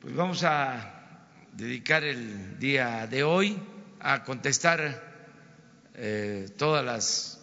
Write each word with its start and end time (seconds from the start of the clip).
Pues 0.00 0.16
vamos 0.16 0.44
a 0.44 1.28
dedicar 1.52 2.04
el 2.04 2.58
día 2.58 3.06
de 3.06 3.22
hoy 3.22 3.58
a 4.00 4.24
contestar 4.24 4.98
eh, 5.94 6.48
todas 6.56 6.82
las 6.82 7.38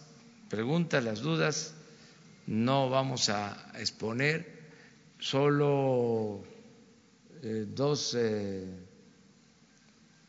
preguntas, 0.48 1.04
las 1.04 1.20
dudas. 1.20 1.72
No 2.48 2.90
vamos 2.90 3.28
a 3.28 3.56
exponer 3.78 4.70
solo 5.20 6.42
eh, 7.44 7.64
dos 7.68 8.16
eh, 8.18 8.66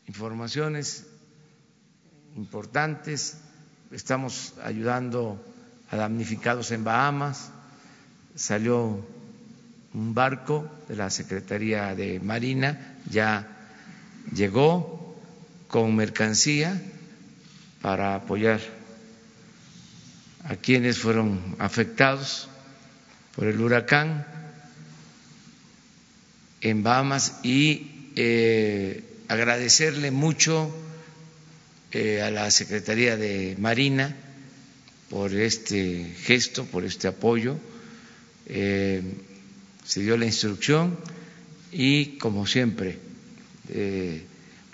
informaciones 0.06 1.08
importantes. 2.36 3.40
Estamos 3.90 4.54
ayudando 4.62 5.44
a 5.90 5.96
damnificados 5.96 6.70
en 6.70 6.84
Bahamas. 6.84 7.50
Salió 8.36 9.04
un 9.94 10.14
barco 10.14 10.70
de 10.88 10.96
la 10.96 11.10
Secretaría 11.10 11.96
de 11.96 12.20
Marina, 12.20 12.98
ya 13.10 13.48
llegó 14.34 15.16
con 15.68 15.96
mercancía 15.96 16.80
para 17.82 18.16
apoyar 18.16 18.60
a 20.44 20.56
quienes 20.56 20.98
fueron 21.00 21.56
afectados 21.60 22.50
por 23.36 23.48
el 23.48 23.60
huracán 23.60 24.26
en 26.62 26.84
Bahamas 26.84 27.40
y 27.44 28.12
eh, 28.16 29.04
agradecerle 29.28 30.12
mucho 30.12 30.76
eh, 31.92 32.22
a 32.22 32.32
la 32.32 32.52
Secretaría 32.52 33.18
de 33.18 33.56
Marina 33.60 34.16
por 35.10 35.34
este 35.34 36.14
gesto, 36.22 36.66
por 36.66 36.84
este 36.84 37.08
apoyo. 37.08 37.58
Eh, 38.46 39.02
se 39.90 40.02
dio 40.02 40.16
la 40.18 40.28
instrucción 40.28 40.96
y, 41.72 42.20
como 42.20 42.46
siempre, 42.46 43.00
eh, 43.70 44.24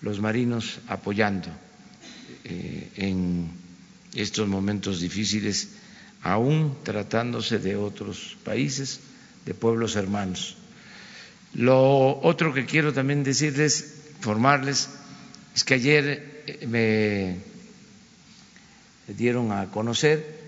los 0.01 0.19
marinos 0.19 0.79
apoyando 0.89 1.47
eh, 2.43 2.89
en 2.97 3.49
estos 4.13 4.45
momentos 4.49 4.99
difíciles, 4.99 5.69
aún 6.21 6.75
tratándose 6.83 7.59
de 7.59 7.77
otros 7.77 8.35
países, 8.43 8.99
de 9.45 9.53
pueblos 9.53 9.95
hermanos. 9.95 10.57
Lo 11.53 12.19
otro 12.21 12.53
que 12.53 12.65
quiero 12.65 12.91
también 12.91 13.23
decirles, 13.23 14.09
informarles, 14.17 14.89
es 15.55 15.63
que 15.63 15.75
ayer 15.75 16.43
eh, 16.45 16.67
me 16.67 17.37
dieron 19.13 19.53
a 19.53 19.71
conocer 19.71 20.41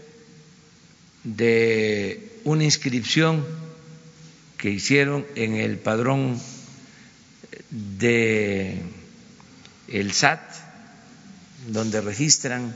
de 1.23 2.41
una 2.43 2.65
inscripción 2.65 3.45
que 4.57 4.69
hicieron 4.71 5.25
en 5.35 5.55
el 5.55 5.77
padrón 5.77 6.39
de 7.69 8.81
el 9.87 10.11
SAT, 10.13 10.41
donde 11.67 12.01
registran 12.01 12.75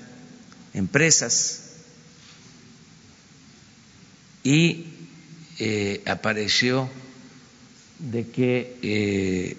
empresas 0.74 1.72
y 4.44 4.86
eh, 5.60 6.02
apareció 6.06 6.90
de 8.00 8.28
que 8.28 8.78
eh, 8.82 9.58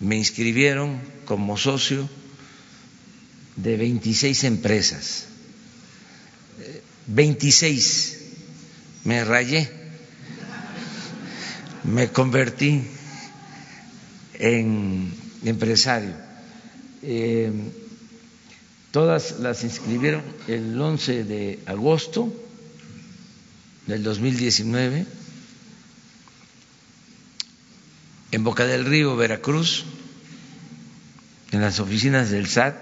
me 0.00 0.16
inscribieron 0.16 1.00
como 1.24 1.56
socio 1.56 2.08
de 3.56 3.76
26 3.76 4.44
empresas. 4.44 5.26
26 7.06 8.18
me 9.04 9.24
rayé 9.24 9.81
me 11.84 12.10
convertí 12.10 12.82
en 14.34 15.12
empresario. 15.44 16.14
Eh, 17.02 17.52
todas 18.90 19.40
las 19.40 19.64
inscribieron 19.64 20.22
el 20.46 20.80
11 20.80 21.24
de 21.24 21.58
agosto 21.66 22.32
del 23.86 24.02
2019 24.02 25.06
en 28.30 28.44
Boca 28.44 28.64
del 28.64 28.86
Río, 28.86 29.16
Veracruz, 29.16 29.84
en 31.50 31.60
las 31.60 31.80
oficinas 31.80 32.30
del 32.30 32.46
SAT, 32.46 32.74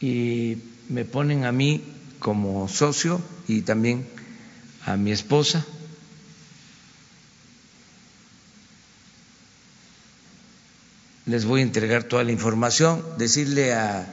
y 0.00 0.58
me 0.88 1.04
ponen 1.04 1.44
a 1.44 1.52
mí 1.52 1.82
como 2.20 2.68
socio 2.68 3.20
y 3.48 3.62
también 3.62 4.06
a 4.84 4.96
mi 4.96 5.10
esposa 5.10 5.66
les 11.26 11.44
voy 11.44 11.60
a 11.60 11.64
entregar 11.64 12.04
toda 12.04 12.24
la 12.24 12.32
información, 12.32 13.04
decirle 13.16 13.74
a 13.74 14.06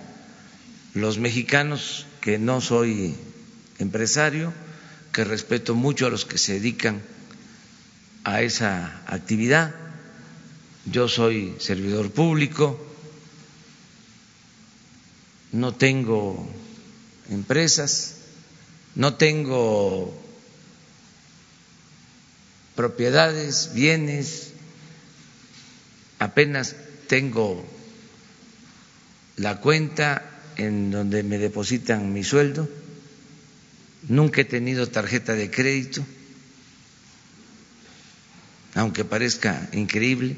los 0.94 1.18
mexicanos 1.18 2.06
que 2.22 2.38
no 2.38 2.62
soy 2.62 3.16
empresario, 3.80 4.54
que 5.12 5.24
respeto 5.24 5.74
mucho 5.74 6.06
a 6.06 6.10
los 6.10 6.26
que 6.26 6.38
se 6.38 6.54
dedican 6.54 7.02
a 8.24 8.42
esa 8.42 9.02
actividad. 9.08 9.74
Yo 10.86 11.08
soy 11.08 11.56
servidor 11.60 12.12
público, 12.12 12.80
no 15.52 15.74
tengo 15.74 16.48
empresas, 17.30 18.18
no 18.96 19.16
tengo 19.16 20.16
propiedades, 22.76 23.72
bienes, 23.74 24.52
apenas 26.20 26.76
tengo 27.10 27.66
la 29.36 29.60
cuenta 29.60 30.24
en 30.58 30.92
donde 30.92 31.24
me 31.24 31.40
depositan 31.40 32.14
mi 32.14 32.24
sueldo, 32.24 32.70
nunca 34.08 34.42
he 34.42 34.46
tenido 34.46 34.88
tarjeta 34.88 35.34
de 35.34 35.50
crédito, 35.50 36.06
aunque 38.76 39.06
parezca 39.06 39.70
increíble, 39.74 40.38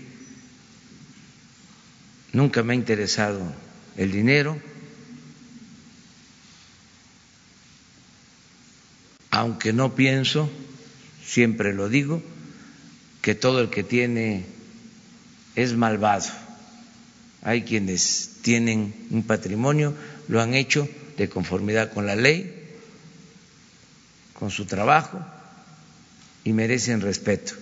nunca 2.31 2.63
me 2.63 2.71
ha 2.71 2.77
interesado 2.77 3.53
el 3.97 4.13
dinero, 4.13 4.57
aunque 9.29 9.73
no 9.73 9.93
pienso, 9.93 10.49
siempre 11.25 11.73
lo 11.73 11.89
digo, 11.89 12.23
que 13.21 13.35
todo 13.35 13.59
el 13.59 13.69
que 13.69 13.83
tiene 13.83 14.45
es 15.55 15.73
malvado 15.73 16.40
hay 17.43 17.63
quienes 17.63 18.37
tienen 18.41 18.93
un 19.09 19.23
patrimonio, 19.23 19.95
lo 20.27 20.41
han 20.41 20.53
hecho 20.53 20.87
de 21.17 21.29
conformidad 21.29 21.91
con 21.91 22.05
la 22.05 22.15
ley, 22.15 22.69
con 24.33 24.51
su 24.51 24.65
trabajo 24.65 25.23
y 26.43 26.53
merecen 26.53 27.01
respeto. 27.01 27.53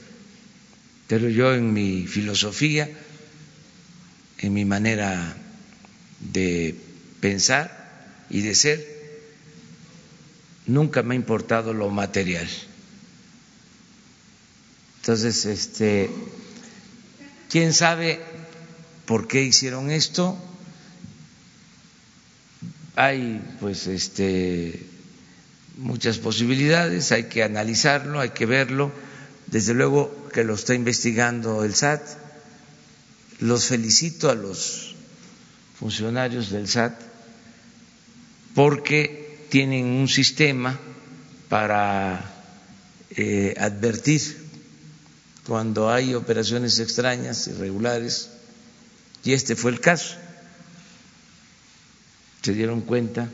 Pero 1.07 1.29
yo 1.29 1.53
en 1.53 1.73
mi 1.73 2.07
filosofía, 2.07 2.89
en 4.37 4.53
mi 4.53 4.65
manera 4.65 5.35
de 6.19 6.75
pensar 7.19 8.25
y 8.29 8.41
de 8.41 8.55
ser, 8.55 8.99
nunca 10.67 11.03
me 11.03 11.15
ha 11.15 11.17
importado 11.17 11.73
lo 11.73 11.89
material. 11.89 12.47
Entonces, 15.01 15.45
este, 15.45 16.09
quién 17.49 17.73
sabe 17.73 18.19
por 19.09 19.27
qué 19.27 19.41
hicieron 19.41 19.89
esto. 19.89 20.37
Hay 22.95 23.41
pues 23.59 23.87
este 23.87 24.85
muchas 25.77 26.19
posibilidades, 26.19 27.11
hay 27.11 27.23
que 27.23 27.41
analizarlo, 27.41 28.19
hay 28.19 28.29
que 28.29 28.45
verlo. 28.45 28.91
Desde 29.47 29.73
luego 29.73 30.29
que 30.31 30.43
lo 30.43 30.53
está 30.53 30.75
investigando 30.75 31.63
el 31.63 31.73
SAT. 31.73 32.03
Los 33.39 33.65
felicito 33.65 34.29
a 34.29 34.35
los 34.35 34.93
funcionarios 35.79 36.51
del 36.51 36.67
SAT 36.67 36.93
porque 38.53 39.47
tienen 39.49 39.85
un 39.85 40.07
sistema 40.07 40.79
para 41.47 42.31
eh, 43.09 43.55
advertir 43.57 44.21
cuando 45.47 45.89
hay 45.89 46.13
operaciones 46.13 46.77
extrañas, 46.77 47.47
irregulares, 47.47 48.29
y 49.23 49.33
este 49.33 49.55
fue 49.55 49.71
el 49.71 49.79
caso. 49.79 50.15
Se 52.41 52.53
dieron 52.53 52.81
cuenta 52.81 53.29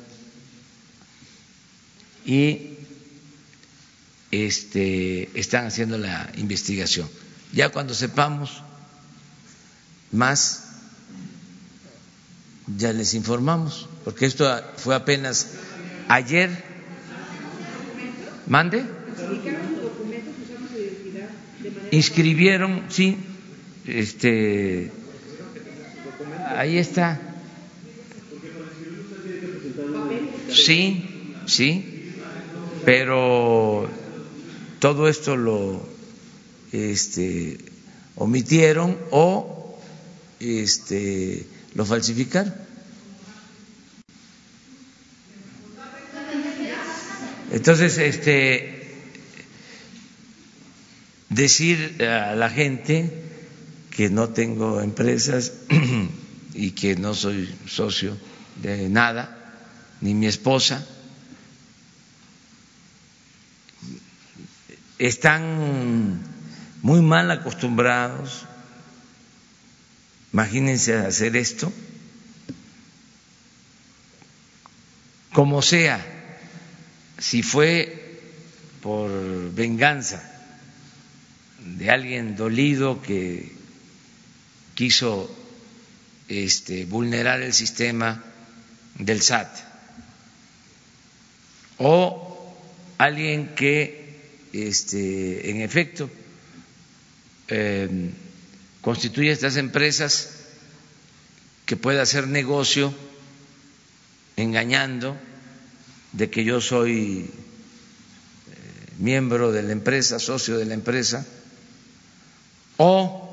y 2.25 2.71
este, 4.31 5.29
están 5.39 5.67
haciendo 5.67 5.97
la 5.97 6.31
investigación. 6.37 7.07
Ya 7.53 7.69
cuando 7.69 7.93
sepamos 7.93 8.63
más, 10.11 10.63
ya 12.75 12.91
les 12.93 13.13
informamos, 13.13 13.87
porque 14.03 14.25
esto 14.25 14.45
fue 14.77 14.95
apenas 14.95 15.51
ayer. 16.09 16.49
¿Mande? 18.47 18.83
Inscribieron, 21.91 22.85
sí, 22.89 23.17
Este, 23.85 24.91
ahí 26.57 26.77
está. 26.77 27.19
Sí, 30.51 31.03
sí, 31.47 32.13
pero 32.85 33.89
todo 34.79 35.09
esto 35.09 35.35
lo 35.35 35.85
este, 36.71 37.57
omitieron 38.15 38.97
o 39.11 39.79
este, 40.39 41.45
lo 41.73 41.85
falsificaron. 41.85 42.53
Entonces, 47.51 47.97
este, 47.97 48.85
decir 51.29 52.03
a 52.03 52.35
la 52.35 52.49
gente 52.49 53.09
que 53.91 54.09
no 54.09 54.29
tengo 54.29 54.81
empresas 54.81 55.53
y 56.55 56.71
que 56.71 56.95
no 56.95 57.13
soy 57.13 57.53
socio 57.67 58.17
de 58.55 58.87
nada, 58.87 59.37
ni 59.99 60.13
mi 60.13 60.25
esposa, 60.25 60.87
están 64.97 66.21
muy 66.81 67.01
mal 67.01 67.29
acostumbrados, 67.29 68.45
imagínense 70.31 70.95
hacer 70.95 71.35
esto, 71.35 71.71
como 75.33 75.61
sea, 75.61 75.99
si 77.19 77.43
fue 77.43 78.21
por 78.81 79.11
venganza 79.53 80.23
de 81.59 81.91
alguien 81.91 82.37
dolido 82.37 83.01
que 83.01 83.51
quiso 84.75 85.44
este, 86.27 86.85
vulnerar 86.85 87.41
el 87.41 87.53
sistema 87.53 88.23
del 88.97 89.21
SAT. 89.21 89.49
O 91.77 92.55
alguien 92.97 93.55
que 93.55 94.49
este, 94.53 95.49
en 95.49 95.61
efecto 95.61 96.09
eh, 97.47 98.11
constituye 98.81 99.31
estas 99.31 99.57
empresas 99.57 100.29
que 101.65 101.75
pueda 101.75 102.01
hacer 102.03 102.27
negocio 102.27 102.93
engañando 104.37 105.17
de 106.13 106.29
que 106.29 106.43
yo 106.43 106.61
soy 106.61 107.29
eh, 107.29 107.29
miembro 108.99 109.51
de 109.51 109.63
la 109.63 109.71
empresa, 109.71 110.19
socio 110.19 110.57
de 110.57 110.65
la 110.65 110.73
empresa, 110.73 111.25
o 112.77 113.24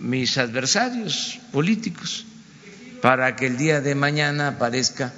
mis 0.00 0.38
adversarios 0.38 1.38
políticos 1.52 2.24
para 3.02 3.36
que 3.36 3.46
el 3.46 3.56
día 3.56 3.80
de 3.80 3.94
mañana 3.94 4.48
aparezca 4.48 5.12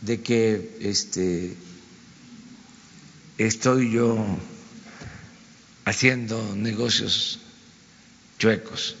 de 0.00 0.20
que 0.20 0.76
este 0.80 1.56
estoy 3.38 3.92
yo 3.92 4.24
haciendo 5.84 6.54
negocios 6.56 7.40
chuecos. 8.38 8.96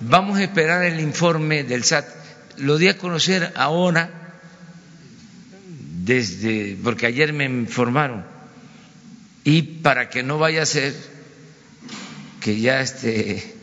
Vamos 0.00 0.38
a 0.38 0.42
esperar 0.44 0.84
el 0.84 1.00
informe 1.00 1.64
del 1.64 1.82
SAT. 1.84 2.06
Lo 2.58 2.78
di 2.78 2.88
a 2.88 2.98
conocer 2.98 3.52
ahora 3.56 4.10
desde 6.04 6.76
porque 6.82 7.06
ayer 7.06 7.32
me 7.32 7.44
informaron 7.44 8.35
y 9.46 9.62
para 9.62 10.10
que 10.10 10.24
no 10.24 10.38
vaya 10.38 10.62
a 10.62 10.66
ser 10.66 10.92
que 12.40 12.58
ya 12.60 12.80
este, 12.80 13.54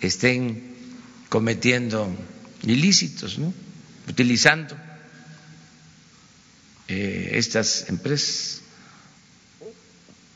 estén 0.00 0.74
cometiendo 1.28 2.12
ilícitos, 2.64 3.38
utilizando 4.08 4.76
eh, 6.88 7.30
estas 7.34 7.88
empresas 7.88 8.62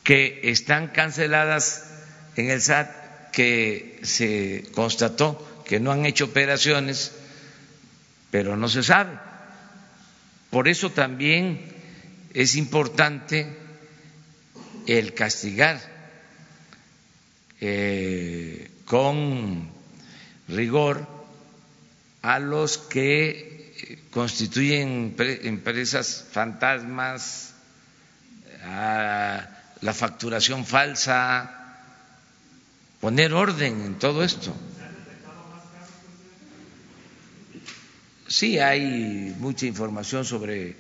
que 0.04 0.38
están 0.44 0.86
canceladas 0.92 1.82
en 2.36 2.50
el 2.50 2.62
SAT, 2.62 3.30
que 3.32 3.98
se 4.04 4.66
constató 4.72 5.64
que 5.66 5.80
no 5.80 5.90
han 5.90 6.06
hecho 6.06 6.26
operaciones, 6.26 7.10
pero 8.30 8.56
no 8.56 8.68
se 8.68 8.84
sabe. 8.84 9.18
Por 10.50 10.68
eso 10.68 10.90
también 10.90 11.60
es 12.34 12.54
importante 12.54 13.61
el 14.86 15.14
castigar 15.14 15.80
eh, 17.60 18.70
con 18.84 19.70
rigor 20.48 21.06
a 22.22 22.38
los 22.38 22.78
que 22.78 23.52
constituyen 24.10 25.14
empresas 25.18 26.26
fantasmas, 26.30 27.54
a 28.64 29.48
la 29.80 29.92
facturación 29.92 30.64
falsa, 30.64 31.78
poner 33.00 33.32
orden 33.32 33.82
en 33.82 33.98
todo 33.98 34.22
esto. 34.22 34.54
Sí, 38.28 38.58
hay 38.58 39.34
mucha 39.38 39.66
información 39.66 40.24
sobre 40.24 40.76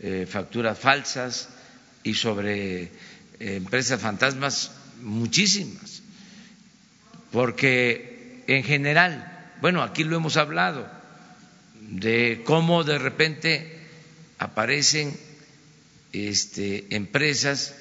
eh, 0.00 0.26
facturas 0.30 0.78
falsas 0.78 1.48
y 2.02 2.14
sobre 2.14 2.90
empresas 3.40 4.00
fantasmas 4.00 4.72
muchísimas, 5.02 6.02
porque 7.32 8.42
en 8.46 8.62
general, 8.62 9.52
bueno, 9.60 9.82
aquí 9.82 10.04
lo 10.04 10.16
hemos 10.16 10.36
hablado, 10.36 10.90
de 11.80 12.42
cómo 12.44 12.84
de 12.84 12.98
repente 12.98 13.78
aparecen 14.38 15.16
este, 16.12 16.94
empresas 16.94 17.74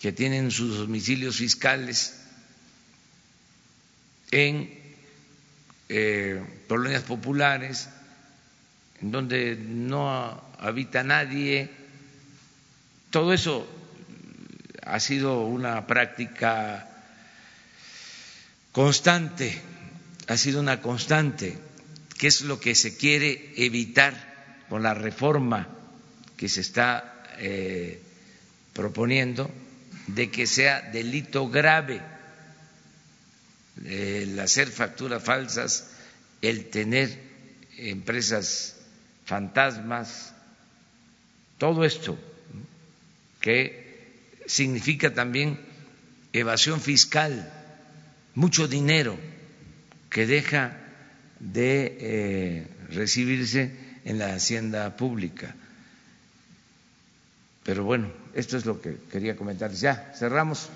que 0.00 0.12
tienen 0.12 0.50
sus 0.50 0.78
domicilios 0.78 1.36
fiscales 1.36 2.14
en 4.30 4.70
eh, 5.88 6.42
colonias 6.68 7.02
populares, 7.02 7.88
en 9.00 9.10
donde 9.10 9.56
no 9.56 10.42
habita 10.58 11.02
nadie, 11.02 11.70
todo 13.10 13.32
eso 13.32 13.66
ha 14.88 15.00
sido 15.00 15.44
una 15.44 15.86
práctica 15.86 16.88
constante, 18.72 19.60
ha 20.26 20.36
sido 20.38 20.60
una 20.60 20.80
constante, 20.80 21.58
que 22.18 22.26
es 22.26 22.40
lo 22.40 22.58
que 22.58 22.74
se 22.74 22.96
quiere 22.96 23.52
evitar 23.56 24.64
con 24.70 24.82
la 24.82 24.94
reforma 24.94 25.68
que 26.38 26.48
se 26.48 26.62
está 26.62 27.22
eh, 27.38 28.00
proponiendo, 28.72 29.50
de 30.06 30.30
que 30.30 30.46
sea 30.46 30.80
delito 30.80 31.50
grave 31.50 32.00
el 33.84 34.40
hacer 34.40 34.68
facturas 34.68 35.22
falsas, 35.22 35.90
el 36.40 36.70
tener 36.70 37.20
empresas 37.76 38.76
fantasmas, 39.26 40.32
todo 41.58 41.84
esto 41.84 42.18
que 43.40 43.87
significa 44.48 45.14
también 45.14 45.60
evasión 46.32 46.80
fiscal, 46.80 47.52
mucho 48.34 48.66
dinero 48.66 49.16
que 50.10 50.26
deja 50.26 50.76
de 51.38 51.98
eh, 52.00 52.66
recibirse 52.90 53.72
en 54.04 54.18
la 54.18 54.34
hacienda 54.34 54.96
pública. 54.96 55.54
Pero 57.62 57.84
bueno, 57.84 58.10
esto 58.34 58.56
es 58.56 58.64
lo 58.64 58.80
que 58.80 58.96
quería 59.12 59.36
comentar. 59.36 59.70
Ya, 59.72 60.12
cerramos. 60.18 60.70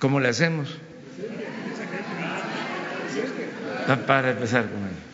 ¿Cómo 0.00 0.18
le 0.18 0.28
hacemos? 0.28 0.68
Para 4.06 4.30
empezar 4.32 4.68
con 4.68 4.82
él. 4.82 5.10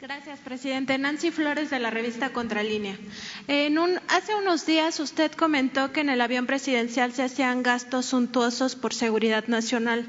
Gracias, 0.00 0.38
presidente. 0.38 0.96
Nancy 0.96 1.30
Flores 1.30 1.68
de 1.68 1.78
la 1.78 1.90
revista 1.90 2.32
Contralínea. 2.32 2.96
En 3.48 3.78
un, 3.78 4.00
hace 4.08 4.34
unos 4.34 4.64
días 4.64 4.98
usted 4.98 5.30
comentó 5.32 5.92
que 5.92 6.00
en 6.00 6.08
el 6.08 6.22
avión 6.22 6.46
presidencial 6.46 7.12
se 7.12 7.22
hacían 7.22 7.62
gastos 7.62 8.06
suntuosos 8.06 8.76
por 8.76 8.94
seguridad 8.94 9.44
nacional. 9.48 10.06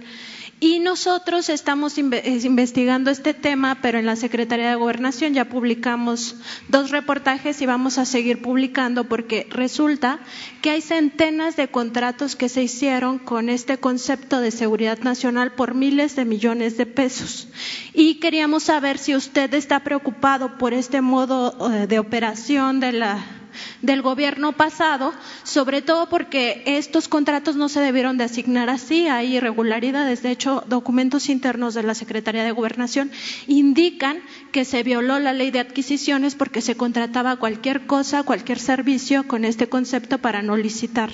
Y 0.64 0.78
nosotros 0.78 1.50
estamos 1.50 1.98
investigando 1.98 3.10
este 3.10 3.34
tema, 3.34 3.80
pero 3.82 3.98
en 3.98 4.06
la 4.06 4.16
Secretaría 4.16 4.70
de 4.70 4.76
Gobernación 4.76 5.34
ya 5.34 5.50
publicamos 5.50 6.36
dos 6.68 6.92
reportajes 6.92 7.60
y 7.64 7.66
vamos 7.66 7.98
a 7.98 8.06
seguir 8.06 8.44
publicando 8.44 9.06
porque 9.06 9.48
resulta 9.50 10.20
que 10.62 10.70
hay 10.70 10.82
centenas 10.82 11.56
de 11.56 11.70
contratos 11.70 12.36
que 12.36 12.48
se 12.48 12.62
hicieron 12.62 13.18
con 13.18 13.50
este 13.50 13.80
concepto 13.80 14.40
de 14.40 14.52
seguridad 14.52 15.00
nacional 15.00 15.54
por 15.54 15.74
miles 15.74 16.16
de 16.16 16.26
millones 16.26 16.78
de 16.78 16.86
pesos. 16.86 17.48
Y 17.96 18.20
queríamos 18.20 18.62
saber 18.62 19.00
si 19.00 19.16
usted 19.16 19.52
está 19.56 19.80
preocupado 19.80 20.60
por 20.60 20.76
este 20.76 21.02
modo 21.02 21.72
eh, 21.72 21.88
de 21.88 21.98
operación 21.98 22.80
de 22.80 22.92
la 22.92 23.41
del 23.82 24.02
gobierno 24.02 24.54
pasado, 24.54 25.14
sobre 25.44 25.82
todo 25.82 26.10
porque 26.10 26.64
estos 26.66 27.08
contratos 27.08 27.56
no 27.56 27.70
se 27.70 27.80
debieron 27.80 28.18
de 28.18 28.26
asignar 28.26 28.70
así, 28.70 29.08
hay 29.08 29.38
irregularidades. 29.38 30.24
De 30.24 30.32
hecho, 30.32 30.64
documentos 30.68 31.30
internos 31.30 31.74
de 31.74 31.84
la 31.84 31.96
Secretaría 31.96 32.44
de 32.44 32.52
Gobernación 32.52 33.12
indican 33.48 34.20
que 34.52 34.66
se 34.66 34.84
violó 34.84 35.20
la 35.20 35.34
ley 35.34 35.52
de 35.52 35.60
adquisiciones 35.60 36.36
porque 36.36 36.62
se 36.62 36.76
contrataba 36.76 37.38
cualquier 37.38 37.86
cosa, 37.86 38.24
cualquier 38.24 38.60
servicio 38.60 39.28
con 39.28 39.46
este 39.46 39.68
concepto 39.70 40.18
para 40.20 40.42
no 40.42 40.58
licitar. 40.58 41.12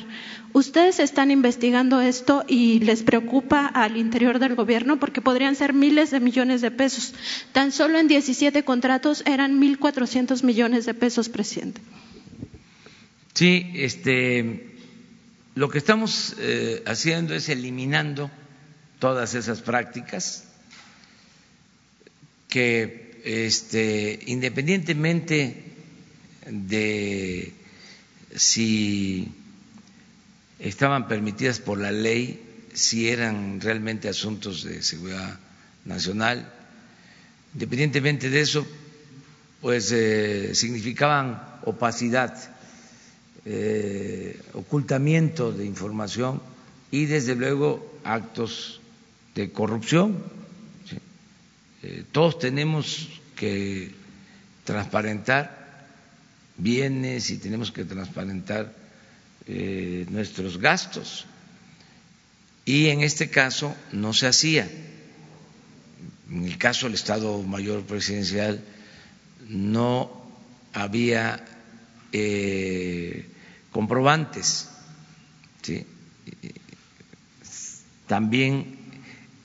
¿Ustedes 0.54 1.00
están 1.00 1.30
investigando 1.30 2.02
esto 2.02 2.44
y 2.48 2.80
les 2.80 3.04
preocupa 3.04 3.68
al 3.68 3.98
interior 3.98 4.40
del 4.40 4.56
gobierno? 4.56 5.00
Porque 5.00 5.22
podrían 5.22 5.56
ser 5.56 5.74
miles 5.74 6.10
de 6.10 6.20
millones 6.20 6.62
de 6.62 6.72
pesos. 6.72 7.14
Tan 7.52 7.72
solo 7.72 8.00
en 8.00 8.08
17 8.08 8.64
contratos 8.64 9.24
eran 9.26 9.62
1.400 9.62 10.44
millones 10.44 10.86
de 10.86 10.94
pesos, 10.94 11.30
presidente. 11.30 11.82
Sí, 13.38 13.72
este, 13.76 14.66
lo 15.54 15.70
que 15.70 15.78
estamos 15.78 16.36
eh, 16.40 16.82
haciendo 16.88 17.36
es 17.36 17.50
eliminando 17.50 18.32
todas 18.98 19.36
esas 19.36 19.62
prácticas 19.62 20.46
que, 22.50 23.22
este, 23.24 24.22
independientemente 24.26 25.66
de 26.48 27.54
si 28.36 29.32
estaban 30.58 31.08
permitidas 31.08 31.60
por 31.60 31.78
la 31.78 31.92
ley, 31.92 32.42
si 32.74 33.08
eran 33.08 33.62
realmente 33.62 34.10
asuntos 34.10 34.64
de 34.64 34.82
seguridad 34.82 35.38
nacional. 35.86 36.52
Independientemente 37.54 38.32
de 38.32 38.42
eso, 38.42 38.66
pues 39.62 39.92
eh, 39.92 40.56
significaban 40.56 41.40
opacidad, 41.66 42.57
eh, 43.50 44.38
ocultamiento 44.56 45.54
de 45.54 45.64
información 45.64 46.42
y 46.92 47.06
desde 47.06 47.34
luego 47.34 47.98
actos 48.04 48.82
de 49.36 49.54
corrupción. 49.54 50.22
Eh, 51.82 52.04
todos 52.12 52.40
tenemos 52.40 53.08
que 53.38 53.92
transparentar 54.66 55.88
bienes 56.58 57.30
y 57.30 57.38
tenemos 57.38 57.72
que 57.72 57.86
transparentar 57.86 58.74
eh, 59.46 60.06
nuestros 60.10 60.58
gastos. 60.58 61.26
Y 62.66 62.88
en 62.88 63.00
este 63.00 63.30
caso 63.30 63.74
no 63.94 64.12
se 64.12 64.28
hacía. 64.28 64.70
En 66.30 66.44
el 66.44 66.58
caso 66.58 66.88
del 66.88 66.96
Estado 66.96 67.42
Mayor 67.44 67.84
Presidencial 67.84 68.60
no 69.48 70.12
había 70.74 71.46
comprobantes. 73.72 74.70
También 78.08 78.78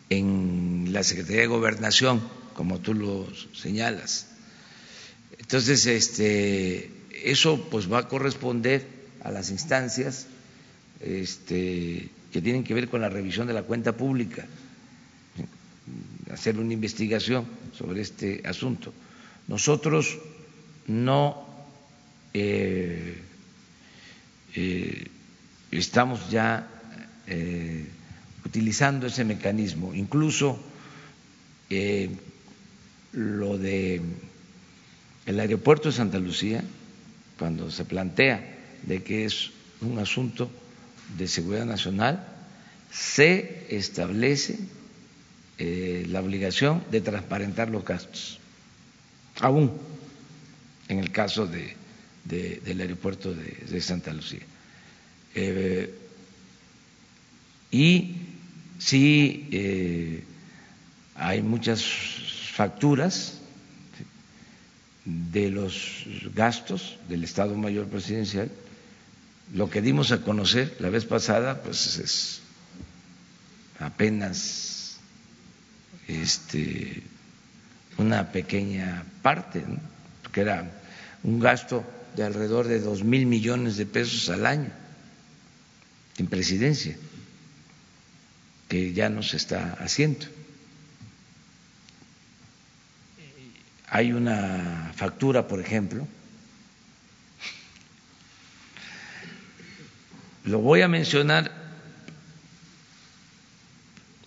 en 0.09 0.89
la 0.93 1.03
Secretaría 1.03 1.43
de 1.43 1.47
Gobernación, 1.47 2.23
como 2.55 2.79
tú 2.81 2.95
lo 2.95 3.27
señalas. 3.55 4.29
Entonces, 5.39 5.87
este, 5.87 6.91
eso 7.25 7.69
pues 7.71 7.91
va 7.91 7.99
a 7.99 8.09
corresponder 8.09 8.87
a 9.23 9.31
las 9.31 9.51
instancias 9.51 10.27
este, 11.01 12.09
que 12.33 12.43
tienen 12.43 12.65
que 12.65 12.75
ver 12.75 12.89
con 12.89 13.01
la 13.01 13.09
revisión 13.09 13.47
de 13.47 13.53
la 13.53 13.63
cuenta 13.63 13.97
pública, 13.97 14.47
hacer 16.31 16.59
una 16.59 16.73
investigación 16.73 17.47
sobre 17.77 18.03
este 18.03 18.43
asunto. 18.45 18.93
Nosotros 19.49 20.19
no 20.87 21.47
eh, 22.33 23.21
eh, 24.55 25.07
estamos 25.71 26.31
ya 26.31 26.69
eh, 27.27 27.87
utilizando 28.45 29.07
ese 29.07 29.25
mecanismo, 29.25 29.95
incluso 29.95 30.61
lo 33.13 33.57
de 33.57 34.03
el 35.25 35.41
aeropuerto 35.41 35.89
de 35.89 35.95
Santa 35.95 36.19
Lucía, 36.19 36.63
cuando 37.39 37.71
se 37.71 37.85
plantea 37.85 38.59
de 38.83 39.03
que 39.03 39.25
es 39.25 39.51
un 39.81 39.99
asunto 39.99 40.51
de 41.17 41.29
seguridad 41.29 41.67
nacional, 41.67 42.27
se 42.91 43.67
establece 43.71 44.59
eh, 45.59 46.07
la 46.09 46.21
obligación 46.21 46.83
de 46.91 47.01
transparentar 47.01 47.71
los 47.71 47.85
gastos, 47.85 48.39
aún 49.41 49.73
en 50.89 50.99
el 50.99 51.11
caso 51.11 51.47
de, 51.47 51.77
del 52.25 52.81
aeropuerto 52.81 53.35
de, 53.35 53.81
Santa 53.81 54.13
Lucía. 54.13 54.41
Eh, 55.35 55.95
y 57.71 58.17
sí 58.79 59.49
eh, 59.51 60.25
hay 61.15 61.43
muchas 61.43 61.85
facturas 62.53 63.39
de 65.05 65.51
los 65.51 66.05
gastos 66.35 66.99
del 67.09 67.25
Estado 67.25 67.57
Mayor 67.57 67.87
Presidencial 67.87 68.51
lo 69.53 69.69
que 69.69 69.83
dimos 69.83 70.13
a 70.13 70.23
conocer 70.23 70.77
la 70.81 70.89
vez 70.89 71.05
pasada, 71.05 71.63
pues 71.63 71.99
es 71.99 72.41
apenas 73.79 74.97
este, 76.09 77.03
una 77.99 78.33
pequeña 78.33 79.05
parte, 79.21 79.65
que 80.33 80.41
era 80.41 80.71
un 81.23 81.39
gasto 81.39 81.85
de 82.17 82.25
alrededor 82.25 82.69
de 82.69 82.81
dos 82.81 83.05
mil 83.05 83.27
millones 83.27 83.77
de 83.77 83.87
pesos 83.87 84.29
al 84.31 84.47
año 84.47 84.71
en 86.19 86.27
presidencia, 86.27 86.97
que 88.69 88.93
ya 88.93 89.09
no 89.09 89.23
se 89.23 89.37
está 89.37 89.75
haciendo. 89.81 90.27
Hay 93.89 94.13
una 94.13 94.93
factura, 94.95 95.47
por 95.49 95.61
ejemplo, 95.61 96.07
Lo 100.45 100.59
voy 100.59 100.83
a 100.83 100.89
mencionar 100.89 101.53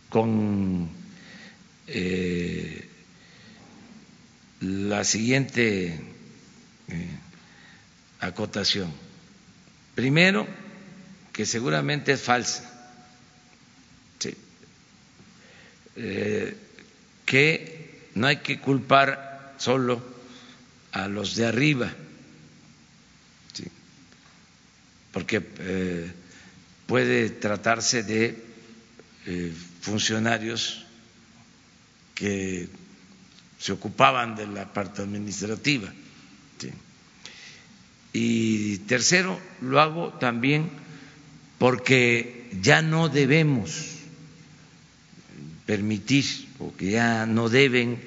con 0.07 0.89
eh, 1.87 2.87
la 4.61 5.03
siguiente 5.03 5.99
eh, 6.87 7.09
acotación. 8.25 8.91
Primero, 9.95 10.47
que 11.31 11.45
seguramente 11.45 12.13
es 12.13 12.21
falsa, 12.21 12.71
eh, 15.97 16.57
que 17.25 18.09
no 18.15 18.27
hay 18.27 18.37
que 18.37 18.59
culpar 18.59 19.55
solo 19.57 20.03
a 20.91 21.07
los 21.07 21.35
de 21.35 21.45
arriba 21.45 21.93
porque 25.15 25.41
eh, 25.59 26.11
puede 26.87 27.29
tratarse 27.29 28.03
de 28.03 28.35
eh, 29.25 29.53
funcionarios 29.79 30.85
que 32.13 32.67
se 33.57 33.71
ocupaban 33.71 34.35
de 34.35 34.45
la 34.45 34.73
parte 34.73 35.03
administrativa. 35.03 35.87
Y 38.17 38.77
tercero, 38.87 39.37
lo 39.59 39.81
hago 39.81 40.13
también 40.13 40.69
porque 41.57 42.49
ya 42.61 42.81
no 42.81 43.09
debemos 43.09 43.97
permitir 45.65 46.23
o 46.59 46.73
que 46.73 46.91
ya 46.91 47.25
no 47.25 47.49
deben 47.49 48.01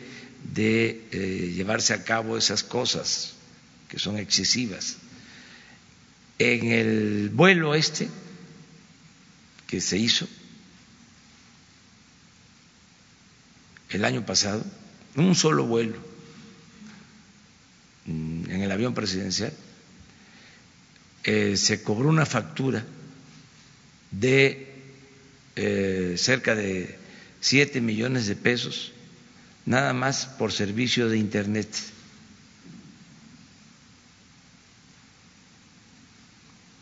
de 0.55 1.05
eh, 1.13 1.53
llevarse 1.55 1.93
a 1.93 2.05
cabo 2.05 2.39
esas 2.39 2.65
cosas 2.65 3.35
que 3.91 3.99
son 3.99 4.17
excesivas. 4.17 4.97
En 6.39 6.73
el 6.73 7.29
vuelo 7.29 7.75
este 7.75 8.09
que 9.67 9.83
se 9.83 9.99
hizo 9.99 10.27
el 13.91 14.07
año 14.07 14.25
pasado, 14.25 14.65
un 15.17 15.35
solo 15.35 15.67
vuelo 15.67 15.99
mm, 18.07 18.49
en 18.49 18.63
el 18.63 18.73
avión 18.73 18.95
presidencial, 18.95 19.53
se 21.25 21.83
cobró 21.83 22.09
una 22.09 22.27
factura 22.27 22.85
de 24.11 24.69
eh, 25.57 26.15
cerca 26.17 26.55
de 26.55 26.99
siete 27.41 27.81
millones 27.81 28.27
de 28.27 28.37
pesos 28.37 28.93
nada 29.67 29.93
más 29.93 30.27
por 30.27 30.53
servicio 30.53 31.09
de 31.09 31.19
Internet. 31.19 31.69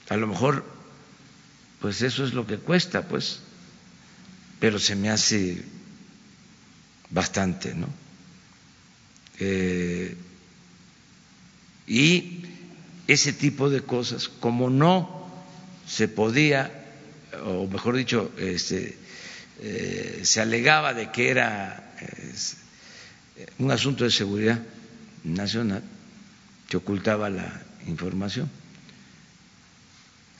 A 0.09 0.17
lo 0.17 0.29
mejor, 0.29 0.65
pues 1.81 2.03
eso 2.03 2.25
es 2.25 2.33
lo 2.33 2.47
que 2.47 2.59
cuesta, 2.59 3.09
pues, 3.09 3.41
pero 4.61 4.79
se 4.79 4.95
me 4.95 5.11
hace 5.11 5.65
bastante, 7.11 7.75
¿no? 7.75 7.89
Eh, 9.41 10.17
y 11.89 12.36
ese 13.07 13.33
tipo 13.33 13.71
de 13.71 13.83
cosas, 13.83 14.29
como 14.29 14.71
no 14.71 15.31
se 15.87 16.09
podía, 16.09 16.73
o 17.45 17.67
mejor 17.67 17.97
dicho, 17.97 18.33
este, 18.39 18.97
eh, 19.61 20.21
se 20.25 20.41
alegaba 20.41 20.93
de 20.95 21.11
que 21.11 21.31
era 21.31 21.95
un 23.59 23.71
asunto 23.71 24.05
de 24.05 24.11
seguridad 24.11 24.61
nacional, 25.25 25.83
que 26.69 26.77
ocultaba 26.77 27.31
la 27.31 27.63
información. 27.87 28.51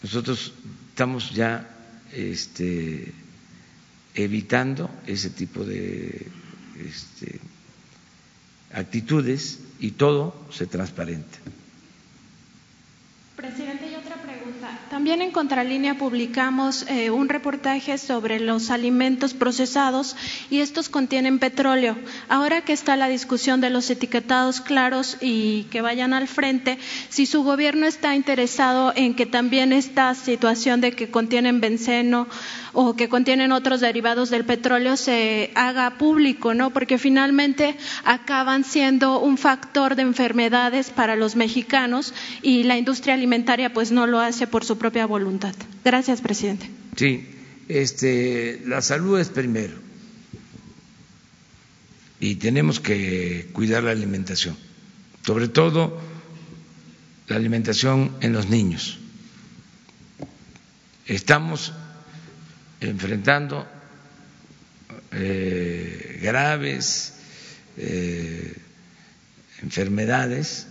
Nosotros 0.03 0.53
estamos 0.91 1.33
ya 1.33 1.69
este, 2.13 3.13
evitando 4.15 4.91
ese 5.07 5.31
tipo 5.31 5.65
de 5.65 6.27
este, 6.79 7.41
actitudes 8.73 9.61
y 9.79 9.93
todo 9.93 10.47
se 10.51 10.67
transparente. 10.67 11.39
Presidente. 13.37 13.86
También 14.91 15.21
en 15.21 15.33
Contralínea 15.33 15.99
publicamos 15.99 16.87
eh, 16.89 17.11
un 17.11 17.29
reportaje 17.29 17.99
sobre 17.99 18.39
los 18.39 18.71
alimentos 18.71 19.35
procesados 19.35 20.15
y 20.49 20.61
estos 20.61 20.89
contienen 20.89 21.41
petróleo. 21.41 21.97
Ahora 22.29 22.61
que 22.61 22.73
está 22.73 22.97
la 22.97 23.09
discusión 23.09 23.61
de 23.61 23.71
los 23.71 23.91
etiquetados 23.91 24.61
claros 24.61 25.17
y 25.21 25.65
que 25.65 25.81
vayan 25.81 26.13
al 26.13 26.29
frente, 26.29 26.79
si 27.09 27.27
su 27.27 27.43
gobierno 27.43 27.87
está 27.87 28.15
interesado 28.15 28.93
en 28.95 29.15
que 29.15 29.27
también 29.27 29.73
esta 29.73 30.15
situación 30.15 30.81
de 30.81 30.93
que 30.93 31.11
contienen 31.11 31.61
benceno 31.61 32.29
o 32.73 32.95
que 32.95 33.09
contienen 33.09 33.53
otros 33.53 33.81
derivados 33.81 34.29
del 34.29 34.45
petróleo 34.45 34.97
se 34.99 35.51
haga 35.55 35.97
público, 35.97 36.53
¿no? 36.53 36.71
Porque 36.71 36.99
finalmente 36.99 37.75
acaban 38.05 38.65
siendo 38.65 39.19
un 39.19 39.39
factor 39.39 39.97
de 39.97 40.03
enfermedades 40.03 40.91
para 40.91 41.17
los 41.17 41.37
mexicanos 41.37 42.13
y 42.43 42.65
la 42.65 42.77
industria 42.77 43.15
alimentaria 43.15 43.73
pues 43.73 43.93
no 43.93 44.07
lo 44.07 44.21
hace 44.21 44.47
por 44.47 44.65
su 44.65 44.76
propia 44.77 45.07
voluntad. 45.07 45.55
Gracias, 45.85 46.21
presidente. 46.21 46.71
Sí, 46.97 47.27
este, 47.69 48.63
la 48.67 48.81
salud 48.83 49.19
es 49.19 49.29
primero 49.29 49.75
y 52.21 52.37
tenemos 52.37 52.81
que 52.81 53.49
cuidar 53.53 53.83
la 53.85 53.91
alimentación, 53.91 54.57
sobre 55.25 55.49
todo 55.49 56.01
la 57.29 57.37
alimentación 57.37 58.17
en 58.21 58.33
los 58.33 58.49
niños. 58.49 58.99
Estamos 61.07 61.73
enfrentando 62.81 63.67
eh, 65.13 66.19
graves 66.23 67.15
eh, 67.77 68.55
enfermedades 69.63 70.67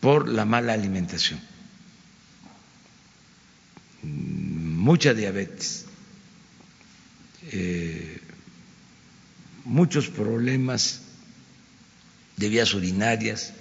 por 0.00 0.28
la 0.28 0.44
mala 0.44 0.72
alimentación, 0.72 1.40
mucha 4.02 5.14
diabetes, 5.14 5.86
eh, 7.50 8.20
muchos 9.64 10.08
problemas 10.08 11.00
de 12.36 12.48
vías 12.48 12.74
urinarias, 12.74 13.52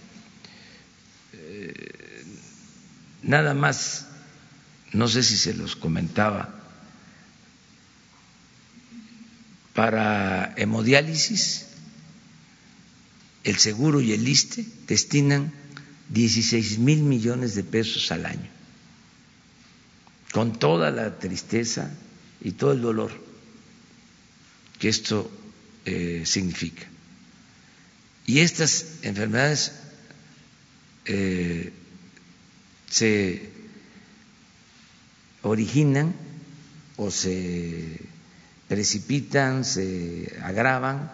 nada 3.22 3.54
más, 3.54 4.08
no 4.94 5.08
sé 5.08 5.24
si 5.24 5.38
se 5.38 5.54
los 5.54 5.76
comentaba, 5.76 6.62
para 9.74 10.54
hemodiálisis, 10.58 11.68
el 13.44 13.58
seguro 13.58 14.02
y 14.02 14.14
el 14.14 14.28
ISTE 14.28 14.66
destinan 14.88 15.54
16 16.10 16.80
mil 16.80 17.02
millones 17.04 17.56
de 17.56 17.64
pesos 17.64 18.12
al 18.12 18.26
año, 18.26 18.50
con 20.32 20.58
toda 20.58 20.92
la 20.92 21.20
tristeza 21.20 21.92
y 22.42 22.54
todo 22.54 22.72
el 22.72 22.82
dolor 22.82 23.12
que 24.80 24.90
esto 24.90 25.30
eh, 25.86 26.24
significa. 26.26 26.88
Y 28.26 28.40
estas 28.40 29.04
enfermedades 29.04 29.74
eh, 31.06 31.72
se 32.90 33.50
originan 35.44 36.16
o 36.98 37.12
se 37.12 38.00
precipitan, 38.68 39.66
se 39.66 40.38
agravan 40.44 41.12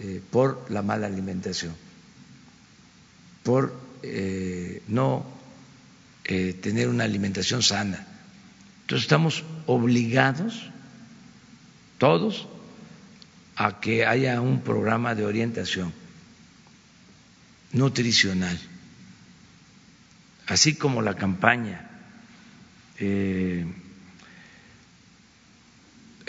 eh, 0.00 0.22
por 0.30 0.70
la 0.70 0.82
mala 0.82 1.06
alimentación, 1.06 1.74
por 3.42 3.90
no 4.88 5.39
eh, 6.24 6.52
tener 6.54 6.88
una 6.88 7.04
alimentación 7.04 7.62
sana. 7.62 8.06
Entonces 8.82 9.04
estamos 9.04 9.44
obligados, 9.66 10.70
todos, 11.98 12.48
a 13.56 13.80
que 13.80 14.06
haya 14.06 14.40
un 14.40 14.62
programa 14.62 15.14
de 15.14 15.24
orientación 15.24 15.92
nutricional, 17.72 18.58
así 20.46 20.74
como 20.74 21.02
la 21.02 21.14
campaña 21.14 21.86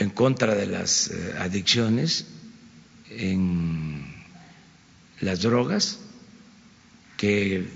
en 0.02 0.10
contra 0.10 0.56
de 0.56 0.66
las 0.66 1.12
eh, 1.12 1.36
adicciones, 1.38 2.26
en 3.12 4.04
las 5.20 5.42
drogas, 5.44 6.00
que 7.18 7.68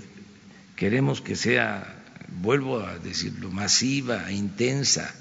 queremos 0.74 1.20
que 1.20 1.36
sea, 1.36 1.95
vuelvo 2.40 2.80
a 2.80 2.98
decirlo, 2.98 3.50
masiva, 3.50 4.30
intensa, 4.30 5.14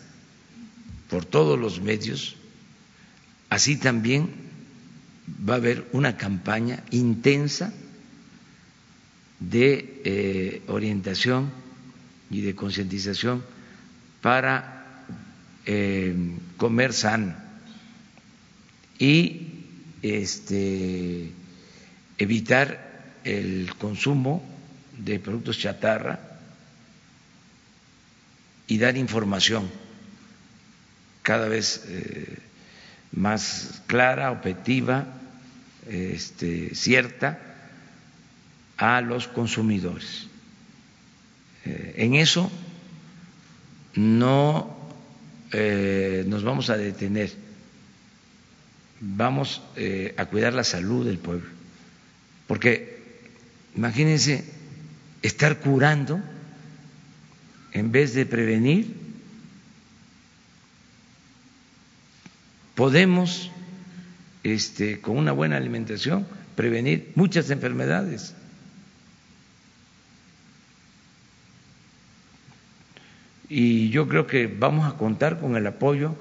por 1.10 1.25
todos 1.25 1.60
los 1.60 1.82
medios, 1.82 2.36
así 3.49 3.78
también 3.78 4.30
va 5.47 5.54
a 5.54 5.58
haber 5.58 5.88
una 5.91 6.17
campaña 6.17 6.84
intensa 6.91 7.73
de 9.39 10.01
eh, 10.04 10.62
orientación 10.67 11.51
y 12.30 12.41
de 12.41 12.56
concientización 12.56 13.43
para 14.21 15.06
eh, 15.65 16.15
comer 16.58 16.93
sano 16.93 17.36
y 18.97 19.47
este, 20.01 21.32
evitar 22.17 23.13
el 23.23 23.73
consumo 23.78 24.43
de 24.97 25.19
productos 25.19 25.60
chatarra 25.60 26.24
y 28.67 28.78
dar 28.78 28.97
información 28.97 29.69
cada 31.21 31.47
vez 31.47 31.84
eh, 31.88 32.38
más 33.12 33.82
clara, 33.88 34.32
objetiva, 34.32 35.08
este, 35.88 36.73
cierta 36.75 37.39
a 38.78 39.01
los 39.01 39.28
consumidores. 39.28 40.28
Eh, 41.65 41.95
en 41.97 42.15
eso 42.15 42.51
no 43.95 44.75
eh, 45.51 46.25
nos 46.28 46.43
vamos 46.43 46.69
a 46.69 46.78
detener, 46.78 47.32
vamos 48.99 49.62
a 50.17 50.25
cuidar 50.25 50.54
la 50.54 50.63
salud 50.63 51.06
del 51.06 51.17
pueblo. 51.17 51.49
Porque 52.47 52.99
imagínense 53.75 54.45
estar 55.21 55.60
curando 55.60 56.21
en 57.75 57.91
vez 57.91 58.15
de 58.15 58.25
prevenir. 58.25 58.95
Podemos, 62.73 63.51
este, 64.43 64.99
con 64.99 65.17
una 65.17 65.33
buena 65.33 65.57
alimentación, 65.57 66.25
prevenir 66.55 67.11
muchas 67.15 67.51
enfermedades. 67.51 68.33
y 73.47 73.89
yo 73.89 74.07
creo 74.07 74.25
que 74.25 74.47
vamos 74.47 74.91
a 74.91 74.97
contar 74.97 75.39
con 75.39 75.55
el 75.55 75.67
apoyo 75.67 76.15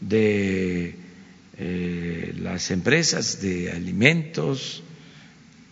de 0.00 0.94
eh, 1.58 2.34
las 2.38 2.70
empresas 2.70 3.40
de 3.40 3.70
alimentos 3.72 4.82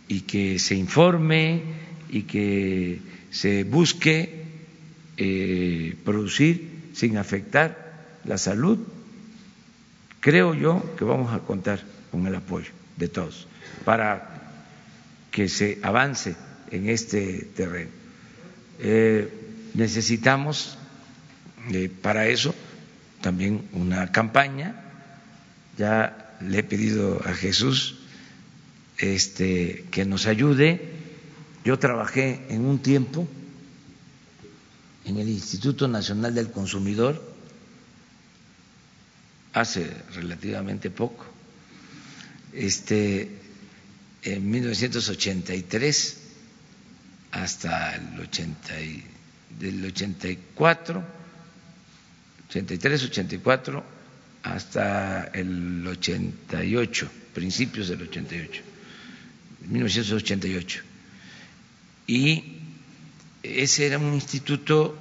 y 0.08 0.20
que 0.20 0.58
se 0.58 0.74
informe 0.74 1.62
y 2.10 2.22
que 2.22 3.00
se 3.30 3.64
busque 3.64 4.33
eh, 5.16 5.96
producir 6.04 6.90
sin 6.92 7.16
afectar 7.16 8.20
la 8.24 8.38
salud. 8.38 8.78
Creo 10.20 10.54
yo 10.54 10.94
que 10.96 11.04
vamos 11.04 11.32
a 11.32 11.40
contar 11.40 11.82
con 12.10 12.26
el 12.26 12.34
apoyo 12.34 12.70
de 12.96 13.08
todos 13.08 13.46
para 13.84 14.52
que 15.30 15.48
se 15.48 15.78
avance 15.82 16.36
en 16.70 16.88
este 16.88 17.48
terreno. 17.56 17.90
Eh, 18.78 19.28
necesitamos 19.74 20.78
eh, 21.70 21.90
para 22.02 22.28
eso 22.28 22.54
también 23.20 23.62
una 23.72 24.12
campaña. 24.12 24.80
Ya 25.76 26.36
le 26.40 26.60
he 26.60 26.62
pedido 26.62 27.20
a 27.24 27.34
Jesús 27.34 27.98
este, 28.98 29.84
que 29.90 30.04
nos 30.04 30.26
ayude 30.26 30.94
yo 31.64 31.78
trabajé 31.78 32.42
en 32.50 32.66
un 32.66 32.78
tiempo 32.78 33.26
en 35.04 35.18
el 35.18 35.28
Instituto 35.28 35.86
Nacional 35.88 36.34
del 36.34 36.50
Consumidor 36.50 37.20
hace 39.52 39.90
relativamente 40.14 40.90
poco, 40.90 41.24
este, 42.52 43.30
en 44.22 44.50
1983 44.50 46.16
hasta 47.32 47.96
el 47.96 48.20
80 48.20 48.74
del 49.58 49.84
84, 49.84 51.04
83, 52.48 53.04
84 53.04 53.84
hasta 54.42 55.24
el 55.32 55.86
88, 55.86 57.10
principios 57.32 57.88
del 57.88 58.02
88, 58.02 58.62
1988. 59.68 60.82
Y 62.06 62.53
ese 63.44 63.86
era 63.86 63.98
un 63.98 64.14
instituto 64.14 64.96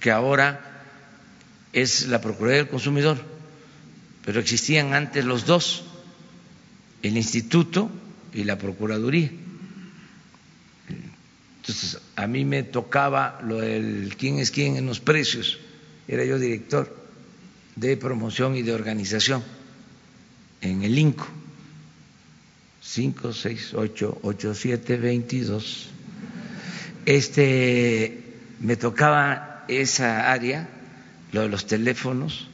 que 0.00 0.10
ahora 0.10 0.82
es 1.72 2.06
la 2.06 2.20
Procuraduría 2.20 2.62
del 2.62 2.68
Consumidor, 2.68 3.18
pero 4.24 4.40
existían 4.40 4.94
antes 4.94 5.24
los 5.24 5.44
dos, 5.44 5.84
el 7.02 7.16
instituto 7.16 7.90
y 8.32 8.44
la 8.44 8.58
Procuraduría. 8.58 9.30
Entonces, 11.60 12.00
a 12.16 12.26
mí 12.26 12.44
me 12.46 12.62
tocaba 12.62 13.40
lo 13.44 13.58
del 13.58 14.16
quién 14.16 14.38
es 14.38 14.50
quién 14.50 14.76
en 14.76 14.86
los 14.86 15.00
precios, 15.00 15.58
era 16.08 16.24
yo 16.24 16.38
director 16.38 16.96
de 17.76 17.96
promoción 17.96 18.56
y 18.56 18.62
de 18.62 18.72
organización 18.72 19.44
en 20.62 20.82
el 20.82 20.98
INCO. 20.98 21.26
5, 22.80 23.32
6, 23.34 23.74
8, 23.74 24.20
8, 24.22 24.54
7, 24.54 24.96
22. 24.96 25.88
Este, 27.08 28.20
me 28.60 28.76
tocaba 28.76 29.64
esa 29.66 30.30
área, 30.30 30.68
lo 31.32 31.40
de 31.40 31.48
los 31.48 31.66
teléfonos, 31.66 32.48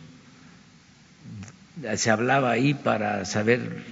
se 1.96 2.08
hablaba 2.08 2.52
ahí 2.52 2.72
para 2.72 3.24
saber 3.24 3.82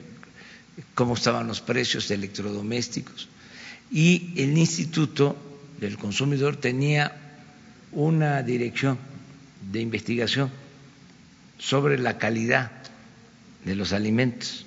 cómo 0.94 1.14
estaban 1.14 1.48
los 1.48 1.60
precios 1.60 2.06
de 2.06 2.14
electrodomésticos 2.14 3.28
y 3.90 4.34
el 4.36 4.56
Instituto 4.56 5.36
del 5.80 5.98
Consumidor 5.98 6.54
tenía 6.54 7.10
una 7.90 8.44
dirección 8.44 8.98
de 9.72 9.80
investigación 9.80 10.48
sobre 11.58 11.98
la 11.98 12.18
calidad 12.18 12.70
de 13.64 13.74
los 13.74 13.92
alimentos 13.92 14.64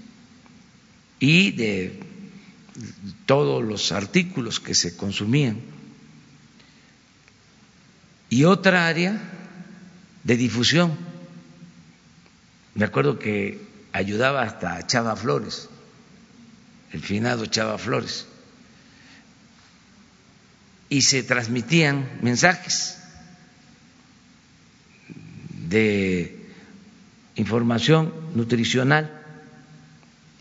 y 1.21 1.51
de 1.51 2.01
todos 3.25 3.63
los 3.63 3.93
artículos 3.93 4.60
que 4.60 4.75
se 4.75 4.97
consumían. 4.97 5.74
Y 8.36 8.43
otra 8.43 8.86
área 8.86 9.17
de 10.26 10.36
difusión. 10.36 10.91
Me 12.74 12.84
acuerdo 12.84 13.17
que 13.17 13.62
ayudaba 13.93 14.41
hasta 14.41 14.86
Chava 14.86 15.15
Flores, 15.15 15.69
el 16.91 17.00
finado 17.02 17.45
Chava 17.45 17.78
Flores, 17.78 18.26
y 20.89 21.04
se 21.04 21.24
transmitían 21.24 22.19
mensajes 22.21 22.98
de 25.69 26.38
información 27.36 28.13
nutricional 28.36 29.24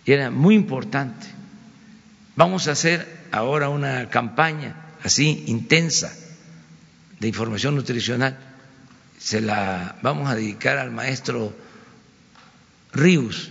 era 0.04 0.32
muy 0.32 0.56
importante. 0.56 1.28
Vamos 2.34 2.66
a 2.66 2.72
hacer 2.72 3.06
ahora 3.30 3.68
una 3.68 4.10
campaña 4.10 4.74
así 5.00 5.44
intensa 5.46 6.23
de 7.24 7.28
información 7.28 7.74
nutricional. 7.74 8.36
Se 9.18 9.40
la 9.40 9.96
vamos 10.02 10.28
a 10.28 10.34
dedicar 10.34 10.76
al 10.76 10.90
maestro 10.90 11.54
Ríos, 12.92 13.50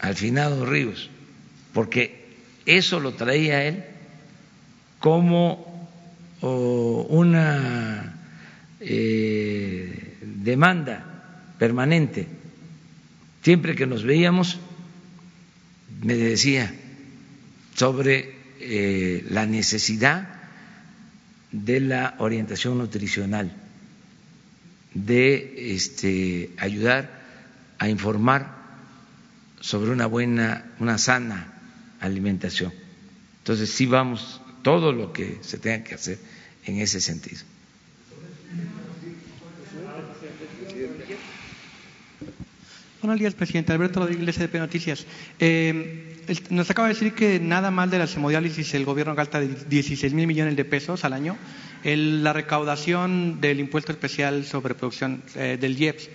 al 0.00 0.16
finado 0.16 0.66
Ríos, 0.66 1.08
porque 1.72 2.26
eso 2.66 2.98
lo 2.98 3.14
traía 3.14 3.62
él 3.62 3.84
como 4.98 5.88
una 6.40 8.16
eh, 8.80 10.18
demanda 10.20 11.54
permanente. 11.56 12.26
Siempre 13.42 13.76
que 13.76 13.86
nos 13.86 14.02
veíamos, 14.02 14.58
me 16.02 16.16
decía 16.16 16.74
sobre 17.76 18.34
eh, 18.58 19.24
la 19.30 19.46
necesidad 19.46 20.35
de 21.64 21.80
la 21.80 22.14
orientación 22.18 22.78
nutricional, 22.78 23.52
de 24.94 25.74
este, 25.74 26.50
ayudar 26.58 27.10
a 27.78 27.88
informar 27.88 28.54
sobre 29.60 29.90
una 29.90 30.06
buena, 30.06 30.64
una 30.80 30.98
sana 30.98 31.54
alimentación. 32.00 32.72
Entonces 33.38 33.70
sí 33.70 33.86
vamos 33.86 34.40
todo 34.62 34.92
lo 34.92 35.12
que 35.12 35.38
se 35.42 35.58
tenga 35.58 35.84
que 35.84 35.94
hacer 35.94 36.18
en 36.64 36.80
ese 36.80 37.00
sentido. 37.00 37.42
Buenos 43.06 43.20
días, 43.20 43.34
presidente. 43.34 43.72
Alberto 43.72 44.00
Rodríguez, 44.00 44.36
de 44.36 44.58
Noticias. 44.58 45.06
Eh, 45.38 46.16
nos 46.50 46.68
acaba 46.68 46.88
de 46.88 46.94
decir 46.94 47.14
que 47.14 47.38
nada 47.38 47.70
más 47.70 47.88
de 47.88 48.00
la 48.00 48.06
hemodiálisis 48.06 48.74
el 48.74 48.84
gobierno 48.84 49.14
gasta 49.14 49.38
16 49.40 50.12
mil 50.12 50.26
millones 50.26 50.56
de 50.56 50.64
pesos 50.64 51.04
al 51.04 51.12
año. 51.12 51.36
la 51.84 52.32
recaudación 52.32 53.40
del 53.40 53.60
impuesto 53.60 53.92
especial 53.92 54.44
sobre 54.44 54.74
producción 54.74 55.22
eh, 55.36 55.56
del 55.60 55.80
IEPS 55.80 56.08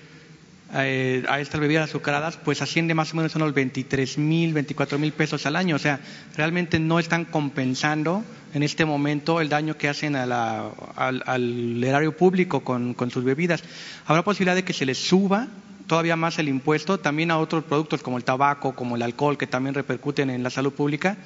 eh, 0.74 1.24
a 1.30 1.40
estas 1.40 1.62
bebidas 1.62 1.90
azucaradas, 1.90 2.36
pues 2.36 2.62
asciende 2.62 2.94
más 2.94 3.14
o 3.14 3.16
menos 3.16 3.34
a 3.36 3.40
unos 3.40 3.54
23 3.54 4.18
mil, 4.18 4.52
24 4.52 5.00
mil 5.00 5.14
pesos 5.14 5.46
al 5.46 5.56
año. 5.56 5.78
O 5.78 5.80
sea, 5.80 6.02
realmente 6.36 6.78
no 6.78 7.00
están 7.00 7.24
compensando 7.24 8.22
en 8.54 8.64
este 8.64 8.84
momento 8.84 9.40
el 9.40 9.48
daño 9.48 9.78
que 9.78 9.88
hacen 9.88 10.18
al, 10.18 11.82
erario 11.86 12.18
público 12.18 12.66
con 12.66 13.12
sus 13.12 13.24
bebidas. 13.24 13.64
¿Habrá 14.08 14.26
posibilidad 14.26 14.56
de 14.56 14.66
que 14.66 14.74
se 14.74 14.86
les 14.86 14.98
suba 14.98 15.48
todavía 15.92 16.16
más 16.16 16.40
el 16.40 16.48
impuesto 16.48 17.02
también 17.02 17.32
a 17.32 17.38
otros 17.38 17.66
productos 17.66 18.02
como 18.02 18.16
el 18.16 18.24
tabaco, 18.24 18.74
como 18.74 18.96
el 18.96 19.02
alcohol, 19.02 19.38
que 19.38 19.46
también 19.46 19.76
repercuten 19.76 20.30
en 20.30 20.42
la 20.42 20.50
salud 20.50 20.72
pública. 20.72 21.18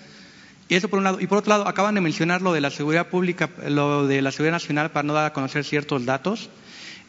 Y 0.67 0.73
eso 0.73 0.89
por 0.89 0.97
un 0.97 1.03
lado. 1.03 1.21
Y 1.21 1.27
por 1.27 1.37
otro 1.37 1.51
lado, 1.51 1.67
acaban 1.67 1.93
de 1.93 2.01
mencionar 2.01 2.41
lo 2.41 2.51
de 2.51 2.61
la 2.61 2.71
seguridad 2.71 3.09
pública, 3.09 3.51
lo 3.67 4.07
de 4.07 4.23
la 4.23 4.31
seguridad 4.31 4.53
nacional 4.53 4.89
para 4.89 5.03
no 5.05 5.13
dar 5.13 5.27
a 5.27 5.33
conocer 5.33 5.65
ciertos 5.65 6.07
datos. 6.07 6.49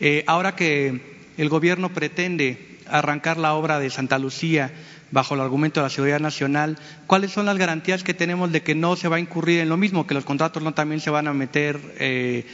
Eh, 0.00 0.22
ahora 0.26 0.54
que 0.54 1.16
el 1.38 1.48
gobierno 1.48 1.94
pretende 1.94 2.78
arrancar 2.90 3.38
la 3.38 3.54
obra 3.54 3.78
de 3.78 3.88
Santa 3.88 4.18
Lucía 4.18 4.70
bajo 5.10 5.32
el 5.34 5.40
argumento 5.40 5.80
de 5.80 5.86
la 5.86 5.90
seguridad 5.90 6.20
nacional, 6.20 6.76
¿cuáles 7.06 7.30
son 7.30 7.46
las 7.46 7.56
garantías 7.56 8.02
que 8.02 8.12
tenemos 8.12 8.52
de 8.52 8.62
que 8.62 8.74
no 8.74 8.96
se 8.96 9.08
va 9.08 9.16
a 9.16 9.20
incurrir 9.20 9.60
en 9.60 9.70
lo 9.70 9.78
mismo, 9.78 10.06
que 10.06 10.12
los 10.12 10.26
contratos 10.26 10.62
no 10.62 10.74
también 10.74 11.00
se 11.00 11.08
van 11.08 11.26
a 11.26 11.32
meter 11.32 11.80
eh, 11.98 12.44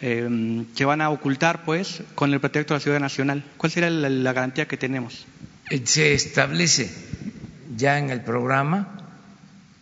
eh, 0.00 0.64
que 0.76 0.84
van 0.84 1.00
a 1.00 1.10
ocultar, 1.10 1.64
pues, 1.64 2.02
con 2.14 2.32
el 2.32 2.40
pretexto 2.40 2.74
de 2.74 2.78
la 2.78 2.82
ciudad 2.82 3.00
nacional. 3.00 3.44
¿Cuál 3.56 3.72
sería 3.72 3.90
la, 3.90 4.32
garantía 4.32 4.68
que 4.68 4.76
tenemos? 4.76 5.26
Eh, 5.70 5.80
se 5.84 6.12
establece 6.12 6.90
ya 7.76 7.98
en 7.98 8.10
el 8.10 8.20
programa, 8.20 9.08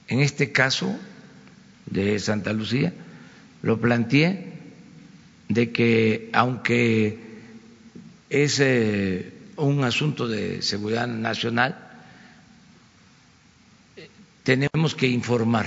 en 0.06 0.20
este 0.20 0.52
caso 0.52 0.96
de 1.86 2.18
Santa 2.18 2.52
Lucía, 2.52 2.92
lo 3.62 3.80
planteé 3.80 4.52
de 5.48 5.72
que 5.72 6.30
aunque 6.32 7.18
es 8.30 8.60
eh, 8.60 9.32
un 9.56 9.82
asunto 9.84 10.28
de 10.28 10.62
seguridad 10.62 11.08
nacional, 11.08 11.76
tenemos 14.44 14.94
que 14.94 15.08
informar 15.08 15.66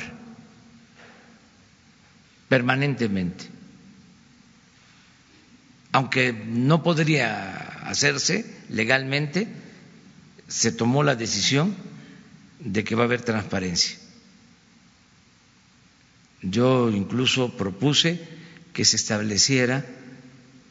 permanentemente 2.47 3.56
aunque 5.91 6.33
no 6.33 6.83
podría 6.83 7.87
hacerse 7.89 8.45
legalmente, 8.69 9.47
se 10.47 10.71
tomó 10.71 11.03
la 11.03 11.15
decisión 11.15 11.75
de 12.59 12.83
que 12.83 12.95
va 12.95 13.03
a 13.03 13.05
haber 13.05 13.21
transparencia. 13.21 13.97
Yo 16.41 16.89
incluso 16.89 17.57
propuse 17.57 18.21
que 18.73 18.85
se 18.85 18.95
estableciera 18.95 19.85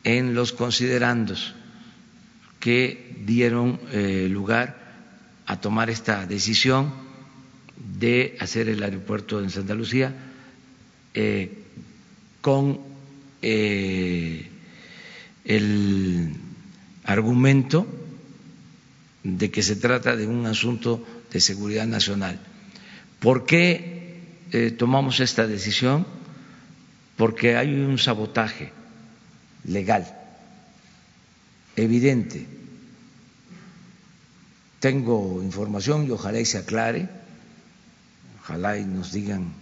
en 0.05 0.35
los 0.35 0.53
considerandos 0.53 1.55
que 2.61 3.17
dieron 3.25 3.81
eh, 3.93 4.29
lugar 4.31 4.79
a 5.47 5.61
tomar 5.61 5.91
esta 5.91 6.27
decisión 6.27 6.93
de 7.99 8.37
hacer 8.41 8.69
el 8.69 8.83
aeropuerto 8.83 9.43
en 9.43 9.51
Santa 9.51 9.75
Lucía 9.75 10.15
eh, 11.15 11.63
con 12.41 12.81
eh, 13.43 14.51
el 15.47 16.35
argumento 17.05 17.87
de 19.23 19.51
que 19.51 19.63
se 19.63 19.77
trata 19.77 20.17
de 20.17 20.27
un 20.27 20.47
asunto 20.47 21.05
de 21.33 21.41
seguridad 21.41 21.87
nacional. 21.87 22.39
¿Por 23.21 23.47
qué 23.47 24.23
eh, 24.53 24.71
tomamos 24.71 25.21
esta 25.21 25.47
decisión 25.47 26.07
porque 27.17 27.57
hay 27.57 27.75
un 27.75 27.99
sabotaje 27.99 28.73
legal 29.65 30.07
evidente. 31.77 32.47
Tengo 34.81 35.43
información 35.43 36.07
y 36.07 36.11
ojalá 36.11 36.41
y 36.41 36.45
se 36.45 36.59
aclare, 36.59 37.09
ojalá 38.41 38.79
y 38.79 38.85
nos 38.85 39.13
digan 39.13 39.53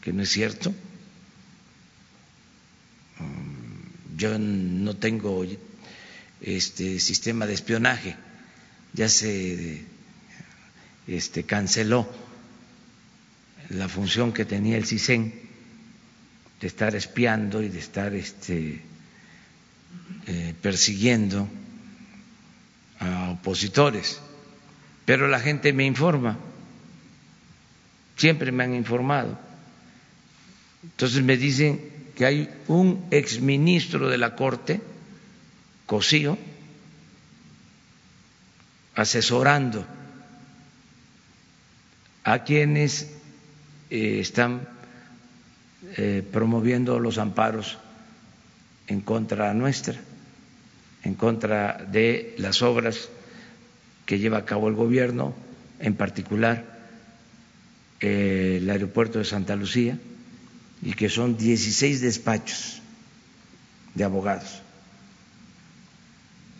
que 0.00 0.12
no 0.12 0.22
es 0.22 0.30
cierto. 0.30 0.72
Yo 4.18 4.36
no 4.36 4.96
tengo 4.96 5.44
este 6.40 6.98
sistema 6.98 7.46
de 7.46 7.54
espionaje, 7.54 8.16
ya 8.92 9.08
se 9.08 9.84
este, 11.06 11.44
canceló 11.44 12.08
la 13.70 13.88
función 13.88 14.32
que 14.32 14.44
tenía 14.44 14.76
el 14.76 14.86
CISEN 14.86 15.32
de 16.60 16.66
estar 16.66 16.96
espiando 16.96 17.62
y 17.62 17.68
de 17.68 17.78
estar 17.78 18.12
este, 18.12 18.82
eh, 20.26 20.54
persiguiendo 20.62 21.48
a 22.98 23.30
opositores, 23.30 24.18
pero 25.04 25.28
la 25.28 25.38
gente 25.38 25.72
me 25.72 25.84
informa, 25.86 26.36
siempre 28.16 28.50
me 28.50 28.64
han 28.64 28.74
informado. 28.74 29.38
Entonces 30.82 31.22
me 31.22 31.36
dicen 31.36 31.97
que 32.18 32.26
hay 32.26 32.50
un 32.66 33.06
exministro 33.12 34.08
de 34.08 34.18
la 34.18 34.34
Corte, 34.34 34.80
Cosío, 35.86 36.36
asesorando 38.96 39.86
a 42.24 42.42
quienes 42.42 43.14
eh, 43.88 44.18
están 44.18 44.68
eh, 45.96 46.26
promoviendo 46.32 46.98
los 46.98 47.18
amparos 47.18 47.78
en 48.88 49.00
contra 49.00 49.54
nuestra, 49.54 49.94
en 51.04 51.14
contra 51.14 51.86
de 51.88 52.34
las 52.38 52.62
obras 52.62 53.10
que 54.06 54.18
lleva 54.18 54.38
a 54.38 54.44
cabo 54.44 54.66
el 54.66 54.74
gobierno, 54.74 55.36
en 55.78 55.94
particular 55.94 56.64
eh, 58.00 58.58
el 58.60 58.68
aeropuerto 58.68 59.20
de 59.20 59.24
Santa 59.24 59.54
Lucía, 59.54 59.96
y 60.82 60.92
que 60.92 61.08
son 61.08 61.36
16 61.36 62.00
despachos 62.00 62.80
de 63.94 64.04
abogados. 64.04 64.62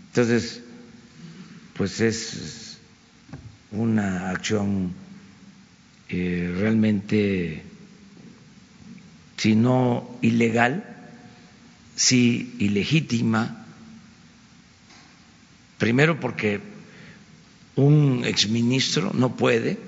Entonces, 0.08 0.62
pues 1.74 2.00
es 2.00 2.78
una 3.70 4.30
acción 4.30 4.92
eh, 6.08 6.52
realmente, 6.58 7.62
si 9.36 9.54
no 9.54 10.18
ilegal, 10.22 10.84
sí 11.94 12.56
ilegítima, 12.58 13.66
primero 15.78 16.18
porque 16.18 16.60
un 17.76 18.22
exministro 18.24 19.12
no 19.14 19.36
puede 19.36 19.87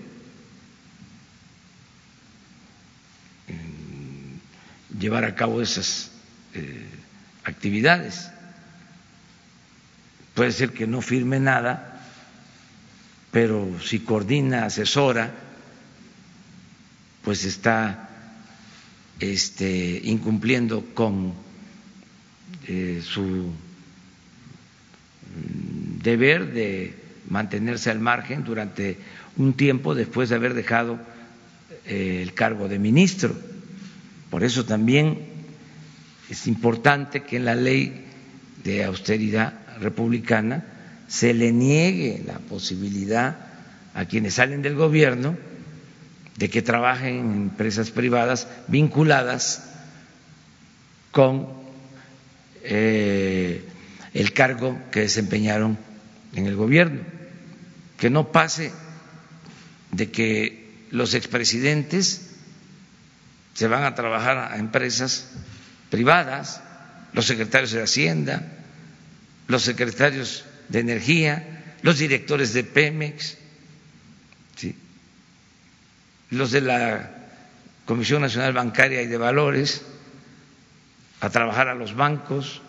llevar 5.01 5.25
a 5.25 5.35
cabo 5.35 5.61
esas 5.63 6.13
eh, 6.55 6.87
actividades. 7.45 8.31
Puede 10.35 10.53
ser 10.53 10.73
que 10.73 10.87
no 10.87 11.01
firme 11.01 11.41
nada, 11.41 12.01
pero 13.33 13.81
si 13.81 14.01
coordina, 14.01 14.67
asesora, 14.67 15.33
pues 17.23 17.45
está 17.45 18.09
este, 19.19 20.01
incumpliendo 20.05 20.85
con 20.95 21.35
eh, 22.69 23.03
su 23.05 23.53
deber 26.03 26.53
de 26.53 26.95
mantenerse 27.29 27.91
al 27.91 28.01
margen 28.01 28.45
durante 28.45 28.99
un 29.37 29.55
tiempo 29.55 29.95
después 29.95 30.29
de 30.29 30.37
haber 30.37 30.55
dejado 30.55 30.99
eh, 31.87 32.21
el 32.23 32.35
cargo 32.35 32.69
de 32.69 32.79
ministro. 32.79 33.50
Por 34.31 34.45
eso 34.45 34.65
también 34.65 35.19
es 36.31 36.47
importante 36.47 37.23
que 37.23 37.37
en 37.37 37.45
la 37.45 37.55
ley 37.57 38.07
de 38.63 38.85
austeridad 38.85 39.55
republicana 39.81 40.65
se 41.09 41.35
le 41.35 41.51
niegue 41.53 42.23
la 42.25 42.39
posibilidad 42.39 43.37
a 43.95 44.05
quienes 44.05 44.35
salen 44.35 44.63
del 44.63 44.77
gobierno 44.77 45.37
de 46.37 46.49
que 46.49 46.63
trabajen 46.63 47.17
en 47.17 47.33
empresas 47.43 47.91
privadas 47.91 48.47
vinculadas 48.69 49.65
con 51.11 51.49
eh, 52.63 53.65
el 54.15 54.33
cargo 54.33 54.79
que 54.93 55.01
desempeñaron 55.01 55.77
en 56.35 56.47
el 56.47 56.55
gobierno, 56.55 57.01
que 57.99 58.11
no 58.11 58.31
pase 58.31 58.71
de 59.91 60.11
que 60.11 60.87
los 60.91 61.15
expresidentes 61.15 62.30
se 63.55 63.69
van 63.69 63.85
a 63.85 63.95
trabajar 63.95 64.39
a 64.39 64.57
empresas 64.59 65.31
privadas, 65.91 66.63
los 67.13 67.27
secretarios 67.27 67.73
de 67.73 67.83
Hacienda, 67.83 68.43
los 69.49 69.63
secretarios 69.63 70.45
de 70.69 70.81
Energía, 70.81 71.77
los 71.83 71.99
directores 71.99 72.53
de 72.53 72.65
Pemex, 72.65 73.37
los 76.31 76.53
de 76.53 76.61
la 76.61 77.11
Comisión 77.85 78.23
Nacional 78.23 78.53
Bancaria 78.53 79.03
y 79.03 79.09
de 79.09 79.17
Valores, 79.17 79.83
a 81.21 81.29
trabajar 81.29 81.69
a 81.69 81.75
los 81.75 81.95
bancos, 81.95 82.63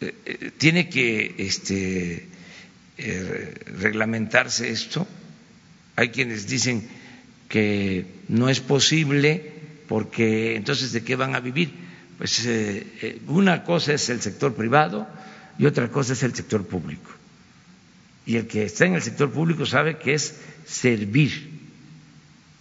eh, 0.00 0.14
eh, 0.24 0.50
tiene 0.58 0.88
que 0.88 1.34
este, 1.38 2.28
eh, 2.98 3.54
reglamentarse 3.78 4.70
esto. 4.70 5.06
Hay 5.96 6.10
quienes 6.10 6.46
dicen 6.48 6.88
que 7.50 8.06
no 8.28 8.48
es 8.48 8.60
posible 8.60 9.52
porque 9.88 10.54
entonces 10.54 10.92
de 10.92 11.02
qué 11.02 11.16
van 11.16 11.34
a 11.34 11.40
vivir. 11.40 11.74
Pues 12.16 12.48
una 13.26 13.64
cosa 13.64 13.92
es 13.92 14.08
el 14.08 14.22
sector 14.22 14.54
privado 14.54 15.06
y 15.58 15.66
otra 15.66 15.88
cosa 15.88 16.12
es 16.12 16.22
el 16.22 16.34
sector 16.34 16.64
público. 16.64 17.10
Y 18.24 18.36
el 18.36 18.46
que 18.46 18.62
está 18.64 18.86
en 18.86 18.94
el 18.94 19.02
sector 19.02 19.32
público 19.32 19.66
sabe 19.66 19.98
que 19.98 20.14
es 20.14 20.36
servir 20.64 21.50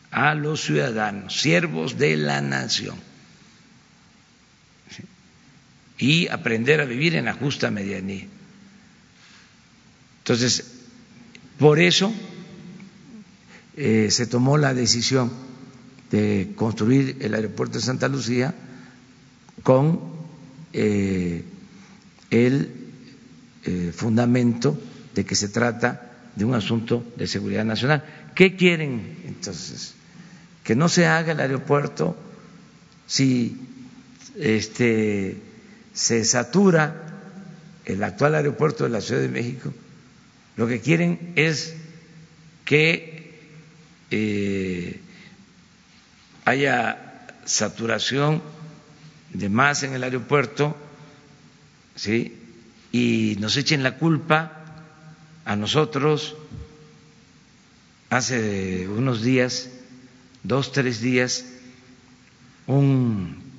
a 0.09 0.33
los 0.33 0.61
ciudadanos, 0.61 1.39
siervos 1.39 1.99
de 1.99 2.17
la 2.17 2.41
nación 2.41 2.95
y 5.99 6.27
aprender 6.29 6.81
a 6.81 6.85
vivir 6.85 7.15
en 7.15 7.25
la 7.25 7.33
justa 7.33 7.69
medianía. 7.69 8.25
Entonces, 10.23 10.79
por 11.59 11.79
eso 11.79 12.11
eh, 13.81 14.11
se 14.11 14.27
tomó 14.27 14.57
la 14.57 14.73
decisión 14.73 15.31
de 16.11 16.51
construir 16.55 17.15
el 17.21 17.33
aeropuerto 17.33 17.77
de 17.77 17.85
Santa 17.85 18.09
Lucía 18.09 18.53
con 19.63 20.01
eh, 20.73 21.45
el 22.29 22.73
eh, 23.63 23.93
fundamento 23.95 24.77
de 25.15 25.23
que 25.23 25.33
se 25.33 25.47
trata 25.47 26.11
de 26.35 26.43
un 26.43 26.55
asunto 26.55 27.05
de 27.15 27.25
seguridad 27.25 27.63
nacional. 27.63 28.03
¿Qué 28.35 28.57
quieren 28.57 29.19
entonces? 29.25 29.93
Que 30.65 30.75
no 30.75 30.89
se 30.89 31.05
haga 31.05 31.31
el 31.31 31.39
aeropuerto 31.39 32.17
si 33.07 33.61
este 34.37 35.37
se 35.93 36.25
satura 36.25 37.21
el 37.85 38.03
actual 38.03 38.35
aeropuerto 38.35 38.83
de 38.83 38.89
la 38.89 38.99
Ciudad 38.99 39.21
de 39.21 39.29
México, 39.29 39.73
lo 40.57 40.67
que 40.67 40.81
quieren 40.81 41.31
es 41.37 41.75
que 42.65 43.08
eh, 44.11 45.01
haya 46.45 47.27
saturación 47.45 48.41
de 49.33 49.49
más 49.49 49.83
en 49.83 49.93
el 49.93 50.03
aeropuerto, 50.03 50.75
¿sí? 51.95 52.37
Y 52.91 53.37
nos 53.39 53.57
echen 53.57 53.83
la 53.83 53.97
culpa 53.97 54.59
a 55.45 55.55
nosotros. 55.55 56.35
Hace 58.09 58.87
unos 58.87 59.21
días, 59.21 59.69
dos, 60.43 60.71
tres 60.71 61.01
días, 61.01 61.45
un 62.65 63.49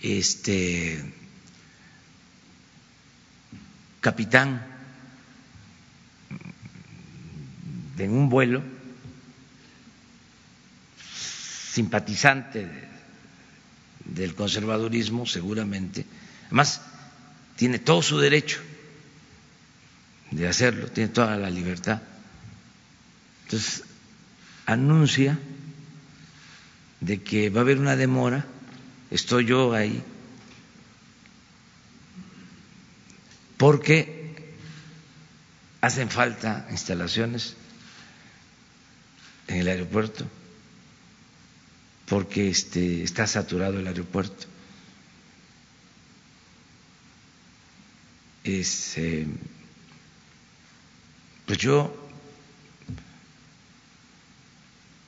este 0.00 1.00
capitán 4.00 4.66
en 7.98 8.12
un 8.12 8.28
vuelo, 8.28 8.62
simpatizante 11.72 12.68
del 14.04 14.34
conservadurismo 14.34 15.24
seguramente, 15.24 16.04
además 16.48 16.82
tiene 17.56 17.78
todo 17.78 18.02
su 18.02 18.18
derecho 18.18 18.60
de 20.30 20.48
hacerlo, 20.48 20.88
tiene 20.88 21.08
toda 21.08 21.34
la 21.38 21.48
libertad. 21.48 22.02
Entonces, 23.44 23.84
anuncia 24.66 25.38
de 27.00 27.22
que 27.22 27.48
va 27.48 27.60
a 27.60 27.62
haber 27.62 27.78
una 27.78 27.96
demora, 27.96 28.44
estoy 29.10 29.46
yo 29.46 29.72
ahí, 29.72 30.02
porque 33.56 34.54
hacen 35.80 36.10
falta 36.10 36.66
instalaciones 36.70 37.56
en 39.48 39.56
el 39.56 39.68
aeropuerto, 39.68 40.26
porque 42.12 42.50
este, 42.50 43.02
está 43.02 43.26
saturado 43.26 43.80
el 43.80 43.86
aeropuerto. 43.86 44.44
Eh, 48.44 49.26
pues 51.46 51.58
yo 51.58 51.96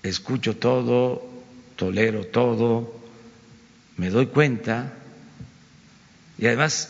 escucho 0.03 0.57
todo, 0.57 1.29
tolero 1.77 2.27
todo, 2.29 2.99
me 3.99 4.09
doy 4.09 4.29
cuenta 4.29 4.95
y 6.39 6.47
además 6.47 6.89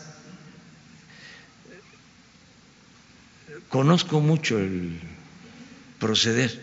conozco 3.69 4.21
mucho 4.21 4.61
el 4.61 5.01
proceder 5.99 6.63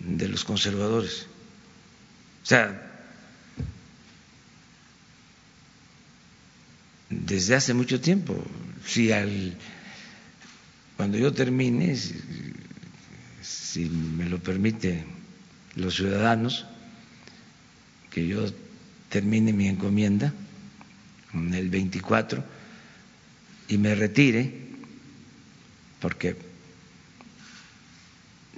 de 0.00 0.28
los 0.28 0.44
conservadores. 0.44 1.29
O 2.42 2.46
sea, 2.46 2.90
desde 7.08 7.56
hace 7.56 7.74
mucho 7.74 8.00
tiempo, 8.00 8.42
si 8.86 9.12
al 9.12 9.56
cuando 11.00 11.16
yo 11.16 11.32
termine, 11.32 11.96
si, 13.40 13.88
me 13.88 14.28
lo 14.28 14.38
permite 14.38 15.02
los 15.74 15.94
ciudadanos, 15.94 16.66
que 18.10 18.28
yo 18.28 18.44
termine 19.08 19.54
mi 19.54 19.66
encomienda 19.66 20.34
en 21.32 21.54
el 21.54 21.70
24 21.70 22.44
y 23.68 23.78
me 23.78 23.94
retire, 23.94 24.52
porque 26.02 26.36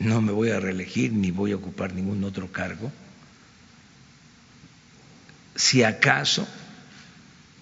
no 0.00 0.20
me 0.20 0.32
voy 0.32 0.50
a 0.50 0.58
reelegir 0.58 1.12
ni 1.12 1.30
voy 1.30 1.52
a 1.52 1.56
ocupar 1.56 1.94
ningún 1.94 2.24
otro 2.24 2.50
cargo, 2.50 2.90
si 5.54 5.82
acaso 5.82 6.46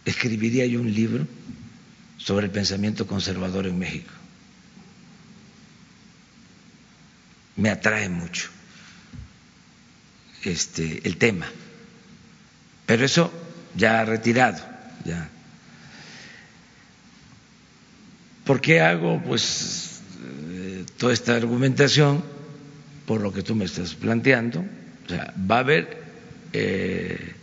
escribiría 0.05 0.67
yo 0.67 0.81
un 0.81 0.93
libro 0.93 1.27
sobre 2.17 2.47
el 2.47 2.53
pensamiento 2.53 3.07
conservador 3.07 3.67
en 3.67 3.79
México. 3.79 4.13
Me 7.57 7.71
atrae 7.71 8.09
mucho 8.09 8.49
este, 10.45 11.07
el 11.07 11.17
tema. 11.17 11.47
Pero 12.87 13.05
eso 13.05 13.33
ya 13.77 14.05
retirado, 14.05 14.63
ya. 15.05 15.29
¿Por 18.45 18.61
qué 18.61 18.81
hago 18.81 19.23
pues 19.23 20.01
eh, 20.51 20.85
toda 20.97 21.13
esta 21.13 21.37
argumentación? 21.37 22.25
Por 23.07 23.21
lo 23.21 23.33
que 23.33 23.43
tú 23.43 23.55
me 23.55 23.65
estás 23.65 23.95
planteando. 23.95 24.65
O 25.07 25.09
sea, 25.09 25.33
va 25.51 25.57
a 25.57 25.61
haber 25.61 26.03
eh, 26.53 27.35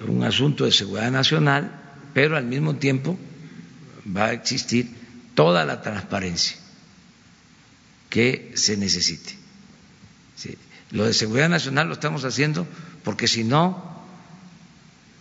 un 0.00 0.22
asunto 0.22 0.64
de 0.64 0.72
seguridad 0.72 1.10
nacional, 1.10 1.72
pero 2.14 2.36
al 2.36 2.44
mismo 2.44 2.76
tiempo 2.76 3.18
va 4.16 4.26
a 4.26 4.32
existir 4.32 4.88
toda 5.34 5.64
la 5.64 5.82
transparencia 5.82 6.56
que 8.10 8.52
se 8.54 8.76
necesite. 8.76 9.36
Lo 10.90 11.04
de 11.04 11.12
seguridad 11.12 11.50
nacional 11.50 11.88
lo 11.88 11.92
estamos 11.92 12.24
haciendo 12.24 12.66
porque 13.04 13.28
si 13.28 13.44
no, 13.44 14.02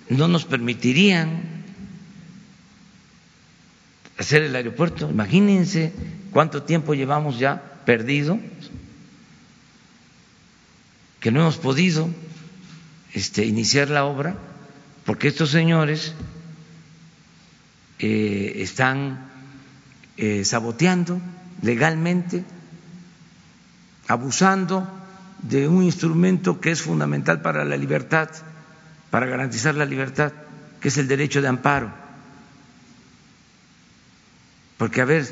no 0.10 0.28
nos 0.28 0.46
permitirían 0.46 1.58
hacer 4.18 4.44
el 4.44 4.56
aeropuerto. 4.56 5.10
Imagínense 5.10 5.92
cuánto 6.32 6.64
tiempo 6.64 6.94
llevamos 6.94 7.38
ya 7.38 7.82
perdido, 7.86 8.40
que 11.20 11.32
no 11.32 11.42
hemos 11.42 11.58
podido 11.58 12.10
este, 13.14 13.46
iniciar 13.46 13.90
la 13.90 14.06
obra, 14.06 14.38
porque 15.08 15.30
estos 15.30 15.52
señores 15.52 16.12
eh, 17.98 18.56
están 18.58 19.32
eh, 20.18 20.44
saboteando 20.44 21.22
legalmente, 21.62 22.44
abusando 24.10 24.86
de 25.44 25.66
un 25.70 25.84
instrumento 25.84 26.60
que 26.60 26.72
es 26.72 26.82
fundamental 26.82 27.42
para 27.42 27.64
la 27.64 27.78
libertad, 27.78 28.30
para 29.10 29.28
garantizar 29.28 29.76
la 29.76 29.86
libertad, 29.86 30.34
que 30.82 30.90
es 30.90 30.98
el 30.98 31.08
derecho 31.08 31.42
de 31.42 31.48
amparo. 31.48 31.90
Porque, 34.78 35.00
a 35.00 35.06
ver, 35.06 35.26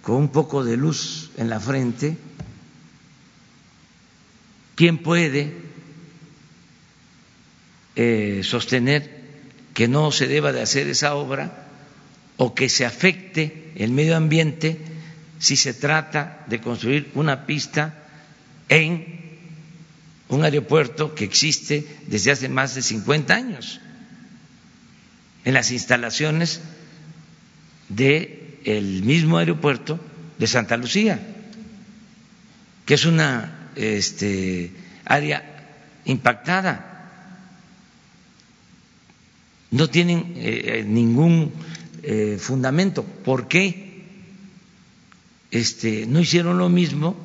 con 0.00 0.16
un 0.16 0.28
poco 0.30 0.64
de 0.64 0.78
luz 0.78 1.30
en 1.36 1.50
la 1.50 1.60
frente, 1.60 2.16
¿quién 4.76 5.02
puede 5.02 5.67
eh, 7.98 8.42
sostener 8.44 9.10
que 9.74 9.88
no 9.88 10.12
se 10.12 10.28
deba 10.28 10.52
de 10.52 10.62
hacer 10.62 10.86
esa 10.86 11.16
obra 11.16 11.66
o 12.36 12.54
que 12.54 12.68
se 12.68 12.86
afecte 12.86 13.72
el 13.74 13.90
medio 13.90 14.16
ambiente 14.16 14.78
si 15.40 15.56
se 15.56 15.74
trata 15.74 16.44
de 16.46 16.60
construir 16.60 17.10
una 17.14 17.44
pista 17.44 18.06
en 18.68 19.18
un 20.28 20.44
aeropuerto 20.44 21.16
que 21.16 21.24
existe 21.24 21.86
desde 22.06 22.30
hace 22.30 22.48
más 22.48 22.76
de 22.76 22.82
50 22.82 23.34
años, 23.34 23.80
en 25.44 25.54
las 25.54 25.72
instalaciones 25.72 26.60
del 27.88 29.02
mismo 29.02 29.38
aeropuerto 29.38 29.98
de 30.38 30.46
Santa 30.46 30.76
Lucía, 30.76 31.18
que 32.86 32.94
es 32.94 33.04
una 33.06 33.70
este, 33.74 34.70
área 35.04 35.42
impactada. 36.04 36.97
No 39.70 39.88
tienen 39.88 40.34
eh, 40.36 40.84
ningún 40.86 41.52
eh, 42.02 42.38
fundamento. 42.40 43.02
¿Por 43.02 43.48
qué 43.48 44.04
este, 45.50 46.06
no 46.06 46.20
hicieron 46.20 46.58
lo 46.58 46.68
mismo 46.68 47.16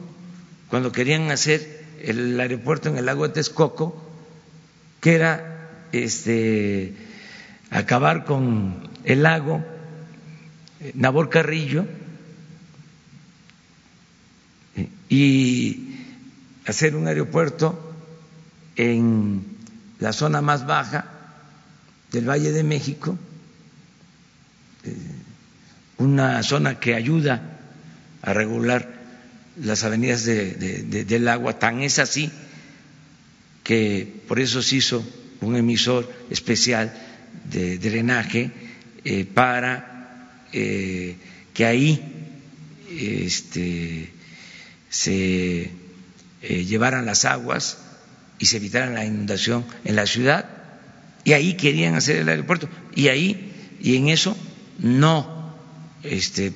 cuando 0.70 0.92
querían 0.92 1.32
hacer 1.32 1.86
el 2.02 2.40
aeropuerto 2.40 2.90
en 2.90 2.98
el 2.98 3.06
lago 3.06 3.28
de 3.28 3.34
Texcoco, 3.34 4.02
que 5.00 5.14
era 5.16 5.70
este, 5.92 6.94
acabar 7.70 8.26
con 8.26 8.90
el 9.04 9.24
lago 9.24 9.64
eh, 10.80 10.92
Nabor 10.96 11.30
Carrillo 11.30 11.86
eh, 14.76 14.90
y 15.10 15.96
hacer 16.66 16.96
un 16.96 17.08
aeropuerto 17.08 17.94
en 18.76 19.46
la 20.00 20.12
zona 20.12 20.42
más 20.42 20.66
baja 20.66 21.13
del 22.14 22.30
Valle 22.30 22.52
de 22.52 22.64
México, 22.64 23.18
eh, 24.86 24.96
una 25.98 26.44
zona 26.44 26.80
que 26.80 26.94
ayuda 26.94 27.60
a 28.22 28.34
regular 28.34 28.88
las 29.60 29.84
avenidas 29.84 30.24
del 30.24 31.28
agua, 31.28 31.60
tan 31.60 31.82
es 31.82 32.00
así 32.00 32.32
que 33.64 34.22
por 34.28 34.40
eso 34.40 34.62
se 34.62 34.76
hizo 34.78 35.06
un 35.42 35.56
emisor 35.56 36.12
especial 36.30 36.94
de 37.52 37.78
drenaje 37.80 38.52
eh, 39.04 39.26
para 39.26 40.32
eh, 40.54 41.16
que 41.54 41.66
ahí 41.66 42.00
este, 42.90 44.10
se 44.90 45.72
llevaran 46.42 47.06
las 47.06 47.26
aguas 47.26 47.80
y 48.38 48.46
se 48.46 48.58
evitaran 48.58 48.94
la 48.94 49.06
inundación 49.06 49.66
en 49.84 49.96
la 49.96 50.06
ciudad. 50.06 50.53
Y 51.24 51.34
ahí 51.34 51.56
querían 51.56 51.96
hacer 51.96 52.18
el 52.18 52.30
aeropuerto. 52.30 52.70
Y 52.96 53.08
ahí, 53.08 53.78
y 53.80 53.96
en 53.96 54.10
eso, 54.10 54.38
no 54.80 55.56
este, 56.04 56.54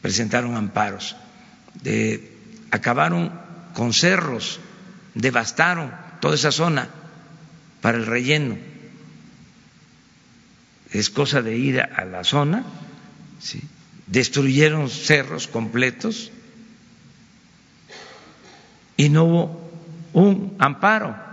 presentaron 0.00 0.56
amparos, 0.56 1.16
acabaron 2.70 3.32
con 3.74 3.92
cerros, 3.92 4.60
devastaron 5.14 5.92
toda 6.20 6.34
esa 6.34 6.52
zona 6.52 6.88
para 7.80 7.98
el 7.98 8.06
relleno. 8.06 8.56
Es 10.92 11.10
cosa 11.10 11.42
de 11.42 11.56
ir 11.56 11.80
a 11.80 12.04
la 12.04 12.24
zona, 12.24 12.64
destruyeron 14.06 14.90
cerros 14.90 15.46
completos 15.46 16.32
y 18.96 19.08
no 19.08 19.24
hubo 19.24 19.70
un 20.12 20.56
amparo 20.58 21.29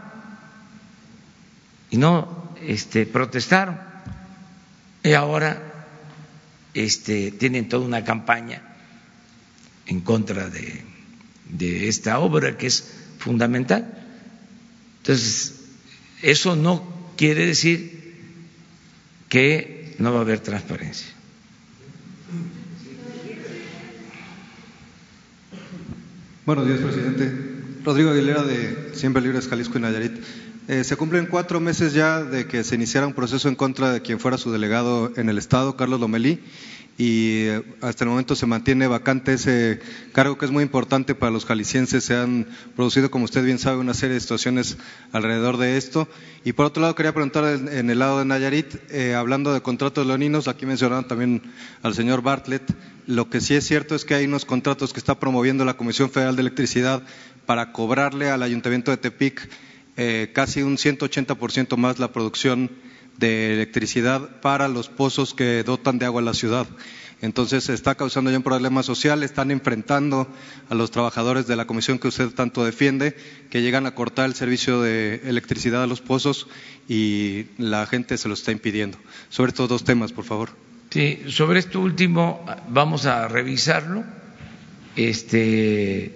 y 1.89 1.97
no 1.97 2.53
este, 2.61 3.05
protestaron. 3.05 3.79
Y 5.03 5.13
ahora 5.13 5.85
este, 6.73 7.31
tienen 7.31 7.69
toda 7.69 7.85
una 7.85 8.03
campaña 8.03 8.61
en 9.85 10.01
contra 10.01 10.49
de, 10.49 11.87
esta 11.87 12.19
obra 12.19 12.57
que 12.57 12.67
es 12.67 12.93
fundamental. 13.19 13.87
Entonces, 14.97 15.61
eso 16.21 16.55
no 16.55 17.13
quiere 17.15 17.45
decir 17.45 18.15
que 19.29 19.95
no 19.97 20.11
va 20.11 20.19
a 20.19 20.21
haber 20.21 20.41
transparencia. 20.41 21.07
Buenos 26.45 26.67
días, 26.67 26.79
presidente. 26.79 27.31
Rodrigo 27.83 28.11
Aguilera 28.11 28.43
de 28.43 28.91
Siempre 28.93 29.21
Libres 29.21 29.47
Jalisco 29.47 29.77
y 29.77 29.81
Nayarit. 29.81 30.13
Eh, 30.69 30.83
se 30.83 30.97
cumplen 30.97 31.27
cuatro 31.27 31.61
meses 31.61 31.93
ya 31.93 32.21
de 32.21 32.45
que 32.45 32.61
se 32.65 32.75
iniciara 32.75 33.07
un 33.07 33.13
proceso 33.13 33.47
en 33.47 33.55
contra 33.55 33.93
de 33.93 34.01
quien 34.01 34.19
fuera 34.19 34.37
su 34.37 34.51
delegado 34.51 35.13
en 35.15 35.29
el 35.29 35.37
Estado, 35.37 35.77
Carlos 35.77 36.01
Lomelí, 36.01 36.41
y 36.97 37.45
eh, 37.45 37.63
hasta 37.79 38.03
el 38.03 38.09
momento 38.09 38.35
se 38.35 38.47
mantiene 38.47 38.85
vacante 38.87 39.31
ese 39.33 39.79
cargo 40.11 40.37
que 40.37 40.43
es 40.43 40.51
muy 40.51 40.63
importante 40.63 41.15
para 41.15 41.31
los 41.31 41.45
jaliscienses. 41.45 42.03
Se 42.03 42.17
han 42.17 42.47
producido, 42.75 43.09
como 43.09 43.23
usted 43.23 43.45
bien 43.45 43.59
sabe, 43.59 43.77
una 43.77 43.93
serie 43.93 44.15
de 44.15 44.19
situaciones 44.19 44.77
alrededor 45.13 45.55
de 45.55 45.77
esto. 45.77 46.09
Y 46.43 46.51
por 46.51 46.65
otro 46.65 46.81
lado, 46.81 46.95
quería 46.95 47.13
preguntar 47.13 47.45
en 47.45 47.89
el 47.89 47.99
lado 47.99 48.19
de 48.19 48.25
Nayarit, 48.25 48.75
eh, 48.89 49.15
hablando 49.15 49.53
de 49.53 49.61
contratos 49.61 50.05
leoninos, 50.05 50.49
aquí 50.49 50.65
mencionaron 50.65 51.07
también 51.07 51.43
al 51.81 51.93
señor 51.93 52.23
Bartlett. 52.23 52.75
Lo 53.05 53.29
que 53.29 53.39
sí 53.39 53.55
es 53.55 53.65
cierto 53.65 53.95
es 53.95 54.03
que 54.03 54.15
hay 54.15 54.25
unos 54.25 54.43
contratos 54.43 54.91
que 54.91 54.99
está 54.99 55.17
promoviendo 55.17 55.63
la 55.63 55.77
Comisión 55.77 56.09
Federal 56.09 56.35
de 56.35 56.41
Electricidad 56.41 57.03
para 57.45 57.71
cobrarle 57.71 58.29
al 58.29 58.43
Ayuntamiento 58.43 58.91
de 58.91 58.97
Tepic 58.97 59.47
eh, 59.97 60.31
casi 60.33 60.61
un 60.61 60.77
180% 60.77 61.75
más 61.77 61.99
la 61.99 62.11
producción 62.11 62.71
de 63.17 63.53
electricidad 63.53 64.41
para 64.41 64.67
los 64.67 64.89
pozos 64.89 65.33
que 65.33 65.63
dotan 65.63 65.99
de 65.99 66.05
agua 66.05 66.21
a 66.21 66.25
la 66.25 66.33
ciudad. 66.33 66.67
Entonces 67.19 67.67
está 67.69 67.95
causando 67.95 68.29
ya 68.29 68.37
un 68.37 68.43
problema 68.43 68.83
social, 68.83 69.23
están 69.23 69.49
enfrentando 69.49 70.27
a 70.69 70.75
los 70.75 70.91
trabajadores 70.91 71.47
de 71.47 71.55
la 71.55 71.65
comisión 71.65 71.97
que 71.97 72.09
usted 72.09 72.29
tanto 72.29 72.63
defiende, 72.63 73.15
que 73.49 73.63
llegan 73.63 73.87
a 73.87 73.95
cortar 73.95 74.25
el 74.27 74.35
servicio 74.35 74.81
de 74.81 75.21
electricidad 75.25 75.81
a 75.81 75.87
los 75.87 75.99
pozos 75.99 76.47
y 76.87 77.47
la 77.57 77.87
gente 77.87 78.19
se 78.19 78.27
lo 78.27 78.35
está 78.35 78.51
impidiendo. 78.51 78.99
Sobre 79.29 79.49
estos 79.49 79.67
dos 79.67 79.83
temas, 79.83 80.11
por 80.11 80.25
favor. 80.25 80.49
Sí, 80.91 81.23
sobre 81.27 81.59
esto 81.59 81.81
último 81.81 82.45
vamos 82.69 83.07
a 83.07 83.27
revisarlo. 83.27 84.03
Este, 84.95 86.13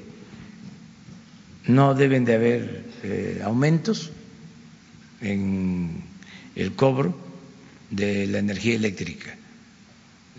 no 1.66 1.96
deben 1.96 2.26
de 2.26 2.36
haber 2.36 2.91
eh, 3.04 3.42
aumentos 3.44 4.12
en 5.22 6.04
el 6.56 6.74
cobro 6.74 7.18
de 7.90 8.28
la 8.28 8.40
energía 8.40 8.76
eléctrica. 8.76 9.36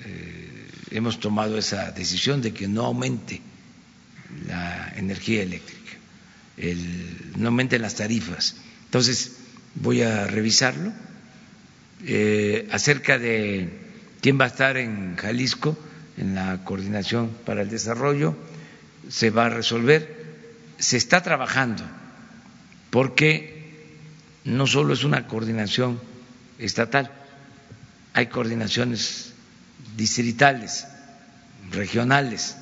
Eh, 0.05 0.69
hemos 0.91 1.21
tomado 1.21 1.59
esa 1.59 1.93
decisión 1.93 2.43
de 2.43 2.53
que 2.53 2.69
no 2.69 2.85
aumente 2.85 3.41
la 4.47 4.93
energía 4.97 5.43
eléctrica, 5.43 5.93
no 7.37 7.49
aumenten 7.49 7.83
las 7.83 7.97
tarifas. 7.97 8.57
Entonces, 8.87 9.33
voy 9.75 10.03
a 10.03 10.27
revisarlo. 10.27 10.93
Eh, 12.05 12.69
acerca 12.73 13.19
de 13.19 13.69
quién 14.21 14.41
va 14.41 14.47
a 14.47 14.49
estar 14.49 14.77
en 14.77 15.17
Jalisco 15.17 15.79
en 16.17 16.35
la 16.35 16.65
coordinación 16.65 17.31
para 17.47 17.63
el 17.63 17.71
desarrollo, 17.71 18.37
se 19.09 19.31
va 19.31 19.47
a 19.47 19.51
resolver. 19.51 20.23
Se 20.79 20.97
está 20.97 21.23
trabajando 21.23 21.85
porque 22.93 23.89
no 24.45 24.67
solo 24.67 24.93
es 24.93 25.03
una 25.03 25.27
coordinación 25.27 25.99
estatal, 26.59 27.11
hay 28.13 28.27
coordinaciones 28.27 29.33
distritales, 29.97 30.87
regionales. 31.71 32.55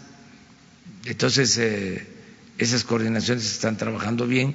Entonces, 1.04 1.58
eh, 1.58 2.06
esas 2.58 2.84
coordinaciones 2.84 3.44
están 3.44 3.76
trabajando 3.76 4.28
bien. 4.28 4.54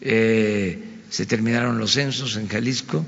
Eh, 0.00 0.82
se 1.10 1.26
terminaron 1.26 1.78
los 1.78 1.92
censos 1.92 2.34
en 2.34 2.48
Jalisco, 2.48 3.06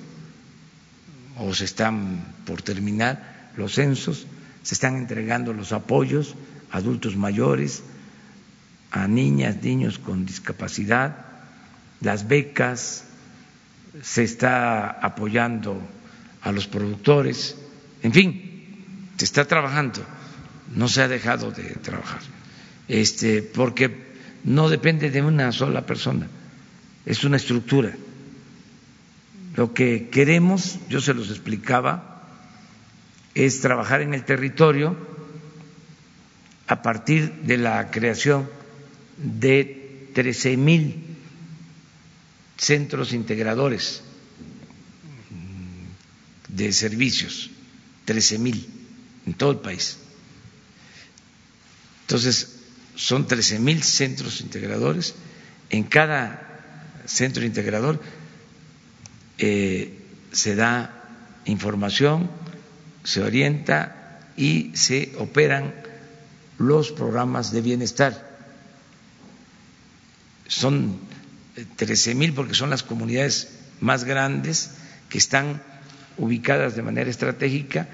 o 1.38 1.52
se 1.54 1.64
están 1.64 2.24
por 2.46 2.62
terminar 2.62 3.50
los 3.56 3.74
censos, 3.74 4.28
se 4.62 4.74
están 4.74 4.94
entregando 4.96 5.52
los 5.52 5.72
apoyos 5.72 6.36
a 6.70 6.76
adultos 6.76 7.16
mayores, 7.16 7.82
a 8.92 9.08
niñas, 9.08 9.56
niños 9.60 9.98
con 9.98 10.24
discapacidad, 10.24 11.25
las 12.00 12.28
becas, 12.28 13.04
se 14.02 14.22
está 14.22 14.90
apoyando 14.90 15.80
a 16.42 16.52
los 16.52 16.66
productores, 16.66 17.56
en 18.02 18.12
fin, 18.12 18.76
se 19.16 19.24
está 19.24 19.46
trabajando, 19.46 20.04
no 20.74 20.88
se 20.88 21.02
ha 21.02 21.08
dejado 21.08 21.50
de 21.50 21.64
trabajar, 21.76 22.20
este, 22.88 23.42
porque 23.42 24.06
no 24.44 24.68
depende 24.68 25.10
de 25.10 25.22
una 25.22 25.50
sola 25.52 25.86
persona, 25.86 26.28
es 27.04 27.24
una 27.24 27.36
estructura. 27.36 27.96
Lo 29.56 29.72
que 29.72 30.08
queremos, 30.10 30.78
yo 30.88 31.00
se 31.00 31.14
los 31.14 31.30
explicaba, 31.30 32.22
es 33.34 33.60
trabajar 33.60 34.02
en 34.02 34.12
el 34.12 34.24
territorio 34.24 34.96
a 36.68 36.82
partir 36.82 37.32
de 37.42 37.56
la 37.56 37.90
creación 37.90 38.48
de 39.16 40.10
trece 40.14 40.56
mil 40.56 41.15
centros 42.56 43.12
integradores 43.12 44.02
de 46.48 46.72
servicios, 46.72 47.50
trece 48.04 48.38
mil 48.38 48.66
en 49.26 49.34
todo 49.34 49.50
el 49.50 49.58
país. 49.58 49.98
Entonces, 52.02 52.60
son 52.94 53.26
trece 53.26 53.58
mil 53.58 53.82
centros 53.82 54.40
integradores. 54.40 55.14
En 55.68 55.84
cada 55.84 57.02
centro 57.04 57.44
integrador 57.44 58.00
eh, 59.38 59.98
se 60.32 60.54
da 60.54 61.04
información, 61.44 62.30
se 63.04 63.22
orienta 63.22 64.20
y 64.36 64.72
se 64.74 65.14
operan 65.18 65.74
los 66.58 66.92
programas 66.92 67.52
de 67.52 67.60
bienestar. 67.60 68.36
Son 70.48 70.98
trece 71.76 72.14
mil 72.14 72.32
porque 72.32 72.54
son 72.54 72.70
las 72.70 72.82
comunidades 72.82 73.48
más 73.80 74.04
grandes 74.04 74.70
que 75.08 75.18
están 75.18 75.62
ubicadas 76.18 76.76
de 76.76 76.82
manera 76.82 77.10
estratégica 77.10 77.88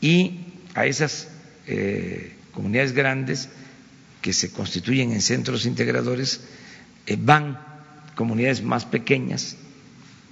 y 0.00 0.40
a 0.74 0.86
esas 0.86 1.28
eh, 1.66 2.36
comunidades 2.52 2.92
grandes 2.92 3.48
que 4.20 4.32
se 4.32 4.50
constituyen 4.50 5.12
en 5.12 5.20
centros 5.20 5.66
integradores 5.66 6.40
eh, 7.06 7.16
van 7.20 7.58
comunidades 8.14 8.62
más 8.62 8.84
pequeñas 8.84 9.56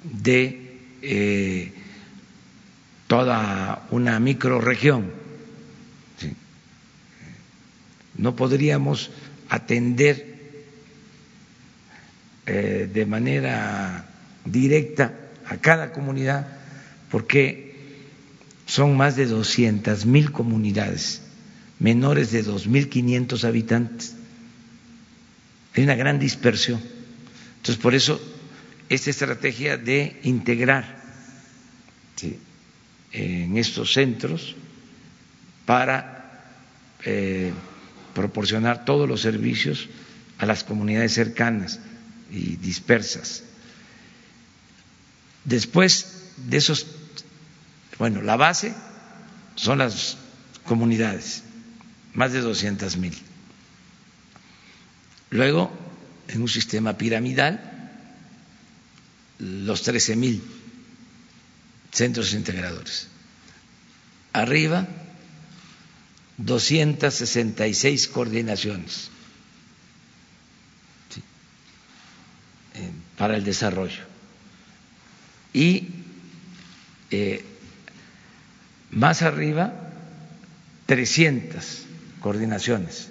de 0.03 0.79
eh, 1.03 1.73
toda 3.07 3.87
una 3.91 4.19
microregión. 4.21 5.13
No 8.17 8.37
podríamos 8.37 9.11
atender 9.49 10.32
eh, 12.47 12.91
de 12.93 13.07
manera 13.07 14.05
directa 14.45 15.13
a 15.47 15.59
cada 15.59 15.93
comunidad, 15.93 16.47
porque 17.11 17.73
son 18.67 18.97
más 18.97 19.15
de 19.15 19.27
200 19.27 20.07
mil 20.07 20.33
comunidades, 20.33 21.23
menores 21.79 22.33
de 22.33 22.45
2.500 22.45 23.45
habitantes. 23.45 24.17
Hay 25.75 25.85
una 25.85 25.95
gran 25.95 26.19
dispersión. 26.19 26.81
Entonces, 27.59 27.81
por 27.81 27.95
eso, 27.95 28.21
esta 28.89 29.11
estrategia 29.11 29.77
de 29.77 30.19
integrar 30.25 31.01
en 33.13 33.57
estos 33.57 33.93
centros 33.93 34.57
para 35.67 36.23
eh, 37.05 37.53
proporcionar 38.15 38.85
todos 38.85 39.09
los 39.09 39.21
servicios 39.21 39.89
a 40.39 40.47
las 40.47 40.65
comunidades 40.65 41.13
cercanas 41.13 41.81
y 42.33 42.57
dispersas. 42.57 43.43
Después 45.45 46.07
de 46.37 46.57
esos, 46.57 46.87
bueno, 47.99 48.23
la 48.23 48.37
base 48.37 48.75
son 49.55 49.79
las 49.79 50.17
comunidades, 50.65 51.43
más 52.15 52.33
de 52.33 52.41
200 52.41 52.97
mil. 52.97 53.17
Luego, 55.31 55.71
en 56.29 56.41
un 56.41 56.49
sistema 56.49 56.97
piramidal, 56.97 57.91
los 59.39 59.83
13 59.83 60.17
mil 60.17 60.43
centros 61.91 62.33
integradores. 62.33 63.09
Arriba, 64.33 64.89
266 66.39 68.09
coordinaciones 68.09 69.12
para 73.17 73.37
el 73.37 73.45
desarrollo. 73.45 74.03
Y 75.53 75.89
eh, 77.11 77.45
más 78.91 79.23
arriba, 79.23 79.73
300 80.87 81.83
coordinaciones. 82.21 83.09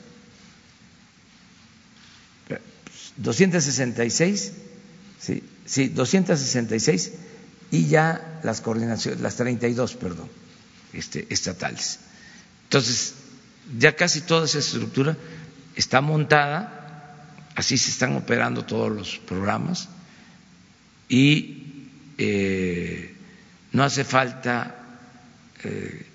266 3.17 4.53
Sí, 5.21 5.43
sí, 5.65 5.87
266 5.89 7.11
y 7.69 7.87
ya 7.87 8.39
las 8.43 8.59
coordinaciones, 8.59 9.21
las 9.21 9.35
32, 9.35 9.93
perdón, 9.93 10.27
este, 10.93 11.27
estatales. 11.29 11.99
Entonces, 12.63 13.13
ya 13.77 13.95
casi 13.95 14.21
toda 14.21 14.45
esa 14.45 14.57
estructura 14.57 15.15
está 15.75 16.01
montada, 16.01 16.80
así 17.55 17.77
se 17.77 17.91
están 17.91 18.15
operando 18.15 18.65
todos 18.65 18.91
los 18.91 19.17
programas 19.19 19.89
y 21.09 21.87
eh, 22.17 23.15
no 23.73 23.83
hace 23.83 24.03
falta 24.03 24.75
eh, 25.63 26.05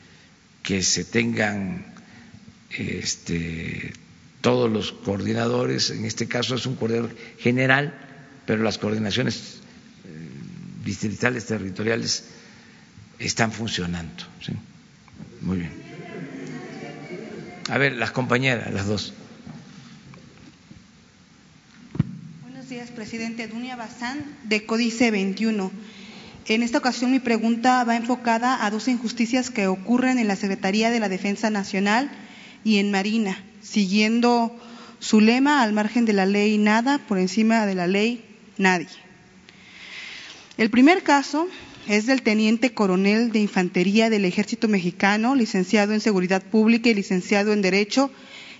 que 0.63 0.83
se 0.83 1.05
tengan 1.05 1.87
este, 2.71 3.93
todos 4.41 4.71
los 4.71 4.93
coordinadores, 4.93 5.91
en 5.91 6.05
este 6.05 6.27
caso 6.29 6.55
es 6.55 6.67
un 6.67 6.77
coordinador 6.77 7.17
general, 7.39 7.95
pero 8.47 8.63
las 8.63 8.79
coordinaciones 8.79 9.59
eh, 10.05 10.29
distritales, 10.85 11.47
territoriales 11.47 12.25
están 13.19 13.53
funcionando. 13.53 14.25
Muy 15.41 15.59
bien. 15.59 15.73
A 17.69 17.79
ver, 17.79 17.93
las 17.95 18.11
compañeras, 18.13 18.73
las 18.73 18.87
dos. 18.87 19.13
Buenos 22.43 22.69
días, 22.69 22.86
presidente. 22.97 23.47
Dunia 23.47 23.77
Bazán, 23.77 24.25
de 24.45 24.65
Códice 24.65 25.11
21. 25.11 25.71
En 26.47 26.63
esta 26.63 26.79
ocasión 26.79 27.11
mi 27.11 27.21
pregunta 27.21 27.85
va 27.85 27.95
enfocada 27.95 28.65
a 28.65 28.71
dos 28.71 28.89
injusticias 28.89 29.51
que 29.51 29.67
ocurren 29.67 30.19
en 30.19 30.27
la 30.27 30.35
Secretaría 30.35 30.91
de 30.91 30.99
la 30.99 31.11
Defensa 31.11 31.51
Nacional 31.51 32.11
y 32.65 32.79
en 32.79 32.91
Marina, 32.91 33.45
siguiendo 33.63 34.59
su 34.99 35.21
lema 35.21 35.63
al 35.63 35.75
margen 35.75 36.07
de 36.07 36.15
la 36.15 36.25
ley 36.25 36.57
nada, 36.57 36.99
por 37.07 37.19
encima 37.19 37.67
de 37.67 37.75
la 37.75 37.87
ley 37.87 38.25
nadie. 38.57 38.89
El 40.57 40.71
primer 40.71 41.03
caso 41.03 41.49
es 41.87 42.07
del 42.07 42.23
teniente 42.23 42.73
coronel 42.73 43.31
de 43.31 43.41
infantería 43.41 44.09
del 44.09 44.25
ejército 44.25 44.69
mexicano, 44.69 45.35
licenciado 45.35 45.93
en 45.93 46.01
seguridad 46.01 46.43
pública 46.43 46.89
y 46.89 46.95
licenciado 46.95 47.53
en 47.53 47.61
derecho, 47.61 48.11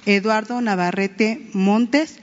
Eduardo 0.05 0.61
Navarrete 0.61 1.49
Montes, 1.55 2.21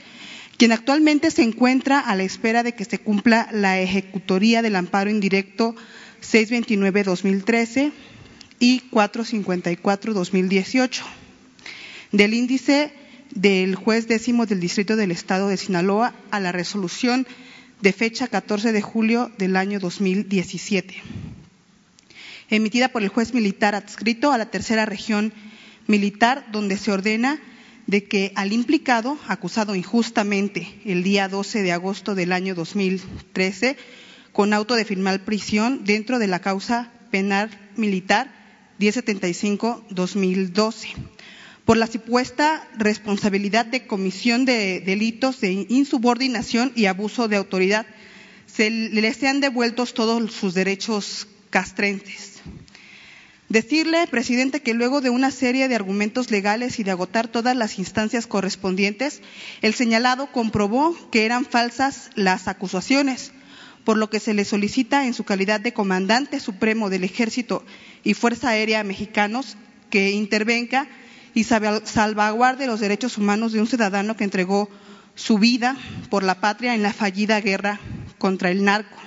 quien 0.58 0.72
actualmente 0.72 1.32
se 1.32 1.43
encuentra 1.43 1.99
a 1.99 2.16
la 2.16 2.24
espera 2.24 2.64
de 2.64 2.74
que 2.74 2.86
se 2.86 2.99
cumpla 2.99 3.49
la 3.51 3.80
ejecutoría 3.80 4.62
del 4.62 4.76
amparo 4.76 5.10
indirecto 5.10 5.76
629-2013 6.22 7.91
y 8.60 8.82
454-2018 8.91 11.01
del 12.12 12.34
índice 12.34 12.93
del 13.32 13.76
juez 13.76 14.08
décimo 14.08 14.45
del 14.45 14.60
Distrito 14.60 14.95
del 14.95 15.12
Estado 15.12 15.47
de 15.47 15.58
Sinaloa 15.58 16.14
a 16.32 16.39
la 16.39 16.51
resolución 16.51 17.28
de 17.82 17.91
fecha 17.91 18.28
14 18.28 18.72
de 18.72 18.82
julio 18.82 19.32
del 19.38 19.58
año 19.58 19.80
2017, 19.80 20.95
emitida 22.49 22.89
por 22.89 23.04
el 23.04 23.10
juez 23.10 23.34
militar 23.34 23.76
adscrito 23.76 24.32
a 24.32 24.38
la 24.38 24.51
tercera 24.51 24.86
región 24.86 25.34
militar, 25.88 26.45
donde 26.51 26.78
se 26.78 26.91
ordena 26.91 27.41
de 27.88 28.03
que 28.05 28.31
al 28.36 28.53
implicado, 28.53 29.17
acusado 29.27 29.75
injustamente 29.75 30.79
el 30.86 31.03
día 31.03 31.27
12 31.27 31.63
de 31.63 31.71
agosto 31.71 32.13
del 32.15 32.31
año 32.31 32.55
2013, 32.55 33.75
con 34.31 34.53
auto 34.53 34.75
de 34.75 34.86
firmar 34.86 35.25
prisión 35.25 35.84
dentro 35.84 36.19
de 36.19 36.27
la 36.27 36.39
causa 36.39 36.91
penal 37.11 37.49
militar 37.75 38.31
1075-2012, 38.79 40.88
por 41.65 41.77
la 41.77 41.88
supuesta 41.88 42.67
responsabilidad 42.77 43.65
de 43.65 43.88
comisión 43.88 44.45
de 44.45 44.81
delitos 44.81 45.39
de 45.39 45.65
insubordinación 45.69 46.73
y 46.75 46.86
abuso 46.86 47.27
de 47.27 47.38
autoridad, 47.38 47.86
se 48.47 48.69
le 48.69 49.13
sean 49.13 49.39
devueltos 49.39 49.93
todos 49.93 50.34
sus 50.34 50.53
derechos 50.53 51.27
castrenses. 51.49 52.32
Decirle, 53.54 54.08
presidente, 54.08 54.64
que 54.64 54.74
luego 54.74 54.99
de 54.99 55.12
una 55.12 55.30
serie 55.30 55.68
de 55.68 55.76
argumentos 55.76 56.32
legales 56.32 56.80
y 56.80 56.84
de 56.84 56.89
agotar 56.89 57.28
todas 57.28 57.56
las 57.56 57.78
instancias 57.78 58.26
correspondientes, 58.26 59.22
el 59.62 59.76
señalado 59.76 60.32
comprobó 60.32 60.97
que 61.12 61.24
eran 61.24 61.45
falsas 61.45 62.10
las 62.16 62.47
acusaciones, 62.47 63.32
por 63.84 63.97
lo 63.97 64.10
que 64.10 64.20
se 64.20 64.34
le 64.34 64.43
solicita 64.43 65.06
en 65.06 65.14
su 65.14 65.24
calidad 65.24 65.60
de 65.60 65.72
comandante 65.72 66.39
supremo 66.39 66.89
del 66.89 67.04
Ejército 67.04 67.64
y 68.04 68.16
Fuerza 68.16 68.49
Aérea 68.49 68.84
Mexicanos 68.84 69.56
que 69.91 70.10
intervenga 70.10 70.88
y 71.36 71.43
salvaguarde 71.43 72.66
los 72.66 72.80
derechos 72.80 73.20
humanos 73.20 73.51
de 73.51 73.62
un 73.62 73.68
ciudadano 73.68 74.18
que 74.18 74.24
entregó 74.24 74.68
su 75.14 75.38
vida 75.38 75.78
por 76.10 76.24
la 76.24 76.41
patria 76.41 76.74
en 76.74 76.82
la 76.82 76.91
fallida 76.91 77.39
guerra 77.39 77.80
contra 78.18 78.49
el 78.49 78.64
narco. 78.64 78.97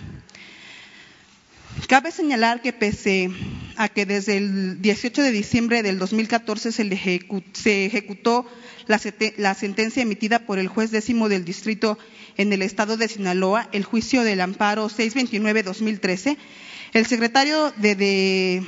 Cabe 1.84 2.10
señalar 2.10 2.62
que 2.62 2.72
pese 2.72 3.30
a 3.76 3.88
que 3.88 4.06
desde 4.06 4.38
el 4.38 4.82
18 4.82 5.22
de 5.22 5.30
diciembre 5.30 5.82
del 5.84 5.98
2014 5.98 6.72
se, 6.72 7.84
ejecutó 7.84 8.46
la, 8.86 9.54
sentencia 9.54 10.02
emitida 10.02 10.40
por 10.40 10.58
el 10.58 10.66
juez 10.66 10.90
décimo 10.90 11.28
del 11.28 11.44
distrito 11.44 11.96
en 12.38 12.52
el 12.52 12.62
estado 12.62 12.96
de 12.96 13.06
Sinaloa, 13.06 13.68
el 13.70 13.84
juicio 13.84 14.24
del 14.24 14.40
amparo 14.40 14.88
629-2013, 14.88 16.36
el 16.92 17.06
secretario 17.06 17.72
de, 17.76 18.64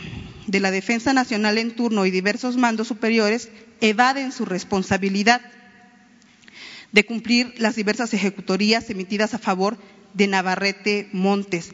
de 0.47 0.61
la 0.61 0.71
Defensa 0.71 1.13
Nacional 1.13 1.59
en 1.59 1.73
turno 1.73 2.07
y 2.07 2.13
diversos 2.13 2.57
mandos 2.57 2.87
superiores 2.87 3.49
evaden 3.81 4.31
su 4.31 4.45
responsabilidad 4.45 5.41
de 6.93 7.05
cumplir 7.05 7.53
las 7.59 7.75
diversas 7.75 8.15
ejecutorías 8.15 8.91
emitidas 8.91 9.35
a 9.35 9.39
favor 9.39 9.77
de 10.15 10.29
Navarrete 10.29 11.09
Montes 11.13 11.73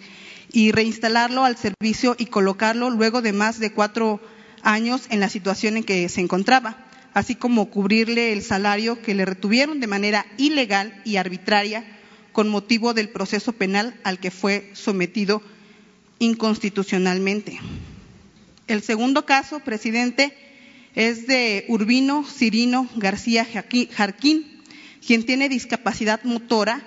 y 0.55 0.71
reinstalarlo 0.71 1.45
al 1.45 1.57
servicio 1.57 2.15
y 2.17 2.27
colocarlo 2.27 2.89
luego 2.89 3.23
de 3.23 3.33
más 3.33 3.59
de 3.59 3.73
cuatro 3.73 4.21
años 4.63 5.03
en 5.11 5.19
la 5.19 5.29
situación 5.29 5.77
en 5.77 5.83
que 5.83 6.09
se 6.09 6.21
encontraba, 6.21 6.87
así 7.13 7.35
como 7.35 7.71
cubrirle 7.71 8.33
el 8.33 8.41
salario 8.41 9.03
que 9.03 9.15
le 9.15 9.25
retuvieron 9.25 9.81
de 9.81 9.89
manera 9.89 10.25
ilegal 10.37 11.03
y 11.05 11.17
arbitraria 11.17 11.85
con 12.31 12.49
motivo 12.49 12.95
del 12.95 13.09
proceso 13.09 13.53
penal 13.53 13.97
al 14.05 14.21
que 14.21 14.31
fue 14.31 14.71
sometido 14.75 15.43
inconstitucionalmente. 16.21 17.59
El 18.69 18.81
segundo 18.83 19.27
caso, 19.27 19.59
presidente, 19.59 20.37
es 20.95 21.27
de 21.27 21.65
Urbino 21.67 22.25
Cirino 22.25 22.89
García 22.95 23.45
Jarquín, 23.45 24.63
quien 25.05 25.27
tiene 25.27 25.49
discapacidad 25.49 26.23
motora 26.23 26.87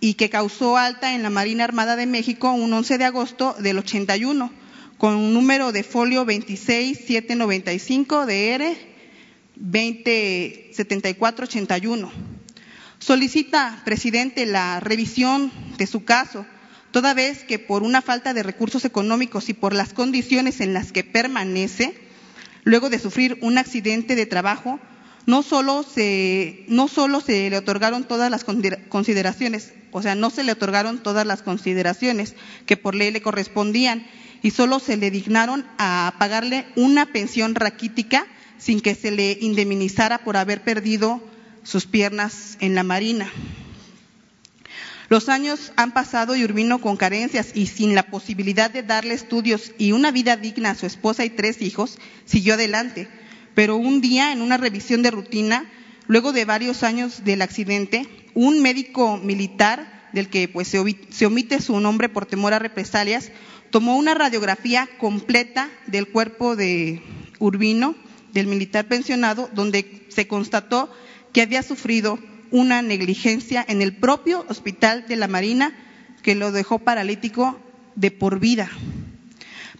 y 0.00 0.14
que 0.14 0.30
causó 0.30 0.76
alta 0.76 1.14
en 1.14 1.22
la 1.22 1.30
Marina 1.30 1.62
Armada 1.64 1.94
de 1.96 2.06
México 2.06 2.52
un 2.52 2.72
11 2.72 2.98
de 2.98 3.04
agosto 3.04 3.54
del 3.58 3.78
81, 3.78 4.52
con 4.98 5.16
un 5.16 5.34
número 5.34 5.72
de 5.72 5.82
folio 5.82 6.24
26795 6.24 8.26
de 8.26 8.50
R 8.50 8.76
207481. 9.56 12.12
Solicita, 12.98 13.82
presidente, 13.84 14.46
la 14.46 14.80
revisión 14.80 15.52
de 15.76 15.86
su 15.86 16.04
caso, 16.04 16.46
toda 16.90 17.14
vez 17.14 17.44
que 17.44 17.58
por 17.58 17.82
una 17.82 18.02
falta 18.02 18.34
de 18.34 18.42
recursos 18.42 18.84
económicos 18.84 19.48
y 19.48 19.54
por 19.54 19.74
las 19.74 19.92
condiciones 19.92 20.60
en 20.60 20.74
las 20.74 20.92
que 20.92 21.04
permanece, 21.04 21.98
luego 22.64 22.90
de 22.90 22.98
sufrir 22.98 23.38
un 23.42 23.58
accidente 23.58 24.14
de 24.14 24.26
trabajo, 24.26 24.80
no 25.26 25.42
solo 25.42 25.82
se, 25.82 26.64
no 26.68 26.88
solo 26.88 27.20
se 27.20 27.50
le 27.50 27.58
otorgaron 27.58 28.04
todas 28.04 28.30
las 28.30 28.44
consideraciones, 28.44 29.72
o 29.90 30.00
sea, 30.00 30.14
no 30.14 30.30
se 30.30 30.44
le 30.44 30.52
otorgaron 30.52 31.02
todas 31.02 31.26
las 31.26 31.42
consideraciones 31.42 32.34
que 32.64 32.76
por 32.76 32.94
ley 32.94 33.10
le 33.10 33.22
correspondían 33.22 34.06
y 34.42 34.52
solo 34.52 34.78
se 34.78 34.96
le 34.96 35.10
dignaron 35.10 35.66
a 35.78 36.14
pagarle 36.18 36.66
una 36.76 37.06
pensión 37.06 37.56
raquítica 37.56 38.26
sin 38.58 38.80
que 38.80 38.94
se 38.94 39.10
le 39.10 39.36
indemnizara 39.40 40.18
por 40.18 40.36
haber 40.36 40.62
perdido 40.62 41.20
sus 41.64 41.86
piernas 41.86 42.56
en 42.60 42.76
la 42.76 42.84
marina. 42.84 43.30
Los 45.08 45.28
años 45.28 45.72
han 45.76 45.92
pasado 45.92 46.34
y 46.36 46.44
Urbino 46.44 46.80
con 46.80 46.96
carencias 46.96 47.50
y 47.54 47.66
sin 47.66 47.94
la 47.94 48.04
posibilidad 48.04 48.70
de 48.70 48.82
darle 48.82 49.14
estudios 49.14 49.72
y 49.78 49.92
una 49.92 50.10
vida 50.10 50.36
digna 50.36 50.70
a 50.70 50.74
su 50.74 50.86
esposa 50.86 51.24
y 51.24 51.30
tres 51.30 51.62
hijos, 51.62 51.98
siguió 52.24 52.54
adelante 52.54 53.08
pero 53.56 53.76
un 53.76 54.02
día 54.02 54.32
en 54.32 54.42
una 54.42 54.58
revisión 54.58 55.02
de 55.02 55.10
rutina, 55.10 55.64
luego 56.06 56.34
de 56.34 56.44
varios 56.44 56.82
años 56.82 57.24
del 57.24 57.40
accidente, 57.40 58.06
un 58.34 58.60
médico 58.60 59.16
militar, 59.16 60.10
del 60.12 60.28
que 60.28 60.46
pues 60.46 60.68
se 60.68 61.26
omite 61.26 61.62
su 61.62 61.80
nombre 61.80 62.10
por 62.10 62.26
temor 62.26 62.52
a 62.52 62.58
represalias, 62.58 63.32
tomó 63.70 63.96
una 63.96 64.12
radiografía 64.12 64.86
completa 64.98 65.70
del 65.86 66.08
cuerpo 66.08 66.54
de 66.54 67.00
Urbino, 67.38 67.94
del 68.34 68.46
militar 68.46 68.88
pensionado, 68.88 69.48
donde 69.54 70.04
se 70.10 70.28
constató 70.28 70.92
que 71.32 71.40
había 71.40 71.62
sufrido 71.62 72.18
una 72.50 72.82
negligencia 72.82 73.64
en 73.66 73.80
el 73.80 73.96
propio 73.96 74.44
hospital 74.50 75.06
de 75.08 75.16
la 75.16 75.28
Marina 75.28 75.74
que 76.22 76.34
lo 76.34 76.52
dejó 76.52 76.78
paralítico 76.78 77.58
de 77.94 78.10
por 78.10 78.38
vida. 78.38 78.68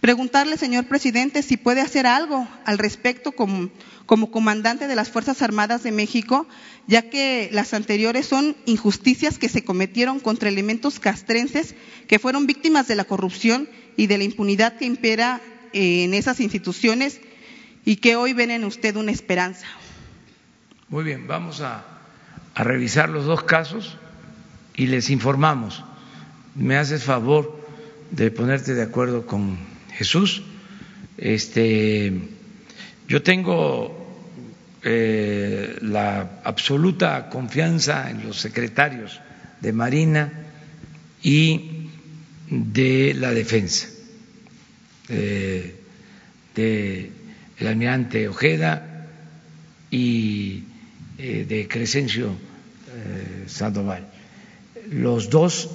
Preguntarle, 0.01 0.57
señor 0.57 0.85
presidente, 0.85 1.41
si 1.41 1.57
puede 1.57 1.81
hacer 1.81 2.05
algo 2.05 2.47
al 2.65 2.77
respecto 2.77 3.31
como, 3.31 3.71
comandante 4.05 4.87
de 4.87 4.95
las 4.95 5.09
Fuerzas 5.09 5.41
Armadas 5.41 5.81
de 5.81 5.91
México, 5.91 6.47
ya 6.85 7.09
que 7.09 7.49
las 7.51 7.73
anteriores 7.73 8.27
son 8.27 8.55
injusticias 8.65 9.39
que 9.39 9.49
se 9.49 9.63
cometieron 9.63 10.19
contra 10.19 10.49
elementos 10.49 10.99
castrenses 10.99 11.73
que 12.07 12.19
fueron 12.19 12.45
víctimas 12.45 12.87
de 12.87 12.95
la 12.95 13.05
corrupción 13.05 13.67
y 13.95 14.05
de 14.05 14.19
la 14.19 14.23
impunidad 14.23 14.77
que 14.77 14.85
impera 14.85 15.41
eh, 15.73 16.03
en 16.03 16.13
esas 16.13 16.41
instituciones 16.41 17.19
y 17.83 17.95
que 17.95 18.15
hoy 18.15 18.33
ven 18.33 18.51
en 18.51 18.65
usted 18.65 18.95
una 18.97 19.11
esperanza. 19.11 19.65
Muy 20.89 21.03
bien, 21.03 21.27
vamos 21.27 21.61
a, 21.61 21.83
a 22.53 22.63
revisar 22.63 23.09
los 23.09 23.25
dos 23.25 23.43
casos 23.43 23.97
y 24.75 24.87
les 24.87 25.09
informamos. 25.09 25.83
Me 26.53 26.77
haces 26.77 27.03
favor 27.03 27.59
de 28.11 28.29
ponerte 28.29 28.75
de 28.75 28.83
acuerdo 28.83 29.25
con 29.25 29.57
Jesús. 29.97 30.43
Este, 31.17 32.13
yo 33.07 33.23
tengo 33.23 33.97
eh, 34.83 35.79
la 35.81 36.41
absoluta 36.43 37.29
confianza 37.29 38.09
en 38.11 38.23
los 38.23 38.37
secretarios 38.37 39.19
de 39.59 39.73
Marina 39.73 40.31
y 41.23 41.89
de 42.49 43.15
la 43.15 43.31
defensa, 43.31 43.87
eh, 45.09 45.75
de 46.55 47.11
almirante 47.59 48.27
Ojeda 48.27 49.07
y 49.89 50.63
eh, 51.17 51.45
de 51.47 51.67
Crescencio 51.67 52.35
Sandoval. 53.47 54.07
Los 54.89 55.29
dos 55.29 55.69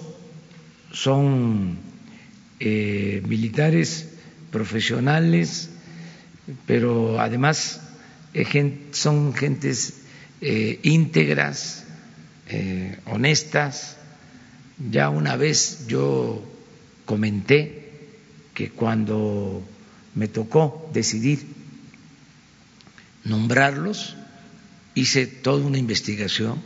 son 0.93 1.79
militares 2.61 4.12
profesionales, 4.53 5.71
pero 6.67 7.19
además 7.19 7.81
eh, 8.35 8.89
son 8.93 9.35
gentes 9.35 9.95
eh, 10.41 10.79
íntegras, 10.83 11.85
eh, 12.49 12.99
honestas. 13.07 13.97
Ya 14.91 15.09
una 15.09 15.37
vez 15.37 15.87
yo 15.89 16.43
comenté 17.05 17.91
que 18.55 18.71
cuando 18.71 19.67
me 20.15 20.29
tocó 20.29 20.89
decidir 20.93 21.41
nombrarlos, 23.25 24.17
hice 24.95 25.27
toda 25.27 25.65
una 25.65 25.79
investigación, 25.79 26.61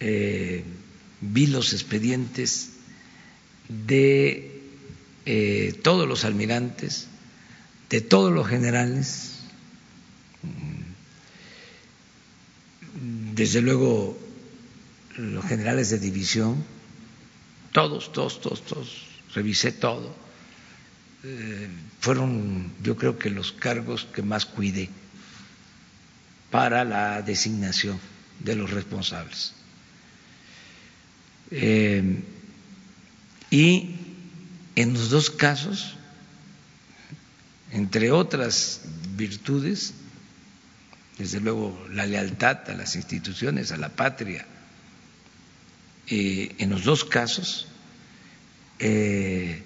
vi 0.00 1.46
los 1.46 1.72
expedientes 1.72 2.70
de 3.68 4.51
eh, 5.26 5.78
todos 5.82 6.08
los 6.08 6.24
almirantes, 6.24 7.08
de 7.90 8.00
todos 8.00 8.32
los 8.32 8.48
generales, 8.48 9.38
desde 13.34 13.60
luego 13.60 14.18
los 15.16 15.44
generales 15.44 15.90
de 15.90 15.98
división, 15.98 16.64
todos, 17.72 18.12
todos, 18.12 18.40
todos, 18.40 18.64
todos, 18.64 19.06
revisé 19.34 19.72
todo. 19.72 20.14
Eh, 21.24 21.68
fueron, 22.00 22.72
yo 22.82 22.96
creo 22.96 23.18
que 23.18 23.30
los 23.30 23.52
cargos 23.52 24.06
que 24.12 24.22
más 24.22 24.46
cuidé 24.46 24.88
para 26.50 26.84
la 26.84 27.22
designación 27.22 27.98
de 28.40 28.56
los 28.56 28.70
responsables. 28.70 29.54
Eh, 31.50 32.22
y 33.50 33.96
en 34.76 34.94
los 34.94 35.10
dos 35.10 35.30
casos, 35.30 35.96
entre 37.70 38.10
otras 38.10 38.82
virtudes, 39.16 39.94
desde 41.18 41.40
luego 41.40 41.86
la 41.90 42.06
lealtad 42.06 42.70
a 42.70 42.74
las 42.74 42.96
instituciones, 42.96 43.72
a 43.72 43.76
la 43.76 43.90
patria, 43.90 44.46
eh, 46.08 46.54
en 46.58 46.70
los 46.70 46.84
dos 46.84 47.04
casos 47.04 47.68
eh, 48.78 49.62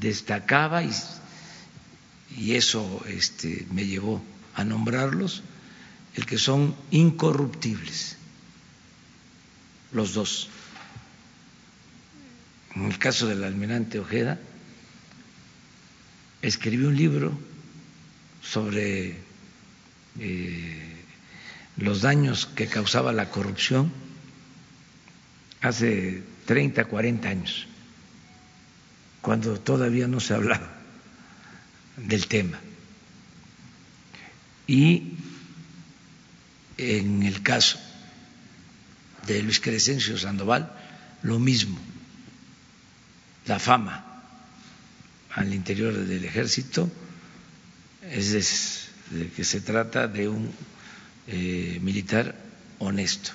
destacaba 0.00 0.82
y, 0.82 0.92
eso 2.54 3.04
este, 3.08 3.66
me 3.72 3.86
llevó 3.86 4.22
a 4.54 4.64
nombrarlos, 4.64 5.42
el 6.14 6.26
que 6.26 6.38
son 6.38 6.74
incorruptibles, 6.90 8.16
los 9.92 10.14
dos 10.14 10.48
en 12.74 12.84
el 12.84 12.98
caso 12.98 13.26
del 13.26 13.44
almirante 13.44 13.98
Ojeda, 13.98 14.38
escribió 16.42 16.88
un 16.88 16.96
libro 16.96 17.38
sobre 18.42 19.16
eh, 20.18 21.04
los 21.76 22.02
daños 22.02 22.46
que 22.46 22.66
causaba 22.66 23.12
la 23.12 23.30
corrupción 23.30 23.92
hace 25.60 26.22
30, 26.46 26.84
40 26.84 27.28
años, 27.28 27.66
cuando 29.20 29.60
todavía 29.60 30.06
no 30.08 30.20
se 30.20 30.34
hablaba 30.34 30.70
del 31.96 32.26
tema. 32.26 32.58
Y 34.66 35.14
en 36.78 37.24
el 37.24 37.42
caso 37.42 37.78
de 39.26 39.42
Luis 39.42 39.60
Crescencio 39.60 40.16
Sandoval, 40.16 40.72
lo 41.22 41.38
mismo 41.38 41.78
la 43.50 43.58
fama 43.58 44.04
al 45.34 45.52
interior 45.52 45.92
del 45.92 46.24
ejército 46.24 46.88
es 48.02 48.90
de 49.10 49.28
que 49.30 49.42
se 49.42 49.60
trata 49.60 50.06
de 50.06 50.28
un 50.28 50.52
eh, 51.26 51.80
militar 51.82 52.36
honesto. 52.78 53.32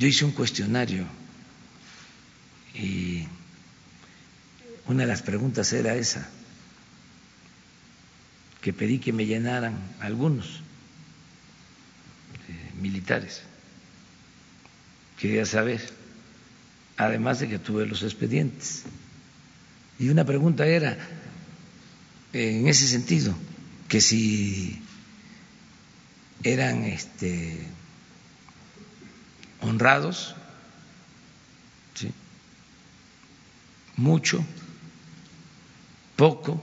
Yo 0.00 0.08
hice 0.08 0.24
un 0.24 0.32
cuestionario 0.32 1.06
y 2.74 3.24
una 4.86 5.02
de 5.02 5.08
las 5.08 5.22
preguntas 5.22 5.72
era 5.72 5.94
esa, 5.94 6.28
que 8.60 8.72
pedí 8.72 8.98
que 8.98 9.12
me 9.12 9.26
llenaran 9.26 9.78
algunos 10.00 10.60
eh, 12.48 12.72
militares. 12.80 13.42
Quería 15.20 15.46
saber 15.46 15.97
además 16.98 17.38
de 17.38 17.48
que 17.48 17.58
tuve 17.58 17.86
los 17.86 18.02
expedientes. 18.02 18.82
Y 19.98 20.10
una 20.10 20.24
pregunta 20.24 20.66
era, 20.66 20.98
en 22.32 22.66
ese 22.66 22.86
sentido, 22.86 23.34
que 23.88 24.00
si 24.00 24.82
eran 26.42 26.84
este, 26.84 27.66
honrados, 29.60 30.34
¿sí? 31.94 32.12
mucho, 33.96 34.44
poco, 36.16 36.62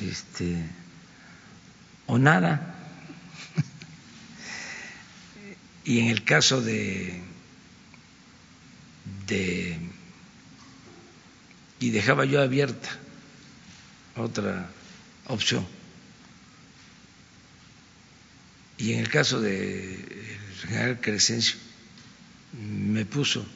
este, 0.00 0.64
o 2.06 2.18
nada. 2.18 2.77
Y 5.88 6.00
en 6.00 6.08
el 6.08 6.22
caso 6.22 6.60
de, 6.60 7.18
de 9.26 9.78
y 11.80 11.88
dejaba 11.88 12.26
yo 12.26 12.42
abierta 12.42 12.90
otra 14.14 14.68
opción. 15.28 15.66
Y 18.76 18.92
en 18.92 18.98
el 18.98 19.08
caso 19.08 19.40
del 19.40 20.04
general 20.60 21.00
Crescencio, 21.00 21.56
me 22.52 23.06
puso 23.06 23.46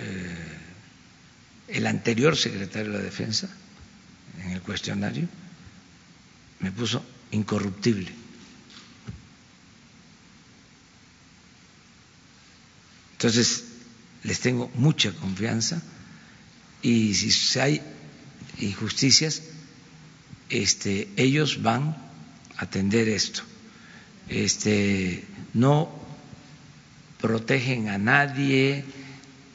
eh, 0.00 0.58
el 1.68 1.86
anterior 1.86 2.38
secretario 2.38 2.90
de 2.92 2.98
la 3.00 3.04
Defensa 3.04 3.50
en 4.40 4.52
el 4.52 4.62
cuestionario, 4.62 5.28
me 6.60 6.72
puso 6.72 7.04
incorruptible. 7.32 8.23
Entonces, 13.24 13.64
les 14.22 14.38
tengo 14.40 14.70
mucha 14.74 15.10
confianza 15.12 15.80
y 16.82 17.14
si 17.14 17.58
hay 17.58 17.80
injusticias, 18.58 19.40
este, 20.50 21.08
ellos 21.16 21.62
van 21.62 21.96
a 22.58 22.64
atender 22.64 23.08
esto. 23.08 23.40
Este, 24.28 25.24
no 25.54 25.90
protegen 27.18 27.88
a 27.88 27.96
nadie, 27.96 28.84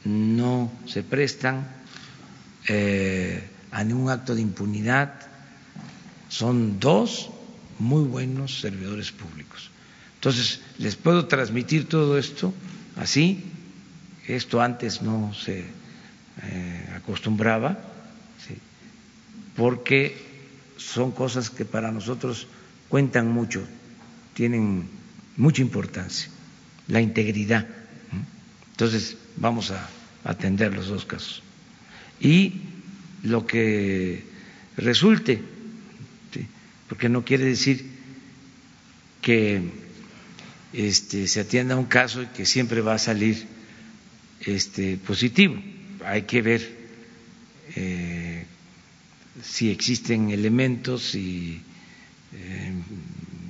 no 0.04 0.72
se 0.88 1.04
prestan 1.04 1.70
eh, 2.66 3.48
a 3.70 3.84
ningún 3.84 4.10
acto 4.10 4.34
de 4.34 4.40
impunidad. 4.40 5.14
Son 6.28 6.80
dos 6.80 7.30
muy 7.78 8.02
buenos 8.02 8.62
servidores 8.62 9.12
públicos. 9.12 9.70
Entonces, 10.16 10.58
les 10.78 10.96
puedo 10.96 11.26
transmitir 11.26 11.88
todo 11.88 12.18
esto 12.18 12.52
así 12.96 13.44
Esto 14.26 14.60
antes 14.60 15.02
no 15.02 15.34
se 15.34 15.64
eh, 16.42 16.92
acostumbraba, 16.96 17.78
porque 19.56 20.16
son 20.76 21.12
cosas 21.12 21.50
que 21.50 21.64
para 21.64 21.92
nosotros 21.92 22.46
cuentan 22.88 23.30
mucho, 23.30 23.62
tienen 24.34 24.88
mucha 25.36 25.62
importancia, 25.62 26.30
la 26.88 27.00
integridad. 27.00 27.66
Entonces, 28.70 29.16
vamos 29.36 29.70
a 29.70 29.86
atender 30.24 30.74
los 30.74 30.88
dos 30.88 31.04
casos. 31.04 31.42
Y 32.20 32.62
lo 33.22 33.46
que 33.46 34.24
resulte, 34.76 35.42
porque 36.88 37.08
no 37.08 37.24
quiere 37.24 37.44
decir 37.44 37.84
que 39.20 39.62
este, 40.72 41.28
se 41.28 41.40
atienda 41.40 41.76
un 41.76 41.84
caso 41.84 42.22
y 42.22 42.26
que 42.26 42.46
siempre 42.46 42.80
va 42.80 42.94
a 42.94 42.98
salir 42.98 43.46
este, 44.40 44.96
positivo. 44.98 45.56
Hay 46.04 46.22
que 46.22 46.42
ver 46.42 46.68
eh, 47.76 48.44
si 49.42 49.70
existen 49.70 50.30
elementos, 50.30 51.14
y 51.14 51.60
eh, 52.34 52.72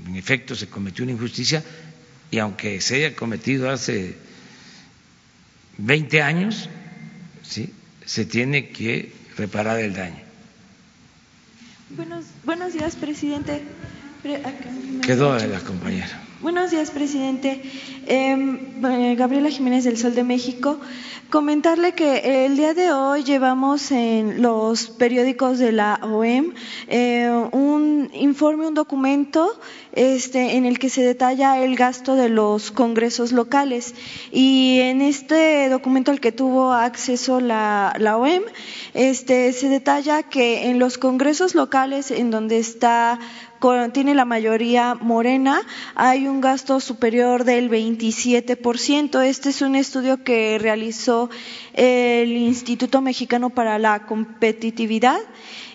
en 0.06 0.16
efecto 0.16 0.54
se 0.54 0.66
cometió 0.68 1.04
una 1.04 1.12
injusticia 1.12 1.62
y 2.30 2.38
aunque 2.38 2.80
se 2.80 2.96
haya 2.96 3.16
cometido 3.16 3.70
hace 3.70 4.14
20 5.78 6.22
años, 6.22 6.68
¿sí? 7.42 7.72
se 8.04 8.24
tiene 8.24 8.68
que 8.68 9.12
reparar 9.36 9.80
el 9.80 9.94
daño. 9.94 10.20
Buenos, 11.90 12.26
buenos 12.44 12.72
días, 12.72 12.94
presidente. 12.94 13.62
Quedó 15.02 15.34
de 15.34 15.48
la 15.48 15.60
compañera. 15.60 16.22
Buenos 16.42 16.70
días, 16.70 16.90
presidente. 16.90 17.60
Em, 18.06 18.58
eh, 18.82 19.14
Gabriela 19.14 19.50
Jiménez 19.50 19.84
del 19.84 19.98
Sol 19.98 20.14
de 20.14 20.24
México. 20.24 20.80
Comentarle 21.28 21.92
que 21.92 22.46
el 22.46 22.56
día 22.56 22.72
de 22.72 22.92
hoy 22.92 23.24
llevamos 23.24 23.92
en 23.92 24.40
los 24.40 24.88
periódicos 24.88 25.58
de 25.58 25.70
la 25.70 26.00
OEM 26.02 26.54
eh, 26.88 27.30
un 27.52 28.10
informe, 28.14 28.66
un 28.66 28.74
documento 28.74 29.52
este, 29.92 30.56
en 30.56 30.64
el 30.64 30.78
que 30.78 30.88
se 30.88 31.02
detalla 31.02 31.62
el 31.62 31.76
gasto 31.76 32.14
de 32.14 32.30
los 32.30 32.70
congresos 32.70 33.32
locales. 33.32 33.94
Y 34.32 34.78
en 34.80 35.02
este 35.02 35.68
documento 35.68 36.10
al 36.10 36.20
que 36.20 36.32
tuvo 36.32 36.72
acceso 36.72 37.40
la, 37.40 37.94
la 37.98 38.16
OEM, 38.16 38.42
este, 38.94 39.52
se 39.52 39.68
detalla 39.68 40.22
que 40.22 40.70
en 40.70 40.78
los 40.78 40.96
congresos 40.96 41.54
locales 41.54 42.10
en 42.10 42.30
donde 42.30 42.58
está 42.58 43.18
tiene 43.92 44.14
la 44.14 44.24
mayoría 44.24 44.94
morena, 44.94 45.60
hay 45.94 46.26
un 46.26 46.40
gasto 46.40 46.80
superior 46.80 47.44
del 47.44 47.70
27%. 47.70 49.22
Este 49.22 49.50
es 49.50 49.60
un 49.60 49.76
estudio 49.76 50.24
que 50.24 50.58
realizó 50.58 51.28
el 51.80 52.36
Instituto 52.36 53.00
Mexicano 53.00 53.48
para 53.48 53.78
la 53.78 54.04
Competitividad 54.04 55.18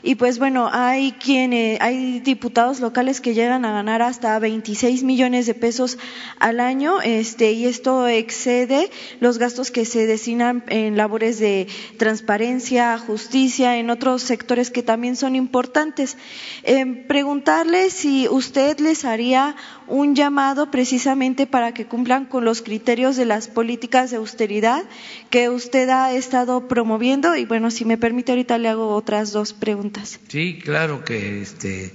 y 0.07 0.13
pues 0.13 0.37
bueno, 0.37 0.69
hay 0.71 1.13
quienes, 1.13 1.81
hay 1.81 2.19
diputados 2.19 2.79
locales 2.79 3.21
que 3.21 3.33
llegan 3.33 3.65
a 3.65 3.71
ganar 3.71 4.03
hasta 4.03 4.37
26 4.37 5.01
millones 5.01 5.47
de 5.47 5.55
pesos 5.55 5.97
al 6.37 6.59
año, 6.59 7.01
este, 7.01 7.53
y 7.53 7.65
esto 7.65 8.07
excede 8.07 8.91
los 9.19 9.39
gastos 9.39 9.71
que 9.71 9.83
se 9.83 10.05
destinan 10.05 10.63
en 10.67 10.95
labores 10.95 11.39
de 11.39 11.67
transparencia, 11.97 12.99
justicia, 12.99 13.77
en 13.79 13.89
otros 13.89 14.21
sectores 14.21 14.69
que 14.69 14.83
también 14.83 15.15
son 15.15 15.35
importantes. 15.35 16.17
Eh, 16.61 16.85
preguntarle 16.85 17.89
si 17.89 18.27
usted 18.27 18.79
les 18.79 19.05
haría 19.05 19.55
un 19.88 20.15
llamado 20.15 20.71
precisamente 20.71 21.47
para 21.47 21.73
que 21.73 21.86
cumplan 21.86 22.25
con 22.25 22.45
los 22.45 22.61
criterios 22.61 23.15
de 23.15 23.25
las 23.25 23.47
políticas 23.47 24.11
de 24.11 24.17
austeridad 24.17 24.83
que 25.29 25.49
usted 25.49 25.89
ha 25.89 26.13
estado 26.13 26.67
promoviendo. 26.67 27.36
Y 27.36 27.45
bueno, 27.45 27.71
si 27.71 27.86
me 27.86 27.97
permite, 27.97 28.31
ahorita 28.31 28.57
le 28.57 28.69
hago 28.69 28.95
otras 28.95 29.31
dos 29.31 29.53
preguntas. 29.53 30.19
Sí, 30.27 30.59
claro 30.63 31.03
que 31.03 31.41
este, 31.41 31.93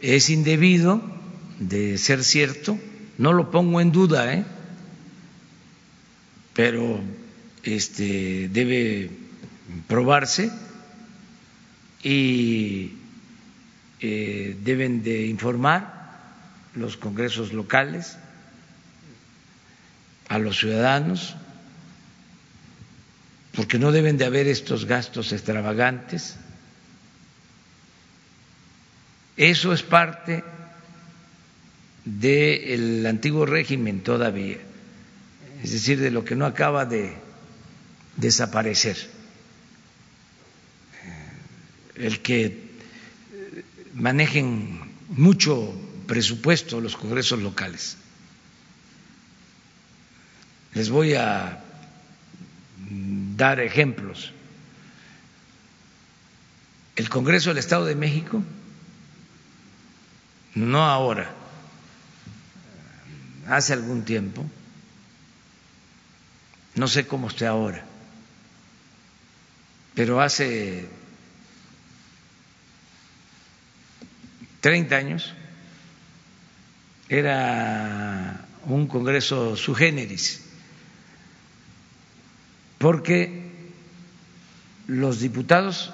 es 0.00 0.30
indebido 0.30 1.02
de 1.58 1.98
ser 1.98 2.24
cierto, 2.24 2.78
no 3.18 3.32
lo 3.32 3.50
pongo 3.50 3.80
en 3.80 3.92
duda, 3.92 4.34
¿eh? 4.34 4.44
pero 6.52 7.00
este, 7.62 8.48
debe 8.48 9.10
probarse 9.88 10.50
y 12.02 12.92
eh, 14.00 14.56
deben 14.62 15.02
de 15.02 15.26
informar 15.26 16.03
los 16.74 16.96
congresos 16.96 17.52
locales, 17.52 18.16
a 20.28 20.38
los 20.38 20.58
ciudadanos, 20.58 21.36
porque 23.54 23.78
no 23.78 23.92
deben 23.92 24.18
de 24.18 24.24
haber 24.24 24.48
estos 24.48 24.84
gastos 24.84 25.32
extravagantes. 25.32 26.36
Eso 29.36 29.72
es 29.72 29.82
parte 29.82 30.42
del 32.04 33.06
antiguo 33.06 33.46
régimen 33.46 34.02
todavía, 34.02 34.58
es 35.62 35.72
decir, 35.72 36.00
de 36.00 36.10
lo 36.10 36.24
que 36.24 36.36
no 36.36 36.46
acaba 36.46 36.84
de 36.84 37.14
desaparecer. 38.16 38.96
El 41.94 42.20
que 42.20 42.70
manejen 43.94 44.80
mucho 45.08 45.72
presupuesto 46.06 46.80
los 46.80 46.96
congresos 46.96 47.40
locales. 47.40 47.96
Les 50.74 50.90
voy 50.90 51.14
a 51.14 51.62
dar 53.36 53.60
ejemplos. 53.60 54.32
El 56.96 57.08
Congreso 57.08 57.50
del 57.50 57.58
Estado 57.58 57.86
de 57.86 57.94
México, 57.96 58.42
no 60.54 60.84
ahora, 60.84 61.32
hace 63.48 63.72
algún 63.72 64.04
tiempo, 64.04 64.44
no 66.76 66.86
sé 66.88 67.06
cómo 67.06 67.28
esté 67.28 67.46
ahora, 67.46 67.84
pero 69.94 70.20
hace 70.20 70.88
30 74.60 74.96
años 74.96 75.34
era 77.08 78.46
un 78.64 78.86
congreso 78.86 79.56
su 79.56 79.74
generis, 79.74 80.44
porque 82.78 83.44
los 84.86 85.20
diputados 85.20 85.92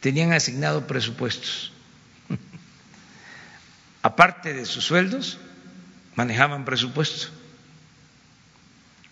tenían 0.00 0.32
asignado 0.32 0.86
presupuestos. 0.86 1.72
Aparte 4.02 4.52
de 4.52 4.66
sus 4.66 4.84
sueldos, 4.84 5.38
manejaban 6.16 6.64
presupuesto. 6.64 7.28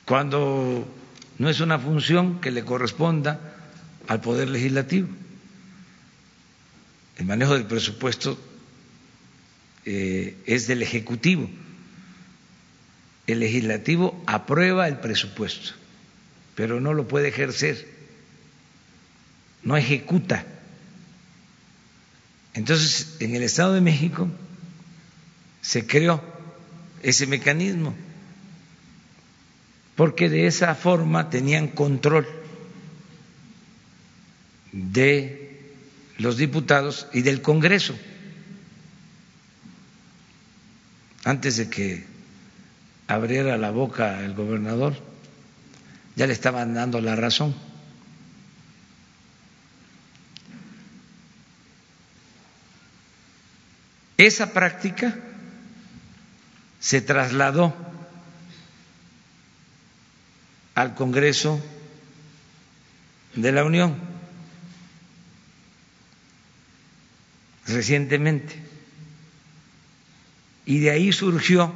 Cuando 0.05 0.93
no 1.39 1.49
es 1.49 1.61
una 1.61 1.79
función 1.79 2.41
que 2.41 2.51
le 2.51 2.65
corresponda 2.65 3.41
al 4.09 4.21
Poder 4.21 4.49
Legislativo. 4.49 5.09
El 7.17 7.27
manejo 7.27 7.55
del 7.55 7.67
presupuesto 7.67 8.39
eh, 9.93 10.37
es 10.47 10.69
del 10.69 10.83
Ejecutivo. 10.83 11.51
El 13.27 13.41
legislativo 13.41 14.23
aprueba 14.25 14.87
el 14.87 14.99
presupuesto, 14.99 15.73
pero 16.55 16.81
no 16.81 16.95
lo 16.95 17.09
puede 17.09 17.27
ejercer, 17.27 17.89
no 19.65 19.77
ejecuta. 19.77 20.47
Entonces, 22.55 23.17
en 23.19 23.35
el 23.35 23.43
Estado 23.43 23.75
de 23.75 23.81
México 23.81 24.29
se 25.61 25.85
creó 25.89 26.23
ese 27.03 27.27
mecanismo, 27.27 27.93
porque 29.97 30.29
de 30.29 30.47
esa 30.47 30.77
forma 30.77 31.31
tenían 31.31 31.67
control 31.67 32.29
de 34.71 35.63
los 36.19 36.37
diputados 36.37 37.09
y 37.13 37.23
del 37.23 37.43
Congreso. 37.43 37.99
Antes 41.25 41.57
de 41.57 41.69
que 41.69 42.05
abriera 43.07 43.57
la 43.59 43.71
boca 43.71 44.21
el 44.21 44.35
gobernador, 44.35 44.95
ya 46.17 46.27
le 46.27 46.33
estaban 46.33 46.75
dando 46.75 47.01
la 47.01 47.17
razón. 47.17 47.55
Esa 54.17 54.53
práctica 54.53 55.17
se 56.79 57.01
trasladó 57.01 57.75
al 60.75 60.95
Congreso 60.95 61.63
de 63.35 63.53
la 63.53 63.65
Unión 63.65 63.97
recientemente 67.67 68.70
y 70.71 70.79
de 70.79 70.93
ahí 70.93 71.13
surgió 71.13 71.73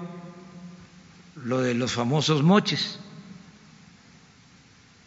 lo 1.35 1.63
de 1.63 1.75
los 1.75 1.91
famosos 1.91 2.45
moches, 2.45 3.01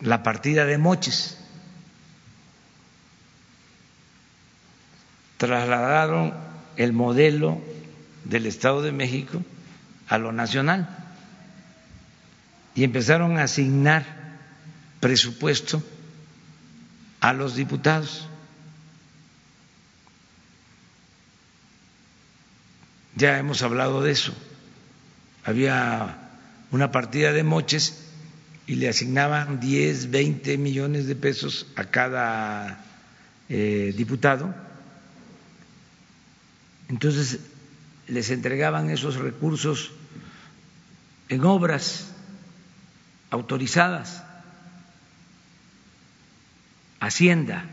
la 0.02 0.24
partida 0.24 0.66
de 0.66 0.78
moches. 0.78 1.38
Trasladaron 5.38 6.34
el 6.76 6.92
modelo 6.92 7.62
del 8.26 8.48
Estado 8.48 8.82
de 8.82 8.92
México 8.92 9.42
a 10.10 10.18
lo 10.18 10.34
nacional 10.34 10.90
y 12.76 12.84
empezaron 12.84 13.38
a 13.38 13.44
asignar 13.44 14.06
presupuesto 15.00 15.82
a 17.22 17.32
los 17.32 17.56
diputados. 17.56 18.28
Ya 23.18 23.40
hemos 23.40 23.64
hablado 23.64 24.04
de 24.04 24.12
eso. 24.12 24.32
Había 25.44 26.30
una 26.70 26.92
partida 26.92 27.34
de 27.34 27.42
moches 27.42 28.04
y 28.68 28.76
le 28.76 28.90
asignaban 28.90 29.60
10, 29.60 30.12
20 30.12 30.60
millones 30.60 31.08
de 31.08 31.16
pesos 31.16 31.66
a 31.76 31.86
cada 31.86 32.86
eh, 33.50 33.92
diputado. 33.98 34.54
Entonces 36.90 37.40
les 38.08 38.30
entregaban 38.30 38.92
esos 38.92 39.16
recursos 39.16 39.92
en 41.28 41.44
obras 41.44 42.12
autorizadas. 43.32 44.22
Hacienda 47.00 47.66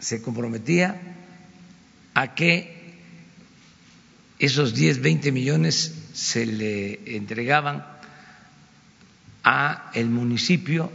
se 0.00 0.20
comprometía 0.20 1.00
a 2.14 2.34
que 2.34 2.79
esos 4.40 4.74
10, 4.74 5.00
20 5.00 5.32
millones 5.32 5.94
se 6.14 6.46
le 6.46 7.16
entregaban 7.16 7.86
a 9.44 9.90
el 9.94 10.08
municipio 10.08 10.90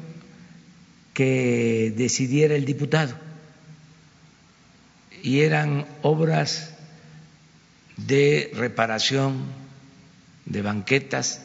que 1.14 1.94
decidiera 1.96 2.56
el 2.56 2.66
diputado. 2.66 3.16
Y 5.24 5.42
eran 5.42 5.86
obras 6.02 6.74
de 7.98 8.52
reparación 8.56 9.46
de 10.46 10.62
banquetas, 10.62 11.42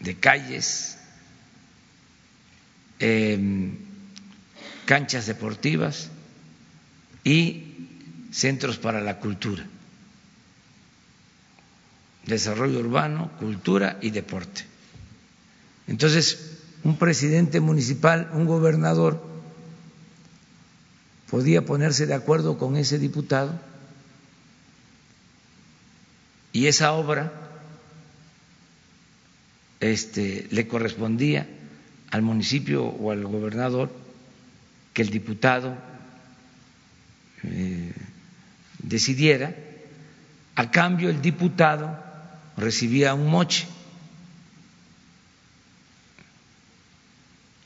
de 0.00 0.14
calles, 0.16 0.98
em, 2.98 3.76
canchas 4.84 5.26
deportivas 5.26 6.10
y 7.24 7.64
centros 8.30 8.78
para 8.78 9.00
la 9.00 9.18
cultura, 9.18 9.66
desarrollo 12.26 12.80
urbano, 12.80 13.30
cultura 13.38 13.98
y 14.00 14.10
deporte. 14.10 14.62
Entonces, 15.86 16.58
un 16.84 16.96
presidente 16.96 17.60
municipal, 17.60 18.30
un 18.32 18.46
gobernador, 18.46 19.22
podía 21.30 21.64
ponerse 21.64 22.06
de 22.06 22.14
acuerdo 22.14 22.58
con 22.58 22.76
ese 22.76 22.98
diputado 22.98 23.58
y 26.52 26.66
esa 26.66 26.92
obra 26.92 27.32
este, 29.80 30.46
le 30.50 30.68
correspondía 30.68 31.48
al 32.10 32.20
municipio 32.22 32.84
o 32.84 33.10
al 33.10 33.24
gobernador 33.24 33.90
que 34.92 35.00
el 35.00 35.08
diputado 35.08 35.74
eh, 37.44 37.92
decidiera, 38.80 39.56
a 40.54 40.70
cambio 40.70 41.08
el 41.08 41.22
diputado 41.22 42.11
recibía 42.56 43.14
un 43.14 43.28
moche. 43.28 43.66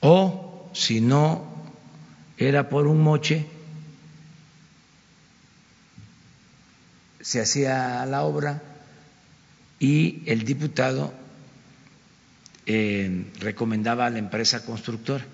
O 0.00 0.70
si 0.74 1.00
no 1.00 1.44
era 2.36 2.68
por 2.68 2.86
un 2.86 3.02
moche, 3.02 3.46
se 7.20 7.40
hacía 7.40 8.04
la 8.06 8.22
obra 8.22 8.62
y 9.80 10.22
el 10.26 10.44
diputado 10.44 11.12
eh, 12.66 13.32
recomendaba 13.38 14.06
a 14.06 14.10
la 14.10 14.18
empresa 14.18 14.64
constructora. 14.64 15.24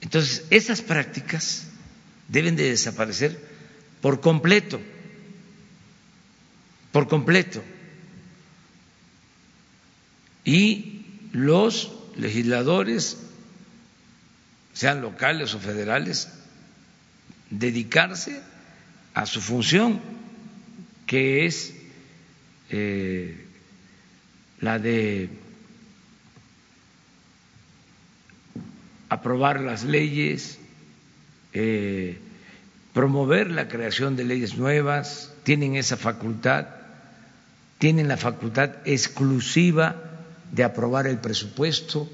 Entonces, 0.00 0.44
esas 0.50 0.80
prácticas 0.80 1.66
deben 2.28 2.56
de 2.56 2.70
desaparecer 2.70 3.49
por 4.00 4.20
completo, 4.20 4.80
por 6.92 7.08
completo. 7.08 7.62
Y 10.44 11.04
los 11.32 11.92
legisladores, 12.16 13.18
sean 14.72 15.02
locales 15.02 15.54
o 15.54 15.58
federales, 15.58 16.28
dedicarse 17.50 18.40
a 19.14 19.26
su 19.26 19.40
función, 19.40 20.00
que 21.06 21.46
es 21.46 21.74
eh, 22.70 23.44
la 24.60 24.78
de 24.78 25.28
aprobar 29.08 29.60
las 29.60 29.84
leyes, 29.84 30.58
eh, 31.52 32.18
promover 32.92 33.50
la 33.50 33.68
creación 33.68 34.16
de 34.16 34.24
leyes 34.24 34.56
nuevas, 34.56 35.32
tienen 35.44 35.76
esa 35.76 35.96
facultad, 35.96 36.66
tienen 37.78 38.08
la 38.08 38.16
facultad 38.16 38.70
exclusiva 38.84 39.96
de 40.52 40.64
aprobar 40.64 41.06
el 41.06 41.18
presupuesto 41.18 42.10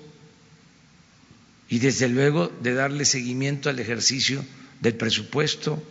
y 1.68 1.78
desde 1.78 2.08
luego 2.08 2.52
de 2.62 2.74
darle 2.74 3.04
seguimiento 3.04 3.70
al 3.70 3.78
ejercicio 3.80 4.44
del 4.80 4.94
presupuesto. 4.94 5.82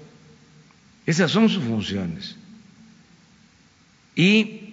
Esas 1.05 1.31
son 1.31 1.49
sus 1.49 1.63
funciones. 1.63 2.35
Y 4.15 4.65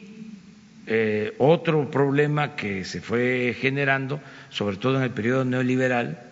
eh, 0.87 1.35
otro 1.39 1.91
problema 1.91 2.55
que 2.55 2.85
se 2.85 3.01
fue 3.01 3.57
generando, 3.59 4.21
sobre 4.51 4.77
todo 4.77 4.99
en 4.99 5.03
el 5.03 5.11
periodo 5.11 5.45
neoliberal, 5.45 6.32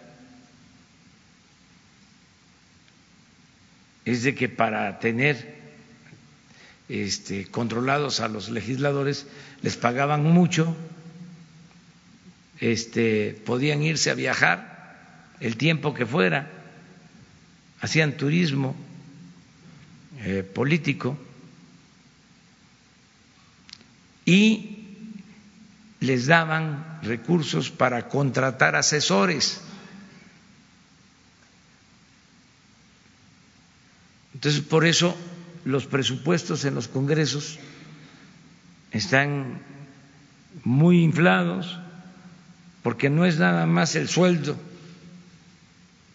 es 4.12 4.22
de 4.22 4.34
que 4.34 4.48
para 4.48 4.98
tener 4.98 5.58
este, 6.88 7.46
controlados 7.46 8.20
a 8.20 8.28
los 8.28 8.48
legisladores 8.48 9.26
les 9.62 9.76
pagaban 9.76 10.24
mucho, 10.24 10.76
este, 12.58 13.40
podían 13.46 13.82
irse 13.82 14.11
a 14.11 14.14
viajar 14.14 15.26
el 15.40 15.56
tiempo 15.56 15.94
que 15.94 16.06
fuera 16.06 16.50
hacían 17.80 18.16
turismo 18.16 18.76
eh, 20.18 20.42
político 20.42 21.16
y 24.24 24.76
les 26.00 26.26
daban 26.26 27.00
recursos 27.02 27.70
para 27.70 28.08
contratar 28.08 28.76
asesores. 28.76 29.62
Entonces, 34.41 34.62
por 34.62 34.86
eso 34.86 35.14
los 35.66 35.84
presupuestos 35.84 36.64
en 36.64 36.74
los 36.74 36.88
congresos 36.88 37.59
están 38.91 39.61
muy 40.64 41.03
inflados, 41.03 41.78
porque 42.82 43.11
no 43.11 43.26
es 43.26 43.38
nada 43.38 43.66
más 43.66 43.97
el 43.97 44.09
sueldo 44.09 44.57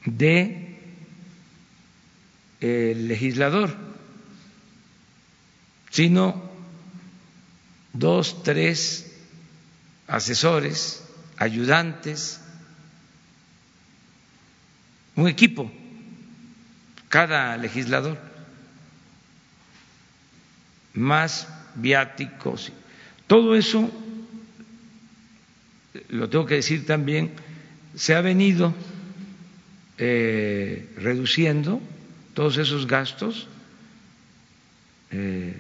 de 0.06 0.80
el 2.62 3.08
legislador, 3.10 3.78
sino 5.92 6.50
dos, 7.94 8.42
tres 8.42 9.22
asesores, 10.08 11.04
ayudantes, 11.38 12.42
un 15.16 15.28
equipo, 15.28 15.72
cada 17.16 17.56
legislador, 17.56 18.18
más 20.94 21.48
viáticos. 21.76 22.74
Todo 23.26 23.56
eso, 23.56 23.90
lo 26.10 26.28
tengo 26.28 26.46
que 26.46 26.56
decir 26.56 26.86
también, 26.86 27.32
se 27.96 28.16
ha 28.16 28.20
venido 28.20 28.74
eh, 29.98 30.94
reduciendo 30.98 31.82
todos 32.34 32.58
esos 32.58 32.86
gastos 32.86 33.48
eh, 35.12 35.56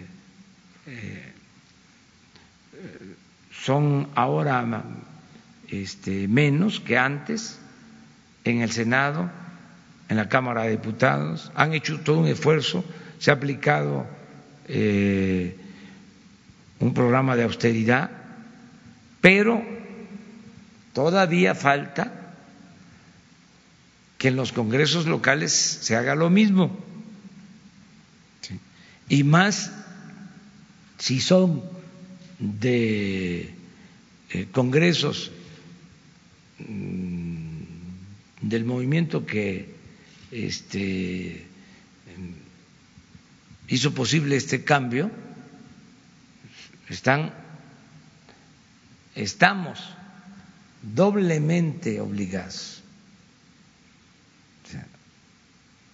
eh, 0.87 1.33
son 3.61 4.09
ahora 4.13 4.83
este, 5.69 6.27
menos 6.27 6.81
que 6.81 6.97
antes 6.97 7.57
en 8.43 8.59
el 8.59 8.71
Senado, 8.71 9.31
en 10.09 10.17
la 10.17 10.29
Cámara 10.29 10.63
de 10.63 10.71
Diputados, 10.71 11.51
han 11.55 11.73
hecho 11.73 11.99
todo 12.01 12.19
un 12.19 12.27
esfuerzo 12.27 12.83
se 13.19 13.31
ha 13.31 13.35
aplicado 13.35 14.05
eh, 14.67 15.57
un 16.79 16.93
programa 16.93 17.35
de 17.35 17.43
austeridad, 17.43 18.11
pero 19.21 19.63
todavía 20.93 21.55
falta 21.55 22.35
que 24.17 24.27
en 24.27 24.35
los 24.35 24.51
congresos 24.51 25.07
locales 25.07 25.51
se 25.53 25.95
haga 25.95 26.15
lo 26.15 26.29
mismo. 26.29 26.77
Y 29.07 29.23
más 29.23 29.71
si 30.97 31.19
son 31.19 31.63
de 32.39 33.53
eh, 34.31 34.47
congresos 34.51 35.31
mm, 36.59 37.63
del 38.41 38.65
movimiento 38.65 39.25
que 39.25 39.74
este, 40.31 41.47
hizo 43.67 43.93
posible 43.93 44.35
este 44.35 44.63
cambio, 44.63 45.09
están, 46.89 47.33
estamos 49.15 49.79
doblemente 50.81 51.99
obligados 51.99 52.83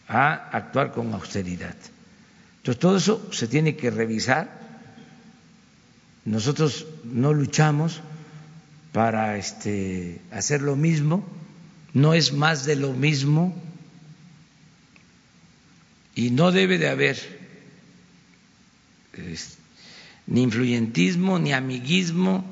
a 0.07 0.49
actuar 0.51 0.91
con 0.91 1.13
austeridad. 1.13 1.75
Entonces, 2.57 2.79
todo 2.79 2.97
eso 2.97 3.31
se 3.31 3.47
tiene 3.47 3.77
que 3.77 3.89
revisar. 3.89 4.59
Nosotros 6.25 6.85
no 7.05 7.33
luchamos 7.33 8.01
para 8.91 9.37
este, 9.37 10.19
hacer 10.31 10.61
lo 10.61 10.75
mismo, 10.75 11.25
no 11.93 12.13
es 12.13 12.33
más 12.33 12.65
de 12.65 12.75
lo 12.75 12.91
mismo 12.91 13.55
y 16.21 16.29
no 16.29 16.51
debe 16.51 16.77
de 16.77 16.87
haber 16.87 17.17
ni 20.27 20.43
influyentismo, 20.43 21.39
ni 21.39 21.51
amiguismo, 21.51 22.45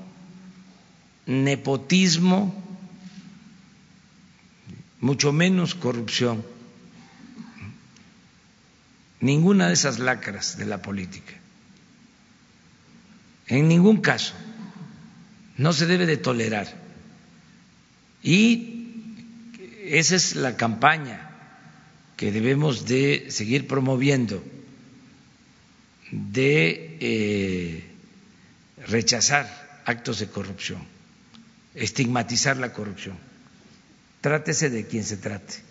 nepotismo, 1.27 2.51
mucho 5.01 5.31
menos 5.31 5.75
corrupción. 5.75 6.43
Ninguna 9.21 9.67
de 9.67 9.73
esas 9.73 9.99
lacras 9.99 10.57
de 10.57 10.65
la 10.65 10.81
política. 10.81 11.33
En 13.45 13.67
ningún 13.67 14.01
caso. 14.01 14.33
No 15.57 15.73
se 15.73 15.85
debe 15.85 16.07
de 16.07 16.17
tolerar. 16.17 16.67
Y 18.23 19.13
esa 19.83 20.15
es 20.15 20.35
la 20.35 20.57
campaña 20.57 21.28
que 22.19 22.33
debemos 22.33 22.83
de 22.85 23.31
seguir 23.31 23.65
promoviendo, 23.65 24.43
de 26.11 26.97
eh, 26.99 27.83
rechazar 28.87 29.47
actos 29.85 30.19
de 30.19 30.27
corrupción, 30.27 30.83
estigmatizar 31.75 32.57
la 32.57 32.73
corrupción. 32.73 33.15
Trátese 34.19 34.69
de 34.69 34.85
quien 34.85 35.05
se 35.05 35.15
trate. 35.15 35.68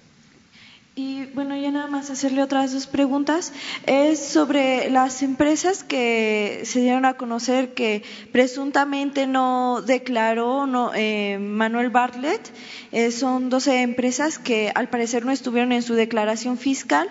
Y 0.99 1.27
bueno, 1.27 1.57
ya 1.57 1.71
nada 1.71 1.87
más 1.87 2.11
hacerle 2.11 2.43
otras 2.43 2.73
dos 2.73 2.89
preguntas. 2.89 3.53
Es 3.87 4.19
sobre 4.19 4.91
las 4.91 5.23
empresas 5.23 5.85
que 5.85 6.63
se 6.65 6.81
dieron 6.81 7.05
a 7.05 7.15
conocer 7.15 7.73
que 7.73 8.03
presuntamente 8.33 9.29
no 9.29 9.81
declaró 9.81 10.67
eh, 10.97 11.39
Manuel 11.41 11.91
Bartlett. 11.91 12.53
Eh, 12.91 13.13
son 13.13 13.49
12 13.49 13.83
empresas 13.83 14.41
que 14.41 14.73
al 14.75 14.89
parecer 14.89 15.25
no 15.25 15.31
estuvieron 15.31 15.71
en 15.71 15.83
su 15.83 15.95
declaración 15.95 16.59
fiscal. 16.59 17.09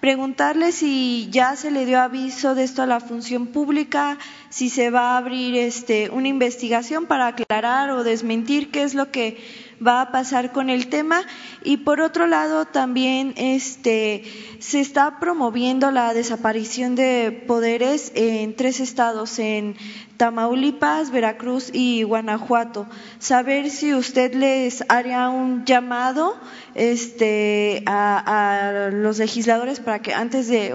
Preguntarle 0.00 0.72
si 0.72 1.28
ya 1.30 1.56
se 1.56 1.70
le 1.70 1.86
dio 1.86 2.00
aviso 2.00 2.54
de 2.54 2.64
esto 2.64 2.82
a 2.82 2.86
la 2.86 3.00
función 3.00 3.46
pública, 3.46 4.18
si 4.50 4.68
se 4.68 4.90
va 4.90 5.12
a 5.12 5.16
abrir 5.16 5.56
este, 5.56 6.10
una 6.10 6.28
investigación 6.28 7.06
para 7.06 7.28
aclarar 7.28 7.90
o 7.90 8.04
desmentir 8.04 8.70
qué 8.70 8.82
es 8.82 8.94
lo 8.94 9.10
que 9.10 9.38
va 9.86 10.02
a 10.02 10.12
pasar 10.12 10.52
con 10.52 10.70
el 10.70 10.88
tema. 10.88 11.22
Y 11.64 11.78
por 11.78 12.00
otro 12.00 12.26
lado 12.26 12.66
también 12.66 13.34
este 13.36 14.24
se 14.58 14.80
está 14.80 15.18
promoviendo 15.18 15.90
la 15.90 16.14
desaparición 16.14 16.94
de 16.94 17.44
poderes 17.46 18.12
en 18.14 18.54
tres 18.56 18.80
estados 18.80 19.38
en 19.38 19.76
Tamaulipas, 20.20 21.10
Veracruz 21.10 21.70
y 21.72 22.02
Guanajuato. 22.02 22.86
Saber 23.20 23.70
si 23.70 23.94
usted 23.94 24.34
les 24.34 24.84
haría 24.90 25.30
un 25.30 25.64
llamado 25.64 26.38
este 26.74 27.82
a, 27.86 28.18
a 28.18 28.90
los 28.90 29.16
legisladores 29.16 29.80
para 29.80 30.02
que 30.02 30.12
antes 30.12 30.46
de 30.48 30.74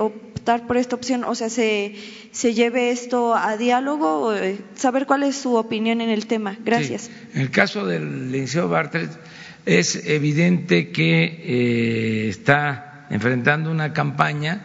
por 0.67 0.77
esta 0.77 0.95
opción, 0.95 1.23
o 1.25 1.35
sea, 1.35 1.51
se, 1.51 1.93
se 2.31 2.55
lleve 2.55 2.89
esto 2.89 3.35
a 3.35 3.55
diálogo, 3.55 4.33
eh, 4.33 4.57
saber 4.75 5.05
cuál 5.05 5.21
es 5.21 5.35
su 5.35 5.53
opinión 5.53 6.01
en 6.01 6.09
el 6.09 6.25
tema. 6.25 6.57
Gracias. 6.65 7.11
En 7.35 7.41
el 7.41 7.51
caso 7.51 7.85
del 7.85 8.31
Liceo 8.31 8.67
Bartlett, 8.67 9.11
es 9.67 10.07
evidente 10.07 10.89
que 10.89 11.23
eh, 11.23 12.29
está 12.29 13.05
enfrentando 13.11 13.69
una 13.69 13.93
campaña 13.93 14.59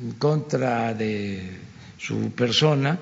en 0.00 0.12
contra 0.12 0.94
de 0.94 1.42
su 1.98 2.30
persona 2.30 2.98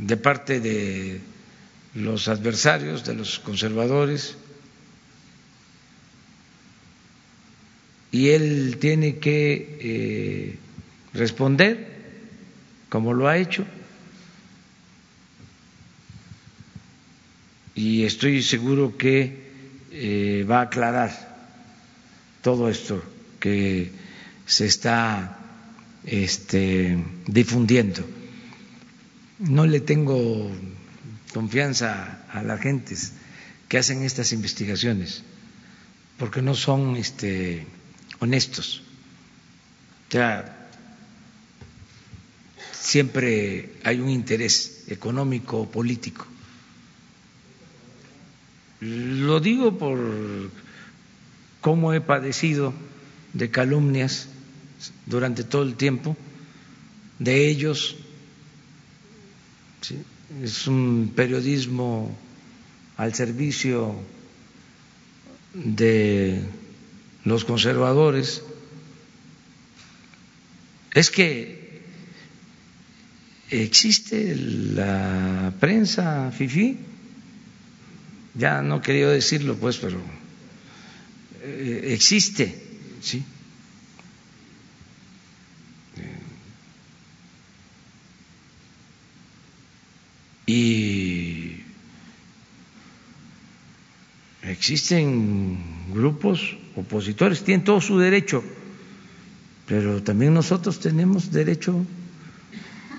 de 0.00 0.16
parte 0.16 0.60
de 0.60 1.20
los 1.94 2.28
adversarios, 2.28 3.04
de 3.04 3.14
los 3.14 3.38
conservadores, 3.38 4.36
y 8.10 8.30
él 8.30 8.76
tiene 8.80 9.18
que 9.18 9.78
eh, 9.80 10.58
responder 11.12 11.92
como 12.88 13.12
lo 13.12 13.26
ha 13.26 13.38
hecho 13.38 13.64
y 17.74 18.04
estoy 18.04 18.42
seguro 18.42 18.96
que 18.96 19.50
eh, 19.90 20.46
va 20.48 20.60
a 20.60 20.62
aclarar 20.62 21.10
todo 22.42 22.68
esto 22.68 23.02
que 23.40 23.90
se 24.46 24.66
está 24.66 25.38
este, 26.04 26.96
difundiendo. 27.26 28.04
No 29.48 29.66
le 29.66 29.80
tengo 29.80 30.50
confianza 31.32 32.24
a 32.32 32.42
las 32.42 32.60
gentes 32.60 33.12
que 33.68 33.78
hacen 33.78 34.02
estas 34.02 34.32
investigaciones, 34.32 35.22
porque 36.18 36.42
no 36.42 36.54
son 36.54 36.96
este, 36.96 37.66
honestos. 38.20 38.82
O 40.08 40.12
sea, 40.12 40.68
siempre 42.72 43.72
hay 43.82 44.00
un 44.00 44.10
interés 44.10 44.84
económico 44.88 45.60
o 45.60 45.70
político. 45.70 46.26
Lo 48.80 49.40
digo 49.40 49.78
por 49.78 49.98
cómo 51.60 51.92
he 51.94 52.00
padecido 52.00 52.74
de 53.32 53.50
calumnias 53.50 54.28
durante 55.06 55.44
todo 55.44 55.62
el 55.62 55.74
tiempo 55.76 56.16
de 57.18 57.48
ellos. 57.48 57.96
Es 60.42 60.66
un 60.66 61.12
periodismo 61.14 62.16
al 62.96 63.14
servicio 63.14 63.94
de 65.54 66.42
los 67.24 67.44
conservadores, 67.44 68.42
es 70.92 71.10
que 71.10 71.82
existe 73.50 74.36
la 74.36 75.52
prensa 75.58 76.30
FIFI, 76.30 76.78
ya 78.34 78.62
no 78.62 78.80
quería 78.80 79.08
decirlo 79.08 79.56
pues, 79.56 79.78
pero 79.78 79.98
eh, 81.42 81.90
existe, 81.92 82.62
¿sí? 83.00 83.24
Y 90.46 91.62
existen 94.42 95.58
grupos 95.92 96.56
opositores, 96.76 97.42
tienen 97.42 97.64
todo 97.64 97.80
su 97.80 97.98
derecho, 97.98 98.44
pero 99.66 100.02
también 100.02 100.34
nosotros 100.34 100.80
tenemos 100.80 101.30
derecho 101.30 101.84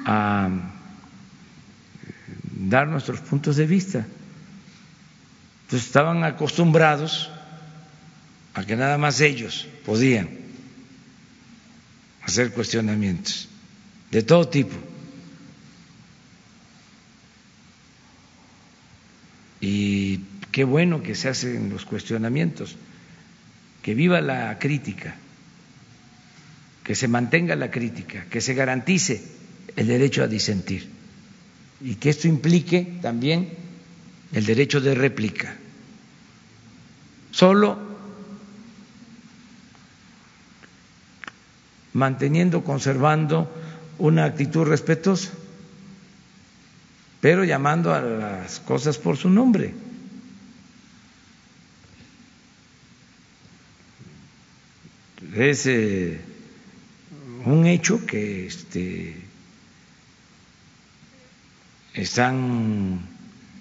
a 0.05 0.49
dar 2.67 2.87
nuestros 2.87 3.19
puntos 3.19 3.57
de 3.57 3.67
vista. 3.67 4.05
Entonces 5.65 5.87
estaban 5.87 6.23
acostumbrados 6.23 7.29
a 8.53 8.63
que 8.65 8.75
nada 8.75 8.97
más 8.97 9.19
ellos 9.21 9.67
podían 9.85 10.29
hacer 12.23 12.51
cuestionamientos 12.53 13.47
de 14.11 14.23
todo 14.23 14.47
tipo. 14.47 14.75
Y 19.61 20.19
qué 20.51 20.63
bueno 20.63 21.01
que 21.01 21.15
se 21.15 21.29
hacen 21.29 21.69
los 21.69 21.85
cuestionamientos. 21.85 22.75
Que 23.81 23.93
viva 23.93 24.21
la 24.21 24.57
crítica, 24.59 25.15
que 26.83 26.95
se 26.95 27.07
mantenga 27.07 27.55
la 27.55 27.69
crítica, 27.69 28.25
que 28.29 28.41
se 28.41 28.53
garantice 28.53 29.23
el 29.75 29.87
derecho 29.87 30.23
a 30.23 30.27
disentir. 30.27 30.89
Y 31.81 31.95
que 31.95 32.09
esto 32.09 32.27
implique 32.27 32.99
también 33.01 33.49
el 34.33 34.45
derecho 34.45 34.81
de 34.81 34.95
réplica. 34.95 35.55
Solo 37.31 37.95
manteniendo, 41.95 42.63
conservando 42.63 43.49
una 43.97 44.25
actitud 44.25 44.65
respetuosa, 44.65 45.31
pero 47.25 47.43
llamando 47.43 47.91
a 47.91 48.01
las 48.01 48.59
cosas 48.59 48.99
por 48.99 49.17
su 49.17 49.31
nombre. 49.31 49.73
Es 55.33 55.65
eh, 55.65 56.21
un 57.45 57.65
hecho 57.65 58.05
que 58.05 58.45
este, 58.45 59.15
están 61.95 62.99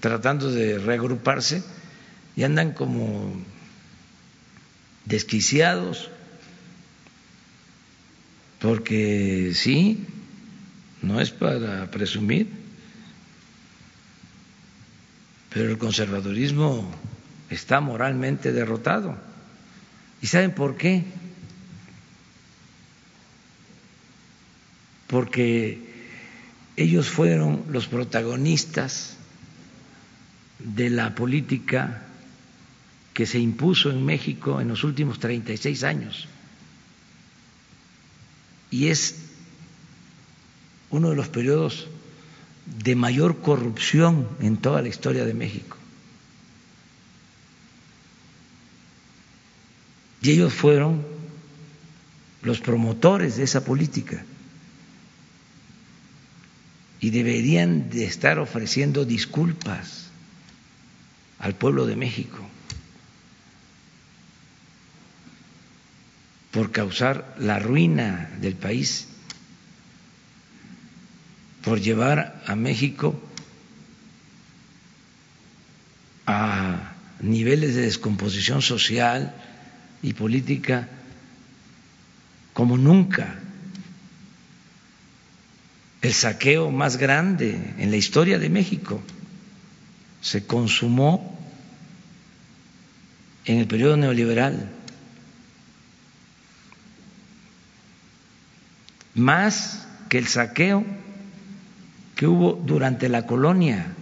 tratando 0.01 0.51
de 0.53 0.79
reagruparse 0.79 1.63
y 2.37 2.43
andan 2.43 2.73
como 2.73 3.33
desquiciados, 5.07 6.11
porque 8.61 9.53
sí, 9.55 10.05
no 11.01 11.19
es 11.19 11.31
para 11.31 11.91
presumir, 11.91 12.64
pero 15.55 15.71
el 15.71 15.79
conservadurismo 15.79 16.85
está 17.49 17.81
moralmente 17.81 18.51
derrotado. 18.51 19.17
¿Y 20.21 20.27
saben 20.27 20.51
por 20.53 20.77
qué? 20.77 21.05
Porque 25.07 25.79
ellos 26.77 27.09
fueron 27.09 27.63
los 27.69 27.87
protagonistas 27.87 29.17
de 30.59 30.91
la 30.91 31.15
política 31.15 32.03
que 33.13 33.25
se 33.25 33.39
impuso 33.39 33.93
en 33.93 34.05
México 34.05 34.61
en 34.61 34.67
los 34.67 34.83
últimos 34.83 35.21
36 35.21 35.85
años. 35.85 36.27
Y 38.73 38.89
es 38.89 39.21
uno 40.91 41.11
de 41.11 41.17
los 41.17 41.29
periodos 41.29 41.87
de 42.67 42.95
mayor 42.95 43.41
corrupción 43.41 44.29
en 44.41 44.57
toda 44.57 44.83
la 44.83 44.89
historia 44.89 45.25
de 45.25 45.35
México. 45.35 45.77
Y 50.23 50.31
ellos 50.31 50.55
fueron 50.55 51.05
los 52.43 52.61
promotores 52.61 53.37
de 53.37 53.45
esa 53.45 53.65
política 53.65 54.25
y 57.01 57.11
deberían 57.11 57.91
de 57.91 58.05
estar 58.05 58.39
ofreciendo 58.39 59.05
disculpas 59.05 60.09
al 61.39 61.55
pueblo 61.55 61.85
de 61.85 61.97
México 61.97 62.39
por 66.51 66.71
causar 66.71 67.35
la 67.39 67.59
ruina 67.59 68.31
del 68.41 68.55
país, 68.55 69.09
por 71.65 71.81
llevar 71.81 72.43
a 72.47 72.55
México 72.55 73.19
a 76.27 76.93
niveles 77.21 77.75
de 77.75 77.83
descomposición 77.83 78.61
social 78.63 79.35
y 80.03 80.13
política 80.13 80.89
como 82.53 82.77
nunca 82.77 83.39
el 86.03 86.13
saqueo 86.13 86.71
más 86.71 86.99
grande 86.99 87.75
en 87.79 87.91
la 87.91 87.97
historia 87.97 88.39
de 88.39 88.51
México 88.51 89.03
se 90.21 90.47
consumó 90.47 91.39
en 93.47 93.59
el 93.59 93.67
periodo 93.67 93.97
neoliberal. 93.97 94.71
Más 99.15 99.87
que 100.11 100.19
el 100.19 100.27
saqueo 100.27 100.85
que 102.17 102.27
hubo 102.27 102.61
durante 102.65 103.09
la 103.09 103.27
colonia. 103.27 103.93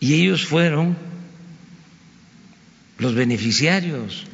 Y 0.00 0.14
ellos 0.14 0.46
fueron 0.46 0.96
los 2.98 3.14
beneficiarios. 3.14 4.26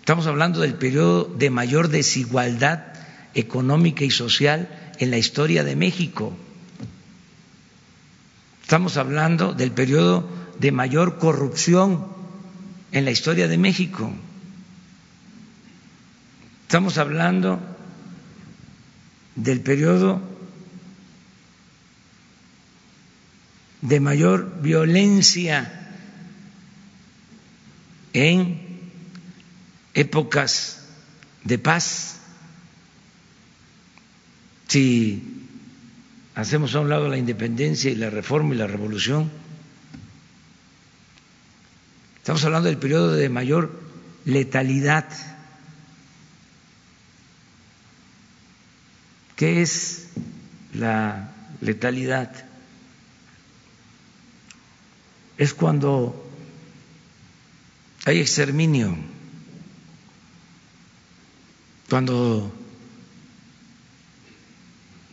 Estamos 0.00 0.26
hablando 0.26 0.60
del 0.60 0.74
periodo 0.74 1.24
de 1.24 1.50
mayor 1.50 1.88
desigualdad 1.88 2.84
económica 3.34 4.04
y 4.04 4.10
social 4.10 4.68
en 4.98 5.10
la 5.10 5.18
historia 5.18 5.64
de 5.64 5.76
México. 5.76 6.36
Estamos 8.62 8.96
hablando 8.96 9.52
del 9.52 9.70
periodo 9.72 10.28
de 10.58 10.72
mayor 10.72 11.18
corrupción 11.18 12.06
en 12.92 13.04
la 13.04 13.10
historia 13.10 13.48
de 13.48 13.58
México. 13.58 14.12
Estamos 16.66 16.98
hablando 16.98 17.60
del 19.36 19.60
periodo 19.60 20.20
de 23.82 24.00
mayor 24.00 24.60
violencia 24.62 25.92
en 28.12 28.80
épocas 29.94 30.88
de 31.44 31.56
paz. 31.56 32.18
Si 34.66 35.22
hacemos 36.34 36.74
a 36.74 36.80
un 36.80 36.88
lado 36.88 37.08
la 37.08 37.16
independencia 37.16 37.92
y 37.92 37.94
la 37.94 38.10
reforma 38.10 38.56
y 38.56 38.58
la 38.58 38.66
revolución, 38.66 39.30
estamos 42.16 42.44
hablando 42.44 42.66
del 42.66 42.78
periodo 42.78 43.12
de 43.12 43.28
mayor 43.28 43.70
letalidad. 44.24 45.35
¿Qué 49.36 49.62
es 49.62 50.08
la 50.74 51.32
letalidad? 51.60 52.32
Es 55.38 55.54
cuando 55.54 56.26
hay 58.04 58.20
exterminio 58.20 58.96
cuando 61.88 62.52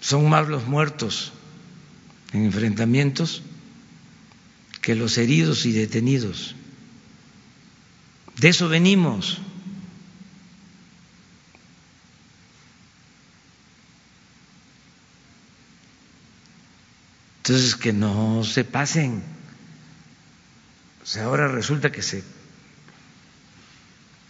son 0.02 0.30
más 0.30 0.48
los 0.48 0.66
muertos 0.66 1.32
en 2.34 2.46
enfrentamientos 2.46 3.44
que 4.82 4.96
los 4.96 5.18
heridos 5.18 5.66
y 5.66 5.72
detenidos. 5.72 6.56
De 8.38 8.50
eso 8.50 8.68
venimos. 8.70 9.40
Entonces, 17.46 17.76
que 17.76 17.92
no 17.92 18.46
se 18.46 18.64
pasen. 18.64 19.22
O 21.04 21.06
sea, 21.06 21.26
ahora 21.26 21.50
resulta 21.50 21.92
que 21.92 22.02
se 22.02 22.24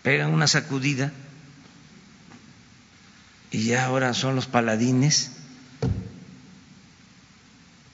pegan 0.02 0.31
una 0.31 0.48
sacudida 0.48 1.11
y 3.52 3.65
ya 3.65 3.85
ahora 3.85 4.15
son 4.15 4.35
los 4.35 4.48
paladines 4.48 5.30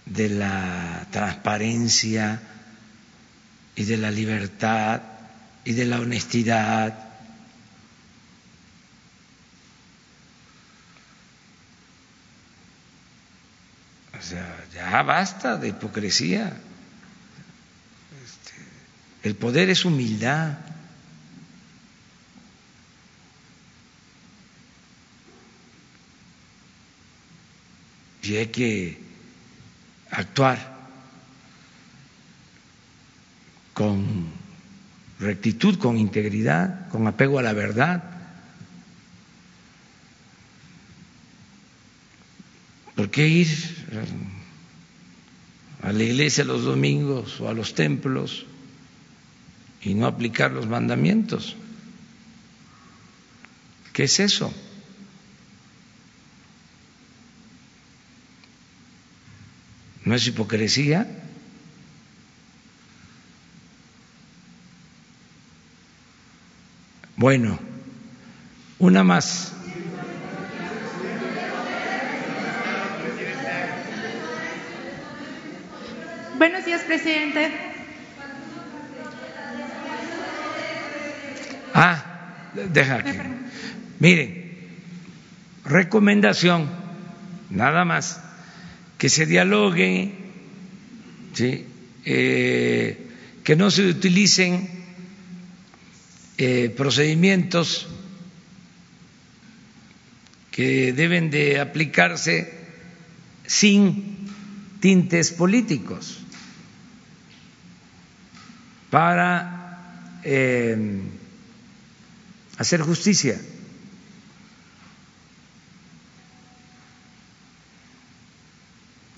de 0.06 0.30
la 0.30 1.06
transparencia 1.12 2.41
y 3.76 3.84
de 3.84 3.98
la 3.98 4.12
libertad 4.12 5.02
y 5.66 5.74
de 5.74 5.84
la 5.84 6.00
honestidad. 6.00 7.09
O 14.20 14.22
sea, 14.22 14.66
ya 14.74 15.02
basta 15.04 15.58
de 15.58 15.70
hipocresía. 15.70 16.54
Este, 18.24 18.54
el 19.24 19.36
poder 19.36 19.70
es 19.70 19.86
humildad. 19.86 20.58
y 28.30 28.36
hay 28.36 28.48
que 28.48 28.98
actuar 30.12 30.78
con 33.74 34.28
rectitud, 35.20 35.80
con 35.80 35.98
integridad, 35.98 36.88
con 36.90 37.08
apego 37.08 37.40
a 37.40 37.41
la 37.41 37.54
verdad. 37.54 38.04
¿Por 42.99 43.09
qué 43.11 43.30
ir 43.30 43.47
a 45.81 45.93
la 45.93 46.03
iglesia 46.03 46.43
los 46.43 46.65
domingos 46.65 47.39
o 47.39 47.47
a 47.47 47.53
los 47.53 47.73
templos 47.73 48.45
y 49.81 49.93
no 49.93 50.05
aplicar 50.05 50.51
los 50.51 50.67
mandamientos. 50.67 51.55
¿Qué 53.93 54.03
es 54.03 54.19
eso? 54.19 54.53
¿No 60.03 60.13
es 60.13 60.27
hipocresía? 60.27 61.07
Bueno, 67.15 67.57
una 68.77 69.05
más. 69.05 69.53
Buenos 76.40 76.64
días, 76.64 76.84
presidente. 76.84 77.52
Ah, 81.74 82.49
deja 82.72 83.03
que. 83.03 83.22
Miren, 83.99 84.56
recomendación, 85.66 86.70
nada 87.49 87.84
más, 87.84 88.22
que 88.98 89.10
se 89.10 89.26
dialogue, 89.26 90.14
¿sí? 91.34 91.66
Eh, 92.06 93.10
que 93.44 93.57
no 93.57 93.70
se 93.70 93.90
utilicen 93.90 94.70
eh, 96.38 96.74
procedimientos 96.78 97.86
que 100.52 100.94
deben 100.94 101.32
de 101.32 101.60
aplicarse 101.60 102.53
sin 103.45 104.30
tintes 104.80 105.32
políticos 105.32 106.19
para 108.90 110.20
eh, 110.24 111.02
hacer 112.57 112.82
justicia. 112.82 113.40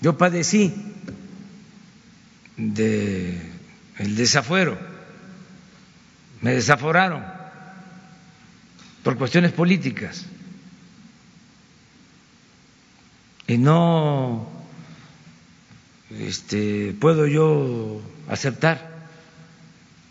Yo 0.00 0.18
padecí 0.18 0.74
de 2.56 3.40
el 3.98 4.16
desafuero, 4.16 4.78
me 6.40 6.54
desaforaron 6.54 7.24
por 9.04 9.16
cuestiones 9.16 9.52
políticas 9.52 10.24
y 13.46 13.58
no 13.58 14.48
este, 16.10 16.94
puedo 17.00 17.26
yo 17.26 18.02
aceptar 18.28 18.91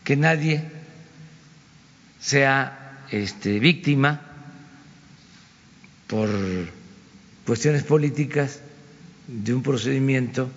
que 0.03 0.15
nadie 0.15 0.63
sea 2.19 3.05
este, 3.11 3.59
víctima 3.59 4.21
por 6.07 6.29
cuestiones 7.45 7.83
políticas 7.83 8.61
de 9.27 9.53
un 9.53 9.63
procedimiento 9.63 10.49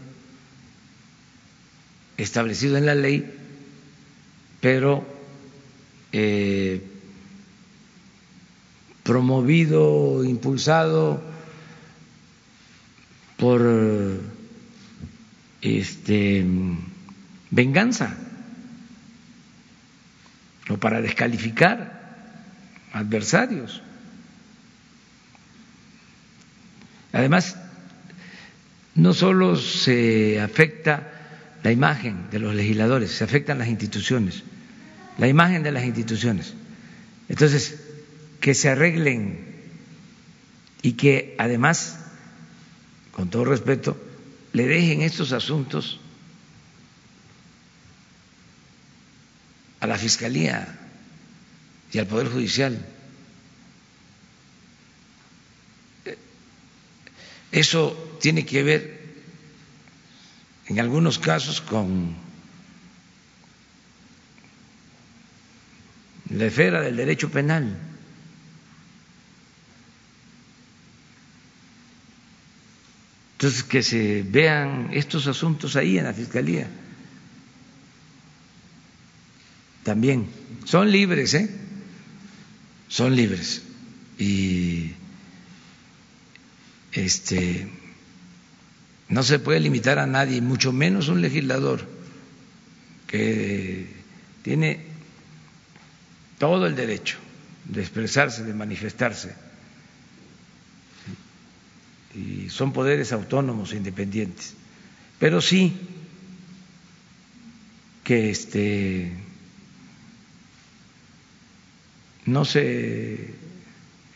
establecido 2.17 2.77
en 2.77 2.87
la 2.87 2.95
ley, 2.95 3.33
pero 4.61 5.07
eh, 6.13 6.83
promovido, 9.03 10.25
impulsado 10.25 11.23
por 13.37 13.63
este 15.61 16.45
venganza 17.51 18.17
o 20.69 20.77
para 20.79 21.01
descalificar 21.01 22.01
adversarios. 22.93 23.83
Además, 27.13 27.57
no 28.95 29.13
solo 29.13 29.57
se 29.57 30.41
afecta 30.41 31.11
la 31.63 31.73
imagen 31.73 32.31
de 32.31 32.39
los 32.39 32.55
legisladores, 32.55 33.11
se 33.11 33.25
afectan 33.25 33.59
las 33.59 33.69
instituciones, 33.69 34.43
la 35.19 35.29
imagen 35.29 35.63
de 35.63 35.73
las 35.73 35.85
instituciones. 35.85 36.55
Entonces, 37.29 37.81
que 38.41 38.55
se 38.55 38.69
arreglen 38.69 39.55
y 40.83 40.93
que 40.93 41.35
además, 41.39 41.99
con 43.13 43.31
todo 43.31 43.45
respeto, 43.45 43.97
le 44.53 44.67
dejen 44.67 45.03
estos 45.03 45.33
asuntos 45.33 46.01
a 49.85 49.87
la 49.87 49.99
Fiscalía 49.99 50.67
y 51.93 51.99
al 51.99 52.07
Poder 52.07 52.29
Judicial. 52.29 52.85
Eso 57.53 58.17
tiene 58.21 58.45
que 58.47 58.63
ver, 58.63 59.01
en 60.67 60.81
algunos 60.81 61.19
casos, 61.19 61.61
con 61.61 62.17
la 66.31 66.47
esfera 66.47 66.81
del 66.81 66.97
derecho 66.97 67.31
penal. 67.31 67.79
Entonces, 73.35 73.63
que 73.63 73.83
se 73.83 74.25
vean 74.27 74.89
estos 74.93 75.27
asuntos 75.27 75.77
ahí 75.77 75.99
en 75.99 76.05
la 76.05 76.15
Fiscalía. 76.15 76.69
También. 79.85 80.27
Son 80.65 80.91
libres, 80.91 81.35
¿eh? 81.35 81.49
Son 82.89 83.15
libres. 83.15 83.63
Y 84.19 84.93
este 86.93 87.69
no 89.09 89.23
se 89.23 89.39
puede 89.39 89.61
limitar 89.61 89.99
a 89.99 90.07
nadie, 90.07 90.41
mucho 90.41 90.73
menos 90.73 91.09
un 91.09 91.21
legislador 91.21 91.87
que 93.07 93.87
tiene 94.43 94.87
todo 96.39 96.67
el 96.67 96.75
derecho 96.75 97.19
de 97.67 97.81
expresarse, 97.81 98.45
de 98.45 98.55
manifestarse. 98.55 99.35
Y 102.15 102.49
son 102.49 102.73
poderes 102.73 103.13
autónomos 103.13 103.73
e 103.73 103.77
independientes. 103.77 104.55
Pero 105.19 105.41
sí 105.41 105.77
que 108.05 108.31
este 108.31 109.13
no 112.27 112.45
se 112.45 113.35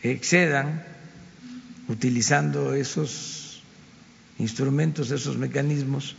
excedan 0.01 0.83
utilizando 1.87 2.73
esos 2.73 3.61
instrumentos, 4.37 5.11
esos 5.11 5.37
mecanismos, 5.37 6.15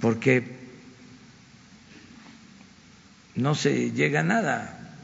porque 0.00 0.56
no 3.34 3.54
se 3.54 3.92
llega 3.92 4.20
a 4.20 4.24
nada, 4.24 4.94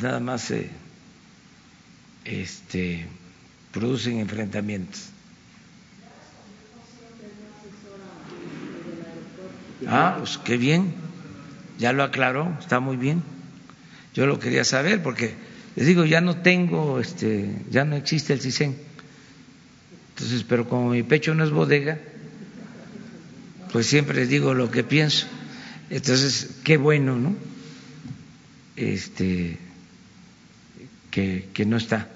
nada 0.00 0.20
más 0.20 0.42
se 0.42 0.70
este, 2.24 3.06
producen 3.72 4.18
enfrentamientos. 4.18 5.13
Ah, 9.86 10.16
pues 10.18 10.38
qué 10.38 10.56
bien, 10.56 10.94
ya 11.78 11.92
lo 11.92 12.02
aclaró, 12.02 12.56
está 12.60 12.80
muy 12.80 12.96
bien. 12.96 13.22
Yo 14.14 14.26
lo 14.26 14.38
quería 14.38 14.64
saber 14.64 15.02
porque 15.02 15.34
les 15.76 15.86
digo, 15.86 16.04
ya 16.04 16.20
no 16.20 16.36
tengo, 16.36 17.00
este, 17.00 17.56
ya 17.70 17.84
no 17.84 17.96
existe 17.96 18.32
el 18.32 18.40
CISEN. 18.40 18.76
Entonces, 20.10 20.44
pero 20.48 20.68
como 20.68 20.90
mi 20.90 21.02
pecho 21.02 21.34
no 21.34 21.42
es 21.42 21.50
bodega, 21.50 21.98
pues 23.72 23.86
siempre 23.86 24.16
les 24.16 24.28
digo 24.28 24.54
lo 24.54 24.70
que 24.70 24.84
pienso. 24.84 25.26
Entonces, 25.90 26.60
qué 26.62 26.76
bueno, 26.76 27.16
¿no? 27.16 27.34
Este, 28.76 29.58
que, 31.10 31.48
que 31.52 31.66
no 31.66 31.76
está 31.76 32.08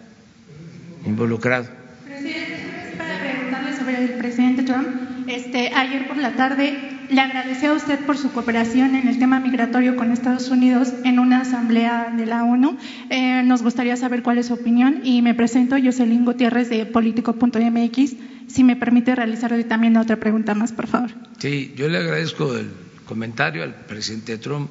involucrado. 1.04 1.68
Presidente, 2.04 2.94
para 2.96 3.20
preguntarle 3.20 3.76
sobre 3.76 4.04
el 4.04 4.10
presidente 4.12 4.62
Trump. 4.62 4.88
Este, 5.26 5.74
ayer 5.74 6.06
por 6.06 6.16
la 6.16 6.36
tarde 6.36 6.87
le 7.10 7.20
agradeció 7.20 7.72
a 7.72 7.74
usted 7.74 8.04
por 8.04 8.18
su 8.18 8.32
cooperación 8.32 8.94
en 8.94 9.08
el 9.08 9.18
tema 9.18 9.40
migratorio 9.40 9.96
con 9.96 10.12
Estados 10.12 10.48
Unidos 10.48 10.92
en 11.04 11.18
una 11.18 11.40
asamblea 11.40 12.12
de 12.16 12.26
la 12.26 12.44
ONU. 12.44 12.76
Eh, 13.10 13.42
nos 13.44 13.62
gustaría 13.62 13.96
saber 13.96 14.22
cuál 14.22 14.38
es 14.38 14.46
su 14.46 14.54
opinión 14.54 15.00
y 15.04 15.22
me 15.22 15.34
presento 15.34 15.76
Jocelyn 15.82 16.24
Gutiérrez 16.24 16.68
de 16.68 16.86
Político.mx. 16.86 18.14
Si 18.48 18.64
me 18.64 18.76
permite 18.76 19.14
realizar 19.14 19.52
también 19.64 19.96
otra 19.96 20.16
pregunta 20.16 20.54
más, 20.54 20.72
por 20.72 20.86
favor. 20.86 21.10
Sí, 21.38 21.74
yo 21.76 21.88
le 21.88 21.98
agradezco 21.98 22.56
el 22.56 22.70
comentario 23.06 23.62
al 23.62 23.74
presidente 23.74 24.38
Trump. 24.38 24.70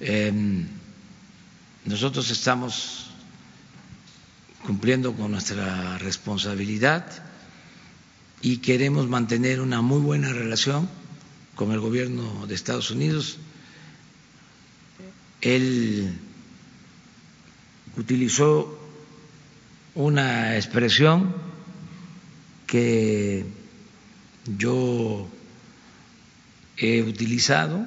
Eh, 0.00 0.32
nosotros 1.84 2.30
estamos 2.30 3.10
cumpliendo 4.66 5.14
con 5.14 5.30
nuestra 5.30 5.98
responsabilidad 5.98 7.06
y 8.42 8.58
queremos 8.58 9.08
mantener 9.08 9.60
una 9.60 9.82
muy 9.82 10.00
buena 10.00 10.32
relación 10.32 10.88
con 11.60 11.72
el 11.72 11.80
gobierno 11.80 12.46
de 12.46 12.54
Estados 12.54 12.90
Unidos. 12.90 13.36
Él 15.42 16.10
utilizó 17.98 18.80
una 19.94 20.56
expresión 20.56 21.34
que 22.66 23.44
yo 24.56 25.28
he 26.78 27.02
utilizado 27.02 27.86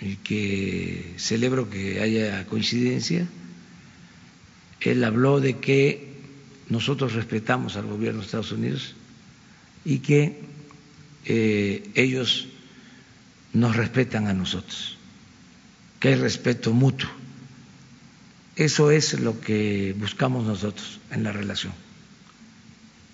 y 0.00 0.16
que 0.16 1.14
celebro 1.16 1.70
que 1.70 2.00
haya 2.00 2.44
coincidencia. 2.46 3.28
Él 4.80 5.04
habló 5.04 5.38
de 5.38 5.60
que 5.60 6.12
nosotros 6.70 7.12
respetamos 7.12 7.76
al 7.76 7.86
gobierno 7.86 8.18
de 8.18 8.26
Estados 8.26 8.50
Unidos 8.50 8.96
y 9.84 10.00
que 10.00 10.53
eh, 11.24 11.90
ellos 11.94 12.48
nos 13.52 13.76
respetan 13.76 14.26
a 14.26 14.34
nosotros, 14.34 14.98
que 16.00 16.08
hay 16.08 16.14
respeto 16.16 16.72
mutuo. 16.72 17.08
Eso 18.56 18.90
es 18.90 19.18
lo 19.20 19.40
que 19.40 19.94
buscamos 19.98 20.44
nosotros 20.44 21.00
en 21.10 21.24
la 21.24 21.32
relación, 21.32 21.72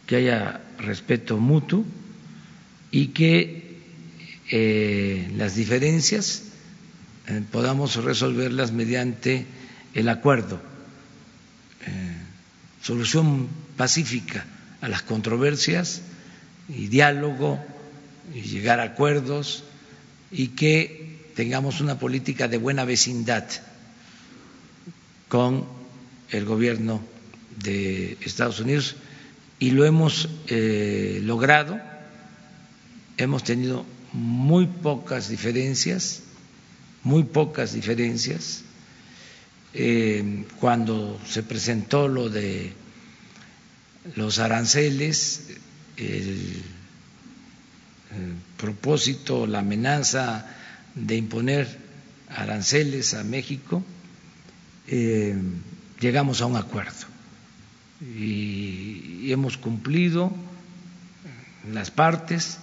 que 0.06 0.16
haya 0.16 0.60
respeto 0.78 1.38
mutuo 1.38 1.84
y 2.90 3.08
que 3.08 3.78
eh, 4.50 5.30
las 5.36 5.54
diferencias 5.54 6.44
eh, 7.26 7.42
podamos 7.50 7.96
resolverlas 7.96 8.72
mediante 8.72 9.46
el 9.94 10.08
acuerdo, 10.08 10.60
solución 12.82 13.48
pacífica 13.76 14.44
a 14.80 14.88
las 14.88 15.02
controversias 15.02 16.02
y 16.68 16.86
diálogo 16.86 17.62
llegar 18.34 18.80
a 18.80 18.84
acuerdos 18.84 19.64
y 20.30 20.48
que 20.48 21.30
tengamos 21.34 21.80
una 21.80 21.98
política 21.98 22.48
de 22.48 22.58
buena 22.58 22.84
vecindad 22.84 23.44
con 25.28 25.64
el 26.30 26.44
gobierno 26.44 27.00
de 27.62 28.16
Estados 28.20 28.60
Unidos 28.60 28.96
y 29.58 29.70
lo 29.72 29.84
hemos 29.84 30.28
eh, 30.48 31.20
logrado. 31.22 31.80
Hemos 33.16 33.44
tenido 33.44 33.84
muy 34.12 34.66
pocas 34.66 35.28
diferencias, 35.28 36.22
muy 37.02 37.24
pocas 37.24 37.74
diferencias. 37.74 38.62
Eh, 39.74 40.44
cuando 40.58 41.20
se 41.28 41.42
presentó 41.42 42.08
lo 42.08 42.28
de 42.28 42.72
los 44.16 44.38
aranceles, 44.38 45.48
el, 45.96 46.62
propósito, 48.56 49.46
la 49.46 49.60
amenaza 49.60 50.46
de 50.94 51.16
imponer 51.16 51.78
aranceles 52.28 53.14
a 53.14 53.24
México, 53.24 53.82
eh, 54.88 55.36
llegamos 56.00 56.40
a 56.40 56.46
un 56.46 56.56
acuerdo. 56.56 57.06
Y, 58.00 59.20
y 59.22 59.32
hemos 59.32 59.56
cumplido 59.56 60.32
las 61.72 61.90
partes 61.90 62.58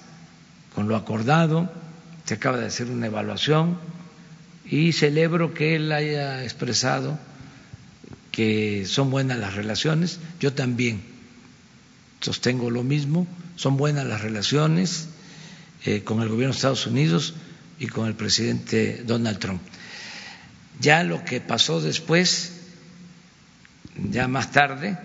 con 0.73 0.87
lo 0.87 0.95
acordado, 0.95 1.71
se 2.25 2.35
acaba 2.35 2.57
de 2.57 2.65
hacer 2.65 2.87
una 2.87 3.07
evaluación 3.07 3.77
y 4.65 4.91
celebro 4.91 5.53
que 5.53 5.75
él 5.75 5.91
haya 5.91 6.43
expresado 6.43 7.17
que 8.31 8.85
son 8.85 9.09
buenas 9.09 9.39
las 9.39 9.55
relaciones, 9.55 10.19
yo 10.39 10.53
también 10.53 11.01
sostengo 12.21 12.69
lo 12.69 12.83
mismo, 12.83 13.25
son 13.55 13.77
buenas 13.77 14.05
las 14.05 14.21
relaciones 14.21 15.07
eh, 15.85 16.03
con 16.03 16.21
el 16.21 16.29
gobierno 16.29 16.53
de 16.53 16.57
Estados 16.57 16.87
Unidos 16.87 17.35
y 17.79 17.87
con 17.87 18.07
el 18.07 18.15
presidente 18.15 19.03
Donald 19.05 19.39
Trump. 19.39 19.61
Ya 20.79 21.03
lo 21.03 21.23
que 21.23 21.41
pasó 21.41 21.81
después, 21.81 22.53
ya 24.11 24.27
más 24.27 24.51
tarde, 24.51 24.97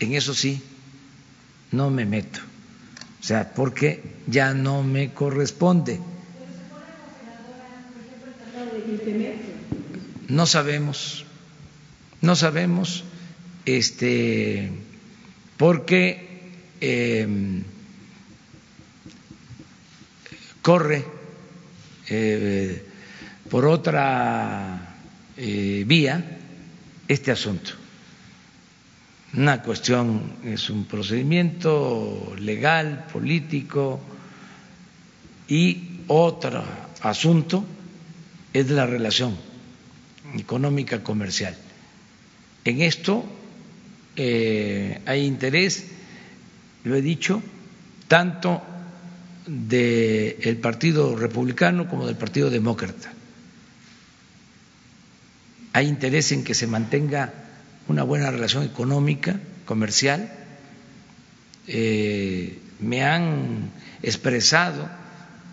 en 0.00 0.14
eso 0.14 0.34
sí, 0.34 0.62
no 1.72 1.90
me 1.90 2.04
meto, 2.04 2.40
o 3.20 3.24
sea, 3.24 3.52
porque 3.52 4.02
ya 4.26 4.54
no 4.54 4.82
me 4.82 5.12
corresponde. 5.12 6.00
No 10.28 10.46
sabemos, 10.46 11.24
no 12.20 12.36
sabemos, 12.36 13.04
este, 13.66 14.70
porque 15.56 16.52
eh, 16.80 17.62
corre 20.64 21.04
eh, 22.08 22.82
por 23.50 23.66
otra 23.66 24.96
eh, 25.36 25.84
vía 25.86 26.38
este 27.06 27.30
asunto. 27.30 27.72
Una 29.34 29.60
cuestión 29.60 30.36
es 30.42 30.70
un 30.70 30.86
procedimiento 30.86 32.34
legal, 32.38 33.04
político 33.12 34.00
y 35.48 36.00
otro 36.06 36.64
asunto 37.02 37.62
es 38.54 38.70
la 38.70 38.86
relación 38.86 39.36
económica 40.34 41.02
comercial. 41.02 41.54
En 42.64 42.80
esto 42.80 43.22
eh, 44.16 44.98
hay 45.04 45.26
interés, 45.26 45.90
lo 46.84 46.96
he 46.96 47.02
dicho, 47.02 47.42
tanto 48.08 48.62
del 49.46 50.56
Partido 50.56 51.16
Republicano 51.16 51.88
como 51.88 52.06
del 52.06 52.16
Partido 52.16 52.50
Demócrata. 52.50 53.12
Hay 55.72 55.88
interés 55.88 56.32
en 56.32 56.44
que 56.44 56.54
se 56.54 56.66
mantenga 56.66 57.32
una 57.88 58.04
buena 58.04 58.30
relación 58.30 58.64
económica, 58.64 59.40
comercial. 59.64 60.32
Eh, 61.66 62.58
me 62.80 63.02
han 63.02 63.70
expresado 64.02 64.88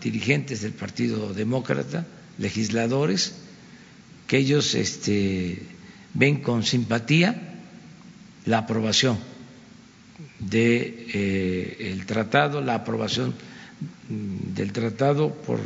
dirigentes 0.01 0.61
del 0.61 0.73
Partido 0.73 1.33
Demócrata, 1.33 2.05
legisladores, 2.37 3.35
que 4.27 4.37
ellos 4.37 4.75
este, 4.75 5.59
ven 6.13 6.41
con 6.41 6.63
simpatía 6.63 7.59
la 8.45 8.59
aprobación 8.59 9.17
del 10.39 10.49
de, 10.49 11.07
eh, 11.13 12.03
tratado, 12.05 12.61
la 12.61 12.75
aprobación 12.75 13.33
del 14.09 14.71
tratado 14.71 15.33
por 15.33 15.59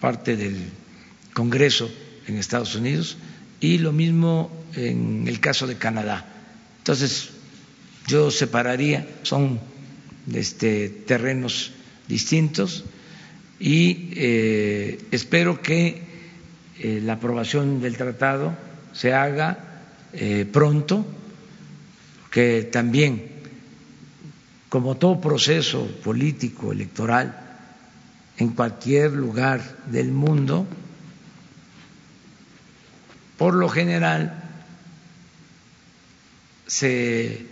parte 0.00 0.36
del 0.36 0.56
Congreso 1.34 1.90
en 2.26 2.36
Estados 2.36 2.74
Unidos 2.74 3.16
y 3.60 3.78
lo 3.78 3.92
mismo 3.92 4.50
en 4.74 5.26
el 5.28 5.40
caso 5.40 5.66
de 5.66 5.76
Canadá. 5.76 6.26
Entonces, 6.78 7.30
yo 8.06 8.30
separaría, 8.30 9.06
son 9.22 9.60
este, 10.32 10.88
terrenos 10.88 11.72
distintos 12.08 12.84
y 13.58 14.10
eh, 14.16 14.98
espero 15.10 15.62
que 15.62 16.02
eh, 16.78 17.00
la 17.02 17.14
aprobación 17.14 17.80
del 17.80 17.96
tratado 17.96 18.56
se 18.92 19.14
haga 19.14 19.84
eh, 20.12 20.46
pronto, 20.50 21.06
que 22.30 22.64
también, 22.64 23.30
como 24.68 24.96
todo 24.96 25.20
proceso 25.20 25.86
político, 26.02 26.72
electoral, 26.72 27.41
en 28.42 28.48
cualquier 28.50 29.12
lugar 29.12 29.60
del 29.86 30.10
mundo, 30.10 30.66
por 33.38 33.54
lo 33.54 33.68
general 33.68 34.42
se 36.66 37.46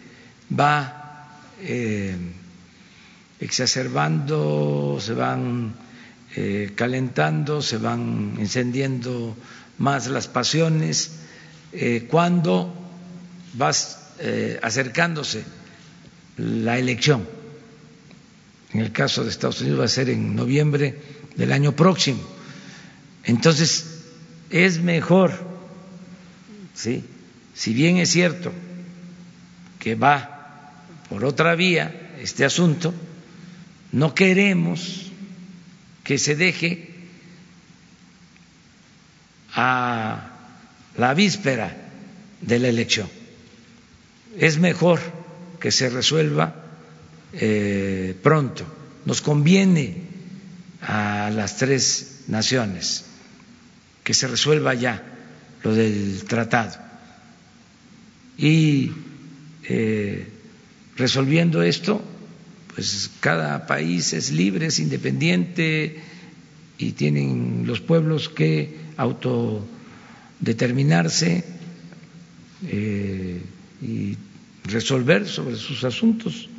va 0.59 1.29
eh, 1.61 2.17
exacerbando, 3.39 4.99
se 5.01 5.15
van 5.15 5.75
eh, 6.35 6.73
calentando, 6.75 7.63
se 7.63 7.79
van 7.79 8.35
encendiendo 8.39 9.37
más 9.79 10.09
las 10.09 10.27
pasiones 10.27 11.13
eh, 11.73 12.09
cuando 12.11 12.75
vas 13.55 14.15
eh, 14.19 14.59
acercándose 14.61 15.45
la 16.37 16.79
elección. 16.79 17.40
En 18.73 18.81
el 18.81 18.93
caso 18.93 19.25
de 19.25 19.31
Estados 19.31 19.61
Unidos 19.61 19.81
va 19.81 19.85
a 19.85 19.89
ser 19.89 20.11
en 20.11 20.37
noviembre 20.37 21.01
del 21.37 21.53
año 21.53 21.73
próximo. 21.73 22.21
Entonces, 23.25 24.05
es 24.51 24.81
mejor, 24.81 25.33
¿sí? 26.75 27.05
si 27.55 27.75
bien 27.75 27.99
es 27.99 28.11
cierto 28.11 28.53
que 29.79 29.95
va 29.95 30.85
por 31.09 31.25
otra 31.25 31.55
vía 31.55 32.13
este 32.21 32.45
asunto, 32.45 32.95
no 33.93 34.15
queremos 34.15 35.11
que 36.05 36.19
se 36.19 36.37
deje 36.37 36.91
a 39.55 40.31
la 40.97 41.15
víspera 41.15 41.77
de 42.41 42.59
la 42.59 42.69
elección. 42.69 43.09
Es 44.39 44.59
mejor 44.59 45.01
que 45.59 45.73
se 45.73 45.91
resuelva 45.91 46.70
eh, 47.33 48.15
pronto. 48.23 48.65
Nos 49.05 49.21
conviene 49.21 49.95
a 50.83 51.31
las 51.35 51.57
tres 51.57 52.25
naciones 52.29 53.05
que 54.05 54.15
se 54.15 54.27
resuelva 54.27 54.75
ya 54.75 55.03
lo 55.63 55.75
del 55.75 56.25
tratado. 56.25 56.79
Y 58.37 58.91
eh, 59.65 60.27
resolviendo 60.97 61.63
esto, 61.63 62.03
pues 62.75 63.11
cada 63.21 63.67
país 63.67 64.13
es 64.13 64.33
libre, 64.33 64.67
es 64.67 64.79
independiente 64.79 66.01
y 66.79 66.93
tienen 66.93 67.65
los 67.67 67.81
pueblos 67.81 68.29
que 68.29 68.77
autodeterminarse 68.97 71.43
eh, 72.69 73.43
y 73.83 74.17
resolver 74.65 75.27
sobre 75.27 75.57
sus 75.57 75.83
asuntos, 75.85 76.50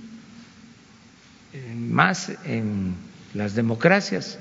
más 1.76 2.32
en 2.46 2.96
las 3.34 3.56
democracias, 3.56 4.40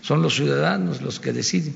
son 0.00 0.22
los 0.22 0.34
ciudadanos 0.34 1.02
los 1.02 1.20
que 1.20 1.32
deciden 1.32 1.74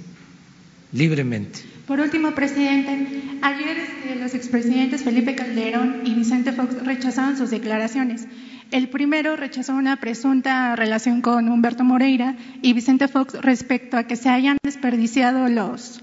libremente. 0.93 1.61
Por 1.87 2.01
último, 2.01 2.35
presidente, 2.35 3.23
ayer 3.41 3.79
este, 3.79 4.17
los 4.17 4.35
expresidentes 4.35 5.03
Felipe 5.03 5.35
Calderón 5.35 6.03
y 6.05 6.15
Vicente 6.15 6.53
Fox 6.53 6.85
rechazaron 6.85 7.39
sus 7.39 7.51
declaraciones. 7.51 8.27
El 8.71 8.91
primero 8.91 9.37
rechazó 9.37 9.73
una 9.75 9.97
presunta 9.97 10.77
relación 10.77 11.23
con 11.23 11.49
Humberto 11.49 11.85
Moreira 11.85 12.37
y 12.61 12.75
Vicente 12.75 13.09
Fox 13.09 13.35
respecto 13.41 13.97
a 13.97 14.05
que 14.05 14.17
se 14.17 14.29
hayan 14.29 14.59
desperdiciado 14.63 15.49
los, 15.49 16.03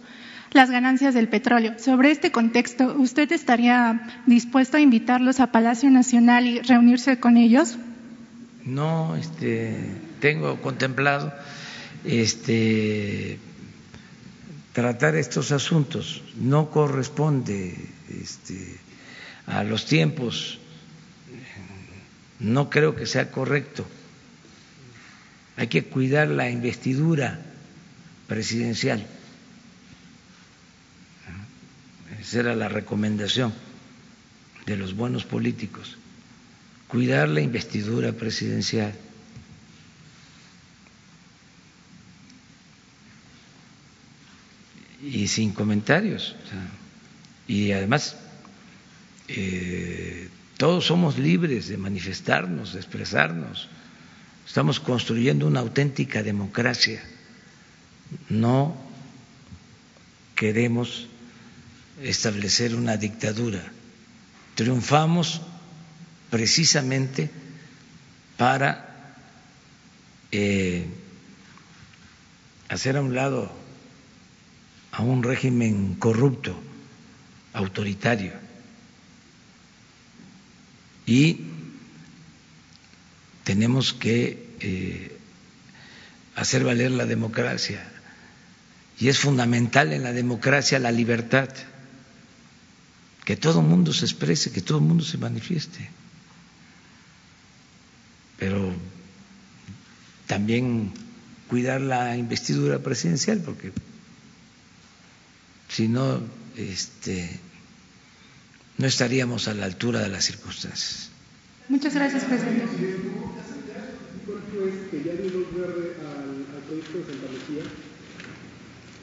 las 0.52 0.72
ganancias 0.72 1.14
del 1.14 1.30
petróleo. 1.30 1.78
Sobre 1.78 2.10
este 2.10 2.32
contexto, 2.32 2.96
¿usted 2.98 3.32
estaría 3.32 4.02
dispuesto 4.26 4.78
a 4.78 4.82
invitarlos 4.82 5.40
a 5.40 5.52
Palacio 5.52 5.92
Nacional 5.92 6.48
y 6.48 6.60
reunirse 6.62 7.20
con 7.20 7.38
ellos? 7.38 7.78
No, 8.66 9.16
este, 9.16 9.78
tengo 10.20 10.60
contemplado 10.62 11.32
este, 12.04 13.38
tratar 14.74 15.16
estos 15.16 15.52
asuntos. 15.52 16.24
No 16.36 16.72
corresponde 16.72 17.76
este, 18.22 18.78
a 19.46 19.64
los 19.64 19.86
tiempos. 19.86 20.60
No 22.40 22.70
creo 22.70 22.96
que 22.96 23.06
sea 23.06 23.32
correcto. 23.32 23.86
Hay 25.58 25.68
que 25.68 25.86
cuidar 25.86 26.28
la 26.28 26.50
investidura 26.50 27.40
presidencial. 28.28 29.06
Esa 32.20 32.40
era 32.40 32.56
la 32.56 32.68
recomendación 32.68 33.54
de 34.66 34.76
los 34.76 34.96
buenos 34.96 35.24
políticos. 35.24 35.98
Cuidar 36.96 37.28
la 37.28 37.42
investidura 37.42 38.14
presidencial. 38.14 38.94
y 45.02 45.28
sin 45.28 45.52
comentarios. 45.52 46.38
y 47.50 47.74
además, 47.74 48.16
eh, 49.28 50.30
todos 50.56 50.86
somos 50.86 51.18
libres 51.18 51.68
de 51.68 51.76
manifestarnos, 51.76 52.72
de 52.72 52.80
expresarnos. 52.80 53.68
Estamos 54.48 54.80
construyendo 54.80 55.48
una 55.48 55.60
auténtica 55.60 56.24
democracia. 56.24 57.04
No 58.30 58.74
queremos 60.34 61.08
establecer 62.02 62.74
una 62.74 62.96
dictadura. 62.96 63.70
Triunfamos 64.56 65.42
precisamente 66.30 67.30
para 68.38 69.16
eh, 70.32 70.86
hacer 72.70 72.98
a 72.98 73.02
un 73.02 73.16
lado 73.16 73.66
a 74.92 75.02
un 75.02 75.24
régimen 75.24 75.96
corrupto, 75.96 76.56
autoritario. 77.54 78.32
Y 81.06 81.42
tenemos 83.44 83.94
que 83.94 84.56
eh, 84.62 85.18
hacer 86.36 86.64
valer 86.64 86.92
la 86.92 87.06
democracia. 87.06 87.86
Y 88.98 89.10
es 89.10 89.20
fundamental 89.20 89.92
en 89.92 90.04
la 90.04 90.14
democracia 90.14 90.80
la 90.80 90.92
libertad, 90.92 91.50
que 93.26 93.36
todo 93.36 93.60
el 93.60 93.68
mundo 93.68 93.92
se 93.92 94.06
exprese, 94.06 94.54
que 94.54 94.62
todo 94.62 94.78
el 94.78 94.86
mundo 94.86 95.04
se 95.04 95.18
manifieste. 95.18 95.90
Pero 98.38 98.74
también 100.28 100.92
cuidar 101.48 101.82
la 101.82 102.18
investidura 102.18 102.80
presidencial, 102.80 103.40
porque 103.40 103.72
si 105.70 105.88
no, 105.88 106.22
este, 106.58 107.40
no 108.78 108.88
estaríamos 108.88 109.48
a 109.48 109.54
la 109.54 109.66
altura 109.66 110.02
de 110.02 110.10
las 110.10 110.26
circunstancias. 110.26 111.10
Muchas 111.70 111.96
gracias, 111.96 112.24
presidente. 112.26 112.66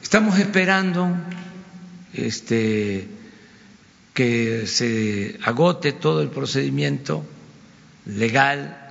Estamos 0.01 0.37
esperando 0.39 1.09
este, 2.13 3.07
que 4.13 4.67
se 4.67 5.39
agote 5.43 5.91
todo 5.93 6.21
el 6.21 6.29
procedimiento 6.29 7.25
legal. 8.05 8.82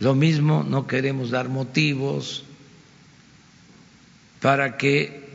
Lo 0.00 0.14
mismo, 0.14 0.62
no 0.62 0.86
queremos 0.86 1.30
dar 1.30 1.48
motivos 1.48 2.44
para 4.40 4.76
que 4.76 5.28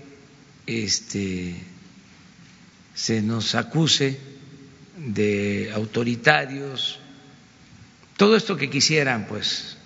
este, 0.66 1.56
se 2.96 3.22
nos 3.22 3.56
acuse 3.56 4.20
de 4.98 5.72
autoritarios, 5.74 7.00
todo 8.16 8.36
esto 8.38 8.56
que 8.56 8.70
quisieran 8.70 9.26
pues 9.28 9.78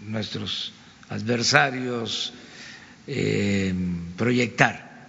nuestros 0.00 0.72
adversarios 1.08 2.32
eh, 3.06 3.72
proyectar 4.16 5.08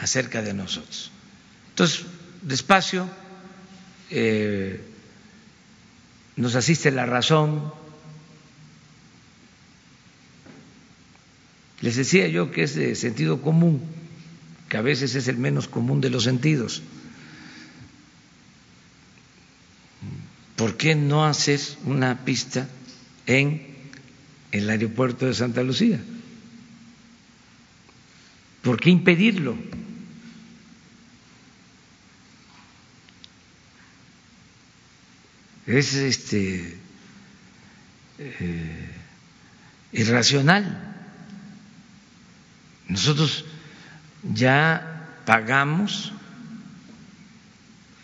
acerca 0.00 0.42
de 0.42 0.54
nosotros. 0.54 1.10
Entonces, 1.70 2.06
despacio, 2.42 3.08
eh, 4.10 4.80
nos 6.36 6.54
asiste 6.54 6.90
la 6.90 7.06
razón. 7.06 7.72
Les 11.80 11.96
decía 11.96 12.26
yo 12.28 12.50
que 12.50 12.64
es 12.64 12.74
de 12.74 12.94
sentido 12.94 13.40
común 13.40 13.80
que 14.68 14.76
a 14.76 14.82
veces 14.82 15.14
es 15.14 15.28
el 15.28 15.38
menos 15.38 15.68
común 15.68 16.00
de 16.00 16.10
los 16.10 16.24
sentidos. 16.24 16.82
¿Por 20.56 20.76
qué 20.76 20.94
no 20.94 21.24
hacer 21.24 21.60
una 21.84 22.24
pista 22.24 22.68
en 23.26 23.66
el 24.50 24.68
aeropuerto 24.68 25.26
de 25.26 25.34
Santa 25.34 25.62
Lucía? 25.62 26.00
¿Por 28.62 28.80
qué 28.80 28.90
impedirlo? 28.90 29.56
Es 35.66 35.94
este 35.94 36.76
eh, 38.18 38.90
irracional. 39.92 40.87
Nosotros 42.88 43.44
ya 44.34 45.20
pagamos 45.24 46.12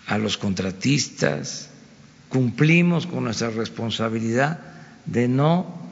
a 0.06 0.19
los 0.19 0.36
contratistas, 0.36 1.70
cumplimos 2.28 3.06
con 3.06 3.24
nuestra 3.24 3.51
responsabilidad 3.51 4.61
de 5.06 5.28
no 5.28 5.82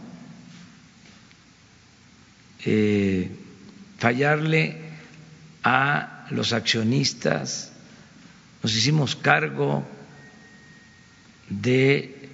eh, 2.64 3.30
fallarle 3.98 4.76
a 5.64 6.26
los 6.30 6.52
accionistas, 6.52 7.72
nos 8.62 8.74
hicimos 8.76 9.16
cargo 9.16 9.84
de 11.48 12.28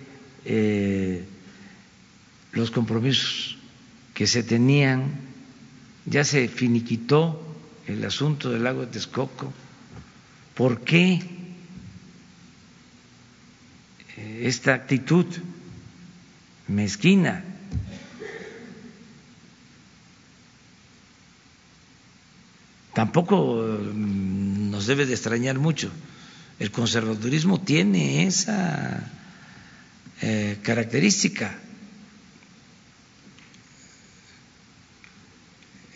eh, 0.45 1.25
los 2.53 2.71
compromisos 2.71 3.59
que 4.15 4.27
se 4.27 4.43
tenían, 4.43 5.28
ya 6.11 6.25
se 6.25 6.49
finiquitó 6.49 7.41
el 7.87 8.05
asunto 8.05 8.51
del 8.51 8.65
lago 8.65 8.81
de 8.81 8.89
Texcoco, 8.89 9.53
¿por 10.55 10.81
qué 10.83 11.23
esta 14.17 14.75
actitud 14.75 15.27
mezquina? 16.69 17.45
Tampoco 22.95 23.63
mm, 23.95 24.71
nos 24.71 24.87
debe 24.87 25.07
de 25.07 25.15
extrañar 25.15 25.59
mucho 25.59 25.89
El 26.59 26.73
conservadurismo 26.73 27.61
tiene 27.61 28.27
esa 28.27 29.09
eh, 30.21 30.59
característica. 30.63 31.57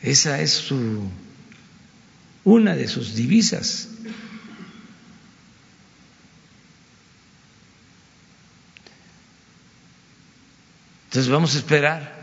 Esa 0.03 0.41
es 0.41 0.51
su, 0.51 1.09
una 2.45 2.75
de 2.75 2.89
sus 2.89 3.15
divisas. 3.15 3.89
Entonces 11.05 11.31
vamos 11.31 11.55
a 11.55 11.59
esperar 11.59 12.23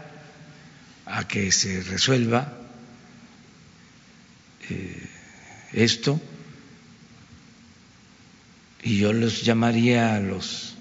a 1.05 1.27
que 1.27 1.51
se 1.51 1.81
resuelva 1.83 2.51
eh, 4.69 5.09
esto 5.73 6.19
y 8.83 8.97
yo 8.97 9.13
los 9.13 9.43
llamaría 9.43 10.15
a 10.15 10.19
los 10.19 10.75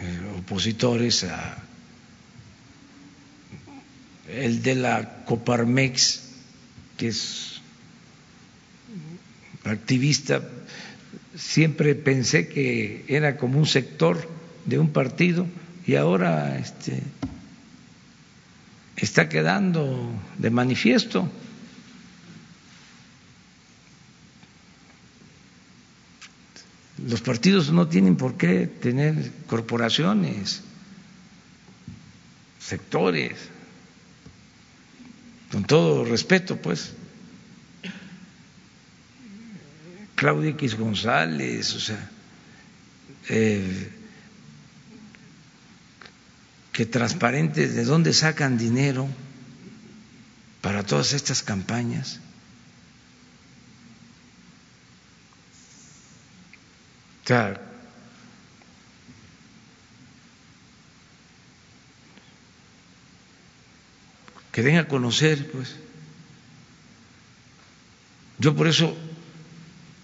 eh, 0.00 0.38
opositores 0.38 1.24
a 1.24 1.65
el 4.28 4.62
de 4.62 4.74
la 4.74 5.24
Coparmex 5.24 6.22
que 6.96 7.08
es 7.08 7.60
activista 9.64 10.42
siempre 11.36 11.94
pensé 11.94 12.48
que 12.48 13.04
era 13.08 13.36
como 13.36 13.58
un 13.58 13.66
sector 13.66 14.28
de 14.64 14.78
un 14.78 14.92
partido 14.92 15.46
y 15.86 15.94
ahora 15.94 16.58
este, 16.58 17.02
está 18.96 19.28
quedando 19.28 20.10
de 20.38 20.50
manifiesto. 20.50 21.30
Los 27.06 27.20
partidos 27.20 27.70
no 27.70 27.86
tienen 27.88 28.16
por 28.16 28.36
qué 28.36 28.66
tener 28.66 29.30
corporaciones, 29.46 30.62
sectores, 32.58 33.32
con 35.56 35.64
todo 35.64 36.04
respeto, 36.04 36.58
pues. 36.58 36.92
Claudia 40.14 40.50
X 40.50 40.76
González, 40.76 41.72
o 41.74 41.80
sea, 41.80 42.10
eh, 43.30 43.90
que 46.74 46.84
transparente 46.84 47.68
de 47.68 47.84
dónde 47.84 48.12
sacan 48.12 48.58
dinero 48.58 49.08
para 50.60 50.82
todas 50.82 51.14
estas 51.14 51.42
campañas. 51.42 52.20
O 57.24 57.28
sea, 57.28 57.65
que 64.56 64.62
den 64.62 64.78
a 64.78 64.88
conocer, 64.88 65.50
pues. 65.52 65.76
Yo 68.38 68.56
por 68.56 68.66
eso 68.68 68.96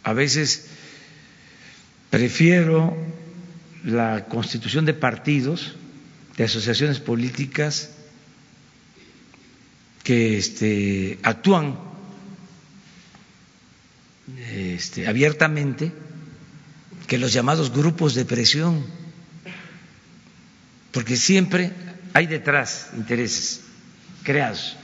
a 0.05 0.13
veces 0.13 0.67
prefiero 2.11 2.95
la 3.83 4.27
constitución 4.29 4.85
de 4.85 4.93
partidos 4.93 5.75
de 6.37 6.45
asociaciones 6.45 7.01
políticas 7.01 7.93
que 10.05 10.37
este, 10.37 11.19
actúan 11.23 11.79
este, 14.53 15.09
abiertamente 15.09 15.93
que 17.07 17.17
los 17.17 17.33
llamados 17.33 17.73
grupos 17.73 18.15
de 18.15 18.27
presión, 18.27 18.85
porque 20.91 21.17
siempre 21.17 21.73
hay 22.13 22.27
detrás 22.27 22.91
intereses 22.95 23.72
creados 24.23 24.77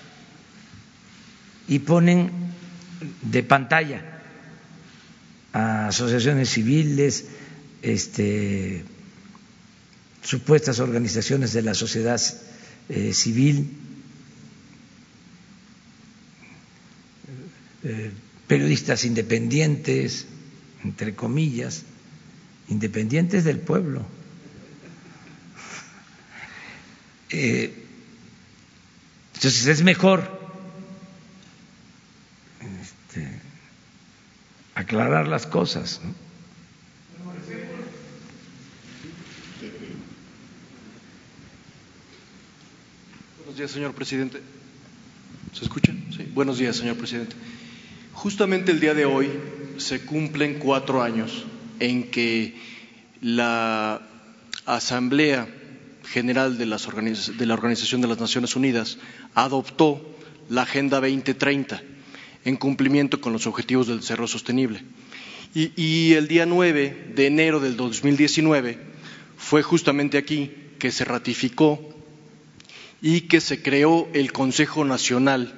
y 1.68 1.78
ponen 1.80 2.30
de 3.22 3.42
pantalla 3.42 4.02
a 5.52 5.88
asociaciones 5.88 6.50
civiles, 6.50 7.26
este, 7.82 8.84
supuestas 10.22 10.78
organizaciones 10.80 11.52
de 11.52 11.62
la 11.62 11.74
sociedad 11.74 12.20
eh, 12.88 13.12
civil, 13.12 13.70
eh, 17.84 18.10
periodistas 18.46 19.04
independientes, 19.04 20.26
entre 20.84 21.14
comillas, 21.14 21.82
independientes 22.68 23.44
del 23.44 23.60
pueblo. 23.60 24.06
Eh, 27.30 27.87
entonces 29.38 29.68
es 29.68 29.82
mejor 29.84 30.28
este, 32.60 33.40
aclarar 34.74 35.28
las 35.28 35.46
cosas. 35.46 36.00
días, 43.56 43.70
señor 43.70 43.94
presidente. 43.94 44.40
¿Se 45.52 45.64
escucha? 45.64 45.92
Sí. 46.16 46.28
Buenos 46.34 46.58
días, 46.58 46.76
señor 46.76 46.96
presidente. 46.96 47.36
Justamente 48.12 48.72
el 48.72 48.80
día 48.80 48.94
de 48.94 49.04
hoy 49.04 49.30
se 49.76 50.00
cumplen 50.00 50.58
cuatro 50.58 51.00
años 51.00 51.44
en 51.78 52.10
que 52.10 52.56
la 53.20 54.00
Asamblea 54.64 55.48
General 56.10 56.56
de, 56.56 56.66
las 56.66 56.86
de 56.86 57.46
la 57.46 57.54
Organización 57.54 58.00
de 58.00 58.08
las 58.08 58.18
Naciones 58.18 58.56
Unidas 58.56 58.98
adoptó 59.34 60.00
la 60.48 60.62
Agenda 60.62 61.00
2030 61.00 61.82
en 62.44 62.56
cumplimiento 62.56 63.20
con 63.20 63.32
los 63.32 63.46
Objetivos 63.46 63.86
del 63.86 64.00
Desarrollo 64.00 64.28
Sostenible. 64.28 64.82
Y, 65.54 65.72
y 65.76 66.14
el 66.14 66.28
día 66.28 66.46
9 66.46 67.12
de 67.14 67.26
enero 67.26 67.60
del 67.60 67.76
2019 67.76 68.78
fue 69.36 69.62
justamente 69.62 70.18
aquí 70.18 70.52
que 70.78 70.90
se 70.92 71.04
ratificó 71.04 71.78
y 73.02 73.22
que 73.22 73.40
se 73.40 73.62
creó 73.62 74.08
el 74.14 74.32
Consejo 74.32 74.84
Nacional 74.84 75.52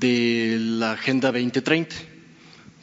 de 0.00 0.56
la 0.58 0.92
Agenda 0.92 1.30
2030, 1.32 1.94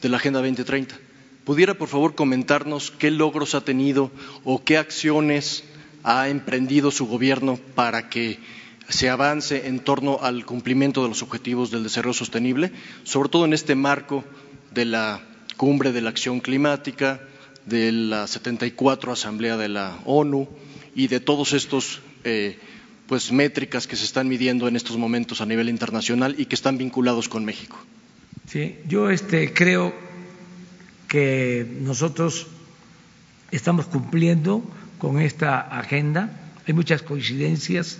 de 0.00 0.08
la 0.08 0.16
Agenda 0.16 0.40
2030. 0.40 0.98
¿Pudiera, 1.44 1.74
por 1.74 1.88
favor, 1.88 2.14
comentarnos 2.14 2.90
qué 2.90 3.10
logros 3.10 3.54
ha 3.54 3.64
tenido 3.64 4.10
o 4.44 4.62
qué 4.64 4.78
acciones 4.78 5.64
ha 6.02 6.28
emprendido 6.28 6.90
su 6.90 7.06
gobierno 7.06 7.58
para 7.74 8.08
que 8.08 8.38
se 8.88 9.08
avance 9.08 9.68
en 9.68 9.80
torno 9.80 10.18
al 10.20 10.44
cumplimiento 10.44 11.02
de 11.02 11.08
los 11.08 11.22
objetivos 11.22 11.70
del 11.70 11.82
desarrollo 11.82 12.14
sostenible, 12.14 12.72
sobre 13.04 13.28
todo 13.28 13.44
en 13.44 13.52
este 13.52 13.74
marco 13.74 14.24
de 14.72 14.84
la 14.84 15.22
cumbre 15.56 15.92
de 15.92 16.00
la 16.00 16.10
acción 16.10 16.40
climática, 16.40 17.20
de 17.66 17.92
la 17.92 18.26
74 18.26 19.12
Asamblea 19.12 19.56
de 19.56 19.68
la 19.68 19.98
ONU 20.04 20.48
y 20.94 21.08
de 21.08 21.20
todos 21.20 21.52
estos 21.52 22.00
eh, 22.24 22.58
pues 23.06 23.32
métricas 23.32 23.86
que 23.86 23.96
se 23.96 24.04
están 24.04 24.28
midiendo 24.28 24.68
en 24.68 24.76
estos 24.76 24.96
momentos 24.96 25.40
a 25.40 25.46
nivel 25.46 25.68
internacional 25.68 26.34
y 26.38 26.46
que 26.46 26.54
están 26.54 26.78
vinculados 26.78 27.28
con 27.28 27.44
México. 27.44 27.78
Sí, 28.46 28.76
yo 28.88 29.10
este 29.10 29.52
creo 29.52 29.94
que 31.08 31.66
nosotros 31.80 32.46
estamos 33.50 33.86
cumpliendo 33.86 34.62
con 35.00 35.20
esta 35.20 35.58
agenda. 35.60 36.30
Hay 36.68 36.74
muchas 36.74 37.02
coincidencias 37.02 37.98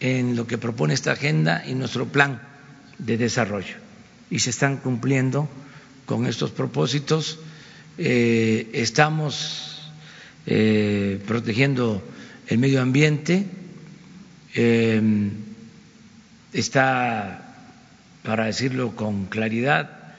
en 0.00 0.34
lo 0.34 0.48
que 0.48 0.58
propone 0.58 0.94
esta 0.94 1.12
agenda 1.12 1.62
y 1.64 1.74
nuestro 1.74 2.06
plan 2.06 2.42
de 2.98 3.16
desarrollo 3.16 3.76
y 4.28 4.40
se 4.40 4.50
están 4.50 4.78
cumpliendo 4.78 5.48
con 6.06 6.26
estos 6.26 6.50
propósitos. 6.50 7.38
Eh, 7.98 8.70
estamos 8.72 9.92
eh, 10.46 11.22
protegiendo 11.24 12.02
el 12.48 12.58
medio 12.58 12.82
ambiente, 12.82 13.46
Em, 14.58 15.32
está, 16.54 17.44
para 18.22 18.46
decirlo 18.46 18.96
con 18.96 19.26
claridad, 19.26 20.14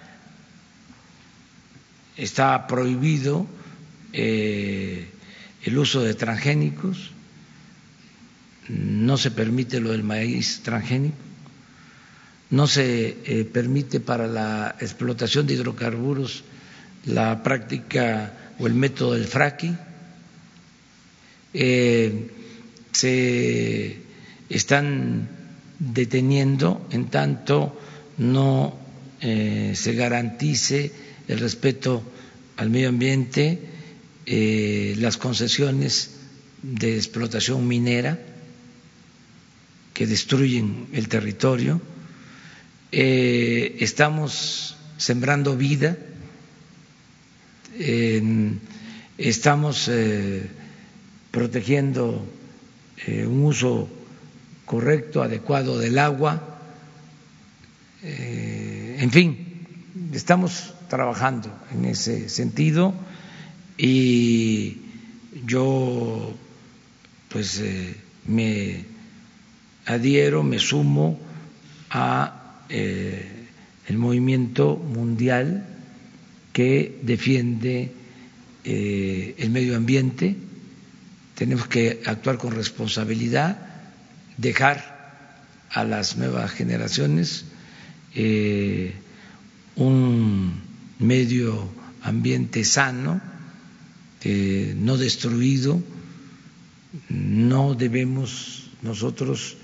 está 2.17 2.67
prohibido 2.67 3.47
eh, 4.13 5.09
el 5.63 5.77
uso 5.77 6.01
de 6.01 6.13
transgénicos, 6.13 7.11
no 8.69 9.17
se 9.17 9.31
permite 9.31 9.79
lo 9.79 9.91
del 9.91 10.03
maíz 10.03 10.61
transgénico, 10.63 11.15
no 12.49 12.67
se 12.67 13.17
eh, 13.25 13.45
permite 13.45 13.99
para 13.99 14.27
la 14.27 14.75
explotación 14.79 15.47
de 15.47 15.55
hidrocarburos 15.55 16.43
la 17.05 17.43
práctica 17.43 18.53
o 18.59 18.67
el 18.67 18.73
método 18.73 19.13
del 19.13 19.25
fracking, 19.25 19.77
eh, 21.53 22.31
se 22.91 24.01
están 24.49 25.29
deteniendo 25.79 26.87
en 26.91 27.07
tanto 27.09 27.79
no 28.17 28.77
eh, 29.21 29.73
se 29.75 29.93
garantice 29.93 30.91
el 31.27 31.39
respeto 31.39 32.03
al 32.57 32.69
medio 32.69 32.89
ambiente, 32.89 33.59
eh, 34.29 34.93
las 34.97 35.15
concesiones 35.15 36.11
de 36.61 36.97
explotación 36.97 37.65
minera 37.65 38.19
que 39.93 40.05
destruyen 40.05 40.87
el 40.91 41.07
territorio. 41.07 41.79
Eh, 42.91 43.77
estamos 43.79 44.75
sembrando 44.97 45.55
vida, 45.55 45.97
estamos 49.17 49.87
eh, 49.87 50.45
protegiendo 51.31 52.27
un 53.07 53.43
uso 53.45 53.87
correcto, 54.65 55.23
adecuado 55.23 55.79
del 55.79 55.97
agua, 55.97 56.59
en 58.03 59.09
fin, 59.09 59.65
estamos 60.11 60.73
trabajando 60.89 61.49
en 61.71 61.85
ese 61.85 62.27
sentido 62.27 62.93
y 63.77 64.77
yo 65.45 66.33
pues 67.29 67.59
eh, 67.59 67.95
me 68.25 68.83
adhiero, 69.85 70.43
me 70.43 70.59
sumo 70.59 71.19
a 71.89 72.63
eh, 72.69 73.45
el 73.87 73.97
movimiento 73.97 74.75
mundial 74.75 75.65
que 76.53 76.99
defiende 77.03 77.91
eh, 78.63 79.35
el 79.37 79.49
medio 79.49 79.77
ambiente. 79.77 80.35
Tenemos 81.35 81.67
que 81.67 82.01
actuar 82.05 82.37
con 82.37 82.53
responsabilidad, 82.53 83.59
dejar 84.37 84.97
a 85.69 85.83
las 85.83 86.17
nuevas 86.17 86.51
generaciones 86.51 87.45
un 89.75 90.59
medio 90.97 91.69
ambiente 92.01 92.63
sano, 92.63 93.21
no 94.23 94.97
destruido, 94.97 95.81
no 97.09 97.75
debemos 97.75 98.69
nosotros 98.81 99.57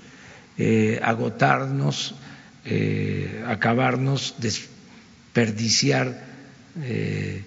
eh, 0.56 1.00
agotarnos, 1.02 2.14
eh, 2.64 3.44
acabarnos, 3.46 4.36
desperdiciar 4.38 6.24
eh, 6.80 7.42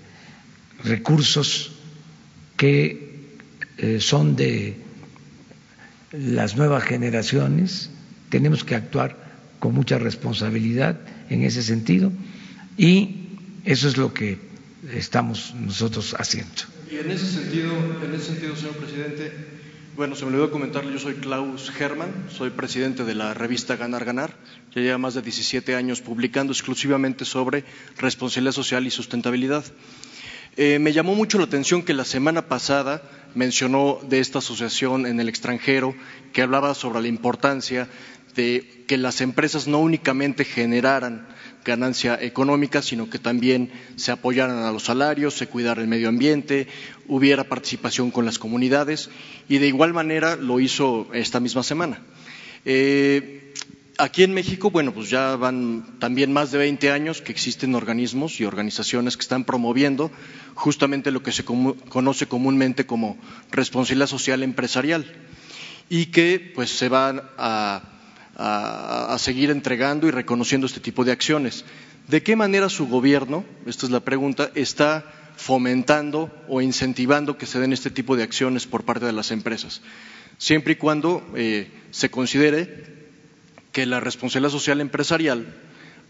recursos 0.84 1.71
que 2.55 3.07
son 3.99 4.35
de 4.35 4.75
las 6.11 6.55
nuevas 6.57 6.84
generaciones. 6.84 7.91
Tenemos 8.29 8.63
que 8.63 8.75
actuar 8.75 9.15
con 9.59 9.73
mucha 9.73 9.99
responsabilidad 9.99 10.99
en 11.29 11.43
ese 11.43 11.61
sentido 11.61 12.11
y 12.75 13.27
eso 13.65 13.88
es 13.88 13.97
lo 13.97 14.13
que 14.13 14.39
estamos 14.93 15.53
nosotros 15.53 16.15
haciendo. 16.17 16.76
Y 16.89 16.97
en 16.97 17.11
ese 17.11 17.26
sentido, 17.26 17.73
en 18.03 18.14
ese 18.14 18.27
sentido, 18.27 18.55
señor 18.55 18.77
presidente, 18.77 19.34
bueno, 19.97 20.15
se 20.15 20.23
me 20.23 20.31
olvidó 20.31 20.51
comentarle, 20.51 20.93
yo 20.93 20.99
soy 20.99 21.15
Klaus 21.15 21.69
Hermann, 21.77 22.27
soy 22.30 22.49
presidente 22.51 23.03
de 23.03 23.14
la 23.14 23.34
revista 23.34 23.76
Ganar 23.76 24.05
Ganar, 24.05 24.34
ya 24.73 24.81
lleva 24.81 24.97
más 24.97 25.14
de 25.14 25.22
17 25.22 25.76
años 25.76 26.01
publicando 26.01 26.53
exclusivamente 26.53 27.26
sobre 27.26 27.65
responsabilidad 27.97 28.53
social 28.53 28.88
y 28.88 28.91
sustentabilidad. 28.91 29.65
Eh, 30.55 30.80
me 30.80 30.93
llamó 30.93 31.14
mucho 31.14 31.38
la 31.39 31.43
atención 31.43 31.84
que 31.84 31.93
la 31.93 32.05
semana 32.05 32.47
pasada 32.47 33.01
mencionó 33.35 33.99
de 34.07 34.19
esta 34.19 34.39
asociación 34.39 35.05
en 35.05 35.19
el 35.19 35.27
extranjero 35.27 35.93
que 36.31 36.41
hablaba 36.41 36.73
sobre 36.73 37.01
la 37.01 37.09
importancia 37.09 37.89
de 38.34 38.85
que 38.88 38.97
las 38.97 39.19
empresas 39.19 39.68
no 39.68 39.80
únicamente 39.80 40.45
generaran 40.45 41.27
ganancia 41.68 42.18
económica, 42.19 42.81
sino 42.81 43.10
que 43.10 43.19
también 43.19 43.69
se 43.95 44.11
apoyaran 44.11 44.64
a 44.64 44.72
los 44.72 44.84
salarios, 44.84 45.35
se 45.35 45.48
cuidara 45.48 45.81
el 45.81 45.88
medio 45.88 46.10
ambiente, 46.10 46.68
hubiera 47.07 47.44
participación 47.44 48.10
con 48.10 48.26
las 48.26 48.39
comunidades 48.39 49.10
y 49.48 49.60
de 49.60 49.68
igual 49.68 49.94
manera 49.94 50.35
lo 50.35 50.60
hizo 50.60 51.07
esta 51.14 51.39
misma 51.39 51.61
semana. 51.61 52.02
Eh, 52.65 53.53
aquí 53.98 54.23
en 54.23 54.34
México, 54.34 54.72
bueno, 54.72 54.94
pues 54.94 55.10
ya 55.10 55.35
van 55.35 55.99
también 55.99 56.31
más 56.31 56.52
de 56.52 56.57
20 56.57 56.89
años 56.91 57.22
que 57.22 57.31
existen 57.31 57.76
organismos 57.76 58.39
y 58.39 58.45
organizaciones 58.45 59.18
que 59.18 59.22
están 59.22 59.44
promoviendo 59.44 60.10
justamente 60.56 61.11
lo 61.11 61.22
que 61.22 61.31
se 61.31 61.44
conoce 61.44 62.27
comúnmente 62.27 62.85
como 62.85 63.18
responsabilidad 63.52 64.07
social 64.07 64.41
empresarial 64.41 65.06
y 65.89 66.07
que 66.07 66.52
pues 66.56 66.69
se 66.69 66.89
van 66.89 67.22
a 67.38 67.96
a, 68.38 69.18
seguir 69.19 69.49
entregando 69.49 70.07
y 70.07 70.11
reconociendo 70.11 70.68
este 70.68 70.80
tipo 70.80 71.03
de 71.03 71.11
acciones. 71.11 71.65
¿De 72.07 72.22
qué 72.23 72.35
manera 72.35 72.69
su 72.69 72.88
gobierno, 72.88 73.43
esta 73.65 73.85
es 73.85 73.91
la 73.91 73.99
pregunta, 73.99 74.51
está 74.55 75.05
fomentando 75.35 76.31
o 76.47 76.61
incentivando 76.61 77.38
que 77.38 77.45
se 77.45 77.59
den 77.59 77.73
este 77.73 77.89
tipo 77.89 78.15
de 78.15 78.23
acciones 78.23 78.68
por 78.68 78.84
parte 78.84 79.05
de 79.05 79.11
las 79.11 79.31
empresas? 79.31 79.81
Siempre 80.38 80.73
y 80.73 80.76
cuando 80.76 81.27
eh, 81.35 81.69
se 81.89 82.09
considere 82.09 82.95
que 83.72 83.85
la 83.85 83.99
responsabilidad 83.99 84.51
social 84.51 84.81
empresarial 84.81 85.45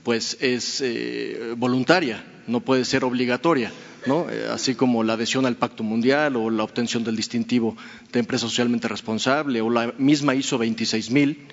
pues 0.03 0.37
es 0.39 0.81
eh, 0.81 1.53
voluntaria, 1.57 2.23
no 2.47 2.61
puede 2.61 2.85
ser 2.85 3.03
obligatoria, 3.03 3.71
¿no? 4.05 4.29
Eh, 4.29 4.47
así 4.49 4.75
como 4.75 5.03
la 5.03 5.13
adhesión 5.13 5.45
al 5.45 5.57
Pacto 5.57 5.83
Mundial 5.83 6.35
o 6.37 6.49
la 6.49 6.63
obtención 6.63 7.03
del 7.03 7.15
distintivo 7.15 7.75
de 8.11 8.19
empresa 8.19 8.47
socialmente 8.47 8.87
responsable 8.87 9.59
o 9.59 9.69
la 9.69 9.93
misma 9.97 10.35
ISO 10.35 10.57
26000 10.57 11.47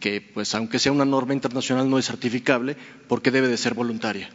que 0.00 0.20
pues 0.20 0.54
aunque 0.54 0.78
sea 0.78 0.92
una 0.92 1.04
norma 1.04 1.34
internacional 1.34 1.88
no 1.88 1.98
es 1.98 2.06
certificable 2.06 2.76
porque 3.08 3.30
debe 3.30 3.48
de 3.48 3.56
ser 3.56 3.74
voluntaria. 3.74 4.28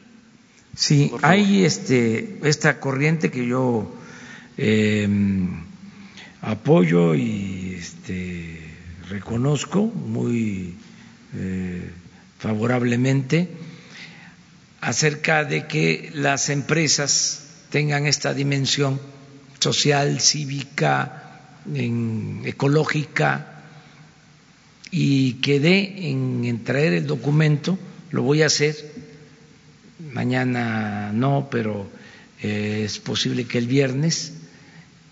Sí, 0.75 1.11
hay 1.21 1.65
este, 1.65 2.39
esta 2.43 2.79
corriente 2.79 3.29
que 3.29 3.45
yo 3.45 3.93
em, 4.57 5.63
apoyo 6.41 7.13
y 7.13 7.75
este, 7.77 8.59
reconozco 9.09 9.83
muy 9.83 10.75
eh, 11.35 11.91
favorablemente 12.39 13.49
acerca 14.79 15.43
de 15.43 15.67
que 15.67 16.09
las 16.13 16.49
empresas 16.49 17.65
tengan 17.69 18.07
esta 18.07 18.33
dimensión 18.33 18.99
social, 19.59 20.19
cívica, 20.19 21.39
ecológica, 22.45 23.50
y 24.91 25.33
quedé 25.35 26.09
en, 26.09 26.63
traer 26.65 26.93
el 26.93 27.07
documento, 27.07 27.79
lo 28.11 28.23
voy 28.23 28.41
a 28.41 28.47
hacer, 28.47 28.75
mañana 30.13 31.13
no, 31.13 31.47
pero 31.49 31.89
eh, 32.41 32.83
es 32.85 32.99
posible 32.99 33.45
que 33.45 33.57
el 33.57 33.67
viernes, 33.67 34.33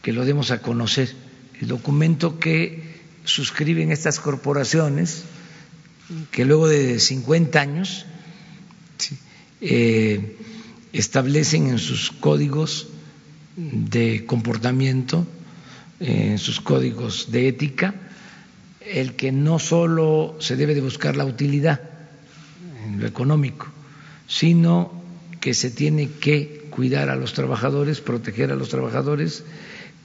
que 0.02 0.12
lo 0.12 0.26
demos 0.26 0.52
a 0.52 0.62
conocer, 0.62 1.16
el 1.62 1.70
documento 1.70 2.40
que 2.40 2.84
suscriben 3.24 3.92
estas 3.92 4.20
corporaciones, 4.20 5.24
que 6.32 6.44
luego 6.44 6.68
de 6.68 7.00
50 7.00 7.62
años 7.62 8.06
eh, 9.62 10.36
establecen 10.92 11.68
en 11.68 11.80
sus 11.80 12.12
códigos 12.12 12.88
de 13.56 14.26
comportamiento, 14.26 15.26
en 16.00 16.38
sus 16.38 16.60
códigos 16.60 17.32
de 17.32 17.48
ética, 17.48 18.09
el 18.82 19.16
que 19.16 19.32
no 19.32 19.60
solo 19.60 20.38
se 20.40 20.56
debe 20.56 20.76
de 20.76 20.82
buscar 20.82 21.16
la 21.16 21.26
utilidad 21.26 21.82
en 22.86 23.00
lo 23.00 23.08
económico, 23.08 23.68
sino 24.28 24.92
que 25.40 25.54
se 25.54 25.72
tiene 25.72 26.10
que 26.20 26.68
cuidar 26.70 27.10
a 27.10 27.16
los 27.16 27.34
trabajadores, 27.34 28.02
proteger 28.02 28.52
a 28.52 28.56
los 28.56 28.70
trabajadores, 28.70 29.44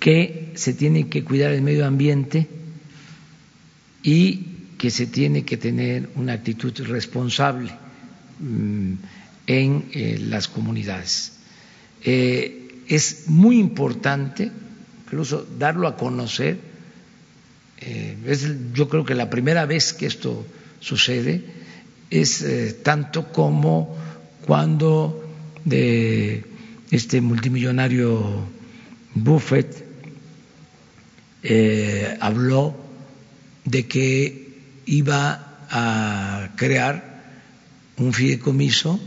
que 0.01 0.53
se 0.55 0.75
tiene 0.75 1.09
que 1.09 1.25
cuidar 1.25 1.53
el 1.53 1.63
medio 1.63 1.87
ambiente 1.87 2.49
y 4.03 4.55
que 4.79 4.91
se 4.91 5.07
tiene 5.07 5.45
que 5.45 5.57
tener 5.57 6.11
una 6.17 6.35
actitud 6.35 6.73
responsable 6.87 7.73
mm, 8.41 8.93
en 9.47 9.85
eh, 9.93 10.19
las 10.21 10.49
comunidades. 10.49 11.33
Eh, 12.03 12.83
es 12.89 13.29
muy 13.29 13.59
importante 13.59 14.51
incluso 15.07 15.47
darlo 15.59 15.89
a 15.89 15.97
conocer 15.97 16.74
eh, 17.87 18.17
yo 18.73 18.89
creo 18.89 19.05
que 19.05 19.15
la 19.15 19.29
primera 19.29 19.67
vez 19.67 19.93
que 19.93 20.07
esto 20.07 20.47
sucede 20.81 21.43
es 22.11 22.43
eh, 22.43 22.73
tanto 22.83 23.33
como 23.33 23.97
cuando 24.47 25.25
de 25.65 26.45
este 26.91 27.21
multimillonario 27.21 28.47
Buffett 29.15 29.85
eh, 31.43 32.17
habló 32.21 32.75
de 33.65 33.87
que 33.87 34.59
iba 34.87 35.67
a 35.71 36.53
crear 36.57 37.23
un 37.97 38.13
fideicomiso 38.13 39.01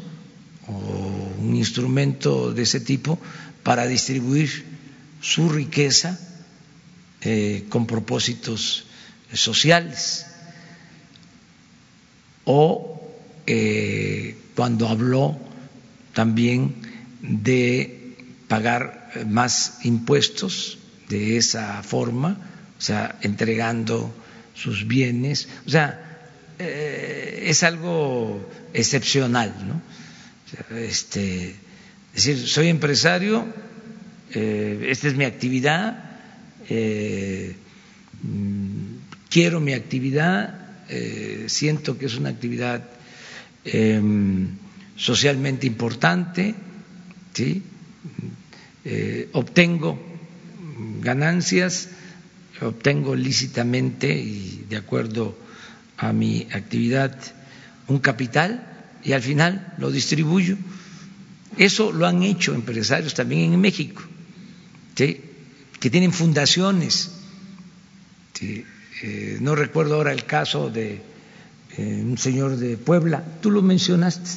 o 0.68 1.34
un 1.40 1.56
instrumento 1.56 2.54
de 2.54 2.64
ese 2.64 2.80
tipo 2.80 3.20
para 3.64 3.88
distribuir 3.88 4.66
su 5.22 5.50
riqueza 5.50 6.20
eh, 7.22 7.66
con 7.70 7.88
propósitos 7.88 8.86
sociales. 9.34 10.28
O 12.46 13.02
eh, 13.48 14.38
cuando 14.56 14.88
habló 14.88 15.36
también 16.14 16.76
de 17.22 18.16
pagar 18.48 19.12
más 19.28 19.80
impuestos 19.84 20.78
de 21.10 21.38
esa 21.38 21.82
forma, 21.82 22.38
o 22.78 22.82
sea, 22.82 23.18
entregando 23.22 24.14
sus 24.54 24.88
bienes, 24.88 25.50
o 25.66 25.70
sea, 25.72 26.20
eh, 26.60 27.46
es 27.48 27.64
algo 27.64 28.48
excepcional, 28.74 29.56
¿no? 29.68 29.82
este, 30.78 31.50
es 32.14 32.26
decir, 32.26 32.48
soy 32.48 32.68
empresario, 32.70 33.46
esta 34.30 35.08
es 35.08 35.16
mi 35.16 35.26
actividad, 35.26 36.07
eh, 36.70 37.56
mm, 38.24 39.30
quiero 39.30 39.60
mi 39.60 39.74
actividad, 39.74 40.64
siento 41.48 41.98
que 41.98 42.06
es 42.06 42.16
una 42.16 42.30
actividad 42.30 42.82
em, 43.66 44.48
socialmente 44.96 45.68
importante, 45.68 46.56
¿sí? 47.34 47.62
obtengo 49.34 50.00
ganancias, 51.02 51.90
obtengo 52.62 53.16
lícitamente 53.16 54.08
y 54.18 54.66
de 54.70 54.78
acuerdo 54.78 55.38
a 55.98 56.14
mi 56.14 56.48
actividad 56.54 57.18
un 57.88 58.00
capital 58.00 58.64
y 59.04 59.14
al 59.14 59.22
final 59.22 59.74
lo 59.78 59.92
distribuyo. 59.92 60.58
Eso 61.58 61.92
lo 61.92 62.06
han 62.06 62.24
hecho 62.24 62.54
empresarios 62.54 63.14
también 63.14 63.54
en 63.54 63.62
México, 63.62 64.04
que 65.80 65.90
tienen 65.90 66.12
fundaciones. 66.12 67.12
Eh, 68.42 69.38
no 69.42 69.56
recuerdo 69.56 69.96
ahora 69.96 70.12
el 70.12 70.26
caso 70.26 70.70
de 70.70 71.02
eh, 71.78 72.02
un 72.04 72.18
señor 72.18 72.58
de 72.58 72.78
Puebla, 72.78 73.24
tú 73.42 73.52
lo 73.52 73.62
mencionaste. 73.62 74.30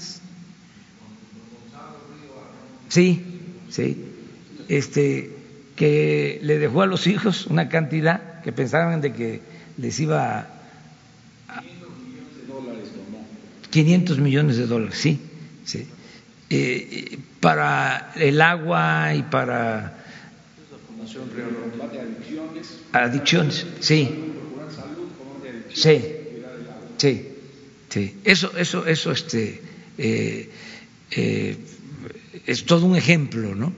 Sí, 2.88 3.24
sí. 3.70 4.04
Este, 4.68 5.36
que 5.76 6.40
le 6.42 6.58
dejó 6.58 6.82
a 6.82 6.86
los 6.86 7.06
hijos 7.06 7.46
una 7.46 7.68
cantidad 7.68 8.42
que 8.42 8.52
pensaban 8.52 9.00
de 9.00 9.12
que 9.12 9.40
les 9.78 9.98
iba 10.00 10.40
a 10.40 10.46
500 13.70 14.18
millones 14.18 14.56
de 14.56 14.66
dólares, 14.66 14.98
sí, 14.98 15.20
sí. 15.64 15.88
Eh, 16.50 17.18
para 17.40 18.12
el 18.16 18.40
agua 18.42 19.14
y 19.14 19.22
para 19.22 19.99
adicciones, 22.92 23.66
sí, 23.80 24.08
sí, 25.72 26.02
sí, 26.96 27.28
sí. 27.88 28.16
Eso, 28.24 28.56
eso, 28.56 28.86
eso, 28.86 29.12
este, 29.12 29.60
eh, 29.98 30.50
eh, 31.10 31.56
es 32.46 32.64
todo 32.64 32.86
un 32.86 32.96
ejemplo, 32.96 33.54
¿no? 33.54 33.72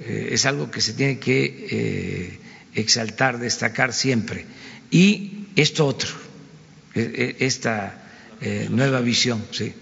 es 0.00 0.46
algo 0.46 0.70
que 0.70 0.80
se 0.80 0.94
tiene 0.94 1.18
que 1.18 2.38
exaltar, 2.74 3.38
destacar 3.38 3.92
siempre. 3.92 4.46
Y 4.90 5.46
esto 5.56 5.86
otro, 5.86 6.08
esta 6.94 8.00
eh, 8.40 8.68
nueva 8.70 9.00
visión. 9.00 9.44
Sí. 9.50 9.72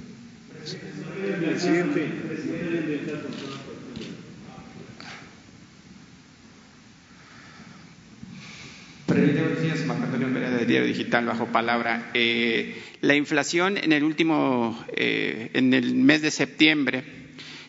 Días, 9.15 9.85
Marco 9.87 10.05
Antonio 10.05 10.29
de 10.29 10.67
Diario 10.67 10.87
Digital, 10.87 11.25
bajo 11.27 11.47
palabra. 11.47 12.11
Eh, 12.15 12.81
la 13.01 13.15
inflación 13.15 13.79
en 13.79 13.93
el 13.93 14.05
último, 14.05 14.85
eh, 14.97 15.51
en 15.55 15.73
el 15.75 15.95
mes 15.95 16.23
de 16.23 16.31
septiembre, 16.31 17.03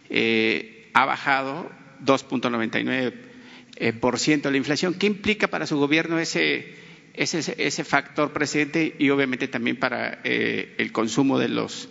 eh, 0.09 0.89
ha 0.93 1.05
bajado 1.05 1.71
2.99% 2.03 4.51
la 4.51 4.57
inflación. 4.57 4.93
¿Qué 4.95 5.07
implica 5.07 5.47
para 5.47 5.65
su 5.65 5.77
gobierno 5.77 6.19
ese 6.19 6.77
ese, 7.13 7.55
ese 7.57 7.83
factor 7.83 8.31
presente 8.31 8.95
y 8.97 9.09
obviamente 9.09 9.47
también 9.47 9.77
para 9.77 10.19
el 10.23 10.91
consumo 10.91 11.39
de 11.39 11.49
los 11.49 11.89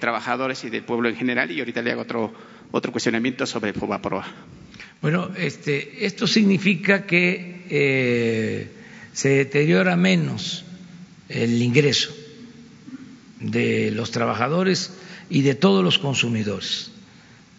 trabajadores 0.00 0.64
y 0.64 0.70
del 0.70 0.82
pueblo 0.82 1.08
en 1.08 1.16
general. 1.16 1.50
Y 1.50 1.60
ahorita 1.60 1.82
le 1.82 1.92
hago 1.92 2.02
otro, 2.02 2.32
otro 2.72 2.90
cuestionamiento 2.90 3.46
sobre 3.46 3.72
Fobaproa. 3.72 4.26
Bueno, 5.02 5.30
este, 5.36 6.04
esto 6.04 6.26
significa 6.26 7.06
que 7.06 7.64
eh, 7.70 8.70
se 9.12 9.28
deteriora 9.30 9.96
menos 9.96 10.64
el 11.28 11.60
ingreso 11.62 12.14
de 13.40 13.90
los 13.92 14.10
trabajadores 14.10 14.92
y 15.30 15.42
de 15.42 15.54
todos 15.54 15.82
los 15.82 15.98
consumidores. 15.98 16.90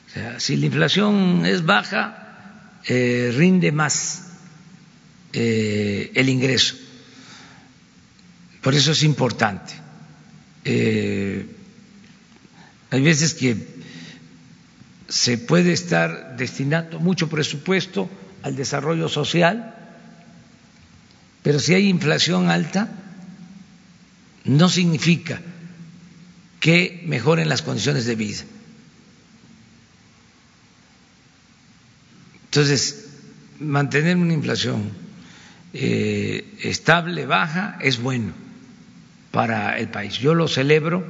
O 0.07 0.13
sea, 0.13 0.39
si 0.39 0.57
la 0.57 0.67
inflación 0.67 1.45
es 1.45 1.65
baja, 1.65 2.17
rinde 2.83 3.71
más 3.71 4.31
eh, 5.33 6.11
el 6.15 6.29
ingreso. 6.29 6.75
Por 8.61 8.75
eso 8.75 8.91
es 8.91 9.03
importante. 9.03 9.73
Eh, 10.65 11.45
hay 12.89 13.01
veces 13.01 13.33
que 13.33 13.55
se 15.11 15.37
puede 15.37 15.73
estar 15.73 16.37
destinando 16.37 16.97
mucho 16.97 17.27
presupuesto 17.27 18.09
al 18.43 18.55
desarrollo 18.55 19.09
social, 19.09 19.75
pero 21.43 21.59
si 21.59 21.73
hay 21.73 21.89
inflación 21.89 22.49
alta, 22.49 22.87
no 24.45 24.69
significa 24.69 25.41
que 26.61 27.03
mejoren 27.05 27.49
las 27.49 27.61
condiciones 27.61 28.05
de 28.05 28.15
vida. 28.15 28.39
Entonces, 32.45 33.09
mantener 33.59 34.15
una 34.15 34.33
inflación 34.33 34.91
eh, 35.73 36.57
estable, 36.61 37.25
baja, 37.25 37.77
es 37.81 37.99
bueno 38.01 38.31
para 39.31 39.77
el 39.77 39.89
país. 39.89 40.13
Yo 40.19 40.35
lo 40.35 40.47
celebro 40.47 41.05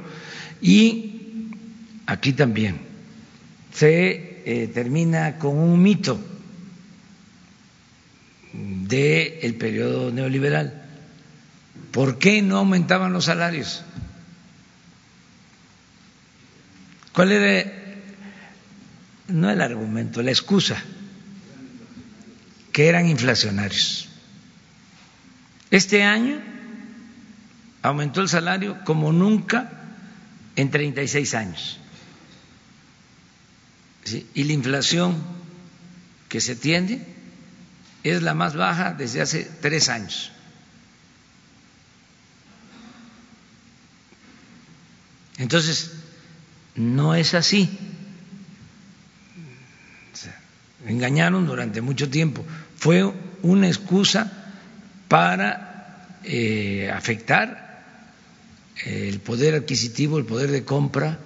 y 0.60 1.50
aquí 2.06 2.32
también 2.32 2.91
se 3.72 4.42
eh, 4.44 4.68
termina 4.68 5.38
con 5.38 5.56
un 5.56 5.82
mito 5.82 6.20
del 8.52 9.38
el 9.42 9.54
periodo 9.56 10.10
neoliberal. 10.10 10.82
¿Por 11.90 12.18
qué 12.18 12.42
no 12.42 12.58
aumentaban 12.58 13.12
los 13.12 13.26
salarios? 13.26 13.82
¿Cuál 17.12 17.32
era, 17.32 17.72
no 19.28 19.50
el 19.50 19.60
argumento, 19.60 20.22
la 20.22 20.30
excusa? 20.30 20.82
Que 22.72 22.88
eran 22.88 23.06
inflacionarios. 23.08 24.08
Este 25.70 26.02
año 26.02 26.40
aumentó 27.82 28.20
el 28.22 28.28
salario 28.28 28.78
como 28.84 29.12
nunca 29.12 29.70
en 30.56 30.70
36 30.70 31.34
años. 31.34 31.81
Y 34.34 34.44
la 34.44 34.52
inflación 34.52 35.22
que 36.28 36.40
se 36.40 36.56
tiene 36.56 37.04
es 38.02 38.22
la 38.22 38.34
más 38.34 38.56
baja 38.56 38.94
desde 38.94 39.20
hace 39.20 39.48
tres 39.60 39.88
años. 39.88 40.32
Entonces, 45.38 45.92
no 46.74 47.14
es 47.14 47.34
así. 47.34 47.68
engañaron 50.86 51.46
durante 51.46 51.80
mucho 51.80 52.10
tiempo. 52.10 52.44
Fue 52.76 53.04
una 53.42 53.68
excusa 53.68 54.30
para 55.08 56.18
eh, 56.24 56.90
afectar 56.92 57.84
el 58.84 59.20
poder 59.20 59.54
adquisitivo, 59.54 60.18
el 60.18 60.24
poder 60.24 60.50
de 60.50 60.64
compra 60.64 61.18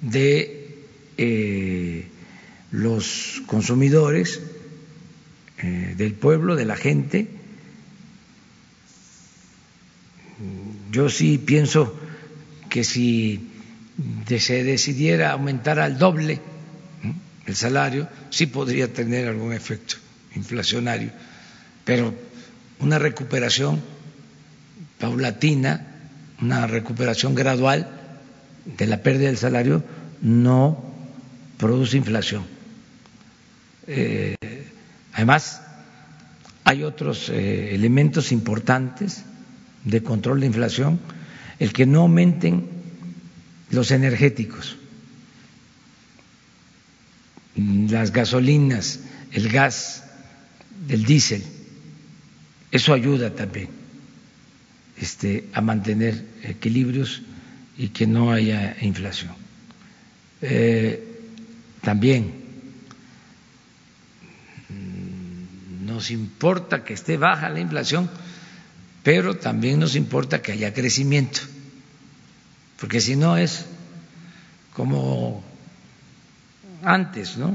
de 0.00 0.84
eh, 1.16 2.10
los 2.70 3.42
consumidores, 3.46 4.40
eh, 5.58 5.94
del 5.96 6.12
pueblo, 6.12 6.54
de 6.54 6.64
la 6.66 6.76
gente. 6.76 7.28
Yo 10.90 11.08
sí 11.08 11.38
pienso 11.38 11.98
que 12.68 12.84
si 12.84 13.50
se 14.38 14.64
decidiera 14.64 15.32
aumentar 15.32 15.78
al 15.80 15.98
doble 15.98 16.40
el 17.46 17.56
salario, 17.56 18.08
sí 18.30 18.46
podría 18.46 18.92
tener 18.92 19.28
algún 19.28 19.52
efecto 19.52 19.96
inflacionario, 20.34 21.10
pero 21.84 22.14
una 22.80 22.98
recuperación 22.98 23.80
paulatina, 24.98 25.86
una 26.42 26.66
recuperación 26.66 27.34
gradual 27.34 27.88
de 28.66 28.86
la 28.86 29.02
pérdida 29.02 29.28
del 29.28 29.38
salario 29.38 29.82
no 30.20 30.84
produce 31.56 31.96
inflación. 31.96 32.55
Eh, 33.86 34.36
además, 35.12 35.62
hay 36.64 36.82
otros 36.82 37.28
eh, 37.28 37.74
elementos 37.74 38.32
importantes 38.32 39.22
de 39.84 40.02
control 40.02 40.40
de 40.40 40.46
inflación, 40.46 40.98
el 41.58 41.72
que 41.72 41.86
no 41.86 42.00
aumenten 42.00 42.68
los 43.70 43.90
energéticos. 43.90 44.76
las 47.56 48.12
gasolinas, 48.12 49.00
el 49.32 49.48
gas, 49.48 50.04
el 50.88 51.04
diésel. 51.04 51.42
Eso 52.70 52.92
ayuda 52.92 53.34
también 53.34 53.70
este, 55.00 55.46
a 55.52 55.60
mantener 55.60 56.24
equilibrios 56.42 57.22
y 57.78 57.88
que 57.88 58.06
no 58.06 58.32
haya 58.32 58.76
inflación. 58.80 59.32
Eh, 60.42 61.02
también 61.80 62.45
nos 65.96 66.10
importa 66.10 66.84
que 66.84 66.92
esté 66.92 67.16
baja 67.16 67.48
la 67.48 67.58
inflación, 67.58 68.10
pero 69.02 69.38
también 69.38 69.80
nos 69.80 69.96
importa 69.96 70.42
que 70.42 70.52
haya 70.52 70.74
crecimiento, 70.74 71.40
porque 72.78 73.00
si 73.00 73.16
no 73.16 73.38
es 73.38 73.64
como 74.74 75.42
antes, 76.82 77.38
¿no? 77.38 77.54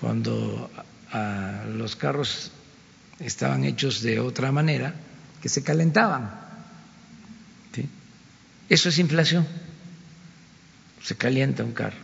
Cuando 0.00 0.68
los 1.68 1.94
carros 1.94 2.50
estaban 3.20 3.64
hechos 3.64 4.02
de 4.02 4.18
otra 4.18 4.50
manera, 4.50 4.92
que 5.40 5.48
se 5.48 5.62
calentaban. 5.62 6.28
Eso 8.68 8.88
es 8.88 8.98
inflación. 8.98 9.46
Se 11.00 11.14
calienta 11.16 11.62
un 11.62 11.70
carro. 11.70 11.98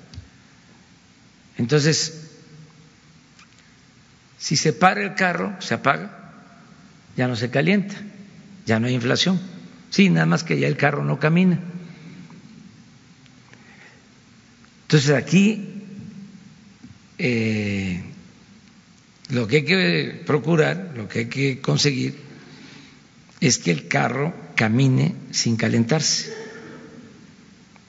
Entonces, 1.59 2.22
si 4.43 4.57
se 4.57 4.73
para 4.73 5.05
el 5.05 5.15
carro, 5.15 5.55
se 5.61 5.75
apaga, 5.75 6.11
ya 7.17 7.29
no 7.29 7.37
se 7.37 7.49
calienta, 7.49 7.95
ya 8.67 8.81
no 8.81 8.89
hay 8.89 8.95
inflación. 8.95 9.41
Sí, 9.89 10.11
nada 10.11 10.27
más 10.27 10.43
que 10.43 10.59
ya 10.59 10.67
el 10.67 10.77
carro 10.77 11.05
no 11.05 11.21
camina. 11.21 11.61
Entonces 14.83 15.11
aquí 15.11 15.85
eh, 17.19 18.03
lo 19.29 19.47
que 19.47 19.59
hay 19.59 19.65
que 19.65 20.23
procurar, 20.27 20.93
lo 20.97 21.07
que 21.09 21.21
hay 21.21 21.27
que 21.27 21.61
conseguir 21.61 22.17
es 23.41 23.59
que 23.59 23.71
el 23.71 23.87
carro 23.87 24.35
camine 24.57 25.15
sin 25.31 25.55
calentarse. 25.55 26.33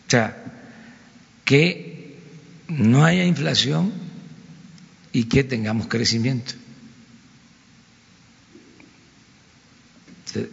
O 0.06 0.10
sea, 0.12 0.38
que 1.46 2.20
no 2.68 3.06
haya 3.06 3.26
inflación 3.26 4.03
y 5.14 5.26
que 5.26 5.44
tengamos 5.44 5.88
crecimiento. 5.88 6.54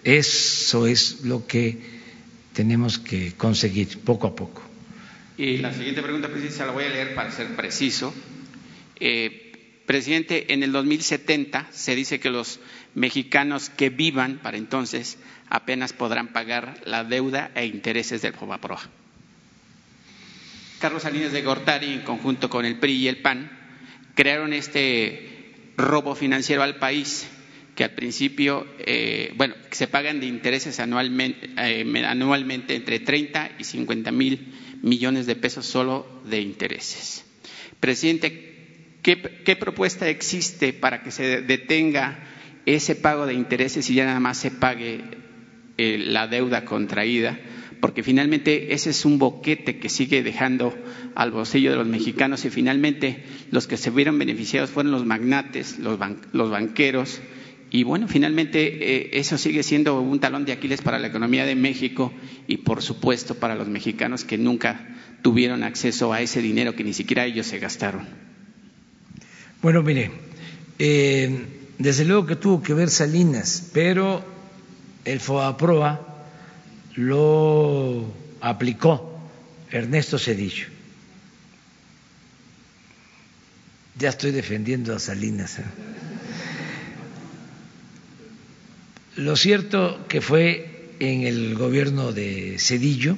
Eso 0.05 0.87
es 0.87 1.23
lo 1.23 1.47
que 1.47 1.79
tenemos 2.53 2.99
que 2.99 3.33
conseguir 3.33 3.99
poco 4.01 4.27
a 4.27 4.37
poco. 4.37 4.63
Y 5.39 5.57
la 5.57 5.73
siguiente 5.73 6.03
pregunta, 6.03 6.29
presidente, 6.29 6.59
se 6.59 6.67
la 6.67 6.73
voy 6.73 6.85
a 6.85 6.91
leer 6.91 7.15
para 7.15 7.31
ser 7.31 7.57
preciso. 7.57 8.13
Eh, 8.97 9.83
presidente, 9.87 10.53
en 10.53 10.63
el 10.63 10.73
2070 10.73 11.69
se 11.73 11.97
dice 11.97 12.21
que 12.21 12.29
los 12.29 12.61
mexicanos 12.95 13.71
que 13.71 13.89
vivan 13.89 14.39
para 14.43 14.59
entonces 14.59 15.17
apenas 15.49 15.95
podrán 15.95 16.35
pagar 16.35 16.83
la 16.85 17.05
deuda 17.05 17.51
e 17.55 17.65
intereses 17.65 18.21
del 18.21 18.35
Fobaproa. 18.35 18.83
Carlos 20.79 21.03
Salinas 21.03 21.33
de 21.33 21.43
Gortari, 21.43 21.93
en 21.93 22.03
conjunto 22.03 22.51
con 22.51 22.67
el 22.67 22.79
PRI 22.79 22.93
y 22.93 23.09
el 23.09 23.23
PAN, 23.23 23.60
crearon 24.15 24.53
este 24.53 25.53
robo 25.77 26.15
financiero 26.15 26.63
al 26.63 26.77
país 26.77 27.27
que 27.75 27.85
al 27.85 27.93
principio, 27.93 28.67
eh, 28.79 29.33
bueno, 29.37 29.55
se 29.71 29.87
pagan 29.87 30.21
de 30.21 30.27
intereses 30.27 30.81
anualmente, 30.81 31.49
eh, 31.57 32.05
anualmente 32.05 32.75
entre 32.75 33.01
30 33.01 33.53
y 33.59 33.65
50 33.65 34.13
mil 34.13 34.53
millones 34.83 35.27
de 35.27 35.37
pesos 35.37 35.67
solo 35.67 36.07
de 36.27 36.41
intereses. 36.41 37.25
Presidente, 37.81 38.99
¿qué, 39.03 39.57
propuesta 39.57 40.09
existe 40.09 40.73
para 40.75 41.03
que 41.03 41.11
se 41.11 41.41
detenga 41.41 42.19
ese 42.67 42.97
pago 42.97 43.27
de 43.27 43.35
intereses 43.35 43.89
y 43.89 43.95
ya 43.95 44.05
nada 44.05 44.21
más 44.21 44.37
se 44.37 44.51
pague 44.51 45.01
eh, 45.79 45.97
la 45.99 46.27
deuda 46.27 46.65
contraída? 46.67 47.39
Porque 47.81 48.03
finalmente 48.03 48.75
ese 48.75 48.91
es 48.91 49.05
un 49.05 49.19
boquete 49.19 49.79
que 49.79 49.89
sigue 49.89 50.23
dejando 50.23 50.75
al 51.15 51.31
bolsillo 51.31 51.71
de 51.71 51.77
los 51.77 51.87
mexicanos 51.87 52.45
y 52.45 52.51
finalmente 52.51 53.25
los 53.51 53.67
que 53.67 53.77
se 53.77 53.91
vieron 53.91 54.19
beneficiados 54.19 54.71
fueron 54.71 54.93
los 54.93 55.07
magnates, 55.07 55.79
los, 55.79 55.99
los 56.33 56.51
banqueros, 56.51 57.21
y 57.71 57.85
bueno, 57.85 58.09
finalmente 58.09 58.97
eh, 58.97 59.11
eso 59.13 59.39
sigue 59.39 59.63
siendo 59.63 60.01
un 60.01 60.19
talón 60.19 60.45
de 60.45 60.53
Aquiles 60.53 60.83
para 60.83 60.99
la 60.99 61.07
economía 61.07 61.47
de 61.47 61.55
México 61.55 62.13
y 62.49 62.59
por 62.59 62.83
supuesto 62.83 63.37
para 63.37 63.55
los 63.55 63.69
mexicanos 63.69 64.25
que 64.25 64.37
nunca 64.37 64.89
tuvieron 65.23 65.63
acceso 65.63 66.13
a 66.13 66.21
ese 66.21 66.43
dinero 66.43 66.75
que 66.75 66.83
ni 66.83 66.93
siquiera 66.93 67.25
ellos 67.25 67.47
se 67.47 67.61
gastaron. 67.61 68.09
Bueno, 69.63 69.83
mire, 69.83 70.11
eh, 70.81 71.47
desde 71.79 72.05
luego 72.05 72.27
que 72.27 72.35
tuvo 72.35 72.61
que 72.61 72.75
ver 72.75 72.91
Salinas, 72.91 73.71
pero 73.73 74.25
el 75.05 75.21
FOAPROA 75.21 76.10
lo 76.95 78.13
aplicó 78.41 79.21
Ernesto 79.71 80.19
Cedillo. 80.19 80.67
Ya 83.99 84.09
estoy 84.09 84.31
defendiendo 84.31 84.95
a 84.95 84.99
Salinas. 84.99 85.59
¿eh? 85.59 85.65
Lo 89.17 89.37
cierto 89.37 90.07
que 90.09 90.21
fue 90.21 90.95
en 91.01 91.23
el 91.23 91.55
gobierno 91.55 92.13
de 92.13 92.57
Cedillo 92.59 93.17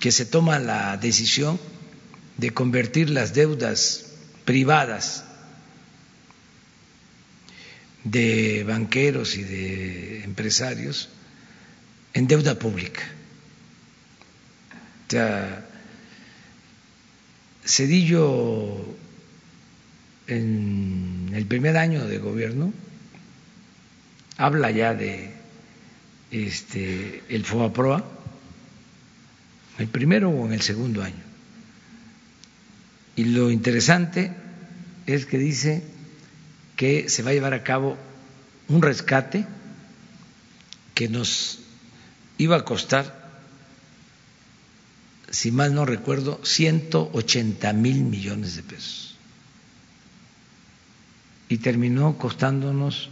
que 0.00 0.10
se 0.10 0.26
toma 0.26 0.58
la 0.58 0.96
decisión 0.96 1.60
de 2.36 2.50
convertir 2.50 3.10
las 3.10 3.34
deudas 3.34 4.06
privadas 4.44 5.24
de 8.02 8.64
banqueros 8.66 9.36
y 9.36 9.44
de 9.44 10.24
empresarios 10.24 11.08
en 12.14 12.26
deuda 12.26 12.58
pública. 12.58 13.02
O 15.08 15.10
sea, 15.10 15.66
Cedillo 17.64 18.96
en 20.26 21.30
el 21.32 21.46
primer 21.46 21.76
año 21.76 22.06
de 22.06 22.18
gobierno 22.18 22.72
habla 24.36 24.70
ya 24.70 24.94
de 24.94 25.30
este, 26.30 27.22
el 27.28 27.44
FOAPROA, 27.44 28.04
el 29.78 29.88
primero 29.88 30.30
o 30.30 30.46
en 30.46 30.52
el 30.52 30.62
segundo 30.62 31.02
año. 31.02 31.22
Y 33.14 33.24
lo 33.26 33.50
interesante 33.50 34.32
es 35.06 35.26
que 35.26 35.38
dice 35.38 35.82
que 36.76 37.08
se 37.08 37.22
va 37.22 37.30
a 37.30 37.34
llevar 37.34 37.54
a 37.54 37.62
cabo 37.62 37.96
un 38.68 38.82
rescate 38.82 39.44
que 40.94 41.08
nos 41.08 41.61
iba 42.42 42.56
a 42.56 42.64
costar, 42.64 43.30
si 45.30 45.50
mal 45.50 45.74
no 45.74 45.84
recuerdo, 45.84 46.40
180 46.44 47.72
mil 47.72 48.02
millones 48.04 48.56
de 48.56 48.62
pesos. 48.62 49.16
Y 51.48 51.58
terminó 51.58 52.18
costándonos 52.18 53.10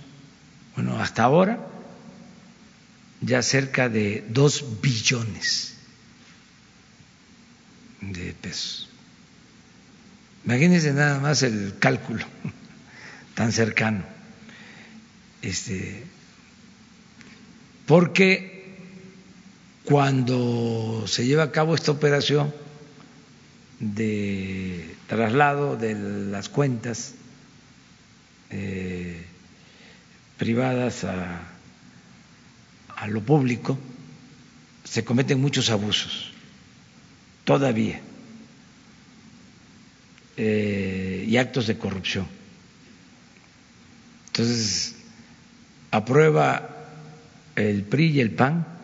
bueno, 0.75 0.99
hasta 0.99 1.25
ahora 1.25 1.59
ya 3.21 3.43
cerca 3.43 3.89
de 3.89 4.25
dos 4.29 4.81
billones 4.81 5.75
de 8.01 8.33
pesos. 8.33 8.89
Imagínense 10.45 10.95
nada 10.95 11.21
más 11.21 11.43
el 11.43 11.75
cálculo 11.79 12.25
tan 13.35 13.53
cercano. 13.53 14.05
Este, 15.43 16.05
porque 17.87 18.50
cuando 19.91 21.03
se 21.09 21.27
lleva 21.27 21.43
a 21.43 21.51
cabo 21.51 21.75
esta 21.75 21.91
operación 21.91 22.55
de 23.81 24.95
traslado 25.09 25.77
de 25.77 25.97
las 25.97 26.49
cuentas 26.49 27.15
eh, 28.51 29.27
privadas 30.39 31.03
a, 31.03 31.43
lo 33.09 33.21
público, 33.23 33.77
se 34.85 35.05
cometen 35.05 35.41
muchos 35.41 35.71
abusos, 35.71 36.31
todavía, 37.43 38.01
eh, 40.37 41.25
y 41.27 41.37
actos 41.37 41.67
de 41.67 41.79
corrupción. 41.79 42.29
Entonces, 44.29 44.95
aprueba 45.91 46.77
el 47.57 47.83
PRI 47.83 48.11
y 48.11 48.21
el 48.21 48.31
PAN, 48.31 48.79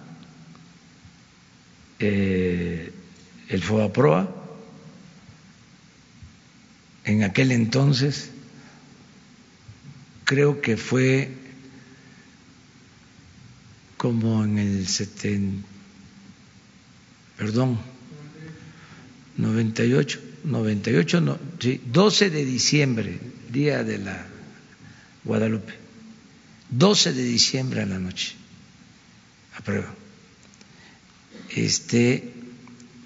eh, 1.99 2.93
el 3.49 3.63
FOAPROA, 3.63 4.35
en 7.05 7.23
aquel 7.23 7.53
entonces 7.53 8.31
creo 10.25 10.61
que 10.61 10.77
fue 10.77 11.31
como 13.97 14.45
en 14.45 14.59
el 14.59 14.87
70, 14.87 15.67
perdón, 17.37 17.79
98, 19.37 20.21
98, 20.45 21.21
no, 21.21 21.39
sí, 21.61 21.81
12 21.87 22.31
de 22.31 22.45
diciembre, 22.45 23.19
día 23.51 23.85
de 23.85 23.99
la 23.99 24.27
Guadalupe, 25.25 25.75
12 26.71 27.13
de 27.13 27.25
diciembre 27.25 27.83
a 27.83 27.87
la 27.87 27.99
noche, 27.99 28.35
aprueba. 29.57 30.06
Este, 31.55 32.33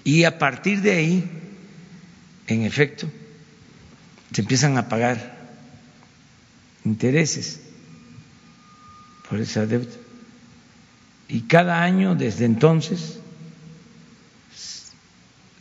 y 0.03 0.23
a 0.23 0.39
partir 0.39 0.81
de 0.81 0.91
ahí, 0.91 1.29
en 2.47 2.63
efecto, 2.63 3.09
se 4.33 4.41
empiezan 4.41 4.77
a 4.77 4.89
pagar 4.89 5.37
intereses 6.85 7.61
por 9.29 9.39
esa 9.39 9.65
deuda. 9.65 9.91
Y 11.27 11.41
cada 11.41 11.81
año 11.83 12.15
desde 12.15 12.45
entonces, 12.45 13.19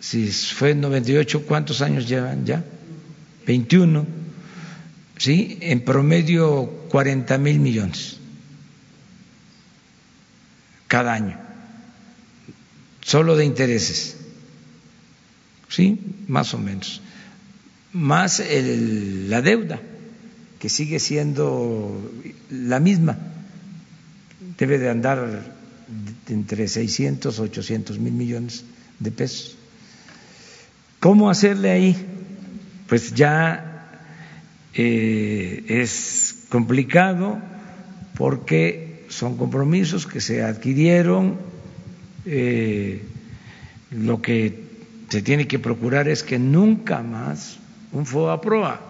si 0.01 0.27
fue 0.31 0.71
en 0.71 0.81
98, 0.81 1.47
¿cuántos 1.47 1.83
años 1.83 2.09
llevan 2.09 2.45
ya? 2.45 2.65
21, 3.47 4.07
¿sí? 5.17 5.59
En 5.61 5.85
promedio 5.85 6.67
40 6.89 7.39
mil 7.39 7.61
millones 7.61 8.17
cada 10.91 11.13
año, 11.13 11.39
solo 13.01 13.37
de 13.37 13.45
intereses, 13.45 14.17
¿sí? 15.69 15.99
Más 16.29 16.55
o 16.55 16.59
menos. 16.59 17.01
Más 17.93 18.41
el, 18.41 19.29
la 19.31 19.43
deuda, 19.43 19.81
que 20.59 20.69
sigue 20.69 21.01
siendo 21.01 22.13
la 22.51 22.81
misma, 22.81 23.19
debe 24.59 24.79
de 24.79 24.91
andar 24.91 25.43
entre 26.29 26.69
600 26.69 27.39
y 27.39 27.41
800 27.41 27.99
mil 27.99 28.13
millones 28.13 28.65
de 28.99 29.11
pesos. 29.11 29.57
¿Cómo 31.01 31.31
hacerle 31.31 31.71
ahí? 31.71 31.97
Pues 32.87 33.15
ya 33.15 33.89
eh, 34.75 35.65
es 35.67 36.45
complicado 36.51 37.41
porque 38.17 39.07
son 39.09 39.37
compromisos 39.37 40.07
que 40.07 40.21
se 40.21 40.43
adquirieron. 40.43 41.39
Eh, 42.27 43.03
lo 43.91 44.23
que 44.23 44.71
se 45.09 45.23
tiene 45.23 45.49
que 45.49 45.59
procurar 45.59 46.09
es 46.09 46.23
que 46.23 46.39
nunca 46.39 47.03
más 47.03 47.59
un 47.93 48.07
FOA 48.07 48.41
proa. 48.41 48.81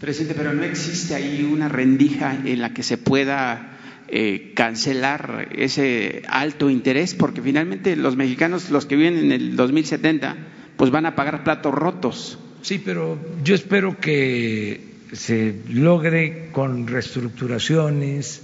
Presidente, 0.00 0.34
pero 0.36 0.52
no 0.52 0.64
existe 0.64 1.14
ahí 1.14 1.48
una 1.50 1.68
rendija 1.68 2.36
en 2.44 2.60
la 2.60 2.74
que 2.74 2.82
se 2.82 2.98
pueda 2.98 3.78
eh, 4.08 4.52
cancelar 4.54 5.48
ese 5.56 6.22
alto 6.28 6.68
interés, 6.68 7.14
porque 7.14 7.40
finalmente 7.40 7.96
los 7.96 8.16
mexicanos, 8.16 8.70
los 8.70 8.86
que 8.86 8.96
viven 8.96 9.16
en 9.16 9.32
el 9.32 9.56
2070, 9.56 10.36
pues 10.76 10.90
van 10.90 11.06
a 11.06 11.14
pagar 11.14 11.44
platos 11.44 11.72
rotos. 11.72 12.38
Sí, 12.62 12.82
pero 12.84 13.18
yo 13.44 13.54
espero 13.54 13.98
que 14.00 14.80
se 15.12 15.62
logre 15.68 16.48
con 16.52 16.86
reestructuraciones, 16.86 18.42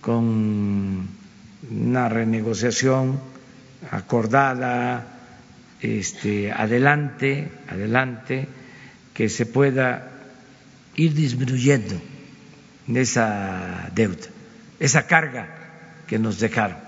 con 0.00 1.19
una 1.68 2.08
renegociación 2.08 3.20
acordada, 3.90 5.06
este, 5.80 6.52
adelante, 6.52 7.50
adelante, 7.68 8.46
que 9.14 9.28
se 9.28 9.46
pueda 9.46 10.10
ir 10.96 11.14
disminuyendo 11.14 12.00
esa 12.88 13.90
deuda 13.94 14.26
esa 14.80 15.06
carga 15.06 15.46
que 16.08 16.18
nos 16.18 16.40
dejaron. 16.40 16.78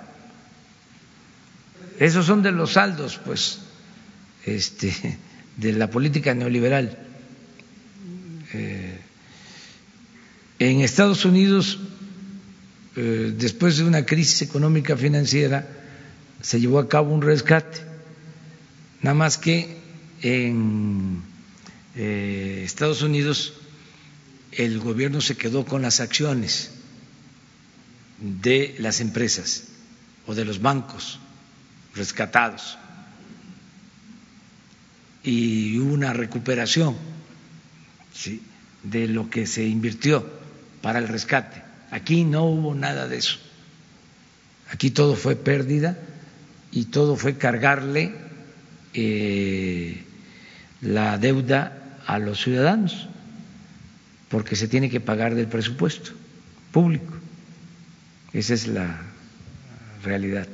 Esos 2.01 2.27
son 2.27 2.43
de 2.43 2.51
los 2.51 2.73
saldos, 2.73 3.21
pues, 3.25 3.61
este, 4.47 5.19
de 5.59 5.73
la 5.75 5.89
política 5.89 6.35
neoliberal. 6.35 6.99
Eh, 8.55 8.99
en 10.59 10.81
Estados 10.81 11.25
Unidos, 11.25 11.79
eh, 12.97 13.33
después 13.37 13.79
de 13.79 13.85
una 13.85 14.05
crisis 14.05 14.43
económica 14.43 14.97
financiera, 14.97 15.67
se 16.41 16.61
llevó 16.61 16.79
a 16.79 16.89
cabo 16.89 17.15
un 17.15 17.23
rescate, 17.23 17.81
nada 19.01 19.15
más 19.15 19.39
que 19.39 19.77
en 20.23 21.23
eh, 21.97 22.63
Estados 22.65 23.03
Unidos 23.03 23.55
el 24.53 24.79
gobierno 24.81 25.21
se 25.21 25.37
quedó 25.37 25.65
con 25.65 25.83
las 25.83 26.01
acciones 26.01 26.73
de 28.21 28.75
las 28.79 29.01
empresas 29.01 29.65
o 30.27 30.35
de 30.35 30.45
los 30.45 30.61
bancos 30.61 31.19
rescatados 31.95 32.79
y 35.25 35.79
hubo 35.79 35.93
una 35.93 36.13
recuperación 36.13 36.97
de 38.83 39.09
lo 39.09 39.31
que 39.31 39.47
se 39.47 39.65
invirtió 39.65 40.27
para 40.81 40.99
el 40.99 41.09
rescate. 41.09 41.63
Aquí 41.93 42.25
no 42.25 42.47
hubo 42.47 42.75
nada 42.75 43.07
de 43.07 43.19
eso. 43.19 43.39
Aquí 44.71 44.91
todo 44.91 45.15
fue 45.15 45.37
pérdida 45.37 45.99
y 46.71 46.87
todo 46.87 47.17
fue 47.17 47.37
cargarle 47.37 48.15
eh, 48.95 50.03
la 50.81 51.19
deuda 51.19 51.99
a 52.07 52.19
los 52.19 52.43
ciudadanos, 52.43 53.09
porque 54.31 54.57
se 54.57 54.69
tiene 54.69 54.89
que 54.89 55.01
pagar 55.01 55.35
del 55.35 55.47
presupuesto 55.47 56.13
público. 56.73 57.15
Esa 58.33 58.55
es 58.55 58.67
la 58.67 58.99
realidad. 60.03 60.49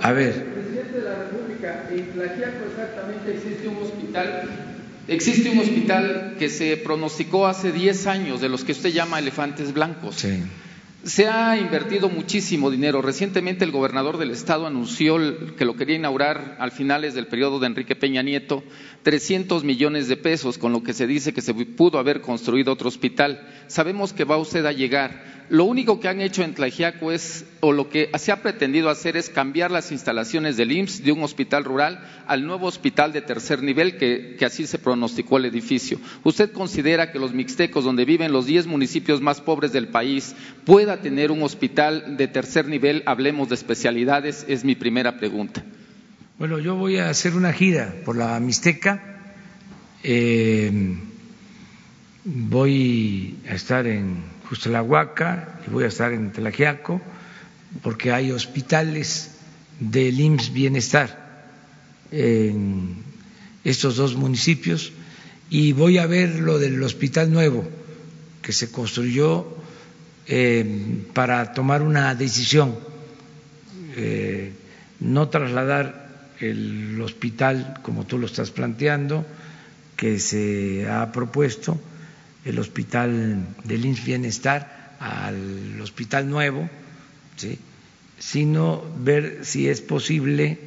A 0.00 0.12
ver. 0.12 0.46
Presidente 0.46 0.98
de 0.98 1.02
la 1.02 1.14
República, 1.24 1.88
en 1.90 2.12
Tlaxiaco 2.12 2.64
exactamente 2.70 3.36
existe 3.36 3.68
un 3.68 3.76
hospital, 3.76 4.73
existe 5.08 5.50
un 5.50 5.58
hospital 5.58 6.36
que 6.38 6.48
se 6.48 6.76
pronosticó 6.76 7.46
hace 7.46 7.72
10 7.72 8.06
años, 8.06 8.40
de 8.40 8.48
los 8.48 8.64
que 8.64 8.72
usted 8.72 8.90
llama 8.90 9.18
elefantes 9.18 9.72
blancos. 9.72 10.24
Se 11.04 11.28
ha 11.28 11.58
invertido 11.58 12.08
muchísimo 12.08 12.70
dinero. 12.70 13.02
Recientemente 13.02 13.62
el 13.62 13.72
gobernador 13.72 14.16
del 14.16 14.30
estado 14.30 14.66
anunció 14.66 15.18
que 15.54 15.66
lo 15.66 15.76
quería 15.76 15.96
inaugurar 15.96 16.56
al 16.58 16.72
finales 16.72 17.12
del 17.12 17.26
periodo 17.26 17.60
de 17.60 17.66
Enrique 17.66 17.94
Peña 17.94 18.22
Nieto, 18.22 18.64
300 19.02 19.64
millones 19.64 20.08
de 20.08 20.16
pesos, 20.16 20.56
con 20.56 20.72
lo 20.72 20.82
que 20.82 20.94
se 20.94 21.06
dice 21.06 21.34
que 21.34 21.42
se 21.42 21.52
pudo 21.52 21.98
haber 21.98 22.22
construido 22.22 22.72
otro 22.72 22.88
hospital. 22.88 23.46
Sabemos 23.66 24.14
que 24.14 24.24
va 24.24 24.38
usted 24.38 24.64
a 24.64 24.72
llegar 24.72 25.34
lo 25.50 25.64
único 25.64 26.00
que 26.00 26.08
han 26.08 26.22
hecho 26.22 26.42
en 26.42 26.54
Tlajiaco 26.54 27.12
es, 27.12 27.44
o 27.60 27.72
lo 27.72 27.90
que 27.90 28.10
se 28.18 28.32
ha 28.32 28.40
pretendido 28.40 28.88
hacer 28.88 29.18
es 29.18 29.28
cambiar 29.28 29.70
las 29.70 29.92
instalaciones 29.92 30.56
del 30.56 30.72
IMSS 30.72 31.04
de 31.04 31.12
un 31.12 31.22
hospital 31.22 31.64
rural 31.64 32.02
al 32.26 32.46
nuevo 32.46 32.66
hospital 32.66 33.12
de 33.12 33.20
tercer 33.20 33.62
nivel, 33.62 33.98
que, 33.98 34.38
así 34.44 34.66
se 34.66 34.78
pronosticó 34.78 35.36
el 35.36 35.44
edificio. 35.44 36.00
¿Usted 36.22 36.50
considera 36.50 37.12
que 37.12 37.18
los 37.18 37.34
mixtecos, 37.34 37.84
donde 37.84 38.06
viven 38.06 38.32
los 38.32 38.46
diez 38.46 38.66
municipios 38.66 39.20
más 39.20 39.42
pobres 39.42 39.70
del 39.72 39.88
país, 39.88 40.34
pueda 40.64 40.93
tener 41.00 41.30
un 41.30 41.42
hospital 41.42 42.16
de 42.16 42.28
tercer 42.28 42.66
nivel? 42.66 43.02
Hablemos 43.06 43.48
de 43.48 43.54
especialidades, 43.54 44.44
es 44.48 44.64
mi 44.64 44.74
primera 44.74 45.18
pregunta. 45.18 45.64
Bueno, 46.38 46.58
yo 46.58 46.74
voy 46.74 46.98
a 46.98 47.10
hacer 47.10 47.34
una 47.34 47.52
gira 47.52 47.94
por 48.04 48.16
la 48.16 48.38
Mixteca. 48.40 49.20
Eh, 50.02 50.96
voy 52.24 53.36
a 53.48 53.54
estar 53.54 53.86
en 53.86 54.34
Huaca 54.84 55.60
y 55.66 55.70
voy 55.70 55.84
a 55.84 55.88
estar 55.88 56.12
en 56.12 56.32
Tlajiaco 56.32 57.00
porque 57.82 58.12
hay 58.12 58.30
hospitales 58.30 59.32
del 59.80 60.20
IMSS 60.20 60.52
Bienestar 60.52 61.24
en 62.10 62.96
estos 63.64 63.96
dos 63.96 64.14
municipios 64.14 64.92
y 65.50 65.72
voy 65.72 65.98
a 65.98 66.06
ver 66.06 66.40
lo 66.40 66.58
del 66.58 66.82
hospital 66.82 67.32
nuevo 67.32 67.66
que 68.42 68.52
se 68.52 68.70
construyó 68.70 69.63
eh, 70.26 71.04
para 71.12 71.52
tomar 71.52 71.82
una 71.82 72.14
decisión, 72.14 72.76
eh, 73.96 74.52
no 75.00 75.28
trasladar 75.28 76.32
el 76.40 77.00
hospital 77.00 77.80
como 77.82 78.06
tú 78.06 78.18
lo 78.18 78.26
estás 78.26 78.50
planteando, 78.50 79.26
que 79.96 80.18
se 80.18 80.88
ha 80.88 81.12
propuesto, 81.12 81.78
el 82.44 82.58
hospital 82.58 83.46
del 83.64 83.84
INS 83.84 84.04
Bienestar 84.04 84.96
al 84.98 85.80
hospital 85.80 86.28
nuevo, 86.28 86.68
sino 88.18 88.84
ver 88.98 89.40
si 89.42 89.68
es 89.68 89.80
posible 89.80 90.58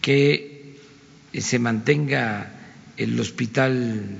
que 0.00 0.76
se 1.38 1.58
mantenga 1.58 2.50
el 2.96 3.18
hospital 3.18 4.18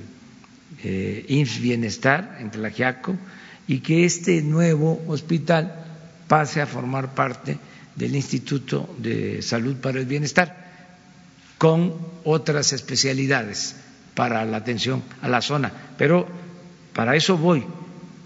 eh, 0.83 1.25
INS 1.27 1.59
Bienestar 1.59 2.37
en 2.39 2.51
Tlajiaco 2.51 3.15
y 3.67 3.79
que 3.79 4.05
este 4.05 4.41
nuevo 4.41 5.01
hospital 5.07 5.73
pase 6.27 6.61
a 6.61 6.67
formar 6.67 7.13
parte 7.15 7.57
del 7.95 8.15
Instituto 8.15 8.93
de 8.97 9.41
Salud 9.41 9.77
para 9.77 9.99
el 9.99 10.05
Bienestar 10.05 10.63
con 11.57 11.95
otras 12.25 12.73
especialidades 12.73 13.75
para 14.15 14.43
la 14.45 14.57
atención 14.57 15.03
a 15.21 15.29
la 15.29 15.41
zona. 15.41 15.71
Pero 15.97 16.27
para 16.93 17.15
eso 17.15 17.37
voy, 17.37 17.63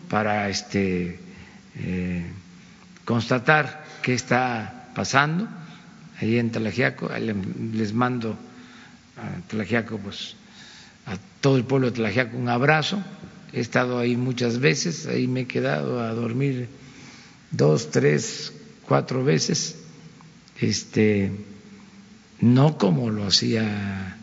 para 0.09 0.49
este, 0.49 1.19
eh, 1.75 2.25
constatar 3.05 3.85
qué 4.01 4.13
está 4.13 4.89
pasando 4.95 5.47
ahí 6.19 6.39
en 6.39 6.51
Talajiaco. 6.51 7.09
Les 7.73 7.93
mando 7.93 8.35
a 9.17 9.47
Tlajiaco, 9.47 9.97
pues 9.97 10.35
a 11.07 11.17
todo 11.41 11.57
el 11.57 11.63
pueblo 11.63 11.87
de 11.87 11.95
Tlajiaco 11.95 12.37
un 12.37 12.49
abrazo. 12.49 13.01
He 13.53 13.61
estado 13.61 13.97
ahí 13.97 14.17
muchas 14.17 14.59
veces, 14.59 15.07
ahí 15.07 15.27
me 15.27 15.41
he 15.41 15.47
quedado 15.47 16.01
a 16.01 16.13
dormir 16.13 16.67
dos, 17.49 17.91
tres, 17.91 18.53
cuatro 18.85 19.23
veces. 19.23 19.77
Este, 20.59 21.31
no 22.41 22.77
como 22.77 23.09
lo 23.09 23.25
hacía 23.25 24.17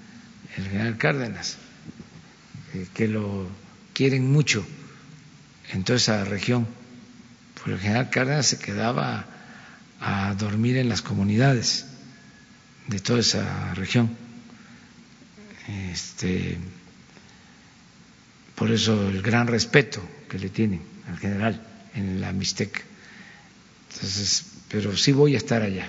el 0.56 0.64
general 0.64 0.98
Cárdenas, 0.98 1.56
eh, 2.74 2.86
que 2.92 3.08
lo 3.08 3.48
quieren 3.94 4.30
mucho 4.30 4.64
en 5.72 5.84
toda 5.84 5.96
esa 5.96 6.24
región. 6.24 6.66
Porque 7.54 7.72
el 7.72 7.80
general 7.80 8.10
Cárdenas 8.10 8.46
se 8.46 8.58
quedaba 8.58 9.24
a 10.00 10.34
dormir 10.34 10.76
en 10.76 10.90
las 10.90 11.00
comunidades 11.00 11.86
de 12.88 13.00
toda 13.00 13.20
esa 13.20 13.72
región. 13.72 14.23
Este, 15.92 16.58
por 18.54 18.70
eso 18.70 19.08
el 19.08 19.22
gran 19.22 19.46
respeto 19.46 20.00
que 20.28 20.38
le 20.38 20.48
tienen 20.48 20.80
al 21.08 21.18
general 21.18 21.60
en 21.94 22.20
la 22.20 22.32
Mixteca. 22.32 22.80
Entonces, 23.92 24.46
pero 24.68 24.96
sí 24.96 25.12
voy 25.12 25.34
a 25.34 25.38
estar 25.38 25.62
allá. 25.62 25.88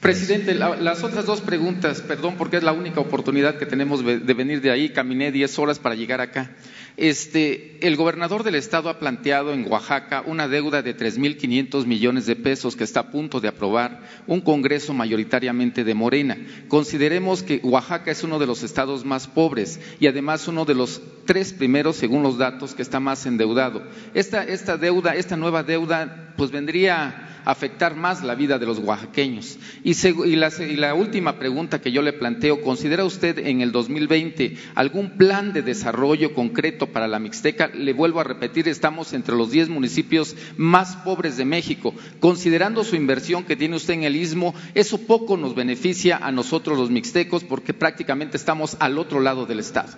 Presidente, 0.00 0.54
las 0.54 1.04
otras 1.04 1.26
dos 1.26 1.40
preguntas, 1.42 2.00
perdón, 2.00 2.34
porque 2.36 2.56
es 2.56 2.64
la 2.64 2.72
única 2.72 2.98
oportunidad 2.98 3.56
que 3.56 3.66
tenemos 3.66 4.04
de 4.04 4.34
venir 4.34 4.60
de 4.60 4.72
ahí. 4.72 4.88
Caminé 4.88 5.30
diez 5.30 5.56
horas 5.60 5.78
para 5.78 5.94
llegar 5.94 6.20
acá. 6.20 6.50
Este, 6.96 7.78
el 7.86 7.96
gobernador 7.96 8.42
del 8.42 8.54
estado 8.54 8.90
ha 8.90 8.98
planteado 8.98 9.52
en 9.52 9.70
Oaxaca 9.70 10.22
una 10.26 10.46
deuda 10.46 10.82
de 10.82 10.96
3.500 10.96 11.86
millones 11.86 12.26
de 12.26 12.36
pesos 12.36 12.76
que 12.76 12.84
está 12.84 13.00
a 13.00 13.10
punto 13.10 13.40
de 13.40 13.48
aprobar 13.48 14.02
un 14.26 14.42
Congreso 14.42 14.92
mayoritariamente 14.92 15.84
de 15.84 15.94
Morena. 15.94 16.36
Consideremos 16.68 17.42
que 17.42 17.60
Oaxaca 17.62 18.10
es 18.10 18.22
uno 18.24 18.38
de 18.38 18.46
los 18.46 18.62
estados 18.62 19.04
más 19.04 19.26
pobres 19.26 19.80
y 20.00 20.06
además 20.06 20.46
uno 20.48 20.64
de 20.64 20.74
los 20.74 21.00
tres 21.24 21.52
primeros, 21.52 21.96
según 21.96 22.22
los 22.22 22.36
datos, 22.36 22.74
que 22.74 22.82
está 22.82 23.00
más 23.00 23.24
endeudado. 23.24 23.82
Esta, 24.12 24.42
esta 24.44 24.76
deuda, 24.76 25.14
esta 25.14 25.36
nueva 25.36 25.62
deuda, 25.62 26.31
pues 26.36 26.50
vendría 26.50 27.28
afectar 27.44 27.96
más 27.96 28.22
la 28.22 28.34
vida 28.34 28.58
de 28.58 28.66
los 28.66 28.78
oaxaqueños. 28.78 29.58
Y, 29.82 29.94
la, 30.36 30.94
última 30.94 31.38
pregunta 31.38 31.80
que 31.80 31.92
yo 31.92 32.02
le 32.02 32.12
planteo, 32.12 32.62
¿considera 32.62 33.04
usted 33.04 33.38
en 33.38 33.60
el 33.60 33.72
2020 33.72 34.56
algún 34.74 35.10
plan 35.10 35.52
de 35.52 35.62
desarrollo 35.62 36.34
concreto 36.34 36.88
para 36.88 37.08
la 37.08 37.18
Mixteca? 37.18 37.68
Le 37.68 37.92
vuelvo 37.92 38.20
a 38.20 38.24
repetir, 38.24 38.68
estamos 38.68 39.12
entre 39.12 39.36
los 39.36 39.50
10 39.50 39.68
municipios 39.68 40.36
más 40.56 40.96
pobres 40.96 41.36
de 41.36 41.44
México. 41.44 41.94
Considerando 42.20 42.84
su 42.84 42.96
inversión 42.96 43.44
que 43.44 43.56
tiene 43.56 43.76
usted 43.76 43.94
en 43.94 44.04
el 44.04 44.16
istmo, 44.16 44.54
eso 44.74 44.98
poco 44.98 45.36
nos 45.36 45.54
beneficia 45.54 46.18
a 46.18 46.32
nosotros 46.32 46.78
los 46.78 46.90
mixtecos 46.90 47.44
porque 47.44 47.74
prácticamente 47.74 48.36
estamos 48.36 48.76
al 48.80 48.98
otro 48.98 49.20
lado 49.20 49.46
del 49.46 49.60
Estado. 49.60 49.90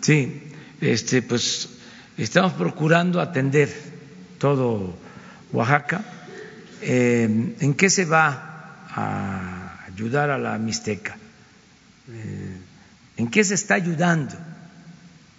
Sí, 0.00 0.42
este, 0.80 1.22
pues 1.22 1.68
estamos 2.18 2.52
procurando 2.52 3.20
atender 3.20 3.72
todo 4.38 4.94
Oaxaca 5.54 6.04
eh, 6.86 7.54
¿En 7.60 7.74
qué 7.74 7.88
se 7.88 8.04
va 8.04 8.84
a 8.90 9.86
ayudar 9.86 10.28
a 10.28 10.36
la 10.36 10.58
Mixteca? 10.58 11.16
Eh, 12.10 12.56
¿En 13.16 13.30
qué 13.30 13.42
se 13.42 13.54
está 13.54 13.74
ayudando 13.74 14.34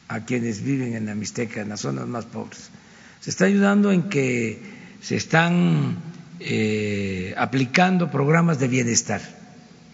a 0.07 0.21
quienes 0.21 0.63
viven 0.63 0.95
en 0.95 1.05
la 1.05 1.13
Mixteca, 1.13 1.61
en 1.61 1.69
las 1.69 1.81
zonas 1.81 2.07
más 2.07 2.25
pobres? 2.25 2.71
Se 3.19 3.29
está 3.29 3.45
ayudando 3.45 3.91
en 3.91 4.09
que 4.09 4.59
se 5.01 5.17
están 5.17 5.97
eh, 6.39 7.35
aplicando 7.37 8.09
programas 8.09 8.57
de 8.59 8.67
bienestar, 8.67 9.21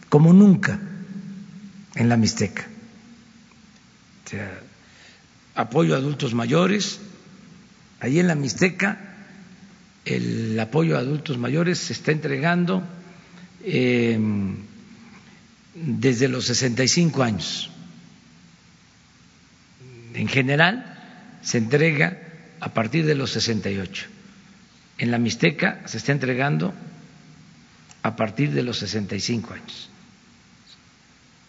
como 0.07 0.31
nunca 0.31 0.79
en 1.95 2.07
la 2.07 2.15
Mixteca. 2.15 2.63
O 4.25 4.29
sea, 4.29 4.57
apoyo 5.55 5.95
a 5.95 5.97
adultos 5.97 6.33
mayores. 6.33 7.01
Allí 7.99 8.21
en 8.21 8.27
la 8.27 8.35
Mixteca 8.35 9.10
el 10.05 10.59
apoyo 10.59 10.97
a 10.97 10.99
adultos 10.99 11.37
mayores 11.37 11.77
se 11.77 11.93
está 11.93 12.11
entregando 12.11 12.83
em, 13.63 14.57
desde 15.75 16.27
los 16.27 16.45
65 16.45 17.23
años. 17.23 17.69
En 20.13 20.27
general 20.27 21.39
se 21.41 21.57
entrega 21.57 22.17
a 22.59 22.73
partir 22.73 23.05
de 23.05 23.15
los 23.15 23.31
68. 23.31 24.07
En 24.97 25.11
la 25.11 25.17
Mixteca 25.17 25.81
se 25.85 25.97
está 25.97 26.11
entregando 26.11 26.73
a 28.03 28.15
partir 28.15 28.51
de 28.51 28.63
los 28.63 28.77
65 28.79 29.53
años. 29.53 29.89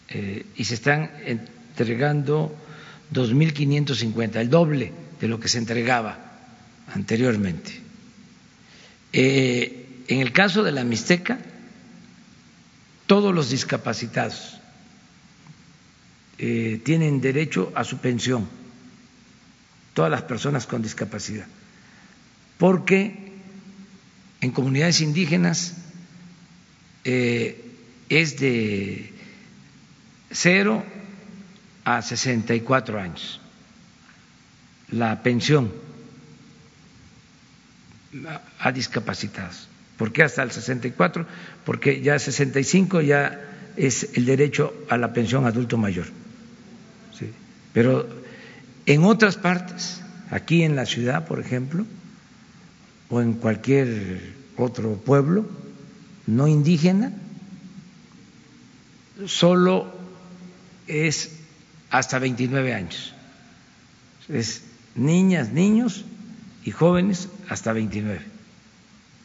Eh, 0.09 0.47
y 0.57 0.65
se 0.65 0.75
están 0.75 1.11
entregando 1.25 2.55
2.550, 3.13 4.37
el 4.37 4.51
doble 4.51 4.93
de 5.21 5.29
lo 5.29 5.41
que 5.41 5.49
se 5.49 5.59
entregaba 5.59 6.19
anteriormente. 6.95 7.82
Eh, 9.13 10.05
en 10.09 10.21
el 10.21 10.33
caso 10.33 10.63
de 10.63 10.73
la 10.73 10.85
Mixteca, 10.85 11.39
todos 13.07 13.35
los 13.35 13.51
discapacitados 13.51 14.59
eh, 16.39 16.81
tienen 16.85 17.21
derecho 17.21 17.73
a 17.75 17.85
su 17.85 17.99
pensión, 17.99 18.49
todas 19.95 20.11
las 20.11 20.23
personas 20.23 20.67
con 20.67 20.83
discapacidad, 20.83 21.47
porque 22.59 23.33
en 24.41 24.51
comunidades 24.51 25.01
indígenas 25.01 25.77
eh, 27.05 27.65
es 28.09 28.39
de 28.39 29.13
cero 30.31 30.85
a 31.85 32.01
64 32.01 32.99
años 33.01 33.41
la 34.93 35.23
pensión 35.23 35.73
a 38.59 38.73
discapacitados. 38.73 39.69
¿Por 39.97 40.13
qué 40.13 40.23
hasta 40.23 40.43
el 40.43 40.51
64? 40.51 41.27
Porque 41.65 42.01
ya 42.01 42.19
65 42.19 43.01
ya 43.01 43.41
es 43.77 44.11
el 44.15 44.27
derecho 44.27 44.75
a 44.89 44.97
la 44.97 45.13
pensión 45.13 45.47
adulto 45.47 45.79
mayor. 45.79 46.07
Pero 47.73 48.07
en 48.85 49.05
otras 49.05 49.37
partes, 49.37 50.03
aquí 50.31 50.63
en 50.63 50.77
la 50.77 50.85
ciudad, 50.85 51.27
por 51.27 51.41
ejemplo, 51.41 51.87
o 53.09 53.21
en 53.21 53.35
cualquier 53.35 54.35
otro 54.57 54.97
pueblo 54.97 55.49
no 56.27 56.49
indígena, 56.49 57.13
solo 59.27 59.93
es 60.87 61.39
hasta 61.91 62.19
29 62.19 62.75
años. 62.75 63.15
Es 64.29 64.65
niñas, 64.95 65.51
niños 65.53 66.05
y 66.65 66.71
jóvenes 66.71 67.29
hasta 67.49 67.73
29 67.73 68.21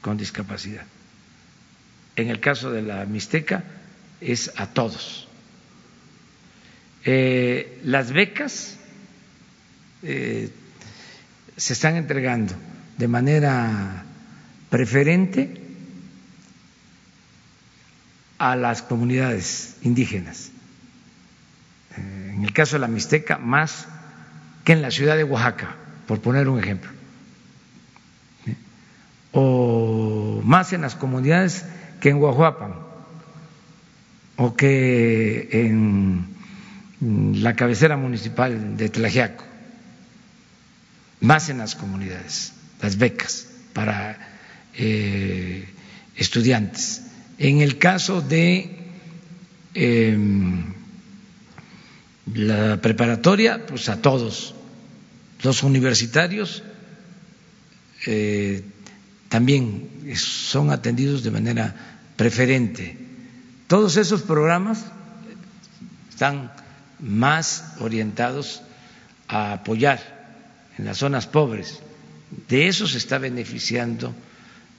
con 0.02 0.18
discapacidad. 0.18 0.86
En 2.16 2.30
el 2.30 2.40
caso 2.40 2.72
de 2.72 2.82
la 2.82 3.06
Mixteca 3.06 3.64
es 4.22 4.52
a 4.56 4.68
todos. 4.68 5.28
Eh, 7.04 7.80
las 7.84 8.12
becas 8.12 8.78
eh, 10.04 10.50
se 11.56 11.74
están 11.74 11.96
entregando 11.96 12.54
de 12.98 13.08
manera 13.08 14.04
preferente 14.70 15.62
a 18.40 18.56
las 18.56 18.82
comunidades 18.82 19.78
indígenas. 19.84 20.52
Eh, 21.96 22.32
en 22.36 22.44
el 22.44 22.54
caso 22.54 22.76
de 22.76 22.80
la 22.80 22.88
Mixteca, 22.88 23.38
más 23.38 23.88
que 24.64 24.74
en 24.74 24.82
la 24.82 24.92
ciudad 24.92 25.16
de 25.16 25.24
Oaxaca, 25.24 25.76
por 26.08 26.20
poner 26.20 26.50
un 26.50 26.60
ejemplo 26.60 26.97
o 29.32 30.42
más 30.44 30.74
en 30.74 30.82
las 30.82 30.96
comunidades 30.96 31.66
que 32.00 32.10
en 32.10 32.20
Guajuapan 32.20 32.74
o 34.38 34.56
que 34.56 35.50
en 35.52 36.38
la 37.00 37.56
cabecera 37.56 37.98
municipal 37.98 38.78
de 38.78 38.90
Tlajiaco, 38.90 39.44
más 41.22 41.50
en 41.50 41.60
las 41.60 41.76
comunidades, 41.76 42.54
las 42.82 42.98
becas 42.98 43.48
para 43.74 44.18
eh, 44.76 45.68
estudiantes. 46.16 47.04
En 47.38 47.62
el 47.62 47.78
caso 47.78 48.22
de 48.22 48.78
em, 49.74 50.74
la 52.34 52.82
preparatoria, 52.82 53.66
pues 53.66 53.90
a 53.90 54.02
todos, 54.02 54.56
los 55.44 55.64
universitarios 55.64 56.64
eh, 58.06 58.64
también 59.30 60.16
son 60.16 60.72
atendidos 60.72 61.24
de 61.24 61.32
manera 61.32 61.76
preferente. 62.16 62.98
Todos 63.68 63.98
esos 63.98 64.22
programas 64.22 64.86
están 66.10 66.52
más 67.00 67.76
orientados 67.80 68.62
a 69.28 69.54
apoyar 69.54 70.00
en 70.78 70.86
las 70.86 70.98
zonas 70.98 71.28
pobres. 71.28 71.80
De 72.48 72.68
eso 72.68 72.88
se 72.88 72.98
está 72.98 73.18
beneficiando 73.18 74.16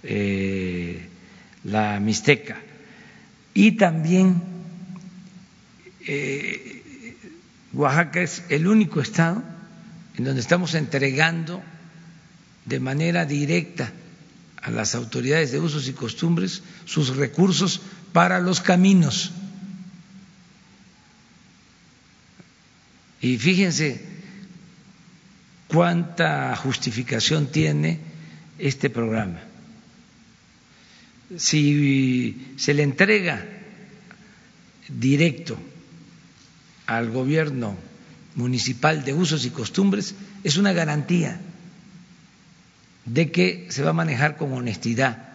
eh, 0.02 1.06
la 1.64 2.00
Mixteca. 2.00 2.58
Y 3.54 3.72
también 3.72 4.42
eh, 6.06 7.14
Oaxaca 7.74 8.22
es 8.22 8.44
el 8.48 8.66
único 8.66 9.00
estado 9.00 9.42
en 10.16 10.24
donde 10.24 10.40
estamos 10.40 10.74
entregando 10.74 11.62
de 12.64 12.80
manera 12.80 13.24
directa 13.24 13.92
a 14.62 14.70
las 14.70 14.94
autoridades 14.94 15.52
de 15.52 15.60
usos 15.60 15.88
y 15.88 15.92
costumbres 15.92 16.62
sus 16.84 17.16
recursos 17.16 17.80
para 18.12 18.40
los 18.40 18.60
caminos. 18.60 19.32
Y 23.20 23.38
fíjense 23.38 24.04
cuánta 25.68 26.54
justificación 26.56 27.46
tiene 27.46 28.00
este 28.58 28.90
programa. 28.90 29.40
Si 31.36 32.54
se 32.56 32.74
le 32.74 32.82
entrega 32.82 33.44
directo 34.88 35.58
al 36.86 37.10
gobierno 37.10 37.76
municipal 38.34 39.04
de 39.04 39.12
usos 39.12 39.44
y 39.44 39.50
costumbres, 39.50 40.14
es 40.42 40.56
una 40.56 40.72
garantía 40.72 41.40
de 43.08 43.30
que 43.30 43.66
se 43.70 43.82
va 43.82 43.90
a 43.90 43.94
manejar 43.94 44.36
con 44.36 44.52
honestidad 44.52 45.28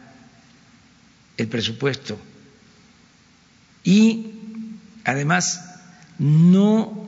el 1.37 1.47
presupuesto 1.47 2.19
y 3.83 4.33
además 5.03 5.65
no 6.19 7.07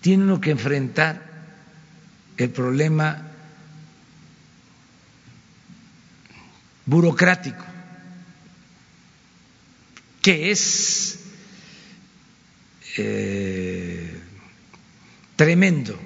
tiene 0.00 0.24
uno 0.24 0.40
que 0.40 0.50
enfrentar 0.50 1.22
el 2.36 2.50
problema 2.50 3.26
burocrático, 6.86 7.64
que 10.22 10.50
es 10.50 11.20
eh, 12.96 14.20
tremendo. 15.36 15.98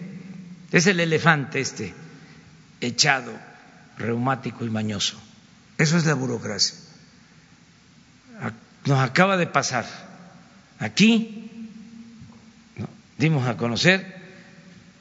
Es 0.73 0.87
el 0.87 0.99
elefante 1.01 1.61
este 1.61 2.04
echado, 2.87 3.33
reumático 3.99 4.65
y 4.65 4.71
mañoso. 4.71 5.21
Eso 5.79 5.97
es 5.97 6.07
la 6.07 6.15
burocracia. 6.15 6.79
Nos 8.87 8.99
acaba 9.01 9.37
de 9.37 9.47
pasar. 9.47 9.87
Aquí 10.79 11.71
dimos 13.19 13.47
a 13.47 13.57
conocer 13.57 14.23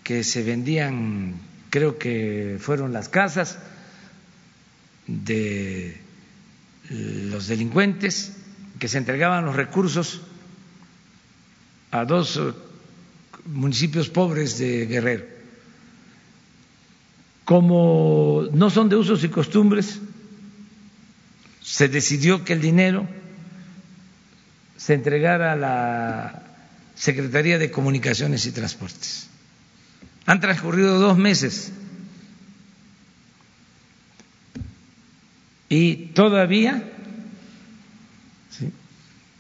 que 0.04 0.24
se 0.24 0.44
vendían, 0.44 1.36
creo 1.70 1.98
que 1.98 2.58
fueron 2.60 2.94
las 2.94 3.10
casas 3.10 3.58
de 5.08 6.00
los 6.90 7.48
delincuentes, 7.48 8.38
que 8.80 8.88
se 8.88 8.98
entregaban 8.98 9.46
los 9.46 9.56
recursos 9.56 10.22
a 11.92 12.06
dos 12.06 12.40
municipios 13.46 14.10
pobres 14.10 14.58
de 14.58 14.86
Guerrero. 14.86 15.33
Como 17.46 18.48
no 18.54 18.70
son 18.70 18.90
de 18.90 18.96
usos 18.96 19.24
y 19.24 19.30
costumbres, 19.30 20.00
se 21.62 21.88
decidió 21.88 22.44
que 22.44 22.54
el 22.54 22.62
dinero 22.62 23.08
se 24.78 24.94
entregara 24.94 25.54
a 25.54 25.56
la 25.56 26.44
Secretaría 26.96 27.58
de 27.58 27.72
Comunicaciones 27.72 28.46
y 28.46 28.52
Transportes. 28.52 29.28
Han 30.26 30.40
transcurrido 30.40 31.00
dos 31.00 31.18
meses 31.18 31.72
y 35.68 36.08
todavía 36.14 36.84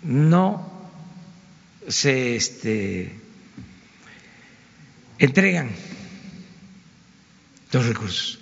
no 0.04 0.92
se 1.88 2.36
este, 2.36 3.16
entregan 5.20 5.70
los 7.74 7.86
recursos. 7.86 8.40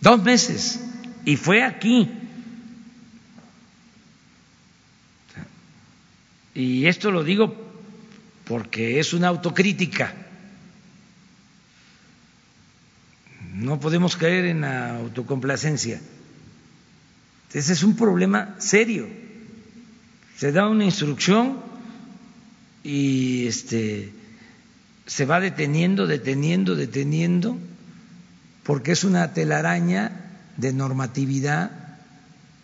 Dos 0.00 0.22
meses. 0.22 0.80
Y 1.24 1.36
fue 1.36 1.62
aquí. 1.62 2.10
Y 6.54 6.86
esto 6.86 7.10
lo 7.10 7.24
digo 7.24 7.72
porque 8.44 9.00
es 9.00 9.12
una 9.12 9.28
autocrítica. 9.28 10.14
No 13.54 13.80
podemos 13.80 14.16
caer 14.16 14.44
en 14.44 14.60
la 14.60 14.98
autocomplacencia. 14.98 16.00
Ese 17.52 17.72
es 17.72 17.82
un 17.82 17.96
problema 17.96 18.56
serio. 18.58 19.08
Se 20.36 20.52
da 20.52 20.68
una 20.68 20.84
instrucción 20.84 21.60
y 22.82 23.46
este 23.46 24.12
se 25.06 25.26
va 25.26 25.40
deteniendo, 25.40 26.06
deteniendo, 26.06 26.74
deteniendo, 26.74 27.58
porque 28.62 28.92
es 28.92 29.04
una 29.04 29.32
telaraña 29.32 30.12
de 30.56 30.72
normatividad 30.72 31.70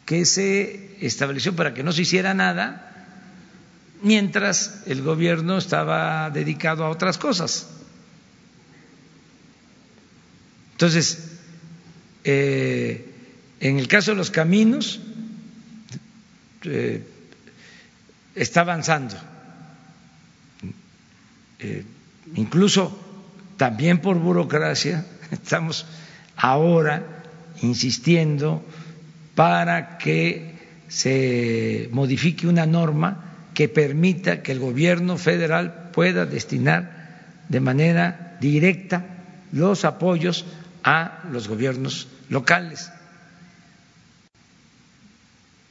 que 0.06 0.24
se 0.24 0.96
estableció 1.06 1.54
para 1.54 1.74
que 1.74 1.82
no 1.82 1.92
se 1.92 2.02
hiciera 2.02 2.34
nada 2.34 2.86
mientras 4.02 4.82
el 4.86 5.02
gobierno 5.02 5.58
estaba 5.58 6.30
dedicado 6.30 6.84
a 6.84 6.90
otras 6.90 7.18
cosas. 7.18 7.68
Entonces, 10.72 11.30
eh, 12.24 13.12
en 13.60 13.78
el 13.78 13.86
caso 13.86 14.12
de 14.12 14.16
los 14.16 14.30
caminos, 14.30 15.00
eh, 16.64 17.06
está 18.34 18.62
avanzando. 18.62 19.16
Eh, 21.58 21.84
incluso 22.35 22.97
también 23.57 23.98
por 24.01 24.19
burocracia, 24.19 25.07
estamos 25.31 25.86
ahora 26.36 27.23
insistiendo 27.62 28.65
para 29.35 29.98
que 29.98 30.59
se 30.89 31.89
modifique 31.93 32.47
una 32.47 32.66
norma 32.66 33.48
que 33.55 33.69
permita 33.69 34.43
que 34.43 34.52
el 34.52 34.59
gobierno 34.59 35.19
federal 35.19 35.90
pueda 35.93 36.27
destinar 36.27 37.44
de 37.48 37.61
manera 37.61 38.39
directa 38.40 39.05
los 39.52 39.85
apoyos 39.85 40.47
a 40.82 41.23
los 41.31 41.48
gobiernos 41.48 42.09
locales. 42.28 42.90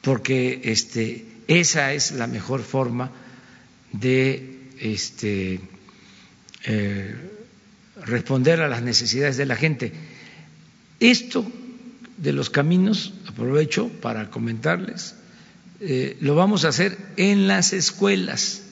Porque 0.01 0.61
este, 0.63 1.25
esa 1.47 1.93
es 1.93 2.11
la 2.11 2.27
mejor 2.27 2.61
forma 2.61 3.11
de 3.91 4.69
este, 4.79 5.59
eh, 6.65 7.15
responder 8.05 8.61
a 8.61 8.67
las 8.67 8.81
necesidades 8.81 9.37
de 9.37 9.45
la 9.45 9.55
gente. 9.55 9.93
Esto 10.99 11.49
de 12.17 12.33
los 12.33 12.49
caminos, 12.49 13.13
aprovecho 13.27 13.89
para 14.01 14.29
comentarles, 14.29 15.15
eh, 15.79 16.17
lo 16.19 16.35
vamos 16.35 16.65
a 16.65 16.69
hacer 16.69 16.97
en 17.15 17.47
las 17.47 17.73
escuelas. 17.73 18.63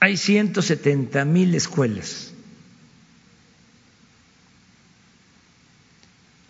Hay 0.00 0.16
170 0.16 1.24
mil 1.24 1.54
escuelas 1.54 2.32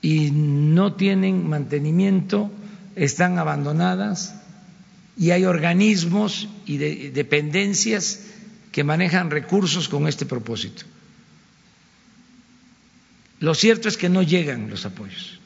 y 0.00 0.32
no 0.32 0.94
tienen 0.94 1.48
mantenimiento, 1.48 2.50
están 2.96 3.38
abandonadas 3.38 4.34
y 5.16 5.30
hay 5.30 5.44
organismos 5.44 6.48
y 6.66 6.78
dependencias 6.78 8.20
que 8.72 8.84
manejan 8.84 9.30
recursos 9.30 9.88
con 9.88 10.08
este 10.08 10.26
propósito. 10.26 10.84
Lo 13.38 13.54
cierto 13.54 13.88
es 13.88 13.96
que 13.96 14.08
no 14.08 14.22
llegan 14.22 14.70
los 14.70 14.86
apoyos. 14.86 15.38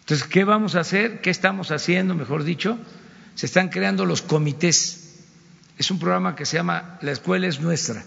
Entonces, 0.00 0.26
¿qué 0.26 0.44
vamos 0.44 0.74
a 0.74 0.80
hacer? 0.80 1.20
¿Qué 1.20 1.30
estamos 1.30 1.70
haciendo, 1.70 2.14
mejor 2.14 2.44
dicho? 2.44 2.78
Se 3.34 3.46
están 3.46 3.68
creando 3.68 4.06
los 4.06 4.22
comités. 4.22 5.20
Es 5.78 5.90
un 5.90 5.98
programa 5.98 6.34
que 6.34 6.46
se 6.46 6.56
llama 6.56 6.98
La 7.02 7.12
escuela 7.12 7.46
es 7.46 7.60
nuestra. 7.60 8.04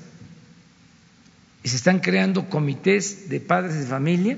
Y 1.63 1.69
se 1.69 1.75
están 1.75 1.99
creando 1.99 2.49
comités 2.49 3.29
de 3.29 3.39
padres 3.39 3.79
de 3.79 3.85
familia, 3.85 4.37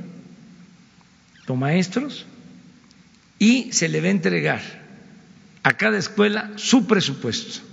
o 1.48 1.56
maestros, 1.56 2.26
y 3.40 3.72
se 3.72 3.90
le 3.90 4.02
va 4.02 4.08
a 4.08 4.12
entregar 4.12 4.62
a 5.64 5.74
cada 5.74 5.98
escuela 5.98 6.52
su 6.56 6.88
presupuesto. 6.88 7.67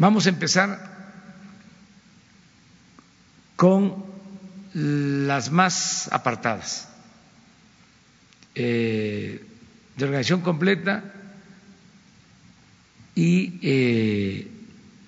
Vamos 0.00 0.24
a 0.24 0.30
empezar 0.30 0.80
con 3.54 4.02
las 4.72 5.50
más 5.50 6.08
apartadas, 6.10 6.88
eh, 8.54 9.44
de 9.98 10.04
organización 10.06 10.40
completa 10.40 11.04
y 13.14 13.58
eh, 13.60 14.50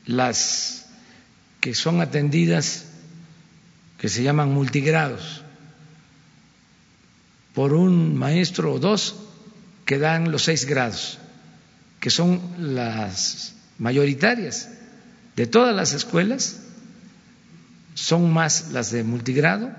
las 0.04 0.90
que 1.62 1.74
son 1.74 2.02
atendidas, 2.02 2.84
que 3.96 4.10
se 4.10 4.22
llaman 4.22 4.52
multigrados, 4.52 5.42
por 7.54 7.72
un 7.72 8.14
maestro 8.14 8.74
o 8.74 8.78
dos 8.78 9.16
que 9.86 9.96
dan 9.96 10.30
los 10.30 10.42
seis 10.44 10.66
grados 10.66 11.18
que 11.98 12.10
son 12.10 12.42
las 12.58 13.54
mayoritarias 13.78 14.68
de 15.36 15.46
todas 15.46 15.74
las 15.74 15.92
escuelas, 15.92 16.60
son 17.94 18.32
más 18.32 18.72
las 18.72 18.90
de 18.90 19.04
multigrado 19.04 19.70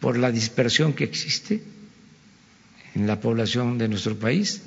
por 0.00 0.18
la 0.18 0.30
dispersión 0.30 0.92
que 0.94 1.04
existe 1.04 1.62
en 2.94 3.06
la 3.06 3.20
población 3.20 3.78
de 3.78 3.88
nuestro 3.88 4.18
país. 4.18 4.62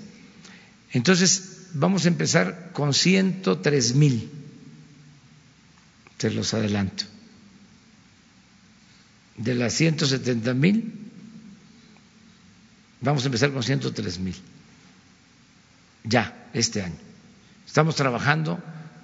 Entonces, 0.91 1.68
vamos 1.73 2.06
a 2.06 2.07
empezar 2.07 2.72
con 2.72 2.94
103 2.94 3.95
mil, 3.95 4.30
te 6.18 6.30
los 6.31 6.53
adelanto. 6.53 7.06
De 9.38 9.56
las 9.56 9.73
170 9.73 10.53
mil, 10.53 10.94
vamos 13.02 13.23
a 13.23 13.26
empezar 13.26 13.52
con 13.52 13.64
103 13.64 14.19
mil, 14.19 14.35
ya, 16.03 16.49
este 16.53 16.84
año. 16.84 16.98
Estamos 17.65 17.95
trabajando, 17.95 18.61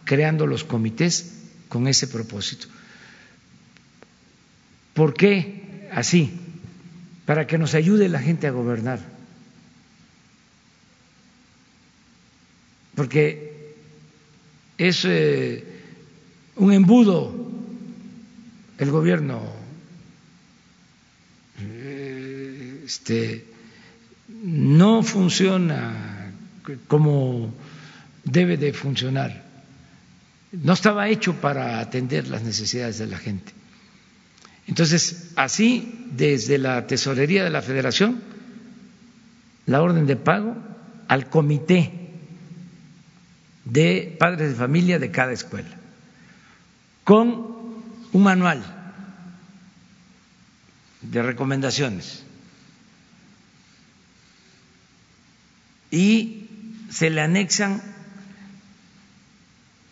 creando 0.09 0.47
los 0.47 0.63
comités 0.63 1.33
con 1.67 1.87
ese 1.87 2.07
propósito. 2.07 2.65
¿Por 4.95 5.13
qué 5.13 5.87
así? 5.93 6.33
Para 7.27 7.45
que 7.45 7.59
nos 7.59 7.75
ayude 7.75 8.09
la 8.09 8.17
gente 8.17 8.47
a 8.47 8.51
gobernar. 8.51 8.99
Porque 12.95 13.75
es 14.79 15.05
eh, 15.05 15.63
un 16.55 16.73
embudo 16.73 17.31
el 18.79 18.89
gobierno. 18.89 19.43
Eh, 21.61 22.81
este, 22.83 23.45
no 24.41 25.03
funciona 25.03 26.33
como 26.87 27.53
debe 28.23 28.57
de 28.57 28.73
funcionar. 28.73 29.48
No 30.51 30.73
estaba 30.73 31.07
hecho 31.09 31.35
para 31.35 31.79
atender 31.79 32.27
las 32.27 32.41
necesidades 32.41 32.97
de 32.97 33.07
la 33.07 33.17
gente. 33.17 33.53
Entonces, 34.67 35.31
así, 35.35 36.07
desde 36.11 36.57
la 36.57 36.87
Tesorería 36.87 37.43
de 37.43 37.49
la 37.49 37.61
Federación, 37.61 38.21
la 39.65 39.81
orden 39.81 40.05
de 40.07 40.15
pago 40.15 40.55
al 41.07 41.29
comité 41.29 41.91
de 43.65 44.15
padres 44.19 44.49
de 44.49 44.55
familia 44.55 44.99
de 44.99 45.11
cada 45.11 45.31
escuela, 45.31 45.75
con 47.03 47.47
un 48.11 48.23
manual 48.23 48.63
de 51.01 51.21
recomendaciones. 51.23 52.23
Y 55.91 56.47
se 56.91 57.09
le 57.09 57.21
anexan 57.21 57.81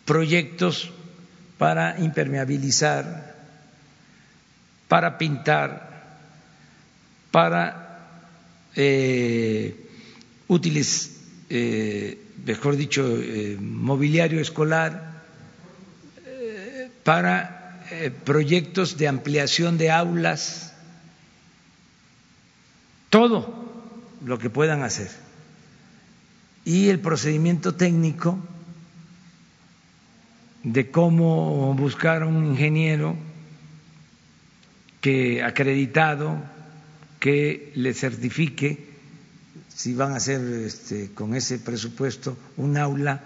proyectos 0.08 0.90
para 1.58 2.00
impermeabilizar 2.00 3.28
para 4.88 5.18
pintar, 5.18 6.16
para 7.30 8.24
eh, 8.74 9.76
útiles, 10.48 11.20
eh, 11.50 12.18
mejor 12.44 12.76
dicho, 12.76 13.04
eh, 13.20 13.56
mobiliario 13.60 14.40
escolar, 14.40 15.06
para 17.04 17.54
proyectos 18.24 18.98
de 18.98 19.08
ampliación 19.08 19.78
de 19.78 19.90
aulas, 19.90 20.74
todo 23.08 23.48
lo 24.22 24.38
que 24.38 24.50
puedan 24.50 24.82
hacer. 24.82 25.08
Y 26.66 26.90
el 26.90 27.00
procedimiento 27.00 27.76
técnico 27.76 28.38
de 30.72 30.90
cómo 30.90 31.74
buscar 31.74 32.24
un 32.24 32.46
ingeniero 32.46 33.16
que 35.00 35.42
acreditado 35.42 36.42
que 37.20 37.72
le 37.74 37.94
certifique 37.94 38.88
si 39.68 39.94
van 39.94 40.12
a 40.12 40.16
hacer 40.16 40.40
este, 40.40 41.10
con 41.14 41.34
ese 41.34 41.58
presupuesto 41.58 42.36
un 42.56 42.76
aula 42.76 43.22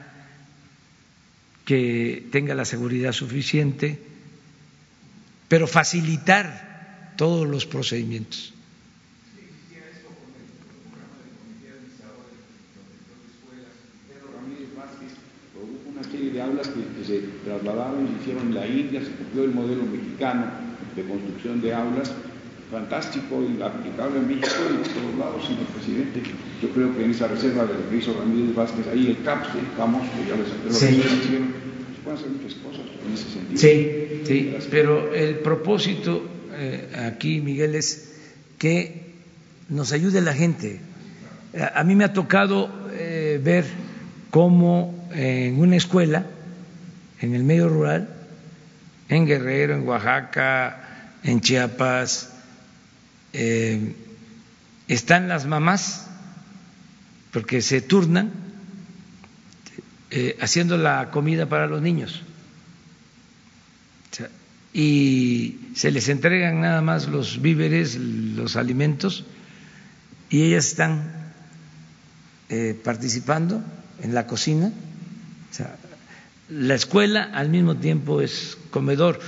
que 1.64 2.28
tenga 2.30 2.54
la 2.54 2.64
seguridad 2.64 3.12
suficiente, 3.12 3.98
pero 5.48 5.66
facilitar 5.66 7.14
todos 7.16 7.46
los 7.48 7.66
procedimientos. 7.66 8.52
Una 15.86 16.02
serie 16.04 16.30
de 16.32 16.42
aulas 16.42 16.68
que, 16.68 16.80
que 16.98 17.04
se 17.04 17.18
trasladaron 17.44 18.06
y 18.06 18.08
se 18.08 18.20
hicieron 18.22 18.31
en 18.42 18.54
la 18.54 18.66
India, 18.66 19.00
se 19.00 19.10
cumplió 19.10 19.44
el 19.44 19.52
modelo 19.52 19.84
mexicano 19.84 20.46
de 20.96 21.02
construcción 21.04 21.60
de 21.60 21.74
aulas, 21.74 22.12
fantástico 22.70 23.42
y 23.42 23.60
aplicable 23.62 24.18
en 24.18 24.28
México 24.28 24.48
y 24.70 24.76
en 24.76 24.82
todos 24.82 25.18
lados, 25.18 25.46
señor 25.46 25.66
presidente. 25.66 26.22
Yo 26.62 26.70
creo 26.70 26.96
que 26.96 27.04
en 27.04 27.10
esa 27.10 27.28
reserva 27.28 27.64
de 27.64 27.74
que 27.90 27.96
hizo 27.96 28.16
Ramírez 28.18 28.54
Vázquez, 28.54 28.86
ahí 28.88 29.08
el 29.08 29.22
CAPSE, 29.22 29.58
vamos, 29.78 30.02
que 30.10 30.28
ya 30.28 30.36
les 30.36 30.76
sí. 30.76 30.86
se 30.86 32.00
pueden 32.02 32.18
hacer 32.18 32.30
muchas 32.30 32.54
cosas 32.54 32.86
en 33.06 33.12
ese 33.12 33.30
sentido. 33.30 33.58
Sí, 33.58 34.22
sí, 34.24 34.56
pero 34.70 35.14
el 35.14 35.36
propósito 35.36 36.26
eh, 36.54 36.88
aquí, 37.12 37.40
Miguel, 37.40 37.74
es 37.74 38.16
que 38.58 39.12
nos 39.68 39.92
ayude 39.92 40.20
la 40.20 40.34
gente. 40.34 40.80
A 41.74 41.84
mí 41.84 41.94
me 41.94 42.04
ha 42.04 42.12
tocado 42.14 42.70
eh, 42.92 43.38
ver 43.42 43.66
cómo 44.30 45.08
en 45.14 45.60
una 45.60 45.76
escuela, 45.76 46.24
en 47.20 47.34
el 47.34 47.44
medio 47.44 47.68
rural, 47.68 48.08
en 49.12 49.26
Guerrero, 49.26 49.74
en 49.74 49.86
Oaxaca, 49.86 51.18
en 51.22 51.40
Chiapas, 51.40 52.30
eh, 53.32 53.94
están 54.88 55.28
las 55.28 55.46
mamás, 55.46 56.06
porque 57.32 57.62
se 57.62 57.80
turnan 57.80 58.32
eh, 60.10 60.36
haciendo 60.40 60.76
la 60.76 61.10
comida 61.10 61.46
para 61.46 61.66
los 61.66 61.82
niños. 61.82 62.22
y 64.74 65.58
se 65.74 65.90
les 65.90 66.08
entregan 66.08 66.62
nada 66.62 66.80
más 66.80 67.06
los 67.06 67.42
víveres, 67.42 67.96
los 67.96 68.56
alimentos, 68.56 69.26
y 70.30 70.44
ellas 70.44 70.64
están 70.64 71.12
eh, 72.48 72.80
participando 72.82 73.62
en 74.00 74.14
la 74.14 74.26
cocina. 74.26 74.72
La 76.48 76.74
escuela 76.74 77.30
al 77.32 77.48
mismo 77.48 77.76
tiempo 77.76 78.20
es 78.20 78.58
comedor 78.70 79.20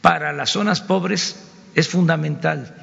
para 0.00 0.32
las 0.32 0.50
zonas 0.50 0.80
pobres 0.80 1.36
es 1.74 1.88
fundamental. 1.88 2.74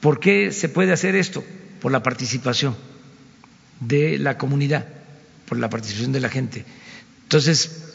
¿Por 0.00 0.20
qué 0.20 0.52
se 0.52 0.68
puede 0.68 0.92
hacer 0.92 1.14
esto? 1.14 1.44
Por 1.80 1.92
la 1.92 2.02
participación 2.02 2.76
de 3.80 4.18
la 4.18 4.38
comunidad, 4.38 4.86
por 5.48 5.58
la 5.58 5.68
participación 5.68 6.12
de 6.12 6.20
la 6.20 6.28
gente. 6.28 6.64
Entonces, 7.24 7.86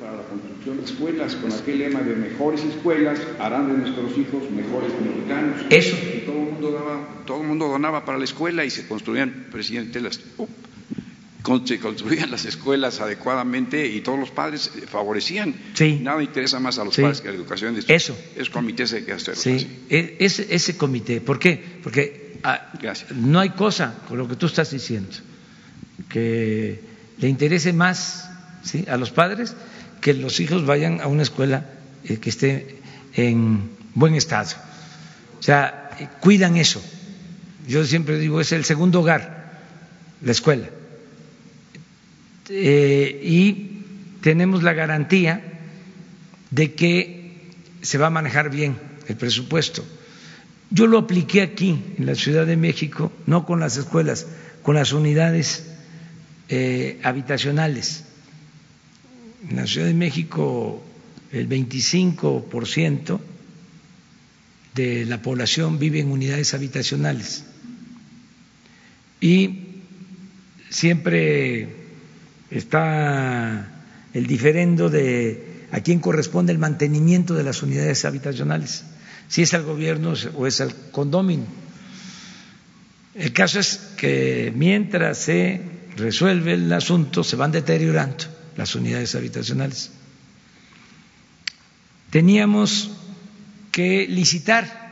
para 0.00 0.16
la 0.16 0.22
construcción 0.22 0.76
de 0.76 0.84
escuelas 0.84 1.34
con 1.36 1.52
aquel 1.52 1.78
lema 1.78 2.00
de 2.00 2.14
mejores 2.14 2.62
escuelas 2.62 3.18
harán 3.38 3.68
de 3.68 3.78
nuestros 3.78 4.16
hijos 4.18 4.50
mejores 4.50 4.92
mexicanos. 5.00 5.66
Eso. 5.70 5.96
Y 5.96 6.24
todo 6.24 6.36
el 6.36 6.52
mundo 6.52 6.70
daba, 6.72 7.24
todo 7.26 7.40
el 7.42 7.48
mundo 7.48 7.68
donaba 7.68 8.04
para 8.04 8.18
la 8.18 8.24
escuela 8.24 8.64
y 8.64 8.70
se 8.70 8.86
construían 8.86 9.46
presidente 9.50 10.00
las 10.00 10.20
se 11.64 11.78
construían 11.78 12.30
las 12.30 12.44
escuelas 12.44 13.00
adecuadamente 13.00 13.86
y 13.86 14.00
todos 14.00 14.18
los 14.18 14.30
padres 14.30 14.70
favorecían. 14.86 15.54
Sí. 15.74 15.98
Nada 16.02 16.22
interesa 16.22 16.60
más 16.60 16.78
a 16.78 16.84
los 16.84 16.96
padres 16.96 17.20
que 17.20 17.28
la 17.28 17.34
educación 17.34 17.74
de 17.74 17.84
Eso. 17.88 18.16
Es 18.36 18.50
comité 18.50 18.82
ese 18.82 19.04
que 19.04 19.12
hacerlo. 19.12 19.40
Sí, 19.40 19.84
e, 19.88 20.16
ese, 20.20 20.46
ese 20.50 20.76
comité. 20.76 21.20
¿Por 21.20 21.38
qué? 21.38 21.62
Porque 21.82 22.38
ah, 22.42 22.72
no 23.14 23.40
hay 23.40 23.50
cosa 23.50 23.94
con 24.08 24.18
lo 24.18 24.28
que 24.28 24.36
tú 24.36 24.46
estás 24.46 24.70
diciendo 24.70 25.08
que 26.08 26.80
le 27.18 27.28
interese 27.28 27.72
más 27.72 28.30
¿sí? 28.62 28.84
a 28.88 28.96
los 28.96 29.10
padres 29.10 29.54
que 30.00 30.14
los 30.14 30.40
hijos 30.40 30.64
vayan 30.64 31.00
a 31.00 31.06
una 31.06 31.22
escuela 31.22 31.66
eh, 32.04 32.18
que 32.18 32.30
esté 32.30 32.80
en 33.14 33.70
buen 33.94 34.14
estado. 34.14 34.50
O 35.38 35.42
sea, 35.42 35.90
eh, 35.98 36.08
cuidan 36.20 36.56
eso. 36.56 36.82
Yo 37.66 37.84
siempre 37.84 38.18
digo, 38.18 38.40
es 38.40 38.52
el 38.52 38.64
segundo 38.64 39.00
hogar, 39.00 39.52
la 40.22 40.32
escuela 40.32 40.68
eh, 42.48 43.20
y 43.22 43.82
tenemos 44.20 44.62
la 44.62 44.72
garantía 44.72 45.42
de 46.50 46.74
que 46.74 47.48
se 47.82 47.98
va 47.98 48.08
a 48.08 48.10
manejar 48.10 48.50
bien 48.50 48.76
el 49.06 49.16
presupuesto. 49.16 49.84
Yo 50.70 50.86
lo 50.86 50.98
apliqué 50.98 51.42
aquí, 51.42 51.78
en 51.96 52.06
la 52.06 52.14
Ciudad 52.14 52.46
de 52.46 52.56
México, 52.56 53.12
no 53.26 53.46
con 53.46 53.60
las 53.60 53.76
escuelas, 53.76 54.26
con 54.62 54.74
las 54.74 54.92
unidades 54.92 55.66
eh, 56.48 57.00
habitacionales. 57.02 58.04
En 59.48 59.56
la 59.56 59.66
Ciudad 59.66 59.86
de 59.86 59.94
México 59.94 60.82
el 61.32 61.48
25% 61.48 63.20
de 64.74 65.04
la 65.06 65.20
población 65.22 65.78
vive 65.78 66.00
en 66.00 66.10
unidades 66.10 66.54
habitacionales 66.54 67.44
y 69.20 69.60
siempre 70.70 71.87
está 72.50 73.68
el 74.14 74.26
diferendo 74.26 74.88
de 74.88 75.66
a 75.70 75.80
quién 75.80 76.00
corresponde 76.00 76.52
el 76.52 76.58
mantenimiento 76.58 77.34
de 77.34 77.42
las 77.42 77.62
unidades 77.62 78.04
habitacionales, 78.04 78.84
si 79.28 79.42
es 79.42 79.54
al 79.54 79.64
gobierno 79.64 80.14
o 80.34 80.46
es 80.46 80.60
al 80.60 80.74
condominio. 80.90 81.46
El 83.14 83.32
caso 83.32 83.58
es 83.58 83.76
que 83.96 84.52
mientras 84.54 85.18
se 85.18 85.60
resuelve 85.96 86.54
el 86.54 86.72
asunto, 86.72 87.24
se 87.24 87.36
van 87.36 87.52
deteriorando 87.52 88.24
las 88.56 88.74
unidades 88.74 89.14
habitacionales. 89.14 89.90
Teníamos 92.10 92.90
que 93.72 94.06
licitar 94.08 94.88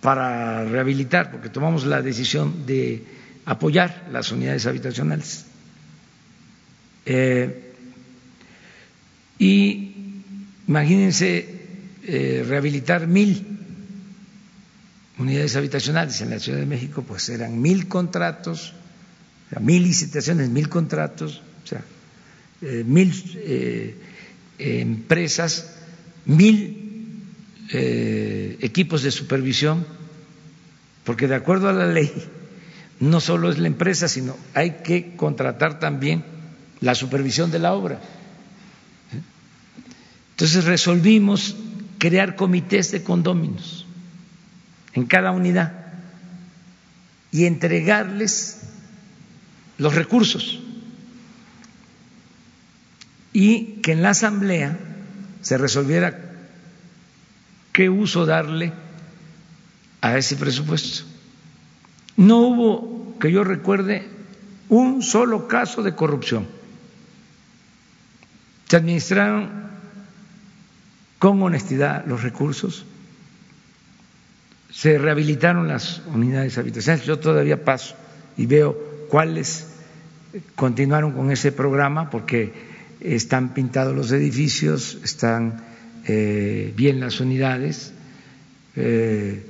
para 0.00 0.64
rehabilitar, 0.64 1.30
porque 1.30 1.48
tomamos 1.48 1.84
la 1.86 2.02
decisión 2.02 2.66
de 2.66 3.04
apoyar 3.44 4.08
las 4.10 4.32
unidades 4.32 4.66
habitacionales. 4.66 5.46
Eh, 7.04 7.72
y 9.38 9.92
imagínense 10.68 11.60
eh, 12.04 12.44
rehabilitar 12.46 13.06
mil 13.06 13.46
unidades 15.18 15.56
habitacionales 15.56 16.20
en 16.20 16.30
la 16.30 16.38
Ciudad 16.38 16.58
de 16.58 16.66
México, 16.66 17.04
pues 17.06 17.28
eran 17.28 17.60
mil 17.60 17.88
contratos, 17.88 18.74
mil 19.60 19.82
licitaciones, 19.82 20.48
mil 20.48 20.68
contratos, 20.68 21.42
o 21.64 21.66
sea, 21.66 21.84
eh, 22.62 22.84
mil 22.86 23.12
empresas, 24.58 25.76
mil 26.24 26.78
equipos 28.60 29.02
de 29.02 29.10
supervisión, 29.10 29.86
porque 31.04 31.26
de 31.26 31.34
acuerdo 31.34 31.68
a 31.68 31.72
la 31.72 31.86
ley 31.86 32.12
no 33.00 33.20
solo 33.20 33.50
es 33.50 33.58
la 33.58 33.66
empresa, 33.66 34.08
sino 34.08 34.36
hay 34.54 34.82
que 34.84 35.16
contratar 35.16 35.80
también 35.80 36.31
la 36.82 36.94
supervisión 36.94 37.50
de 37.50 37.58
la 37.58 37.72
obra. 37.72 38.00
Entonces 40.32 40.64
resolvimos 40.64 41.56
crear 41.98 42.36
comités 42.36 42.90
de 42.90 43.02
condóminos 43.02 43.86
en 44.92 45.06
cada 45.06 45.30
unidad 45.30 45.72
y 47.30 47.46
entregarles 47.46 48.60
los 49.78 49.94
recursos 49.94 50.60
y 53.32 53.80
que 53.82 53.92
en 53.92 54.02
la 54.02 54.10
asamblea 54.10 54.78
se 55.40 55.56
resolviera 55.58 56.32
qué 57.72 57.88
uso 57.88 58.26
darle 58.26 58.72
a 60.00 60.18
ese 60.18 60.36
presupuesto. 60.36 61.04
No 62.16 62.38
hubo, 62.38 63.18
que 63.18 63.30
yo 63.30 63.44
recuerde, 63.44 64.08
un 64.68 65.02
solo 65.02 65.48
caso 65.48 65.82
de 65.82 65.94
corrupción. 65.94 66.61
Se 68.72 68.78
administraron 68.78 69.50
con 71.18 71.42
honestidad 71.42 72.06
los 72.06 72.22
recursos, 72.22 72.86
se 74.70 74.96
rehabilitaron 74.96 75.68
las 75.68 76.00
unidades 76.06 76.56
habitacionales. 76.56 77.04
Yo 77.04 77.18
todavía 77.18 77.66
paso 77.66 77.96
y 78.38 78.46
veo 78.46 78.74
cuáles 79.10 79.66
continuaron 80.54 81.12
con 81.12 81.30
ese 81.30 81.52
programa 81.52 82.08
porque 82.08 82.50
están 83.00 83.52
pintados 83.52 83.94
los 83.94 84.10
edificios, 84.10 84.98
están 85.04 85.62
eh, 86.06 86.72
bien 86.74 86.98
las 86.98 87.20
unidades, 87.20 87.92
eh, 88.76 89.44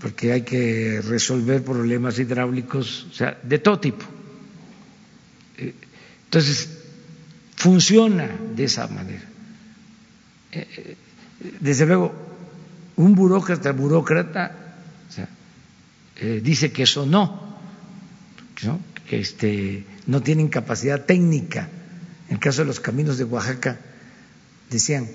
porque 0.00 0.32
hay 0.32 0.44
que 0.44 1.02
resolver 1.02 1.62
problemas 1.62 2.18
hidráulicos, 2.18 3.06
o 3.10 3.12
sea, 3.12 3.38
de 3.42 3.58
todo 3.58 3.80
tipo. 3.80 4.06
Eh, 5.58 5.74
entonces, 6.24 6.75
funciona 7.56 8.30
de 8.54 8.64
esa 8.64 8.86
manera. 8.86 9.24
Desde 11.60 11.86
luego, 11.86 12.14
un 12.96 13.14
burócrata, 13.14 13.72
burócrata, 13.72 14.76
dice 16.42 16.72
que 16.72 16.84
eso 16.84 17.04
no, 17.04 17.58
que 19.08 19.20
este, 19.20 19.84
no 20.06 20.22
tienen 20.22 20.48
capacidad 20.48 21.04
técnica. 21.04 21.68
En 22.28 22.34
el 22.34 22.40
caso 22.40 22.62
de 22.62 22.66
los 22.66 22.80
caminos 22.80 23.18
de 23.18 23.24
Oaxaca, 23.24 23.78
decían, 24.70 25.08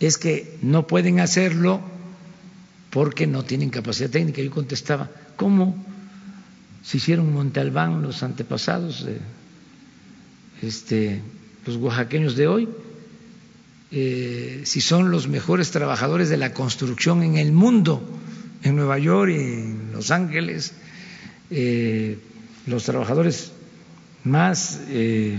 es 0.00 0.18
que 0.18 0.58
no 0.62 0.86
pueden 0.86 1.20
hacerlo 1.20 1.80
porque 2.90 3.26
no 3.26 3.44
tienen 3.44 3.70
capacidad 3.70 4.10
técnica. 4.10 4.42
Yo 4.42 4.50
contestaba, 4.50 5.10
¿cómo 5.36 5.74
se 6.82 6.96
hicieron 6.96 7.32
Monte 7.32 7.60
Albán 7.60 8.02
los 8.02 8.22
antepasados, 8.22 9.06
este, 10.60 11.22
los 11.66 11.76
oaxaqueños 11.76 12.36
de 12.36 12.46
hoy? 12.46 12.68
Eh, 13.90 14.62
si 14.64 14.80
son 14.80 15.10
los 15.10 15.28
mejores 15.28 15.70
trabajadores 15.70 16.30
de 16.30 16.38
la 16.38 16.54
construcción 16.54 17.22
en 17.22 17.36
el 17.36 17.52
mundo, 17.52 18.02
en 18.62 18.76
Nueva 18.76 18.98
York 18.98 19.32
y 19.32 19.34
en 19.34 19.92
Los 19.92 20.10
Ángeles, 20.10 20.72
eh, 21.50 22.18
los 22.66 22.84
trabajadores 22.84 23.52
más 24.24 24.80
eh, 24.88 25.38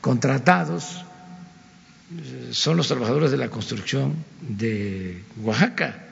contratados 0.00 1.04
son 2.52 2.78
los 2.78 2.88
trabajadores 2.88 3.30
de 3.30 3.36
la 3.36 3.50
construcción 3.50 4.14
de 4.40 5.22
Oaxaca 5.42 6.06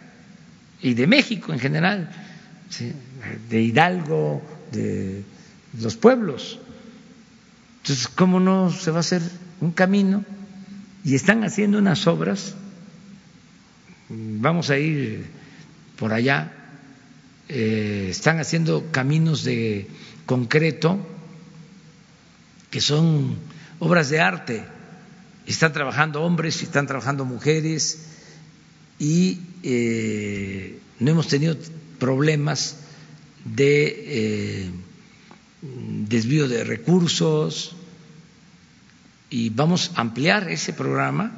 y 0.83 0.93
de 0.93 1.07
México 1.07 1.55
en 1.55 1.59
general, 1.59 2.11
de 3.49 3.63
Hidalgo, 3.63 4.43
de 4.73 5.23
los 5.81 5.97
pueblos. 5.97 6.59
Entonces, 7.87 8.09
¿cómo 8.09 8.41
no 8.41 8.73
se 8.73 8.91
va 8.91 8.97
a 8.97 9.01
hacer 9.01 9.23
un 9.61 9.71
camino? 9.71 10.25
Y 11.05 11.15
están 11.15 11.45
haciendo 11.45 11.79
unas 11.79 12.09
obras, 12.09 12.57
vamos 14.09 14.71
a 14.71 14.77
ir 14.77 15.25
por 15.97 16.13
allá, 16.13 16.53
eh, 17.49 18.09
están 18.11 18.41
haciendo 18.41 18.91
caminos 18.91 19.45
de 19.45 19.87
concreto 20.27 20.99
que 22.71 22.81
son 22.81 23.37
obras 23.79 24.11
de 24.11 24.19
arte. 24.19 24.65
Están 25.47 25.73
trabajando 25.73 26.23
hombres, 26.23 26.65
están 26.65 26.89
trabajando 26.89 27.25
mujeres 27.25 28.09
y 28.99 29.43
eh, 29.63 30.81
no 30.99 31.13
hemos 31.13 31.29
tenido 31.29 31.57
problemas 32.01 32.79
de 33.45 33.85
eh, 33.87 34.71
desvío 35.63 36.49
de 36.49 36.65
recursos 36.65 37.76
y 39.37 39.51
vamos 39.51 39.93
a 39.95 40.01
ampliar 40.01 40.51
ese 40.51 40.73
programa, 40.73 41.31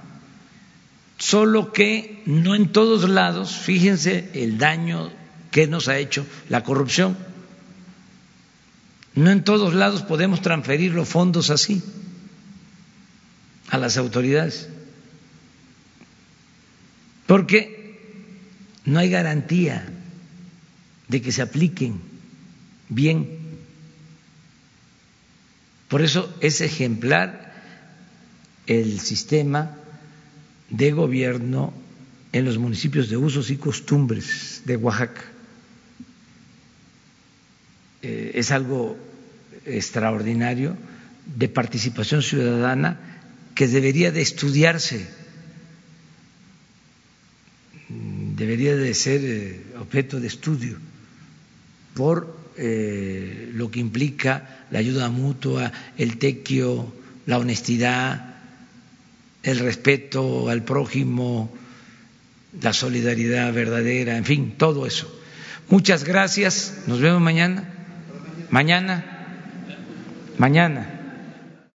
solo 1.19 1.73
que 1.73 2.23
no 2.27 2.55
en 2.55 2.70
todos 2.70 3.09
lados, 3.09 3.57
fíjense 3.59 4.31
el 4.35 4.57
daño 4.57 5.11
que 5.51 5.66
nos 5.66 5.89
ha 5.89 5.99
hecho 5.99 6.25
la 6.49 6.62
corrupción, 6.62 7.19
no 9.16 9.33
en 9.33 9.43
todos 9.43 9.75
lados 9.75 10.03
podemos 10.03 10.43
transferir 10.43 10.93
los 10.95 11.09
fondos 11.09 11.51
así 11.51 11.83
a 13.69 13.79
las 13.79 13.97
autoridades, 13.97 14.69
porque 17.27 17.99
no 18.85 19.01
hay 19.01 19.11
garantía 19.11 19.93
de 21.09 21.20
que 21.20 21.33
se 21.33 21.43
apliquen 21.43 22.01
bien. 22.91 23.41
Por 25.89 26.03
eso 26.03 26.33
es 26.41 26.61
ejemplar 26.61 27.48
el 28.69 29.01
sistema 29.01 29.74
de 30.69 30.93
gobierno 30.93 31.73
en 32.32 32.45
los 32.45 32.59
municipios 32.59 33.09
de 33.09 33.16
usos 33.16 33.51
y 33.51 33.57
costumbres 33.57 34.62
de 34.66 34.77
Oaxaca. 34.77 35.24
Eh, 38.03 38.32
es 38.35 38.51
algo 38.51 38.97
extraordinario 39.65 40.77
de 41.36 41.49
participación 41.49 42.23
ciudadana 42.23 43.01
que 43.55 43.66
debería 43.66 44.12
de 44.12 44.20
estudiarse, 44.20 45.09
debería 47.89 48.77
de 48.77 48.95
ser 48.95 49.20
eh, 49.24 49.62
objeto 49.81 50.20
de 50.20 50.28
estudio 50.28 50.77
por 51.95 52.39
eh, 52.57 53.51
lo 53.55 53.70
que 53.70 53.81
implica 53.81 54.66
la 54.70 54.78
ayuda 54.78 55.09
mutua, 55.09 55.73
el 55.97 56.19
tequio, 56.19 56.93
la 57.27 57.39
honestidad, 57.39 58.28
el 59.51 59.59
respeto 59.59 60.49
al 60.49 60.62
prójimo, 60.62 61.53
la 62.61 62.73
solidaridad 62.73 63.53
verdadera, 63.53 64.16
en 64.16 64.25
fin, 64.25 64.55
todo 64.57 64.87
eso. 64.87 65.12
Muchas 65.69 66.05
gracias, 66.05 66.83
nos 66.87 67.01
vemos 67.01 67.20
mañana. 67.20 67.65
Mañana, 68.51 69.05
mañana. 70.39 70.98